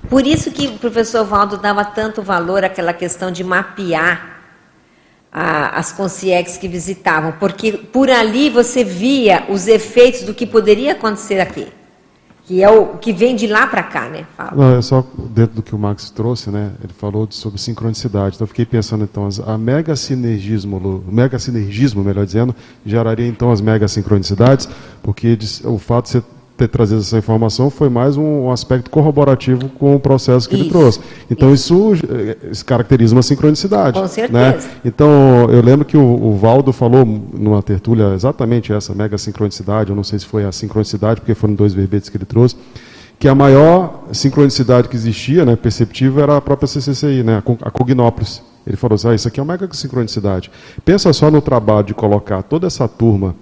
Por 0.08 0.26
isso 0.26 0.50
que 0.50 0.66
o 0.68 0.78
professor 0.78 1.24
Valdo 1.24 1.56
dava 1.56 1.84
tanto 1.84 2.22
valor 2.22 2.64
àquela 2.64 2.92
questão 2.92 3.30
de 3.30 3.42
mapear 3.44 4.30
a- 5.32 5.78
as 5.78 5.92
consciências 5.92 6.56
que 6.58 6.68
visitavam, 6.68 7.32
porque 7.40 7.72
por 7.72 8.10
ali 8.10 8.50
você 8.50 8.84
via 8.84 9.44
os 9.48 9.66
efeitos 9.66 10.22
do 10.22 10.34
que 10.34 10.46
poderia 10.46 10.92
acontecer 10.92 11.40
aqui, 11.40 11.68
que 12.44 12.62
é 12.62 12.68
o 12.68 12.98
que 12.98 13.12
vem 13.14 13.34
de 13.34 13.46
lá 13.46 13.66
para 13.66 13.82
cá, 13.82 14.08
né? 14.10 14.26
Não, 14.54 14.76
é 14.76 14.82
só 14.82 15.06
dentro 15.30 15.56
do 15.56 15.62
que 15.62 15.74
o 15.74 15.78
Max 15.78 16.10
trouxe, 16.10 16.50
né? 16.50 16.72
Ele 16.84 16.92
falou 16.92 17.26
de- 17.26 17.34
sobre 17.34 17.58
sincronicidade. 17.58 18.34
Então 18.34 18.44
eu 18.44 18.48
fiquei 18.48 18.66
pensando 18.66 19.04
então, 19.04 19.26
a 19.46 19.56
mega 19.56 19.96
sinergismo, 19.96 20.76
o 20.76 21.12
mega 21.12 21.38
sinergismo, 21.38 22.04
melhor 22.04 22.26
dizendo, 22.26 22.54
geraria 22.84 23.26
então 23.26 23.50
as 23.50 23.60
mega 23.62 23.88
sincronicidades, 23.88 24.68
porque 25.02 25.38
o 25.64 25.78
fato 25.78 26.06
de 26.06 26.10
você 26.10 26.22
ter 26.62 26.68
trazido 26.68 27.00
essa 27.00 27.18
informação 27.18 27.70
foi 27.70 27.88
mais 27.88 28.16
um, 28.16 28.44
um 28.46 28.50
aspecto 28.50 28.90
corroborativo 28.90 29.68
com 29.70 29.94
o 29.94 30.00
processo 30.00 30.48
que 30.48 30.54
ele 30.54 30.62
Isso, 30.62 30.70
trouxe. 30.70 31.00
Então 31.30 31.52
isso, 31.52 31.92
eh, 32.08 32.36
isso 32.50 32.64
caracteriza 32.64 33.14
uma 33.14 33.22
sincronicidade. 33.22 33.94
Com 33.94 34.02
Né? 34.02 34.08
certeza. 34.08 34.68
Então 34.84 35.08
eu 35.50 35.62
lembro 35.62 35.84
que 35.84 35.96
o, 35.96 36.02
o 36.02 36.36
Valdo 36.36 36.72
falou 36.72 37.04
numa 37.04 37.62
tertúlia 37.62 38.14
exatamente 38.14 38.72
essa 38.72 38.94
mega 38.94 39.18
sincronicidade. 39.18 39.90
Eu 39.90 39.96
não 39.96 40.04
sei 40.04 40.18
se 40.18 40.26
foi 40.26 40.44
a 40.44 40.52
sincronicidade, 40.52 41.20
porque 41.20 41.34
foram 41.34 41.54
dois 41.54 41.74
verbetes 41.74 42.08
que 42.08 42.16
ele 42.16 42.24
trouxe 42.24 42.56
que 43.18 43.28
a 43.28 43.34
maior 43.36 44.02
sincronicidade 44.10 44.88
que 44.88 44.96
existia, 44.96 45.44
né, 45.44 45.54
perceptível, 45.54 46.24
era 46.24 46.38
a 46.38 46.40
própria 46.40 46.66
CCCI, 46.66 47.22
né, 47.22 47.40
a 47.62 47.70
Cognópolis. 47.70 48.42
Ele 48.66 48.76
falou 48.76 48.96
assim, 48.96 49.08
ah, 49.08 49.14
isso 49.14 49.28
aqui 49.28 49.38
é 49.38 49.42
uma 49.44 49.52
mega 49.52 49.72
sincronicidade. 49.72 50.50
Pensa 50.84 51.12
só 51.12 51.30
no 51.30 51.40
trabalho 51.40 51.86
de 51.86 51.94
colocar 51.94 52.42
toda 52.42 52.66
essa 52.66 52.88
turma 52.88 53.36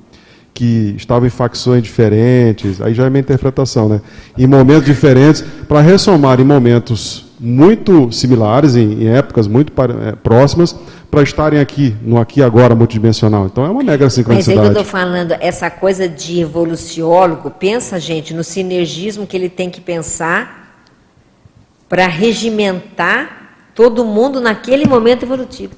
que 0.52 0.94
estava 0.97 1.27
em 1.27 1.31
facções 1.31 1.82
diferentes, 1.82 2.81
aí 2.81 2.93
já 2.93 3.06
é 3.06 3.10
minha 3.10 3.20
interpretação, 3.20 3.89
né, 3.89 4.01
em 4.36 4.47
momentos 4.47 4.85
diferentes, 4.85 5.44
para 5.68 5.81
ressomar 5.81 6.40
em 6.40 6.44
momentos 6.44 7.31
muito 7.40 8.12
similares, 8.12 8.77
em, 8.77 9.05
em 9.05 9.09
épocas 9.09 9.47
muito 9.47 9.72
eh, 9.72 10.14
próximas, 10.22 10.77
para 11.10 11.22
estarem 11.22 11.59
aqui, 11.59 11.97
no 12.02 12.18
aqui 12.18 12.40
e 12.40 12.43
agora 12.43 12.74
multidimensional. 12.74 13.47
Então 13.47 13.64
é 13.64 13.70
uma 13.70 13.82
mega 13.82 14.05
Mas 14.05 14.18
aí 14.18 14.24
que 14.24 14.31
eu 14.31 14.36
sincronicidade. 14.36 14.68
estou 14.68 14.85
falando, 14.85 15.32
essa 15.40 15.70
coisa 15.70 16.06
de 16.09 16.40
evoluciólogo, 16.40 17.51
pensa, 17.51 17.98
gente, 17.98 18.35
no 18.35 18.44
sinergismo 18.44 19.27
que 19.27 19.36
ele 19.36 19.48
tem 19.48 19.70
que 19.70 19.81
pensar 19.81 20.85
para 21.89 22.06
regimentar 22.06 23.72
todo 23.74 24.05
mundo 24.05 24.40
naquele 24.40 24.86
momento 24.86 25.24
evolutivo. 25.24 25.72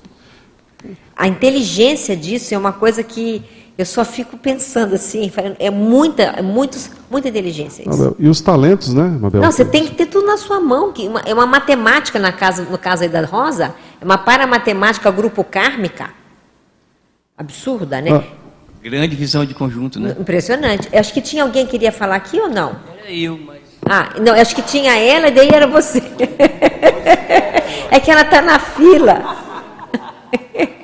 A 1.16 1.28
inteligência 1.28 2.16
disso 2.16 2.53
é 2.55 2.59
uma 2.59 2.73
coisa 2.73 3.03
que 3.03 3.43
eu 3.77 3.86
só 3.86 4.05
fico 4.05 4.36
pensando 4.36 4.94
assim, 4.94 5.31
falando, 5.31 5.57
é 5.59 5.70
muita, 5.70 6.23
é 6.23 6.43
muitos, 6.43 6.90
muita 7.11 7.28
inteligência 7.28 7.89
isso. 7.89 8.15
E 8.19 8.28
os 8.28 8.40
talentos, 8.40 8.93
né, 8.93 9.05
Mabel? 9.05 9.40
Não, 9.40 9.51
você 9.51 9.65
tem 9.65 9.86
que 9.86 9.94
ter 9.94 10.07
tudo 10.07 10.27
na 10.27 10.36
sua 10.36 10.61
mão. 10.61 10.93
Que 10.93 11.09
uma- 11.09 11.23
é 11.24 11.32
uma 11.32 11.47
matemática 11.47 12.19
na 12.19 12.32
casa, 12.32 12.65
no 12.65 12.77
caso 12.78 13.03
aí 13.03 13.09
da 13.09 13.24
Rosa, 13.24 13.74
é 14.01 14.05
uma 14.05 14.19
paramatemática 14.19 15.11
grupo 15.11 15.43
kármica. 15.43 16.11
Absurda, 17.36 18.01
né? 18.01 18.11
Ah. 18.12 18.23
Grande 18.82 19.15
visão 19.16 19.44
de 19.44 19.55
conjunto, 19.55 19.99
né? 20.01 20.15
Impressionante. 20.19 20.89
Eu 20.93 20.99
acho 21.01 21.12
que 21.12 21.20
tinha 21.20 21.43
alguém 21.44 21.65
que 21.65 21.70
queria 21.73 21.93
falar 21.93 22.16
aqui 22.16 22.39
ou 22.39 22.49
não? 22.49 22.77
Era 22.99 23.11
eu, 23.11 23.39
mas. 23.39 23.61
Ah, 23.89 24.11
não, 24.20 24.35
eu 24.36 24.43
acho 24.43 24.55
que 24.55 24.62
tinha 24.62 24.97
ela 24.97 25.28
e 25.28 25.31
daí 25.31 25.49
era 25.53 25.66
você. 25.66 26.03
é 27.90 28.01
que 28.01 28.11
ela 28.11 28.23
está 28.23 28.43
na 28.43 28.59
fila. 28.59 29.36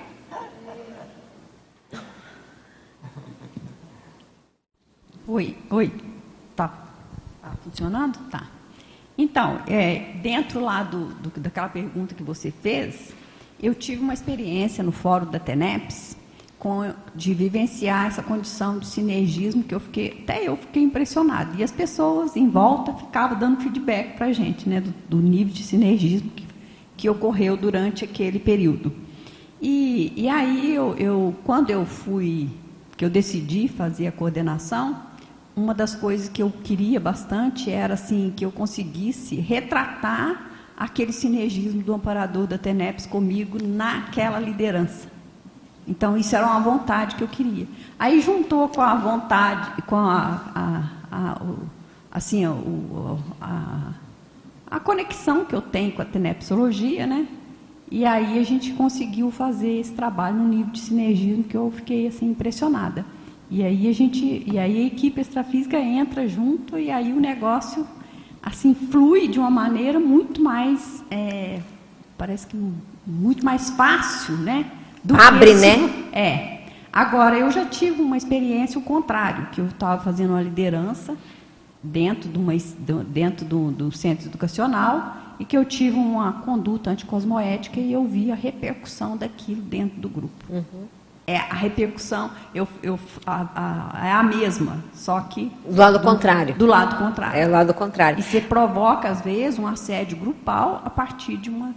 Oi, 5.39 5.57
oi. 5.71 5.93
Tá, 6.57 6.67
tá 7.41 7.53
funcionando? 7.63 8.19
Tá. 8.29 8.49
Então, 9.17 9.61
é, 9.69 10.15
dentro 10.21 10.59
lá 10.59 10.83
do, 10.83 11.15
do, 11.15 11.31
daquela 11.39 11.69
pergunta 11.69 12.13
que 12.13 12.25
você 12.25 12.51
fez, 12.51 13.15
eu 13.63 13.73
tive 13.73 14.03
uma 14.03 14.13
experiência 14.13 14.83
no 14.83 14.91
fórum 14.91 15.31
da 15.31 15.39
TENEPS 15.39 16.17
com, 16.59 16.93
de 17.15 17.35
vivenciar 17.35 18.09
essa 18.09 18.21
condição 18.21 18.81
de 18.81 18.89
sinergismo 18.89 19.63
que 19.63 19.73
eu 19.73 19.79
fiquei, 19.79 20.25
até 20.25 20.43
eu 20.43 20.57
fiquei 20.57 20.83
impressionada. 20.83 21.55
E 21.57 21.63
as 21.63 21.71
pessoas 21.71 22.35
em 22.35 22.51
volta 22.51 22.93
ficavam 22.95 23.39
dando 23.39 23.61
feedback 23.61 24.17
para 24.17 24.27
a 24.27 24.33
gente, 24.33 24.69
né, 24.69 24.81
do, 24.81 24.93
do, 25.09 25.19
nível 25.19 25.55
de 25.55 25.63
sinergismo 25.63 26.31
que, 26.31 26.47
que 26.97 27.09
ocorreu 27.09 27.57
durante 27.57 28.05
aquele 28.05 28.41
período. 28.41 28.93
E, 29.63 30.13
e 30.17 30.29
aí, 30.29 30.75
eu, 30.75 30.97
eu, 30.97 31.37
quando 31.45 31.71
eu 31.71 31.87
fui, 31.87 32.49
que 32.97 33.05
eu 33.05 33.11
decidi 33.11 33.69
fazer 33.69 34.09
a 34.09 34.13
coordenação, 34.13 35.07
uma 35.59 35.75
das 35.75 35.95
coisas 35.95 36.29
que 36.29 36.41
eu 36.41 36.51
queria 36.51 37.01
bastante 37.01 37.71
era 37.71 37.95
assim 37.95 38.33
que 38.35 38.45
eu 38.45 38.53
conseguisse 38.53 39.35
retratar 39.37 40.47
aquele 40.77 41.13
sinergismo 41.13 41.83
do 41.83 41.93
amparador 41.93 42.47
da 42.47 42.57
TENEPS 42.57 43.07
comigo 43.07 43.59
naquela 43.61 44.39
liderança. 44.39 45.09
Então, 45.87 46.17
isso 46.17 46.37
era 46.37 46.47
uma 46.47 46.61
vontade 46.61 47.17
que 47.17 47.23
eu 47.23 47.29
queria. 47.29 47.67
Aí 47.99 48.21
juntou 48.21 48.69
com 48.69 48.81
a 48.81 48.95
vontade, 48.95 49.83
com 49.83 49.97
a, 49.97 50.43
a, 50.55 50.83
a 51.11 51.43
o, 51.43 51.59
assim, 52.13 52.47
o, 52.47 53.19
a, 53.41 53.93
a 54.71 54.79
conexão 54.79 55.45
que 55.45 55.55
eu 55.55 55.63
tenho 55.63 55.93
com 55.93 56.03
a 56.03 56.05
tenepsologia, 56.05 57.07
né? 57.07 57.27
E 57.91 58.05
aí 58.05 58.39
a 58.39 58.45
gente 58.45 58.73
conseguiu 58.75 59.31
fazer 59.31 59.81
esse 59.81 59.93
trabalho 59.93 60.37
no 60.37 60.47
nível 60.47 60.73
de 60.73 60.79
sinergismo 60.79 61.43
que 61.45 61.57
eu 61.57 61.73
fiquei 61.75 62.07
assim 62.07 62.27
impressionada. 62.27 63.05
E 63.51 63.63
aí 63.63 63.89
a 63.89 63.93
gente, 63.93 64.45
e 64.47 64.59
aí 64.59 64.85
a 64.85 64.87
equipe 64.87 65.21
extrafísica 65.21 65.79
entra 65.79 66.29
junto 66.29 66.79
e 66.79 66.91
aí 66.91 67.13
o 67.13 67.21
negócio 67.21 67.87
assim 68.43 68.75
flui 68.75 69.27
de 69.29 69.39
uma 69.39 69.51
maneira 69.51 69.99
muito 69.99 70.43
mais, 70.43 71.03
é, 71.11 71.61
parece 72.17 72.47
que 72.47 72.57
muito 73.07 73.45
mais 73.45 73.71
fácil, 73.71 74.37
né? 74.37 74.71
Abre, 75.19 75.55
né? 75.55 76.09
É. 76.13 76.59
Agora, 76.93 77.39
eu 77.39 77.51
já 77.51 77.65
tive 77.65 78.03
uma 78.03 78.17
experiência 78.17 78.79
o 78.79 78.83
contrário, 78.83 79.47
que 79.53 79.61
eu 79.61 79.67
estava 79.67 80.03
fazendo 80.03 80.31
uma 80.31 80.43
liderança 80.43 81.17
dentro, 81.83 82.29
de 82.29 82.39
uma, 82.39 82.53
dentro 83.07 83.47
do, 83.47 83.71
do, 83.71 83.93
centro 83.93 84.27
educacional 84.27 85.17
e 85.39 85.45
que 85.45 85.57
eu 85.57 85.65
tive 85.65 85.97
uma 85.97 86.33
conduta 86.33 86.91
anticosmoética 86.91 87.79
e 87.79 87.93
eu 87.93 88.05
vi 88.05 88.33
a 88.33 88.35
repercussão 88.35 89.17
daquilo 89.17 89.63
dentro 89.63 90.01
do 90.01 90.09
grupo. 90.09 90.45
Uhum. 90.51 90.89
É, 91.29 91.37
a 91.37 91.55
repercussão 91.55 92.31
eu, 92.55 92.67
eu, 92.83 92.99
a, 93.27 93.47
a, 93.55 94.07
é 94.09 94.13
a 94.13 94.23
mesma, 94.23 94.83
só 94.95 95.21
que... 95.21 95.53
Do 95.69 95.77
lado 95.77 95.99
do, 95.99 96.03
contrário. 96.03 96.55
Do 96.55 96.65
lado 96.65 96.97
contrário. 96.97 97.39
É 97.39 97.47
o 97.47 97.51
lado 97.51 97.75
contrário. 97.75 98.19
E 98.19 98.23
você 98.23 98.41
provoca, 98.41 99.11
às 99.11 99.21
vezes, 99.21 99.59
um 99.59 99.67
assédio 99.67 100.17
grupal 100.17 100.81
a 100.83 100.89
partir 100.89 101.37
de 101.37 101.51
uma 101.51 101.75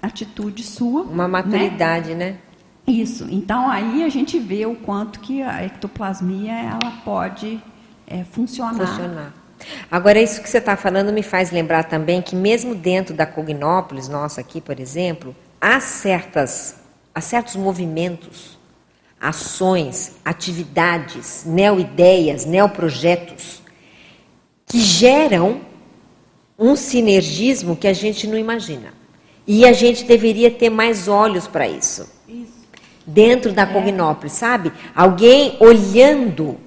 atitude 0.00 0.62
sua. 0.62 1.02
Uma 1.02 1.28
maturidade, 1.28 2.14
né? 2.14 2.30
né? 2.30 2.38
Isso. 2.86 3.26
Então 3.30 3.68
aí 3.68 4.02
a 4.02 4.08
gente 4.08 4.38
vê 4.38 4.64
o 4.64 4.76
quanto 4.76 5.20
que 5.20 5.42
a 5.42 5.62
ectoplasmia 5.62 6.54
ela 6.54 6.92
pode 7.04 7.62
é, 8.06 8.24
funcionar. 8.24 8.86
funcionar. 8.86 9.34
Agora, 9.90 10.18
isso 10.18 10.40
que 10.40 10.48
você 10.48 10.56
está 10.56 10.74
falando 10.74 11.12
me 11.12 11.22
faz 11.22 11.50
lembrar 11.50 11.84
também 11.84 12.22
que 12.22 12.34
mesmo 12.34 12.74
dentro 12.74 13.14
da 13.14 13.26
Cognópolis, 13.26 14.08
nossa 14.08 14.40
aqui, 14.40 14.58
por 14.58 14.80
exemplo, 14.80 15.36
há, 15.60 15.80
certas, 15.80 16.76
há 17.14 17.20
certos 17.20 17.56
movimentos, 17.56 18.55
ações, 19.20 20.16
atividades, 20.24 21.44
neoideias, 21.46 22.44
neoprojetos, 22.44 23.62
que 24.66 24.80
geram 24.80 25.60
um 26.58 26.74
sinergismo 26.76 27.76
que 27.76 27.88
a 27.88 27.92
gente 27.92 28.26
não 28.26 28.38
imagina. 28.38 28.94
E 29.46 29.64
a 29.64 29.72
gente 29.72 30.04
deveria 30.04 30.50
ter 30.50 30.70
mais 30.70 31.06
olhos 31.06 31.46
para 31.46 31.68
isso 31.68 32.16
dentro 33.06 33.52
da 33.52 33.64
Cognópolis, 33.64 34.32
sabe? 34.32 34.72
Alguém 34.94 35.56
olhando 35.60 36.58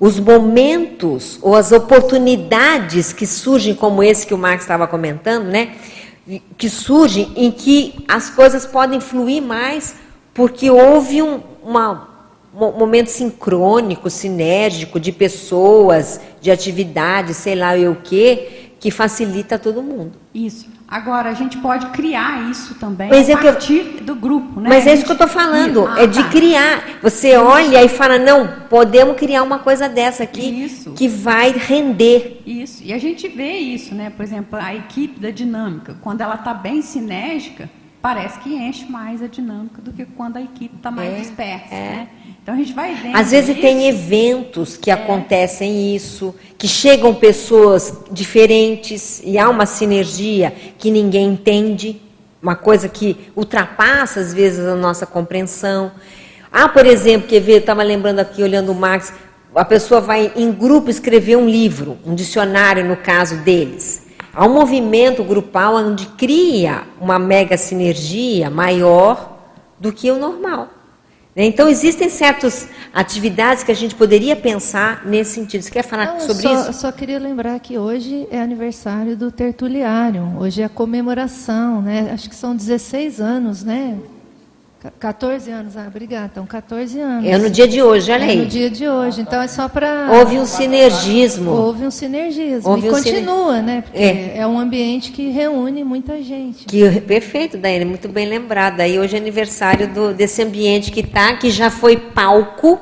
os 0.00 0.18
momentos 0.18 1.38
ou 1.42 1.54
as 1.54 1.72
oportunidades 1.72 3.12
que 3.12 3.26
surgem, 3.26 3.74
como 3.74 4.02
esse 4.02 4.26
que 4.26 4.32
o 4.32 4.38
Marx 4.38 4.62
estava 4.62 4.86
comentando, 4.86 5.44
né? 5.44 5.74
Que 6.56 6.70
surgem 6.70 7.30
em 7.36 7.50
que 7.50 8.04
as 8.08 8.30
coisas 8.30 8.64
podem 8.64 8.98
fluir 8.98 9.42
mais 9.42 9.94
porque 10.34 10.70
houve 10.70 11.22
um 11.22 11.40
uma, 11.64 12.08
um 12.54 12.78
momento 12.78 13.08
sincrônico, 13.08 14.10
sinérgico 14.10 15.00
de 15.00 15.10
pessoas, 15.10 16.20
de 16.40 16.50
atividades, 16.50 17.38
sei 17.38 17.54
lá 17.54 17.76
eu 17.76 17.92
o 17.92 17.96
que, 17.96 18.70
que 18.78 18.90
facilita 18.90 19.58
todo 19.58 19.82
mundo. 19.82 20.12
Isso. 20.34 20.74
Agora, 20.86 21.30
a 21.30 21.32
gente 21.32 21.56
pode 21.58 21.86
criar 21.86 22.50
isso 22.50 22.74
também 22.74 23.08
mas 23.08 23.28
a 23.30 23.38
partir 23.38 23.96
eu... 23.98 24.04
do 24.04 24.14
grupo, 24.14 24.60
né? 24.60 24.68
Mas 24.68 24.86
é 24.86 24.92
isso 24.92 25.04
que 25.04 25.10
eu 25.10 25.14
estou 25.14 25.26
falando, 25.26 25.86
ah, 25.86 26.02
é 26.02 26.06
de 26.06 26.22
tá. 26.22 26.28
criar. 26.28 26.84
Você 27.02 27.30
isso. 27.30 27.40
olha 27.40 27.82
e 27.82 27.88
fala, 27.88 28.18
não, 28.18 28.46
podemos 28.68 29.16
criar 29.16 29.42
uma 29.42 29.58
coisa 29.58 29.88
dessa 29.88 30.24
aqui 30.24 30.64
isso. 30.64 30.92
que 30.92 31.08
vai 31.08 31.50
render. 31.50 32.42
Isso, 32.46 32.82
e 32.84 32.92
a 32.92 32.98
gente 32.98 33.26
vê 33.26 33.52
isso, 33.52 33.94
né? 33.94 34.12
Por 34.14 34.22
exemplo, 34.22 34.58
a 34.58 34.74
equipe 34.74 35.18
da 35.18 35.30
dinâmica, 35.30 35.96
quando 36.02 36.20
ela 36.20 36.34
está 36.34 36.52
bem 36.52 36.82
sinérgica, 36.82 37.70
parece 38.04 38.38
que 38.40 38.54
enche 38.54 38.84
mais 38.84 39.22
a 39.22 39.26
dinâmica 39.26 39.80
do 39.80 39.90
que 39.90 40.04
quando 40.04 40.36
a 40.36 40.42
equipe 40.42 40.76
está 40.76 40.90
mais 40.90 41.10
é, 41.10 41.20
dispersa, 41.20 41.74
é. 41.74 41.80
né? 41.80 42.08
Então 42.42 42.54
a 42.54 42.56
gente 42.58 42.74
vai 42.74 42.94
vendo. 42.94 43.16
Às 43.16 43.30
vezes 43.30 43.48
isso. 43.48 43.60
tem 43.62 43.88
eventos 43.88 44.76
que 44.76 44.90
é. 44.90 44.92
acontecem 44.92 45.96
isso, 45.96 46.34
que 46.58 46.68
chegam 46.68 47.14
pessoas 47.14 48.04
diferentes 48.10 49.22
e 49.24 49.38
há 49.38 49.48
uma 49.48 49.64
sinergia 49.64 50.52
que 50.76 50.90
ninguém 50.90 51.28
entende, 51.28 51.98
uma 52.42 52.54
coisa 52.54 52.90
que 52.90 53.16
ultrapassa 53.34 54.20
às 54.20 54.34
vezes 54.34 54.66
a 54.66 54.76
nossa 54.76 55.06
compreensão. 55.06 55.90
Ah, 56.52 56.68
por 56.68 56.84
exemplo, 56.84 57.26
quer 57.26 57.40
ver, 57.40 57.60
estava 57.60 57.82
lembrando 57.82 58.18
aqui, 58.18 58.42
olhando 58.42 58.70
o 58.70 58.74
Marx, 58.74 59.14
a 59.54 59.64
pessoa 59.64 60.02
vai 60.02 60.30
em 60.36 60.52
grupo 60.52 60.90
escrever 60.90 61.36
um 61.36 61.48
livro, 61.48 61.96
um 62.04 62.14
dicionário 62.14 62.84
no 62.84 62.98
caso 62.98 63.38
deles. 63.38 64.03
Há 64.34 64.46
um 64.46 64.52
movimento 64.52 65.22
grupal 65.22 65.76
onde 65.76 66.06
cria 66.06 66.82
uma 67.00 67.18
mega 67.18 67.56
sinergia 67.56 68.50
maior 68.50 69.38
do 69.78 69.92
que 69.92 70.10
o 70.10 70.18
normal. 70.18 70.68
Né? 71.36 71.44
Então, 71.44 71.68
existem 71.68 72.08
certas 72.08 72.68
atividades 72.92 73.64
que 73.64 73.72
a 73.72 73.74
gente 73.74 73.94
poderia 73.94 74.36
pensar 74.36 75.04
nesse 75.04 75.34
sentido. 75.34 75.62
Você 75.62 75.70
quer 75.70 75.82
falar 75.82 76.14
Não, 76.14 76.20
sobre 76.20 76.42
só, 76.42 76.54
isso? 76.54 76.68
Eu 76.68 76.72
só 76.72 76.92
queria 76.92 77.18
lembrar 77.18 77.58
que 77.60 77.76
hoje 77.76 78.26
é 78.30 78.40
aniversário 78.40 79.16
do 79.16 79.30
Tertuliário, 79.30 80.36
hoje 80.38 80.62
é 80.62 80.64
a 80.64 80.68
comemoração, 80.68 81.82
né? 81.82 82.10
acho 82.12 82.28
que 82.28 82.36
são 82.36 82.54
16 82.54 83.20
anos, 83.20 83.64
né? 83.64 83.98
14 84.98 85.50
anos, 85.50 85.76
ah, 85.78 85.86
obrigada. 85.86 86.28
Então, 86.30 86.44
14 86.44 87.00
anos. 87.00 87.26
É 87.26 87.38
no 87.38 87.48
dia 87.48 87.66
de 87.66 87.82
hoje, 87.82 88.12
olha 88.12 88.24
aí. 88.24 88.38
É 88.38 88.42
no 88.42 88.46
dia 88.46 88.68
de 88.68 88.86
hoje, 88.86 89.22
então 89.22 89.40
é 89.40 89.48
só 89.48 89.66
para. 89.66 90.10
Houve 90.12 90.38
um 90.38 90.44
sinergismo. 90.44 91.50
Houve 91.50 91.86
um 91.86 91.90
sinergismo. 91.90 92.70
Houve 92.70 92.86
e 92.86 92.90
um 92.90 92.92
continua, 92.92 93.62
né? 93.62 93.80
Porque 93.80 93.98
é. 93.98 94.38
é. 94.38 94.46
um 94.46 94.58
ambiente 94.58 95.10
que 95.10 95.30
reúne 95.30 95.82
muita 95.82 96.22
gente. 96.22 96.66
Que, 96.66 97.00
perfeito, 97.00 97.56
Daiane, 97.56 97.86
muito 97.86 98.08
bem 98.08 98.28
lembrado. 98.28 98.80
Aí 98.80 98.98
hoje 98.98 99.16
é 99.16 99.18
aniversário 99.18 99.88
do, 99.88 100.12
desse 100.12 100.42
ambiente 100.42 100.90
que 100.90 101.00
está, 101.00 101.34
que 101.36 101.50
já 101.50 101.70
foi 101.70 101.96
palco 101.96 102.78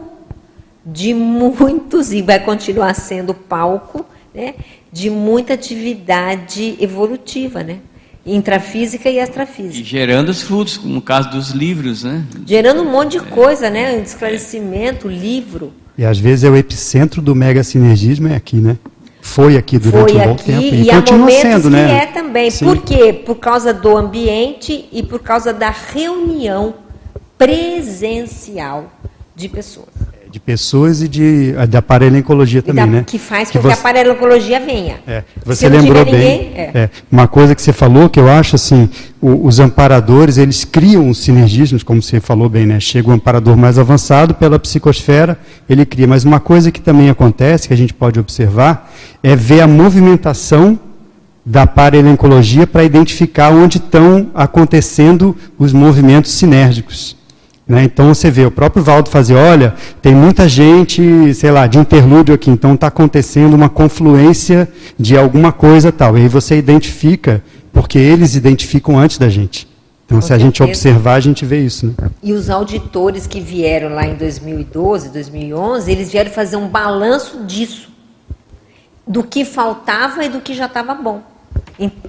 de 0.85 1.15
muitos, 1.15 2.13
e 2.13 2.21
vai 2.21 2.41
continuar 2.41 2.95
sendo 2.95 3.33
palco, 3.33 4.05
né? 4.35 4.57
De 4.91 5.09
muita 5.09 5.55
atividade 5.55 6.77
evolutiva, 6.81 7.63
né? 7.63 7.79
Intrafísica 8.25 9.11
e 9.11 9.19
extrafísica. 9.19 9.81
E 9.81 9.85
gerando 9.85 10.29
os 10.29 10.43
frutos, 10.43 10.83
no 10.83 11.03
caso 11.03 11.31
dos 11.31 11.51
livros, 11.51 12.05
né? 12.05 12.25
Gerando 12.47 12.83
um 12.83 12.91
monte 12.91 13.13
de 13.13 13.21
coisa, 13.21 13.69
né? 13.69 13.97
Um 13.97 14.03
esclarecimento, 14.03 15.09
livro. 15.09 15.73
E 15.99 16.05
às 16.05 16.19
vezes 16.19 16.45
é 16.45 16.51
o 16.51 16.57
epicentro 16.57 17.21
do 17.21 17.35
mega 17.35 17.63
sinergismo 17.63 18.29
é 18.29 18.37
aqui, 18.37 18.57
né? 18.57 18.79
Foi 19.21 19.57
aqui 19.57 19.79
durante 19.79 20.13
Foi 20.13 20.21
um 20.21 20.25
bom 20.25 20.33
aqui, 20.33 20.45
tempo 20.45 20.75
e, 20.75 20.83
e 20.83 20.87
continua 20.87 21.31
sendo, 21.31 21.71
né? 21.71 21.87
que 21.87 21.93
é 21.93 22.07
também. 22.07 22.51
Sim. 22.51 22.65
Por 22.65 22.83
quê? 22.83 23.13
Por 23.13 23.37
causa 23.37 23.73
do 23.73 23.97
ambiente 23.97 24.89
e 24.91 25.03
por 25.03 25.21
causa 25.21 25.53
da 25.53 25.71
reunião 25.71 26.75
presencial 27.39 28.93
de 29.35 29.49
pessoas 29.49 29.92
de 30.33 30.41
pessoas 30.41 31.03
e 31.03 31.09
de, 31.09 31.53
de 31.69 31.77
aparelho-oncologia 31.77 32.63
também, 32.63 32.87
da, 32.87 32.91
né? 32.91 33.05
Que 33.07 33.19
faz 33.19 33.51
com 33.51 33.59
que, 33.59 33.63
você, 33.63 33.73
a 33.73 33.75
aparelho-oncologia 33.75 34.59
venha. 34.59 34.99
É, 35.07 35.23
você 35.45 35.69
lembrou 35.69 36.03
bem. 36.07 36.15
Ninguém, 36.15 36.53
é. 36.57 36.71
É, 36.75 36.91
uma 37.11 37.29
coisa 37.29 37.55
que 37.55 37.61
você 37.61 37.73
falou 37.73 38.09
que 38.09 38.19
eu 38.19 38.31
acho 38.31 38.57
assim, 38.57 38.89
o, 39.21 39.47
os 39.47 39.61
amparadores 39.61 40.39
eles 40.39 40.65
criam 40.65 41.11
os 41.11 41.19
sinergismos, 41.19 41.83
como 41.83 42.03
você 42.03 42.19
falou 42.19 42.49
bem, 42.49 42.65
né? 42.65 42.81
Chega 42.81 43.09
o 43.09 43.11
um 43.11 43.15
amparador 43.15 43.59
mais 43.59 43.79
avançado 43.79 44.35
pela 44.35 44.59
psicosfera, 44.59 45.39
ele 45.69 45.85
cria. 45.85 46.07
Mas 46.07 46.25
uma 46.25 46.41
coisa 46.41 46.73
que 46.73 46.81
também 46.81 47.11
acontece 47.11 47.69
que 47.69 47.75
a 47.75 47.77
gente 47.77 47.93
pode 47.93 48.19
observar 48.19 48.91
é 49.23 49.37
ver 49.37 49.61
a 49.61 49.67
movimentação 49.67 50.81
da 51.45 51.67
paralencologia 51.67 52.67
para 52.67 52.85
identificar 52.85 53.51
onde 53.51 53.77
estão 53.77 54.31
acontecendo 54.35 55.37
os 55.59 55.75
movimentos 55.75 56.33
sinérgicos. 56.33 57.21
Né? 57.73 57.85
Então 57.85 58.15
você 58.15 58.31
vê 58.31 58.45
o 58.45 58.51
próprio 58.51 58.85
Valdo 58.85 59.09
fazer, 59.09 59.35
olha, 59.35 59.75
tem 60.03 60.15
muita 60.15 60.47
gente, 60.47 61.33
sei 61.33 61.51
lá, 61.51 61.67
de 61.67 61.79
interlúdio 61.79 62.35
aqui, 62.35 62.51
então 62.51 62.75
está 62.75 62.89
acontecendo 62.89 63.55
uma 63.55 63.71
confluência 63.71 64.69
de 64.99 65.17
alguma 65.17 65.53
coisa 65.53 65.91
tal. 65.91 66.19
E 66.19 66.21
aí 66.21 66.29
você 66.29 66.59
identifica, 66.59 67.43
porque 67.73 67.99
eles 67.99 68.35
identificam 68.35 68.99
antes 68.99 69.17
da 69.17 69.31
gente. 69.31 69.67
Então, 70.05 70.19
Com 70.19 70.21
se 70.21 70.29
certeza. 70.29 70.35
a 70.35 70.51
gente 70.51 70.63
observar, 70.63 71.15
a 71.15 71.21
gente 71.21 71.47
vê 71.47 71.65
isso. 71.65 71.87
Né? 71.87 72.11
E 72.23 72.35
os 72.35 72.51
auditores 72.51 73.27
que 73.27 73.41
vieram 73.41 73.89
lá 73.95 74.07
em 74.07 74.17
2012, 74.17 75.09
2011, 75.09 75.91
eles 75.91 76.13
vieram 76.13 76.31
fazer 76.31 76.57
um 76.57 76.69
balanço 76.69 77.43
disso, 77.47 77.89
do 79.07 79.25
que 79.25 79.47
faltava 79.47 80.23
e 80.23 80.29
do 80.29 80.43
que 80.43 80.53
já 80.53 80.67
estava 80.67 80.93
bom. 80.93 81.23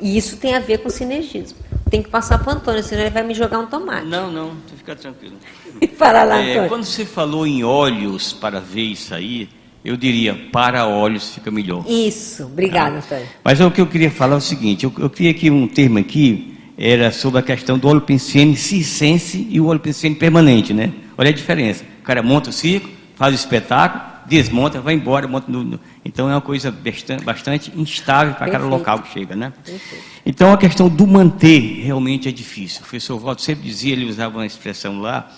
E 0.02 0.18
isso 0.18 0.35
tem 0.35 0.56
a 0.56 0.60
ver 0.60 0.80
com 0.80 0.90
sinergismo. 0.90 1.57
Tem 1.94 2.02
que 2.02 2.10
passar 2.10 2.40
para 2.40 2.52
o 2.52 2.56
Antônio, 2.56 2.82
senão 2.82 3.03
ele 3.03 3.11
vai 3.11 3.22
me 3.22 3.36
jogar 3.36 3.60
um 3.60 3.68
tomate. 3.68 4.07
Não, 4.07 4.32
não, 4.32 4.53
fica 4.76 4.95
tranquilo. 4.95 5.36
Fala 5.95 6.24
lá, 6.24 6.41
é, 6.41 6.53
Antônio. 6.53 6.70
Quando 6.70 6.86
você 6.86 7.06
falou 7.06 7.45
em 7.45 7.64
olhos 7.64 8.34
para 8.34 8.60
ver 8.60 8.82
isso 8.82 9.14
aí, 9.14 9.48
eu 9.86 9.95
diria 9.95 10.34
para 10.52 10.88
olhos 10.88 11.36
fica 11.36 11.52
melhor. 11.52 11.86
Isso, 11.88 12.45
obrigado, 12.45 12.95
ah. 12.95 12.98
Antônio. 12.98 13.28
Mas 13.44 13.61
o 13.61 13.70
que 13.70 13.80
eu 13.80 13.86
queria 13.86 14.10
falar 14.10 14.34
é 14.34 14.38
o 14.40 14.41
seguinte: 14.41 14.86
eu, 14.86 14.94
eu 14.98 15.07
queria 15.07 15.30
aqui 15.30 15.52
um 15.52 15.68
termo 15.68 15.99
aqui, 15.99 16.57
era 16.76 17.11
sobre 17.11 17.41
a 17.41 17.44
questão 17.44 17.78
do 17.78 17.88
óleo 17.88 18.02
pensene 18.02 18.57
circense 18.57 19.48
e 19.52 19.61
o 19.61 19.68
óleo 19.68 19.80
pensene 19.80 20.15
permanente, 20.15 20.74
né? 20.74 20.91
Olha 21.15 21.30
a 21.30 21.34
diferença. 21.34 21.86
O 21.99 22.03
cara 22.03 22.24
monta 22.24 22.49
o 22.49 22.53
circo, 22.53 22.90
faz 23.15 23.34
o 23.34 23.36
espetáculo, 23.36 24.03
desmonta, 24.26 24.82
vai 24.82 24.95
embora. 24.95 25.28
Monta 25.28 25.52
no, 25.52 25.64
no... 25.64 25.80
então 26.03 26.28
é 26.28 26.34
uma 26.34 26.41
coisa 26.41 26.72
bastante, 26.72 27.24
bastante 27.24 27.72
instável 27.76 28.34
para 28.34 28.49
cada 28.49 28.65
local 28.65 28.98
que 29.03 29.14
chega, 29.14 29.36
né? 29.36 29.53
Perfeito. 29.64 30.12
Então 30.26 30.54
a 30.54 30.58
questão 30.58 30.88
do 30.88 31.06
manter 31.06 31.84
realmente 31.84 32.30
é 32.30 32.32
difícil. 32.32 32.80
O 32.80 32.84
professor 32.84 33.20
Waldo 33.20 33.41
sempre 33.41 33.64
dizia, 33.64 33.94
ele 33.94 34.06
usava 34.06 34.38
uma 34.38 34.45
expressão 34.45 35.02
lá, 35.02 35.32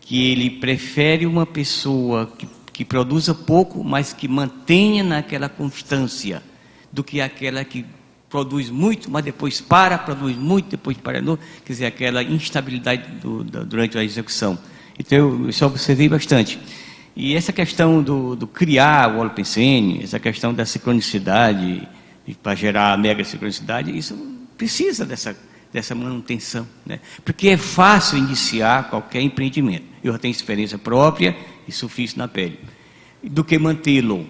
que 0.00 0.30
ele 0.30 0.50
prefere 0.50 1.26
uma 1.26 1.44
pessoa 1.44 2.32
que, 2.38 2.48
que 2.72 2.84
produza 2.84 3.34
pouco, 3.34 3.84
mas 3.84 4.12
que 4.12 4.26
mantenha 4.26 5.04
naquela 5.04 5.48
constância, 5.48 6.42
do 6.90 7.04
que 7.04 7.20
aquela 7.20 7.64
que 7.64 7.84
produz 8.30 8.70
muito, 8.70 9.10
mas 9.10 9.24
depois 9.24 9.60
para, 9.60 9.98
produz 9.98 10.36
muito, 10.36 10.70
depois 10.70 10.96
para. 10.96 11.20
Não, 11.20 11.36
quer 11.64 11.72
dizer, 11.72 11.86
aquela 11.86 12.22
instabilidade 12.22 13.08
do, 13.20 13.44
da, 13.44 13.62
durante 13.62 13.96
a 13.98 14.02
execução. 14.02 14.58
Então, 14.98 15.16
eu, 15.16 15.50
eu 15.50 15.66
observei 15.66 16.08
bastante. 16.08 16.58
E 17.14 17.34
essa 17.36 17.52
questão 17.52 18.02
do, 18.02 18.34
do 18.34 18.46
criar 18.46 19.14
o 19.14 19.20
holopensene, 19.20 20.00
essa 20.02 20.18
questão 20.18 20.52
da 20.52 20.66
sincronicidade, 20.66 21.86
para 22.42 22.54
gerar 22.54 22.92
a 22.92 22.96
mega 22.96 23.24
sincronicidade, 23.24 23.96
isso 23.96 24.16
precisa 24.56 25.04
dessa, 25.04 25.36
dessa 25.72 25.94
manutenção. 25.94 26.66
Né? 26.86 27.00
Porque 27.24 27.48
é 27.48 27.56
fácil 27.56 28.18
iniciar 28.18 28.88
qualquer 28.88 29.20
empreendimento. 29.20 29.84
Eu 30.02 30.12
já 30.12 30.18
tenho 30.18 30.32
experiência 30.32 30.78
própria, 30.78 31.36
isso 31.68 31.88
fiz 31.88 32.14
na 32.14 32.28
pele. 32.28 32.58
Do 33.22 33.44
que 33.44 33.58
mantê-lo. 33.58 34.26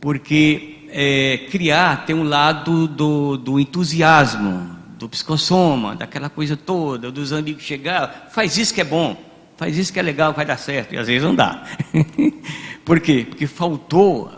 Porque 0.00 0.86
é, 0.90 1.46
criar 1.50 2.04
tem 2.04 2.16
um 2.16 2.24
lado 2.24 2.88
do, 2.88 3.36
do 3.36 3.60
entusiasmo, 3.60 4.76
do 4.98 5.08
psicossoma, 5.08 5.94
daquela 5.94 6.28
coisa 6.28 6.56
toda, 6.56 7.10
dos 7.10 7.32
amigos 7.32 7.62
chegar, 7.62 8.28
faz 8.32 8.58
isso 8.58 8.74
que 8.74 8.80
é 8.80 8.84
bom 8.84 9.30
faz 9.60 9.76
isso 9.76 9.92
que 9.92 9.98
é 9.98 10.02
legal, 10.02 10.32
vai 10.32 10.46
dar 10.46 10.56
certo. 10.56 10.94
E 10.94 10.96
às 10.96 11.06
vezes 11.06 11.22
não 11.22 11.34
dá. 11.34 11.64
Por 12.82 12.98
quê? 12.98 13.26
Porque 13.28 13.46
faltou, 13.46 14.32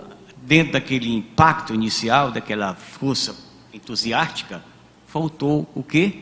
dentro 0.53 0.75
daquele 0.75 1.11
impacto 1.11 1.73
inicial, 1.73 2.31
daquela 2.31 2.75
força 2.75 3.35
entusiástica, 3.73 4.63
faltou 5.07 5.67
o 5.75 5.83
quê? 5.83 6.13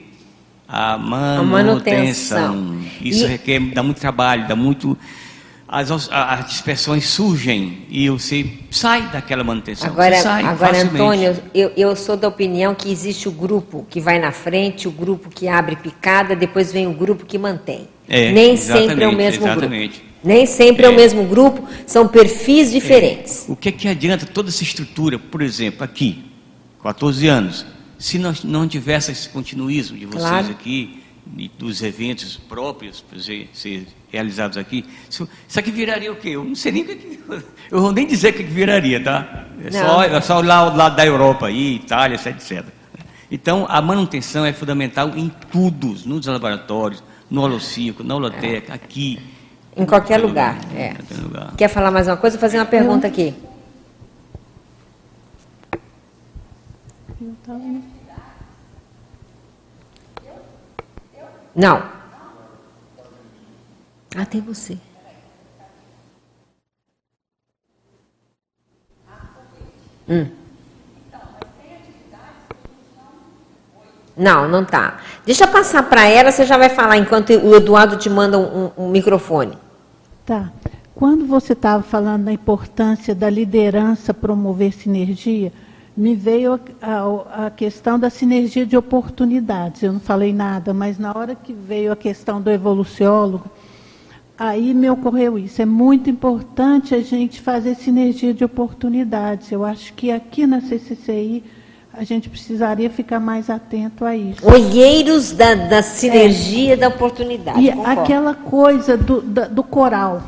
A 0.68 0.96
manutenção. 0.96 1.40
A 1.40 1.44
manutenção. 1.44 2.78
Isso 3.00 3.24
e... 3.24 3.26
requer, 3.26 3.58
dá 3.74 3.82
muito 3.82 4.00
trabalho, 4.00 4.46
dá 4.46 4.54
muito. 4.54 4.96
As, 5.66 5.90
as 6.12 6.46
dispersões 6.46 7.08
surgem 7.08 7.86
e 7.90 8.08
você 8.08 8.48
sai 8.70 9.02
daquela 9.08 9.42
manutenção. 9.42 9.90
Agora, 9.90 10.22
sai 10.22 10.44
agora 10.44 10.80
Antônio, 10.80 11.36
eu, 11.52 11.72
eu 11.76 11.96
sou 11.96 12.16
da 12.16 12.28
opinião 12.28 12.72
que 12.72 12.90
existe 12.90 13.28
o 13.28 13.32
grupo 13.32 13.84
que 13.90 14.00
vai 14.00 14.20
na 14.20 14.30
frente, 14.30 14.86
o 14.86 14.92
grupo 14.92 15.28
que 15.28 15.48
abre 15.48 15.74
picada, 15.74 16.36
depois 16.36 16.72
vem 16.72 16.86
o 16.86 16.92
grupo 16.92 17.26
que 17.26 17.36
mantém. 17.36 17.88
É, 18.08 18.30
Nem 18.30 18.56
sempre 18.56 19.02
é 19.02 19.08
o 19.08 19.12
mesmo 19.12 19.44
exatamente. 19.44 19.98
grupo. 19.98 20.09
Nem 20.22 20.46
sempre 20.46 20.84
é. 20.84 20.86
é. 20.86 20.88
o 20.90 20.94
mesmo 20.94 21.24
grupo, 21.24 21.66
são 21.86 22.06
perfis 22.06 22.70
diferentes. 22.70 23.48
É. 23.48 23.52
O 23.52 23.56
que, 23.56 23.68
é 23.68 23.72
que 23.72 23.88
adianta 23.88 24.26
toda 24.26 24.48
essa 24.48 24.62
estrutura, 24.62 25.18
por 25.18 25.42
exemplo, 25.42 25.82
aqui, 25.82 26.24
14 26.82 27.26
anos, 27.26 27.66
se 27.98 28.18
nós 28.18 28.44
não 28.44 28.66
tivesse 28.66 29.12
esse 29.12 29.28
continuismo 29.28 29.96
de 29.96 30.06
vocês 30.06 30.24
claro. 30.24 30.50
aqui, 30.50 31.02
dos 31.58 31.82
eventos 31.82 32.36
próprios 32.36 33.04
ser 33.52 33.86
realizados 34.10 34.56
aqui, 34.56 34.84
isso, 35.08 35.28
aqui 35.54 35.70
viraria 35.70 36.10
o 36.10 36.16
quê? 36.16 36.30
Eu 36.30 36.42
não 36.42 36.54
sei 36.54 36.72
nem 36.72 36.82
o 36.82 36.86
que. 36.86 37.20
Eu 37.70 37.80
vou 37.80 37.92
nem 37.92 38.06
dizer 38.06 38.30
o 38.30 38.36
que 38.36 38.42
viraria, 38.42 39.02
tá? 39.02 39.46
É 39.62 39.70
só, 39.70 40.02
é 40.02 40.20
só 40.20 40.40
lá 40.40 40.68
do 40.68 40.76
lado 40.76 40.96
da 40.96 41.06
Europa 41.06 41.46
aí, 41.46 41.76
Itália, 41.76 42.16
etc. 42.16 42.64
Então, 43.30 43.64
a 43.68 43.80
manutenção 43.80 44.44
é 44.44 44.52
fundamental 44.52 45.12
em 45.16 45.30
tudo, 45.52 45.94
nos 46.04 46.26
laboratórios, 46.26 47.02
no 47.30 47.42
holocirco, 47.42 48.02
na 48.02 48.16
holoteca, 48.16 48.72
é. 48.72 48.74
aqui. 48.74 49.20
Em 49.76 49.86
qualquer 49.86 50.18
lugar, 50.18 50.58
é. 50.74 50.94
Qualquer 50.94 51.22
lugar. 51.22 51.56
Quer 51.56 51.68
falar 51.68 51.90
mais 51.90 52.06
uma 52.08 52.16
coisa? 52.16 52.36
Vou 52.36 52.40
fazer 52.40 52.58
uma 52.58 52.66
pergunta 52.66 53.06
aqui. 53.06 53.34
Não. 61.54 61.82
Ah, 64.16 64.26
tem 64.26 64.40
você. 64.40 64.76
Hum. 70.08 70.39
Não, 74.20 74.46
não 74.46 74.66
tá. 74.66 74.98
Deixa 75.24 75.44
eu 75.44 75.48
passar 75.48 75.82
para 75.84 76.06
ela, 76.06 76.30
você 76.30 76.44
já 76.44 76.58
vai 76.58 76.68
falar 76.68 76.98
enquanto 76.98 77.30
o 77.30 77.54
Eduardo 77.56 77.96
te 77.96 78.10
manda 78.10 78.38
um, 78.38 78.70
um 78.76 78.88
microfone. 78.90 79.56
Tá. 80.26 80.52
Quando 80.94 81.24
você 81.24 81.54
estava 81.54 81.82
falando 81.82 82.24
da 82.24 82.32
importância 82.32 83.14
da 83.14 83.30
liderança 83.30 84.12
promover 84.12 84.74
sinergia, 84.74 85.50
me 85.96 86.14
veio 86.14 86.52
a, 86.52 86.60
a, 86.82 87.46
a, 87.46 87.50
questão 87.50 87.98
da 87.98 88.10
sinergia 88.10 88.66
de 88.66 88.76
oportunidades. 88.76 89.82
Eu 89.82 89.94
não 89.94 90.00
falei 90.00 90.34
nada, 90.34 90.74
mas 90.74 90.98
na 90.98 91.16
hora 91.16 91.34
que 91.34 91.54
veio 91.54 91.90
a 91.90 91.96
questão 91.96 92.42
do 92.42 92.50
evoluciólogo, 92.50 93.50
aí 94.38 94.74
me 94.74 94.90
ocorreu 94.90 95.38
isso. 95.38 95.62
É 95.62 95.66
muito 95.66 96.10
importante 96.10 96.94
a 96.94 97.00
gente 97.00 97.40
fazer 97.40 97.74
sinergia 97.74 98.34
de 98.34 98.44
oportunidades. 98.44 99.50
Eu 99.50 99.64
acho 99.64 99.94
que 99.94 100.10
aqui 100.10 100.46
na 100.46 100.60
CCCI 100.60 101.42
a 101.92 102.04
gente 102.04 102.30
precisaria 102.30 102.88
ficar 102.88 103.18
mais 103.18 103.50
atento 103.50 104.04
a 104.04 104.16
isso. 104.16 104.46
Olheiros 104.46 105.32
da, 105.32 105.54
da 105.54 105.82
sinergia, 105.82 106.74
é. 106.74 106.76
da 106.76 106.88
oportunidade. 106.88 107.60
E 107.60 107.72
concordo. 107.72 108.00
aquela 108.00 108.34
coisa 108.34 108.96
do, 108.96 109.20
da, 109.20 109.46
do 109.46 109.62
coral, 109.62 110.22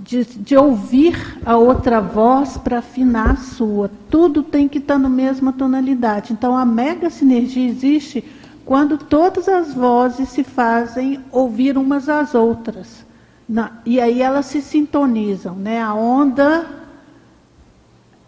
de, 0.00 0.24
de, 0.24 0.56
ouvir 0.56 1.38
a 1.44 1.56
outra 1.56 2.00
voz 2.00 2.56
para 2.56 2.78
afinar 2.78 3.32
a 3.32 3.36
sua. 3.36 3.90
Tudo 4.10 4.42
tem 4.42 4.66
que 4.66 4.78
estar 4.78 4.94
tá 4.94 4.98
na 4.98 5.08
mesma 5.08 5.52
tonalidade. 5.52 6.32
Então, 6.32 6.56
a 6.56 6.64
mega 6.64 7.10
sinergia 7.10 7.68
existe 7.68 8.24
quando 8.64 8.96
todas 8.96 9.48
as 9.48 9.74
vozes 9.74 10.30
se 10.30 10.42
fazem 10.42 11.20
ouvir 11.30 11.76
umas 11.76 12.08
às 12.08 12.34
outras. 12.34 13.04
Na, 13.48 13.72
e 13.84 14.00
aí 14.00 14.22
elas 14.22 14.46
se 14.46 14.62
sintonizam, 14.62 15.54
né? 15.54 15.82
A 15.82 15.92
onda 15.92 16.81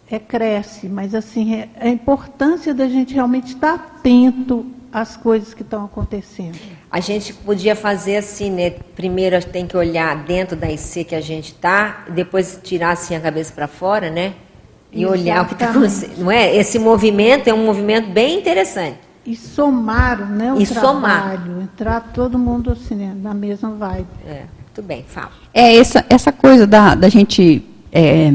é, 0.09 0.19
cresce, 0.19 0.87
mas 0.87 1.15
assim, 1.15 1.55
é, 1.55 1.69
a 1.79 1.87
importância 1.87 2.73
da 2.73 2.87
gente 2.87 3.13
realmente 3.13 3.53
estar 3.53 3.73
atento 3.73 4.65
às 4.91 5.17
coisas 5.17 5.53
que 5.53 5.61
estão 5.61 5.85
acontecendo. 5.85 6.57
A 6.89 6.99
gente 6.99 7.33
podia 7.33 7.75
fazer 7.75 8.17
assim, 8.17 8.49
né? 8.49 8.69
Primeiro 8.95 9.43
tem 9.45 9.67
que 9.67 9.75
olhar 9.75 10.23
dentro 10.23 10.55
da 10.55 10.71
IC 10.71 11.03
que 11.03 11.15
a 11.15 11.21
gente 11.21 11.47
está, 11.47 12.05
depois 12.09 12.59
tirar 12.63 12.91
assim 12.91 13.15
a 13.15 13.19
cabeça 13.19 13.51
para 13.53 13.67
fora, 13.67 14.09
né? 14.09 14.33
E 14.91 15.01
Exatamente. 15.01 15.21
olhar 15.21 15.43
o 15.43 15.47
que 15.47 15.53
está 15.53 15.69
acontecendo. 15.71 16.17
Não 16.19 16.31
é? 16.31 16.55
Esse 16.55 16.79
movimento 16.79 17.49
é 17.49 17.53
um 17.53 17.65
movimento 17.65 18.09
bem 18.11 18.39
interessante. 18.39 18.99
E 19.25 19.35
somar, 19.35 20.29
né? 20.29 20.53
O 20.53 20.61
e 20.61 20.67
trabalho, 20.67 21.45
somar. 21.45 21.61
entrar 21.63 22.11
todo 22.13 22.37
mundo 22.37 22.71
assim, 22.71 22.95
né, 22.95 23.13
na 23.19 23.33
mesma 23.33 23.71
vibe. 23.71 24.07
É, 24.25 24.43
muito 24.61 24.81
bem, 24.83 25.03
fala. 25.05 25.31
É 25.53 25.75
essa, 25.75 26.05
essa 26.09 26.31
coisa 26.31 26.67
da, 26.67 26.93
da 26.95 27.09
gente 27.09 27.65
é, 27.91 28.31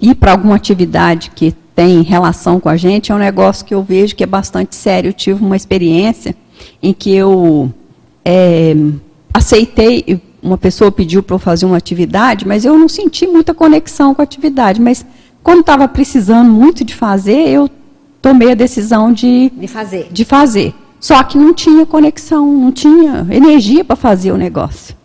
ir 0.00 0.14
para 0.14 0.32
alguma 0.32 0.56
atividade 0.56 1.30
que 1.34 1.54
tem 1.74 2.02
relação 2.02 2.58
com 2.58 2.68
a 2.68 2.76
gente 2.76 3.12
é 3.12 3.14
um 3.14 3.18
negócio 3.18 3.64
que 3.64 3.72
eu 3.72 3.82
vejo 3.82 4.16
que 4.16 4.24
é 4.24 4.26
bastante 4.26 4.74
sério. 4.74 5.10
Eu 5.10 5.12
tive 5.12 5.44
uma 5.44 5.56
experiência 5.56 6.34
em 6.82 6.92
que 6.92 7.14
eu 7.14 7.72
é, 8.24 8.74
aceitei, 9.32 10.20
uma 10.42 10.58
pessoa 10.58 10.90
pediu 10.90 11.22
para 11.22 11.36
eu 11.36 11.38
fazer 11.38 11.66
uma 11.66 11.76
atividade, 11.76 12.46
mas 12.46 12.64
eu 12.64 12.76
não 12.76 12.88
senti 12.88 13.26
muita 13.26 13.54
conexão 13.54 14.12
com 14.12 14.20
a 14.20 14.24
atividade. 14.24 14.80
Mas 14.80 15.06
quando 15.42 15.60
estava 15.60 15.86
precisando 15.86 16.50
muito 16.50 16.84
de 16.84 16.94
fazer, 16.94 17.48
eu 17.48 17.70
tomei 18.20 18.50
a 18.50 18.54
decisão 18.54 19.12
de, 19.12 19.50
de 19.56 19.68
fazer. 19.68 20.08
De 20.10 20.24
fazer. 20.24 20.74
Só 21.00 21.22
que 21.22 21.38
não 21.38 21.54
tinha 21.54 21.86
conexão, 21.86 22.52
não 22.52 22.72
tinha 22.72 23.24
energia 23.30 23.84
para 23.84 23.94
fazer 23.94 24.32
o 24.32 24.36
negócio. 24.36 24.97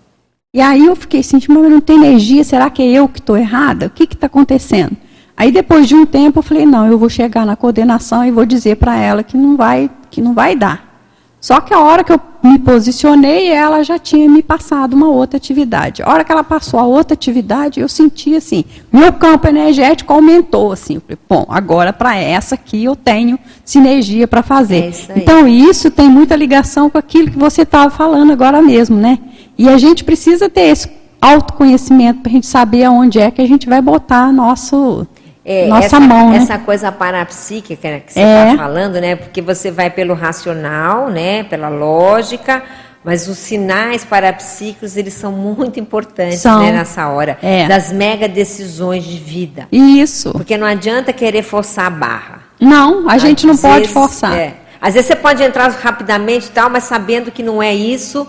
E 0.55 0.61
aí 0.61 0.85
eu 0.85 0.95
fiquei 0.95 1.23
sentindo, 1.23 1.59
mas 1.59 1.71
não 1.71 1.81
tem 1.81 1.95
energia, 1.95 2.43
será 2.43 2.69
que 2.69 2.83
é 2.83 2.85
eu 2.85 3.07
que 3.07 3.17
estou 3.17 3.35
errada? 3.35 3.87
O 3.87 3.89
que 3.89 4.03
está 4.03 4.27
acontecendo? 4.27 4.95
Aí 5.35 5.51
depois 5.51 5.87
de 5.87 5.95
um 5.95 6.05
tempo 6.05 6.37
eu 6.37 6.43
falei, 6.43 6.63
não, 6.63 6.85
eu 6.85 6.95
vou 6.95 7.09
chegar 7.09 7.43
na 7.43 7.55
coordenação 7.55 8.23
e 8.23 8.29
vou 8.29 8.45
dizer 8.45 8.75
para 8.75 8.95
ela 8.95 9.23
que 9.23 9.35
não 9.35 9.57
vai, 9.57 9.89
que 10.11 10.21
não 10.21 10.35
vai 10.35 10.55
dar. 10.55 10.93
Só 11.41 11.59
que 11.59 11.73
a 11.73 11.79
hora 11.79 12.03
que 12.03 12.13
eu 12.13 12.21
me 12.43 12.59
posicionei, 12.59 13.49
ela 13.49 13.81
já 13.83 13.97
tinha 13.97 14.29
me 14.29 14.43
passado 14.43 14.93
uma 14.93 15.07
outra 15.07 15.37
atividade. 15.37 16.03
A 16.03 16.09
hora 16.11 16.23
que 16.23 16.31
ela 16.31 16.43
passou 16.43 16.79
a 16.79 16.85
outra 16.85 17.15
atividade, 17.15 17.79
eu 17.79 17.89
senti 17.89 18.35
assim, 18.35 18.63
meu 18.91 19.11
campo 19.11 19.47
energético 19.47 20.13
aumentou 20.13 20.71
assim. 20.71 20.95
Eu 20.95 21.01
falei, 21.01 21.17
bom, 21.27 21.47
agora 21.49 21.91
para 21.91 22.15
essa 22.15 22.53
aqui 22.53 22.83
eu 22.83 22.95
tenho 22.95 23.39
sinergia 23.65 24.27
para 24.27 24.43
fazer. 24.43 24.83
É 24.83 24.89
isso 24.89 25.11
então 25.15 25.47
isso 25.47 25.89
tem 25.89 26.07
muita 26.07 26.35
ligação 26.35 26.91
com 26.91 26.97
aquilo 26.99 27.31
que 27.31 27.39
você 27.39 27.63
estava 27.63 27.89
falando 27.89 28.31
agora 28.31 28.61
mesmo, 28.61 28.95
né? 28.95 29.17
E 29.63 29.69
a 29.69 29.77
gente 29.77 30.03
precisa 30.03 30.49
ter 30.49 30.63
esse 30.63 30.91
autoconhecimento 31.21 32.19
para 32.19 32.29
a 32.29 32.33
gente 32.33 32.45
saber 32.45 32.83
aonde 32.83 33.17
é 33.17 33.31
que 33.31 33.41
a 33.41 33.47
gente 33.47 33.65
vai 33.65 33.81
botar 33.81 34.29
nosso 34.29 35.07
é, 35.45 35.67
Nossa 35.67 35.85
essa, 35.85 35.99
mão, 36.01 36.31
né? 36.31 36.35
essa 36.35 36.57
coisa 36.57 36.91
parapsíquica 36.91 38.01
que 38.05 38.11
você 38.11 38.19
está 38.19 38.45
é. 38.45 38.57
falando, 38.57 38.99
né? 38.99 39.15
Porque 39.15 39.41
você 39.41 39.71
vai 39.71 39.89
pelo 39.89 40.13
racional, 40.13 41.09
né? 41.09 41.45
Pela 41.45 41.69
lógica, 41.69 42.61
mas 43.05 43.29
os 43.29 43.37
sinais 43.37 44.03
parapsíquicos 44.03 44.97
eles 44.97 45.13
são 45.13 45.31
muito 45.31 45.79
importantes 45.79 46.39
são. 46.39 46.59
Né, 46.59 46.73
nessa 46.73 47.07
hora 47.07 47.37
é. 47.41 47.65
das 47.65 47.89
mega 47.89 48.27
decisões 48.27 49.05
de 49.05 49.17
vida. 49.17 49.69
Isso. 49.71 50.33
Porque 50.33 50.57
não 50.57 50.67
adianta 50.67 51.13
querer 51.13 51.41
forçar 51.41 51.85
a 51.85 51.89
barra. 51.89 52.39
Não, 52.59 53.07
a 53.07 53.17
gente 53.17 53.47
não 53.47 53.55
pode 53.55 53.87
forçar. 53.87 54.35
É. 54.35 54.55
Às 54.81 54.95
vezes 54.95 55.07
você 55.07 55.15
pode 55.15 55.41
entrar 55.41 55.69
rapidamente 55.69 56.47
e 56.47 56.51
tal, 56.51 56.69
mas 56.69 56.83
sabendo 56.83 57.31
que 57.31 57.41
não 57.41 57.63
é 57.63 57.73
isso 57.73 58.27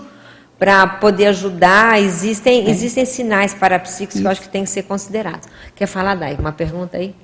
para 0.57 0.87
poder 0.87 1.27
ajudar. 1.27 2.01
Existem, 2.01 2.65
é. 2.65 2.69
existem 2.69 3.05
sinais 3.05 3.53
parapsíquicos 3.53 4.19
que 4.19 4.25
eu 4.25 4.31
acho 4.31 4.41
que 4.41 4.49
tem 4.49 4.63
que 4.63 4.69
ser 4.69 4.83
considerados. 4.83 5.47
Quer 5.75 5.87
falar, 5.87 6.15
Dai? 6.15 6.35
Uma 6.35 6.51
pergunta 6.51 6.97
aí? 6.97 7.15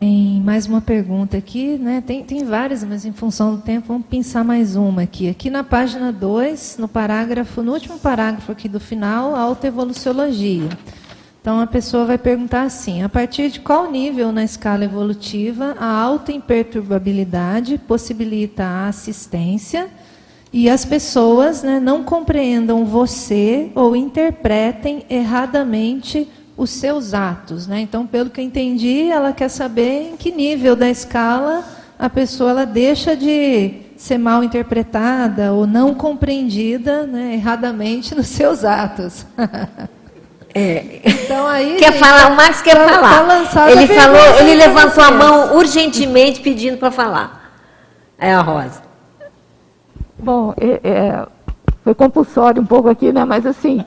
Tem 0.00 0.40
mais 0.44 0.64
uma 0.66 0.80
pergunta 0.80 1.36
aqui, 1.36 1.76
né? 1.76 2.00
Tem, 2.06 2.22
tem 2.22 2.44
várias, 2.44 2.84
mas 2.84 3.04
em 3.04 3.12
função 3.12 3.56
do 3.56 3.62
tempo, 3.62 3.88
vamos 3.88 4.06
pensar 4.06 4.44
mais 4.44 4.76
uma 4.76 5.02
aqui. 5.02 5.28
Aqui 5.28 5.50
na 5.50 5.64
página 5.64 6.12
2, 6.12 6.76
no 6.78 6.86
parágrafo, 6.86 7.62
no 7.62 7.72
último 7.72 7.98
parágrafo 7.98 8.52
aqui 8.52 8.68
do 8.68 8.78
final, 8.78 9.34
autoevoluciologia. 9.34 10.68
Então 11.40 11.60
a 11.60 11.66
pessoa 11.66 12.04
vai 12.04 12.16
perguntar 12.16 12.62
assim: 12.62 13.02
a 13.02 13.08
partir 13.08 13.50
de 13.50 13.58
qual 13.58 13.90
nível 13.90 14.30
na 14.30 14.44
escala 14.44 14.84
evolutiva 14.84 15.74
a 15.80 16.00
autoimperturbabilidade 16.00 17.76
possibilita 17.78 18.62
a 18.62 18.88
assistência 18.88 19.88
e 20.52 20.68
as 20.68 20.84
pessoas 20.84 21.62
né, 21.62 21.78
não 21.78 22.02
compreendam 22.02 22.84
você 22.84 23.70
ou 23.74 23.94
interpretem 23.94 25.04
erradamente 25.10 26.28
os 26.56 26.70
seus 26.70 27.14
atos. 27.14 27.66
Né? 27.66 27.80
Então, 27.80 28.06
pelo 28.06 28.30
que 28.30 28.40
eu 28.40 28.44
entendi, 28.44 29.10
ela 29.10 29.32
quer 29.32 29.48
saber 29.48 30.12
em 30.12 30.16
que 30.16 30.30
nível 30.30 30.74
da 30.74 30.88
escala 30.88 31.64
a 31.98 32.08
pessoa 32.08 32.50
ela 32.50 32.64
deixa 32.64 33.16
de 33.16 33.74
ser 33.96 34.18
mal 34.18 34.44
interpretada 34.44 35.52
ou 35.52 35.66
não 35.66 35.92
compreendida 35.94 37.04
né, 37.04 37.34
erradamente 37.34 38.14
nos 38.14 38.28
seus 38.28 38.64
atos. 38.64 39.26
É. 40.54 41.02
Então 41.04 41.46
aí 41.46 41.76
quer 41.76 41.92
gente, 41.92 42.00
falar, 42.00 42.32
o 42.32 42.34
Max 42.34 42.62
quer 42.62 42.74
tá, 42.74 42.88
falar. 42.88 43.46
Tá 43.48 43.70
ele 43.70 43.86
falou, 43.86 44.40
ele 44.40 44.54
levantou 44.54 45.04
a 45.04 45.10
mão 45.10 45.56
urgentemente 45.56 46.40
pedindo 46.40 46.78
para 46.78 46.90
falar. 46.90 47.52
É 48.18 48.32
a 48.32 48.40
Rosa. 48.40 48.87
Bom, 50.18 50.52
é, 50.56 50.80
é, 50.82 51.26
foi 51.84 51.94
compulsório 51.94 52.60
um 52.60 52.66
pouco 52.66 52.88
aqui, 52.88 53.12
né? 53.12 53.24
Mas 53.24 53.46
assim, 53.46 53.84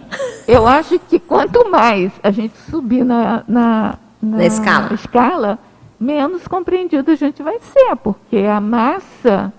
eu 0.47 0.65
acho 0.65 0.97
que 0.99 1.19
quanto 1.19 1.69
mais 1.69 2.11
a 2.23 2.31
gente 2.31 2.57
subir 2.69 3.03
na, 3.03 3.43
na, 3.47 3.95
na, 4.21 4.37
na 4.37 4.45
escala. 4.45 4.93
escala, 4.93 5.59
menos 5.99 6.47
compreendido 6.47 7.11
a 7.11 7.15
gente 7.15 7.43
vai 7.43 7.59
ser, 7.59 7.95
porque 7.97 8.37
a 8.37 8.59
massa 8.59 9.53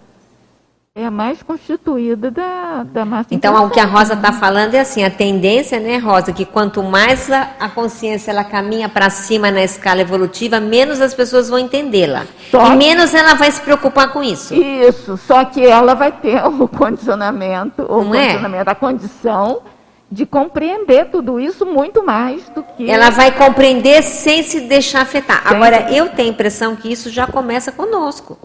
é 0.95 1.07
a 1.07 1.11
mais 1.11 1.43
constituída 1.43 2.31
da, 2.31 2.83
da 2.83 3.03
massa. 3.07 3.29
Então, 3.35 3.65
o 3.65 3.71
que 3.71 3.81
a 3.81 3.87
Rosa 3.87 4.13
está 4.13 4.31
falando 4.31 4.75
é 4.75 4.81
assim, 4.81 5.03
a 5.03 5.09
tendência, 5.09 5.81
né, 5.81 5.97
Rosa, 5.97 6.35
que 6.35 6.45
quanto 6.45 6.83
mais 6.83 7.31
a, 7.31 7.49
a 7.59 7.67
consciência 7.71 8.31
ela 8.31 8.45
caminha 8.45 8.91
para 8.91 9.09
cima 9.09 9.51
na 9.51 9.63
escala 9.63 10.03
evolutiva, 10.03 10.61
menos 10.61 11.01
as 11.01 11.15
pessoas 11.15 11.49
vão 11.49 11.59
entendê-la. 11.59 12.27
E 12.53 12.77
menos 12.77 13.15
ela 13.15 13.33
vai 13.33 13.51
se 13.51 13.63
preocupar 13.63 14.13
com 14.13 14.23
isso. 14.23 14.53
Isso, 14.55 15.17
só 15.17 15.47
que 15.47 15.65
ela 15.65 15.95
vai 15.95 16.13
ter 16.13 16.45
o 16.45 16.69
condicionamento, 16.69 17.85
o 17.85 18.05
Não 18.05 18.15
é? 18.15 18.27
condicionamento, 18.27 18.69
é? 18.69 18.73
a 18.73 18.75
condição 18.75 19.63
de 20.11 20.27
compreender 20.27 21.07
tudo 21.07 21.41
isso 21.41 21.65
muito 21.65 22.05
mais 22.05 22.51
do 22.51 22.63
que. 22.63 22.91
Ela 22.91 23.09
vai 23.09 23.33
compreender 23.33 24.03
sem 24.03 24.43
se 24.43 24.61
deixar 24.61 25.01
afetar. 25.01 25.43
Sem 25.49 25.57
Agora, 25.57 25.91
eu 25.91 26.11
tenho 26.11 26.29
a 26.29 26.33
impressão 26.33 26.77
que 26.77 26.93
isso 26.93 27.09
já 27.09 27.27
começa 27.27 27.73
conosco. 27.73 28.39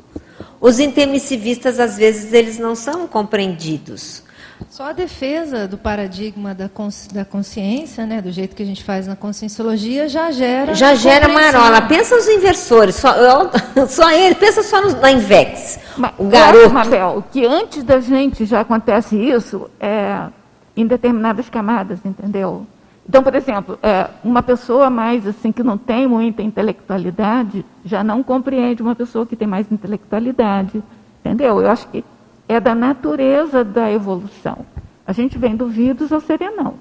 Os 0.60 0.80
intermissivistas, 0.80 1.80
às 1.80 1.98
vezes, 1.98 2.34
eles 2.34 2.58
não 2.58 2.76
são 2.76 3.08
compreendidos. 3.08 4.24
Só 4.70 4.86
a 4.86 4.92
defesa 4.92 5.68
do 5.68 5.78
paradigma 5.78 6.54
da, 6.54 6.68
consci, 6.68 7.14
da 7.14 7.24
consciência, 7.24 8.06
né, 8.06 8.22
do 8.22 8.32
jeito 8.32 8.56
que 8.56 8.64
a 8.64 8.66
gente 8.66 8.84
faz 8.84 9.06
na 9.08 9.16
conscienciologia, 9.16 10.10
já 10.10 10.32
gera. 10.32 10.74
Já 10.74 10.96
gera 10.96 11.28
marola. 11.28 11.82
Pensa 11.84 12.16
os 12.16 12.28
inversores, 12.28 12.96
só, 12.96 13.14
só 13.88 14.12
ele, 14.12 14.36
pensa 14.36 14.64
só 14.64 14.82
no, 14.82 15.00
na 15.00 15.12
Invex. 15.12 15.80
Mas, 15.96 16.12
o 16.18 16.26
garoto. 16.26 16.74
Mabel, 16.74 17.24
que 17.32 17.46
antes 17.46 17.84
da 17.84 18.00
gente 18.00 18.46
já 18.46 18.62
acontece 18.62 19.16
isso 19.16 19.70
é, 19.80 20.28
em 20.76 20.88
determinadas 20.88 21.50
camadas, 21.50 22.00
entendeu? 22.04 22.66
Então, 23.08 23.24
por 23.24 23.34
exemplo, 23.36 23.80
é, 23.82 24.10
uma 24.24 24.44
pessoa 24.44 24.90
mais 24.90 25.26
assim 25.26 25.52
que 25.52 25.64
não 25.64 25.78
tem 25.78 26.06
muita 26.08 26.42
intelectualidade 26.42 27.66
já 27.86 28.04
não 28.04 28.22
compreende 28.22 28.82
uma 28.82 28.96
pessoa 28.96 29.26
que 29.26 29.36
tem 29.36 29.48
mais 29.48 29.72
intelectualidade, 29.72 30.84
entendeu? 31.22 31.62
Eu 31.62 31.72
acho 31.72 31.88
que 31.88 32.04
é 32.50 32.60
da 32.60 32.76
natureza 32.76 33.64
da 33.64 33.90
evolução. 33.92 34.66
A 35.06 35.14
gente 35.14 35.38
vem 35.38 35.56
do 35.56 35.68
vírus 35.68 36.12
ao 36.12 36.20
serenão. 36.20 36.74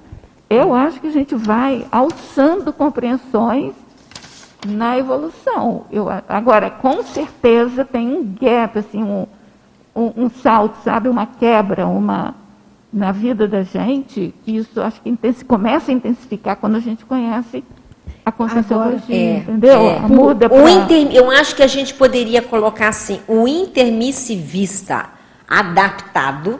Eu 0.50 0.74
acho 0.74 1.00
que 1.00 1.06
a 1.06 1.12
gente 1.12 1.34
vai 1.34 1.86
alçando 1.92 2.72
compreensões 2.72 3.72
na 4.66 4.98
evolução. 4.98 5.84
Eu, 5.92 6.08
agora, 6.28 6.70
com 6.70 7.04
certeza 7.04 7.84
tem 7.84 8.08
um 8.08 8.34
gap, 8.40 8.78
assim, 8.78 9.02
um, 9.02 9.26
um, 9.94 10.24
um 10.24 10.30
salto, 10.30 10.76
sabe, 10.82 11.08
uma 11.08 11.26
quebra, 11.26 11.86
uma 11.86 12.34
na 12.96 13.12
vida 13.12 13.46
da 13.46 13.62
gente, 13.62 14.34
isso 14.46 14.80
acho 14.80 15.02
que 15.02 15.44
começa 15.44 15.90
a 15.90 15.94
intensificar 15.94 16.56
quando 16.56 16.76
a 16.76 16.80
gente 16.80 17.04
conhece 17.04 17.62
a 18.24 18.32
conscienciologia, 18.32 19.14
é, 19.14 19.36
entendeu? 19.36 19.82
É. 19.82 20.00
Muda 20.00 20.48
pra... 20.48 20.70
inter, 20.70 21.14
eu 21.14 21.30
acho 21.30 21.54
que 21.54 21.62
a 21.62 21.66
gente 21.66 21.92
poderia 21.92 22.40
colocar 22.40 22.88
assim, 22.88 23.20
o 23.28 23.46
intermissivista 23.46 25.10
adaptado, 25.46 26.58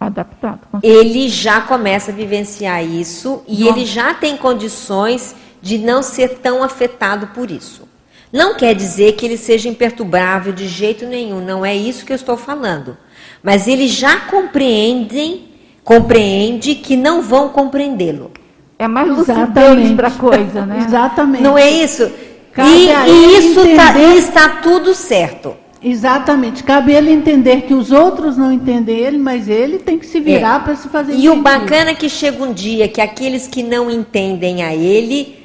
adaptado 0.00 0.60
ele 0.82 1.28
já 1.28 1.60
começa 1.60 2.10
a 2.10 2.14
vivenciar 2.14 2.82
isso 2.82 3.42
e 3.46 3.68
ele 3.68 3.84
já 3.84 4.14
tem 4.14 4.38
condições 4.38 5.36
de 5.60 5.76
não 5.76 6.02
ser 6.02 6.38
tão 6.38 6.62
afetado 6.62 7.26
por 7.28 7.50
isso. 7.50 7.86
Não 8.32 8.54
quer 8.54 8.74
dizer 8.74 9.12
que 9.12 9.26
ele 9.26 9.36
seja 9.36 9.68
imperturbável 9.68 10.52
de 10.52 10.66
jeito 10.66 11.04
nenhum, 11.04 11.44
não 11.44 11.64
é 11.64 11.76
isso 11.76 12.06
que 12.06 12.12
eu 12.12 12.16
estou 12.16 12.38
falando. 12.38 12.96
Mas 13.42 13.68
eles 13.68 13.90
já 13.90 14.20
compreendem 14.20 15.53
compreende 15.84 16.74
que 16.74 16.96
não 16.96 17.22
vão 17.22 17.50
compreendê-lo. 17.50 18.32
É 18.78 18.88
mais 18.88 19.08
lucidez 19.08 19.92
para 19.94 20.08
a 20.08 20.10
coisa, 20.10 20.66
né? 20.66 20.82
Exatamente. 20.88 21.42
Não 21.42 21.56
é 21.56 21.70
isso? 21.70 22.10
e, 22.56 22.88
e 23.10 23.38
isso 23.38 23.60
tá, 23.76 23.98
está 23.98 24.48
tudo 24.62 24.94
certo. 24.94 25.54
Exatamente. 25.82 26.64
Cabe 26.64 26.92
ele 26.94 27.12
entender 27.12 27.62
que 27.62 27.74
os 27.74 27.92
outros 27.92 28.38
não 28.38 28.50
entendem 28.50 28.96
ele, 28.96 29.18
mas 29.18 29.48
ele 29.48 29.78
tem 29.78 29.98
que 29.98 30.06
se 30.06 30.18
virar 30.18 30.56
é. 30.56 30.64
para 30.64 30.76
se 30.76 30.88
fazer 30.88 31.14
E 31.14 31.28
o 31.28 31.36
bacana 31.36 31.90
é 31.90 31.94
que 31.94 32.08
chega 32.08 32.42
um 32.42 32.54
dia 32.54 32.88
que 32.88 33.02
aqueles 33.02 33.46
que 33.46 33.62
não 33.62 33.90
entendem 33.90 34.62
a 34.62 34.74
ele 34.74 35.43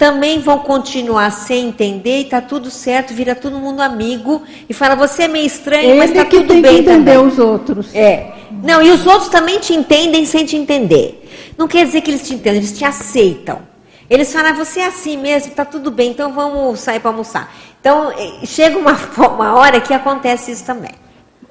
também 0.00 0.40
vão 0.40 0.60
continuar 0.60 1.30
sem 1.30 1.68
entender 1.68 2.20
e 2.20 2.24
tá 2.24 2.40
tudo 2.40 2.70
certo, 2.70 3.12
vira 3.12 3.34
todo 3.34 3.58
mundo 3.58 3.82
amigo 3.82 4.42
e 4.66 4.72
fala 4.72 4.96
você 4.96 5.24
é 5.24 5.28
meio 5.28 5.44
estranho, 5.44 5.90
ele 5.90 5.98
mas 5.98 6.10
tá 6.10 6.24
tudo 6.24 6.46
bem 6.46 6.46
também. 6.46 6.56
Ele 6.56 6.62
tem 6.62 6.84
que 6.84 6.90
entender 6.90 7.18
os 7.18 7.38
outros. 7.38 7.94
É. 7.94 8.32
Não, 8.62 8.80
e 8.80 8.90
os 8.90 9.06
outros 9.06 9.28
também 9.28 9.58
te 9.58 9.74
entendem 9.74 10.24
sem 10.24 10.46
te 10.46 10.56
entender. 10.56 11.28
Não 11.58 11.68
quer 11.68 11.84
dizer 11.84 12.00
que 12.00 12.10
eles 12.10 12.26
te 12.26 12.32
entendem, 12.32 12.60
eles 12.60 12.72
te 12.72 12.82
aceitam. 12.82 13.60
Eles 14.08 14.32
falam, 14.32 14.52
ah, 14.52 14.54
você 14.54 14.80
é 14.80 14.86
assim 14.86 15.18
mesmo, 15.18 15.52
tá 15.52 15.66
tudo 15.66 15.90
bem, 15.90 16.12
então 16.12 16.32
vamos 16.32 16.80
sair 16.80 16.98
para 16.98 17.10
almoçar. 17.10 17.54
Então, 17.78 18.10
eh, 18.10 18.46
chega 18.46 18.78
uma, 18.78 18.96
uma 19.28 19.54
hora 19.54 19.82
que 19.82 19.92
acontece 19.92 20.50
isso 20.50 20.64
também. 20.64 20.92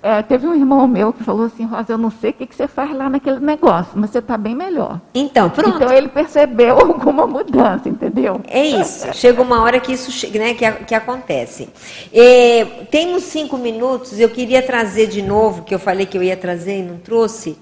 É, 0.01 0.21
teve 0.21 0.47
um 0.47 0.55
irmão 0.55 0.87
meu 0.87 1.11
que 1.11 1.23
falou 1.23 1.45
assim, 1.45 1.65
Rosa, 1.65 1.91
eu 1.91 1.97
não 1.97 2.09
sei 2.09 2.29
o 2.29 2.33
que, 2.33 2.45
que 2.45 2.55
você 2.55 2.67
faz 2.67 2.95
lá 2.95 3.09
naquele 3.09 3.39
negócio, 3.39 3.91
mas 3.95 4.09
você 4.11 4.19
está 4.19 4.37
bem 4.37 4.55
melhor. 4.55 5.01
Então, 5.13 5.49
pronto. 5.49 5.75
Então 5.75 5.91
ele 5.91 6.07
percebeu 6.07 6.79
alguma 6.79 7.27
mudança, 7.27 7.89
entendeu? 7.89 8.41
É 8.47 8.65
isso. 8.65 9.13
Chega 9.13 9.41
uma 9.41 9.61
hora 9.61 9.79
que 9.79 9.91
isso 9.91 10.09
né, 10.37 10.53
que, 10.53 10.71
que 10.85 10.95
acontece. 10.95 11.69
É, 12.13 12.65
temos 12.89 13.23
cinco 13.23 13.57
minutos, 13.57 14.19
eu 14.19 14.29
queria 14.29 14.61
trazer 14.61 15.07
de 15.07 15.21
novo, 15.21 15.63
que 15.63 15.75
eu 15.75 15.79
falei 15.79 16.05
que 16.05 16.17
eu 16.17 16.23
ia 16.23 16.37
trazer 16.37 16.79
e 16.79 16.83
não 16.83 16.97
trouxe, 16.97 17.57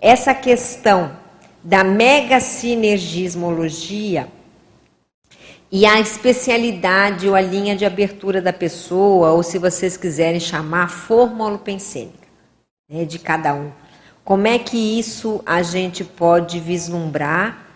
essa 0.00 0.32
questão 0.32 1.10
da 1.62 1.82
mega 1.82 2.40
sinergismologia 2.40 4.28
e 5.72 5.86
a 5.86 6.00
especialidade 6.00 7.28
ou 7.28 7.34
a 7.34 7.40
linha 7.40 7.76
de 7.76 7.84
abertura 7.84 8.42
da 8.42 8.52
pessoa, 8.52 9.30
ou 9.30 9.42
se 9.42 9.58
vocês 9.58 9.96
quiserem 9.96 10.40
chamar, 10.40 10.88
fórmula 10.88 11.58
pensênica 11.58 12.26
né, 12.88 13.04
de 13.04 13.18
cada 13.18 13.54
um. 13.54 13.70
Como 14.24 14.46
é 14.46 14.58
que 14.58 14.98
isso 14.98 15.42
a 15.46 15.62
gente 15.62 16.04
pode 16.04 16.58
vislumbrar 16.58 17.66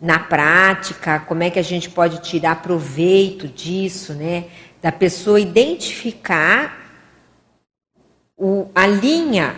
na 0.00 0.18
prática? 0.18 1.20
Como 1.20 1.42
é 1.42 1.50
que 1.50 1.58
a 1.58 1.62
gente 1.62 1.90
pode 1.90 2.22
tirar 2.22 2.62
proveito 2.62 3.46
disso, 3.46 4.14
né? 4.14 4.46
Da 4.82 4.90
pessoa 4.90 5.40
identificar 5.40 6.78
o, 8.36 8.68
a 8.74 8.86
linha 8.86 9.56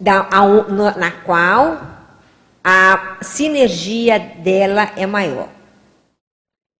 da, 0.00 0.28
a, 0.30 0.46
na 0.96 1.10
qual 1.10 1.80
a 2.62 3.18
sinergia 3.22 4.18
dela 4.18 4.92
é 4.96 5.06
maior. 5.06 5.57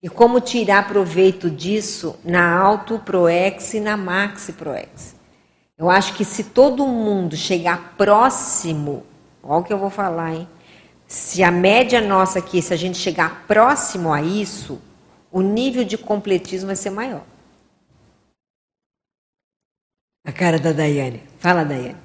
E 0.01 0.07
como 0.07 0.39
tirar 0.39 0.87
proveito 0.87 1.49
disso 1.49 2.17
na 2.23 2.57
Auto 2.57 2.99
Proex 2.99 3.73
e 3.73 3.79
na 3.79 3.97
Maxi 3.97 4.53
Proex. 4.53 5.15
Eu 5.77 5.89
acho 5.89 6.13
que 6.13 6.23
se 6.23 6.45
todo 6.45 6.85
mundo 6.85 7.35
chegar 7.35 7.95
próximo, 7.97 9.05
olha 9.43 9.59
o 9.59 9.63
que 9.63 9.73
eu 9.73 9.77
vou 9.77 9.89
falar, 9.89 10.33
hein? 10.33 10.47
Se 11.07 11.43
a 11.43 11.51
média 11.51 11.99
nossa 11.99 12.39
aqui, 12.39 12.61
se 12.61 12.73
a 12.73 12.77
gente 12.77 12.97
chegar 12.97 13.45
próximo 13.47 14.13
a 14.13 14.21
isso, 14.21 14.79
o 15.31 15.41
nível 15.41 15.83
de 15.83 15.97
completismo 15.97 16.67
vai 16.67 16.75
ser 16.75 16.91
maior. 16.91 17.23
A 20.25 20.31
cara 20.31 20.59
da 20.59 20.71
Daiane. 20.71 21.23
Fala, 21.39 21.63
Daiane. 21.63 21.97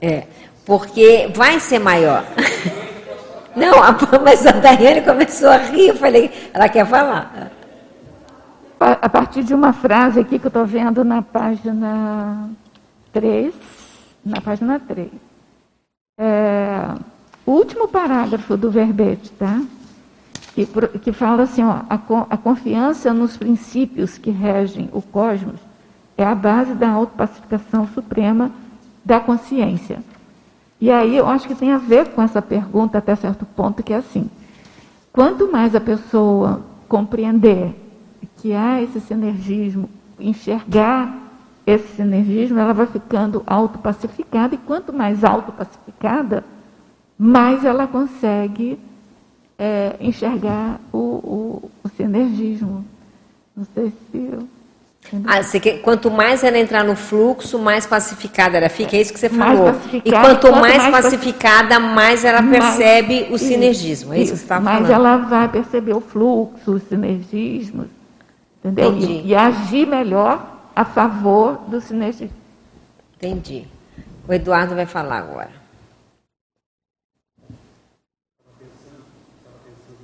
É, 0.00 0.26
porque 0.64 1.30
vai 1.34 1.60
ser 1.60 1.78
maior. 1.78 2.24
Não, 3.56 3.72
mas 4.22 4.46
a 4.46 4.52
Daiane 4.52 5.00
começou 5.00 5.48
a 5.48 5.56
rir, 5.56 5.88
eu 5.88 5.96
falei, 5.96 6.30
ela 6.52 6.68
quer 6.68 6.86
falar. 6.86 7.50
A 8.78 9.08
partir 9.08 9.42
de 9.42 9.54
uma 9.54 9.72
frase 9.72 10.20
aqui 10.20 10.38
que 10.38 10.46
eu 10.46 10.48
estou 10.48 10.66
vendo 10.66 11.02
na 11.02 11.22
página 11.22 12.50
3, 13.14 13.54
na 14.22 14.42
página 14.42 14.78
3. 14.78 15.08
É, 16.18 16.94
o 17.46 17.52
último 17.52 17.88
parágrafo 17.88 18.58
do 18.58 18.70
verbete, 18.70 19.30
tá? 19.32 19.62
Que, 20.54 20.66
que 20.98 21.12
fala 21.12 21.44
assim, 21.44 21.64
ó, 21.64 21.80
a, 21.88 21.98
a 22.28 22.36
confiança 22.36 23.14
nos 23.14 23.38
princípios 23.38 24.18
que 24.18 24.30
regem 24.30 24.90
o 24.92 25.00
cosmos 25.00 25.60
é 26.16 26.24
a 26.24 26.34
base 26.34 26.74
da 26.74 26.90
autopacificação 26.90 27.88
suprema 27.88 28.50
da 29.02 29.18
consciência. 29.18 29.98
E 30.80 30.90
aí 30.90 31.16
eu 31.16 31.26
acho 31.26 31.48
que 31.48 31.54
tem 31.54 31.72
a 31.72 31.78
ver 31.78 32.08
com 32.10 32.22
essa 32.22 32.42
pergunta 32.42 32.98
até 32.98 33.14
certo 33.16 33.44
ponto, 33.44 33.82
que 33.82 33.92
é 33.92 33.96
assim: 33.96 34.30
quanto 35.12 35.50
mais 35.50 35.74
a 35.74 35.80
pessoa 35.80 36.62
compreender 36.88 37.74
que 38.36 38.52
há 38.52 38.82
esse 38.82 39.00
sinergismo, 39.00 39.88
enxergar 40.20 41.16
esse 41.66 41.96
sinergismo, 41.96 42.58
ela 42.58 42.72
vai 42.72 42.86
ficando 42.86 43.42
autopacificada, 43.46 44.54
e 44.54 44.58
quanto 44.58 44.92
mais 44.92 45.24
autopacificada, 45.24 46.44
mais 47.18 47.64
ela 47.64 47.86
consegue 47.86 48.78
é, 49.58 49.96
enxergar 49.98 50.78
o, 50.92 50.98
o, 50.98 51.70
o 51.82 51.88
sinergismo. 51.88 52.84
Não 53.56 53.64
sei 53.74 53.90
se 53.90 54.18
eu 54.18 54.46
ah, 55.24 55.40
quer, 55.60 55.80
quanto 55.82 56.10
mais 56.10 56.42
ela 56.42 56.58
entrar 56.58 56.84
no 56.84 56.96
fluxo, 56.96 57.58
mais 57.58 57.86
pacificada 57.86 58.56
ela 58.56 58.68
fica, 58.68 58.96
é 58.96 59.00
isso 59.00 59.12
que 59.12 59.18
você 59.18 59.28
falou. 59.28 59.74
E 59.92 60.10
quanto, 60.10 60.48
quanto 60.48 60.52
mais, 60.52 60.76
mais, 60.76 60.90
pacificada, 60.90 61.78
mais 61.78 62.24
ela 62.24 62.42
percebe 62.42 63.20
mais, 63.22 63.32
o 63.32 63.38
sinergismo. 63.38 64.14
É 64.14 64.18
isso, 64.18 64.32
que 64.32 64.38
você 64.38 64.44
está 64.44 64.60
falando. 64.60 64.82
Mas 64.82 64.90
ela 64.90 65.16
vai 65.18 65.48
perceber 65.48 65.94
o 65.94 66.00
fluxo, 66.00 66.72
o 66.72 66.80
sinergismo, 66.80 67.86
entendeu? 68.58 68.96
E, 68.96 69.28
e, 69.28 69.34
agir 69.34 69.86
melhor 69.86 70.44
a 70.74 70.84
favor 70.84 71.60
do 71.68 71.80
sinergismo. 71.80 72.36
Entendi. 73.16 73.64
O 74.26 74.32
Eduardo 74.32 74.74
vai 74.74 74.86
falar 74.86 75.18
agora. 75.18 75.50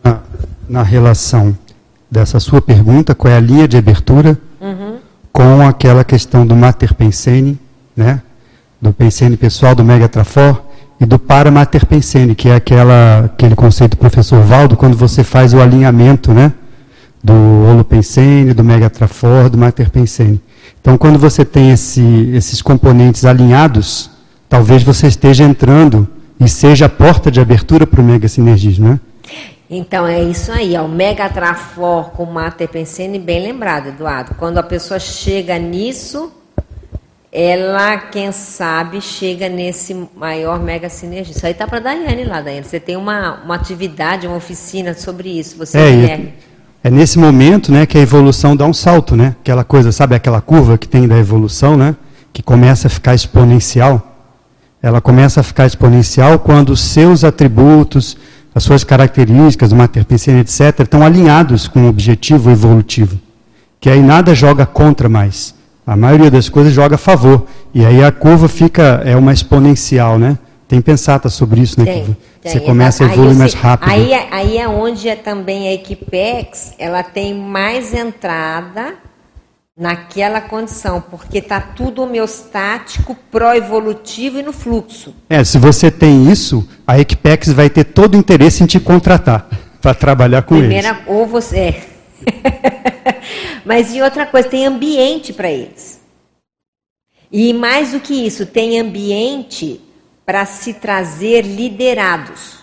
Na, 0.03 0.21
na 0.69 0.83
relação 0.83 1.57
dessa 2.11 2.39
sua 2.39 2.63
pergunta, 2.63 3.15
qual 3.15 3.33
é 3.33 3.37
a 3.37 3.41
linha 3.41 3.67
de 3.67 3.77
abertura? 3.77 4.39
Com 5.33 5.67
aquela 5.67 6.05
questão 6.05 6.47
do 6.47 6.55
Mater 6.55 6.95
Pensene, 6.95 7.59
né? 7.97 8.21
do 8.81 8.93
Pensene 8.93 9.37
pessoal, 9.37 9.75
do 9.75 9.85
Mega 9.85 10.09
Trafor, 10.09 10.63
e 11.01 11.07
do 11.07 11.19
para 11.19 11.51
Mater 11.51 11.87
Pensene, 11.87 12.35
que 12.35 12.49
é 12.49 12.55
aquela, 12.55 13.27
aquele 13.27 13.57
conceito 13.57 13.93
do 13.93 13.97
professor 13.97 14.43
Valdo, 14.43 14.77
quando 14.77 14.97
você 14.97 15.25
faz 15.25 15.55
o 15.55 15.61
alinhamento 15.61 16.33
né? 16.33 16.53
do 17.23 17.33
Holopensene, 17.33 18.53
do 18.53 18.65
Mega 18.65 18.91
Trafor, 18.91 19.49
do 19.49 19.57
Mater 19.57 19.91
Pensene. 19.91 20.41
Então, 20.81 20.99
quando 20.99 21.19
você 21.19 21.45
tem 21.45 21.71
esse, 21.71 22.03
esses 22.35 22.61
componentes 22.61 23.25
alinhados, 23.25 24.11
talvez 24.49 24.83
você 24.83 25.07
esteja 25.07 25.45
entrando 25.45 26.09
e 26.41 26.49
seja 26.49 26.87
a 26.87 26.89
porta 26.89 27.31
de 27.31 27.41
abertura 27.41 27.87
para 27.87 28.01
o 28.01 28.05
mega 28.05 28.27
sinergismo, 28.27 28.89
né? 28.89 29.01
Então 29.75 30.07
é 30.07 30.23
isso 30.23 30.53
aí, 30.53 30.75
é 30.77 30.83
o 30.83 30.87
Megatrafor 30.87 32.11
com 32.11 32.27
Mater 32.27 32.69
Pensene, 32.69 33.19
bem 33.19 33.43
lembrado, 33.43 33.89
Eduardo. 33.89 34.35
Quando 34.35 34.59
a 34.59 34.63
pessoa 34.63 35.01
chega 35.01 35.59
nisso, 35.59 36.31
ela, 37.33 37.97
quem 37.97 38.31
sabe, 38.33 39.01
chega 39.01 39.49
nesse 39.49 39.97
maior 40.15 40.61
mega 40.61 40.91
sinergia. 40.91 41.35
Isso 41.35 41.47
aí 41.47 41.55
tá 41.55 41.67
para 41.67 41.81
Daiane 41.81 42.25
lá, 42.25 42.43
Daiane. 42.43 42.67
Você 42.67 42.79
tem 42.79 42.99
uma, 42.99 43.43
uma 43.43 43.55
atividade, 43.55 44.27
uma 44.27 44.37
oficina 44.37 44.93
sobre 44.93 45.31
isso. 45.31 45.57
Você 45.57 45.79
é, 45.79 46.05
é, 46.05 46.35
é 46.85 46.91
nesse 46.91 47.19
momento, 47.19 47.73
né, 47.73 47.87
que 47.87 47.97
a 47.97 48.03
evolução 48.03 48.55
dá 48.55 48.67
um 48.67 48.75
salto, 48.75 49.17
né? 49.17 49.35
Aquela 49.41 49.65
coisa, 49.65 49.91
sabe, 49.91 50.15
aquela 50.15 50.43
curva 50.43 50.77
que 50.77 50.87
tem 50.87 51.09
da 51.09 51.17
evolução, 51.17 51.79
né? 51.79 51.97
Que 52.31 52.43
começa 52.43 52.89
a 52.89 52.91
ficar 52.91 53.15
exponencial. 53.15 54.07
Ela 54.83 55.01
começa 55.01 55.41
a 55.41 55.43
ficar 55.43 55.65
exponencial 55.65 56.39
quando 56.41 56.71
os 56.75 56.81
seus 56.81 57.25
atributos, 57.25 58.19
as 58.55 58.63
suas 58.63 58.85
características, 58.85 59.73
o 59.73 59.77
materpensene, 59.77 60.41
etc., 60.41 60.81
estão 60.81 61.03
alinhados 61.03 61.69
com 61.69 61.85
o 61.85 61.89
objetivo 61.89 62.51
evolutivo. 62.51 63.19
Que 63.81 63.89
aí 63.91 64.01
nada 64.01 64.35
joga 64.35 64.67
contra 64.67 65.09
mais. 65.09 65.55
A 65.87 65.97
maioria 65.97 66.31
das 66.31 66.49
coisas 66.49 66.73
joga 66.73 66.95
a 66.95 66.99
favor. 66.99 67.47
E 67.75 67.85
aí 67.85 68.05
a 68.05 68.13
curva 68.13 68.49
fica, 68.49 69.03
é 69.05 69.17
uma 69.17 69.33
exponencial, 69.33 70.19
né? 70.19 70.39
Tem 70.69 70.81
pensado 70.81 71.29
sobre 71.29 71.61
isso, 71.61 71.79
né? 71.81 71.87
Tem, 71.87 72.05
tem. 72.05 72.17
Você 72.53 72.61
começa 72.61 73.05
a 73.05 73.13
evoluir 73.13 73.37
mais 73.37 73.55
rápido. 73.55 73.91
Aí, 73.91 74.13
é, 74.13 74.29
aí 74.31 74.59
é 74.59 74.69
onde 74.69 75.09
é 75.09 75.17
também 75.17 75.69
a 75.69 75.75
Equipex, 75.75 76.75
ela 76.79 77.03
tem 77.03 77.35
mais 77.35 77.93
entrada 77.93 78.95
naquela 79.77 80.41
condição, 80.41 81.01
porque 81.01 81.39
está 81.39 81.61
tudo 81.61 82.03
homeostático, 82.03 83.17
pró-evolutivo 83.31 84.39
e 84.39 84.43
no 84.43 84.53
fluxo. 84.53 85.15
É, 85.29 85.43
se 85.43 85.59
você 85.59 85.91
tem 85.91 86.31
isso, 86.31 86.69
a 86.87 86.99
Equipex 86.99 87.53
vai 87.53 87.71
ter 87.71 87.85
todo 87.85 88.15
o 88.15 88.19
interesse 88.19 88.63
em 88.63 88.67
te 88.67 88.79
contratar 88.79 89.49
para 89.81 89.95
trabalhar 89.95 90.43
com 90.43 90.57
Primeira, 90.59 90.91
eles. 90.91 91.03
Ou 91.07 91.27
você. 91.27 91.59
É. 91.59 91.93
Mas 93.65 93.95
e 93.95 94.03
outra 94.03 94.27
coisa, 94.27 94.49
tem 94.49 94.67
ambiente 94.67 95.33
para 95.33 95.51
eles. 95.51 96.01
E 97.31 97.53
mais 97.55 97.93
do 97.93 98.01
que 98.01 98.15
isso, 98.15 98.45
tem 98.45 98.79
ambiente 98.79 99.81
para 100.27 100.45
se 100.45 100.75
trazer 100.75 101.43
liderados. 101.43 102.63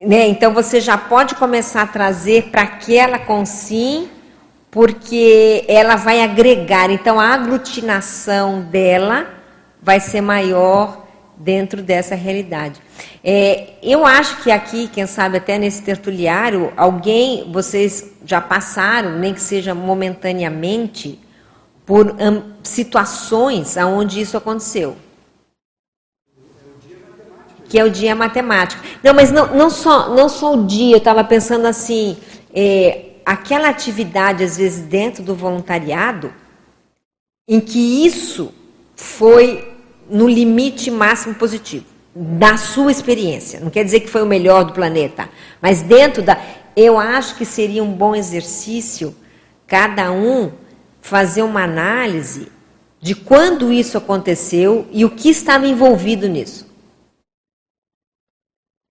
Né? 0.00 0.28
Então 0.28 0.54
você 0.54 0.80
já 0.80 0.96
pode 0.96 1.34
começar 1.34 1.82
a 1.82 1.86
trazer 1.86 2.50
para 2.50 2.62
aquela 2.62 3.18
consim 3.18 4.08
porque 4.72 5.66
ela 5.68 5.96
vai 5.96 6.22
agregar, 6.22 6.90
então 6.90 7.20
a 7.20 7.28
aglutinação 7.34 8.62
dela 8.62 9.28
vai 9.82 10.00
ser 10.00 10.22
maior 10.22 11.06
dentro 11.36 11.82
dessa 11.82 12.14
realidade. 12.14 12.80
É, 13.22 13.74
eu 13.82 14.06
acho 14.06 14.42
que 14.42 14.50
aqui, 14.50 14.88
quem 14.88 15.06
sabe 15.06 15.36
até 15.36 15.58
nesse 15.58 15.82
tertuliário, 15.82 16.72
alguém, 16.74 17.52
vocês 17.52 18.12
já 18.24 18.40
passaram, 18.40 19.18
nem 19.18 19.34
que 19.34 19.42
seja 19.42 19.74
momentaneamente, 19.74 21.20
por 21.84 22.06
um, 22.06 22.54
situações 22.62 23.76
onde 23.76 24.22
isso 24.22 24.38
aconteceu. 24.38 24.96
Que 27.68 27.78
é 27.78 27.84
o 27.84 27.90
dia 27.90 28.14
matemático. 28.14 28.82
Não, 29.02 29.12
mas 29.12 29.30
não, 29.30 29.54
não, 29.54 29.68
só, 29.68 30.14
não 30.14 30.30
só 30.30 30.54
o 30.54 30.64
dia, 30.64 30.94
eu 30.94 30.98
estava 30.98 31.22
pensando 31.22 31.66
assim, 31.66 32.16
é, 32.54 33.11
aquela 33.24 33.68
atividade, 33.68 34.44
às 34.44 34.56
vezes, 34.56 34.80
dentro 34.80 35.22
do 35.22 35.34
voluntariado, 35.34 36.32
em 37.48 37.60
que 37.60 38.06
isso 38.06 38.52
foi 38.94 39.72
no 40.08 40.28
limite 40.28 40.90
máximo 40.90 41.34
positivo, 41.34 41.86
da 42.14 42.56
sua 42.56 42.90
experiência. 42.90 43.60
Não 43.60 43.70
quer 43.70 43.84
dizer 43.84 44.00
que 44.00 44.10
foi 44.10 44.22
o 44.22 44.26
melhor 44.26 44.64
do 44.64 44.72
planeta, 44.72 45.28
mas 45.60 45.82
dentro 45.82 46.22
da. 46.22 46.38
Eu 46.74 46.98
acho 46.98 47.36
que 47.36 47.44
seria 47.44 47.82
um 47.82 47.92
bom 47.92 48.14
exercício 48.14 49.14
cada 49.66 50.10
um 50.10 50.52
fazer 51.00 51.42
uma 51.42 51.62
análise 51.64 52.48
de 53.00 53.14
quando 53.14 53.72
isso 53.72 53.98
aconteceu 53.98 54.86
e 54.92 55.04
o 55.04 55.10
que 55.10 55.28
estava 55.28 55.66
envolvido 55.66 56.28
nisso. 56.28 56.71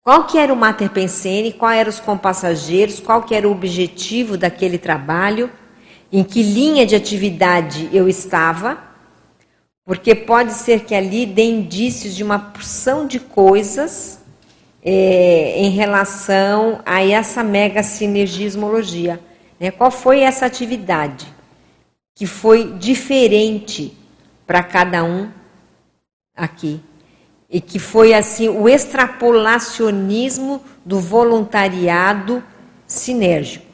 Qual 0.03 0.26
que 0.26 0.38
era 0.40 0.52
o 0.52 0.56
Mater 0.56 0.90
Pensene, 0.90 1.53
qual 1.53 1.72
eram 1.72 1.90
os 1.90 1.99
compassageiros, 1.99 2.99
qual 2.99 3.22
que 3.22 3.36
era 3.36 3.48
o 3.48 3.52
objetivo 3.52 4.36
daquele 4.36 4.80
trabalho, 4.80 5.52
em 6.11 6.23
que 6.23 6.41
linha 6.41 6.88
de 6.88 6.95
atividade 6.95 7.88
eu 7.94 8.10
estava, 8.10 8.82
porque 9.86 10.15
pode 10.15 10.53
ser 10.53 10.86
que 10.86 10.95
ali 10.95 11.26
dê 11.26 11.44
indícios 11.44 12.15
de 12.15 12.23
uma 12.23 12.40
porção 12.40 13.06
de 13.06 13.19
coisas 13.19 14.19
é, 14.84 15.53
em 15.57 15.69
relação 15.69 16.82
a 16.84 17.03
essa 17.03 17.44
mega 17.44 17.84
sinergismologia. 17.84 19.19
Né? 19.60 19.69
Qual 19.69 19.91
foi 19.91 20.22
essa 20.22 20.48
atividade 20.48 21.28
que 22.15 22.26
foi 22.26 22.73
diferente 22.73 23.95
para 24.48 24.64
cada 24.64 25.03
um 25.03 25.30
aqui? 26.36 26.82
E 27.52 27.60
que 27.60 27.78
foi 27.78 28.14
assim 28.14 28.48
o 28.48 28.69
extrapolacionismo 28.69 30.64
do 30.86 30.99
voluntariado 30.99 32.41
sinérgico. 32.88 33.65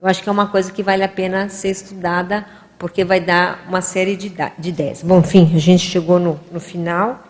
Eu 0.00 0.08
acho 0.08 0.22
que 0.22 0.28
é 0.30 0.32
uma 0.32 0.46
coisa 0.46 0.72
que 0.72 0.82
vale 0.82 1.04
a 1.04 1.08
pena 1.08 1.50
ser 1.50 1.68
estudada, 1.68 2.46
porque 2.78 3.04
vai 3.04 3.20
dar 3.20 3.66
uma 3.68 3.82
série 3.82 4.16
de, 4.16 4.32
de 4.58 4.68
ideias. 4.70 5.02
Bom, 5.02 5.18
enfim, 5.18 5.52
a 5.54 5.58
gente 5.58 5.86
chegou 5.86 6.18
no, 6.18 6.40
no 6.50 6.58
final. 6.58 7.22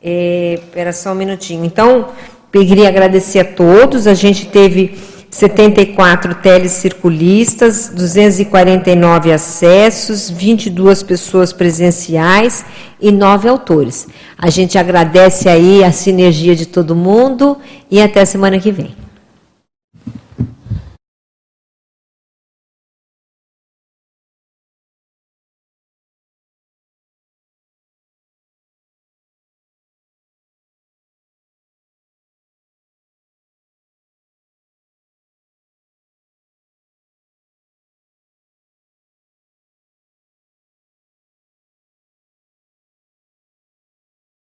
É, 0.00 0.54
espera 0.54 0.92
só 0.92 1.10
um 1.10 1.16
minutinho. 1.16 1.64
Então, 1.64 2.12
queria 2.52 2.88
agradecer 2.88 3.40
a 3.40 3.44
todos. 3.44 4.06
A 4.06 4.14
gente 4.14 4.46
teve 4.46 4.96
74 5.34 6.36
telecirculistas, 6.36 7.88
249 7.88 9.32
acessos, 9.32 10.30
22 10.30 11.02
pessoas 11.02 11.52
presenciais 11.52 12.64
e 13.00 13.10
9 13.10 13.48
autores. 13.48 14.06
A 14.38 14.48
gente 14.48 14.78
agradece 14.78 15.48
aí 15.48 15.82
a 15.82 15.90
sinergia 15.90 16.54
de 16.54 16.66
todo 16.66 16.94
mundo 16.94 17.58
e 17.90 18.00
até 18.00 18.24
semana 18.24 18.60
que 18.60 18.70
vem. 18.70 19.03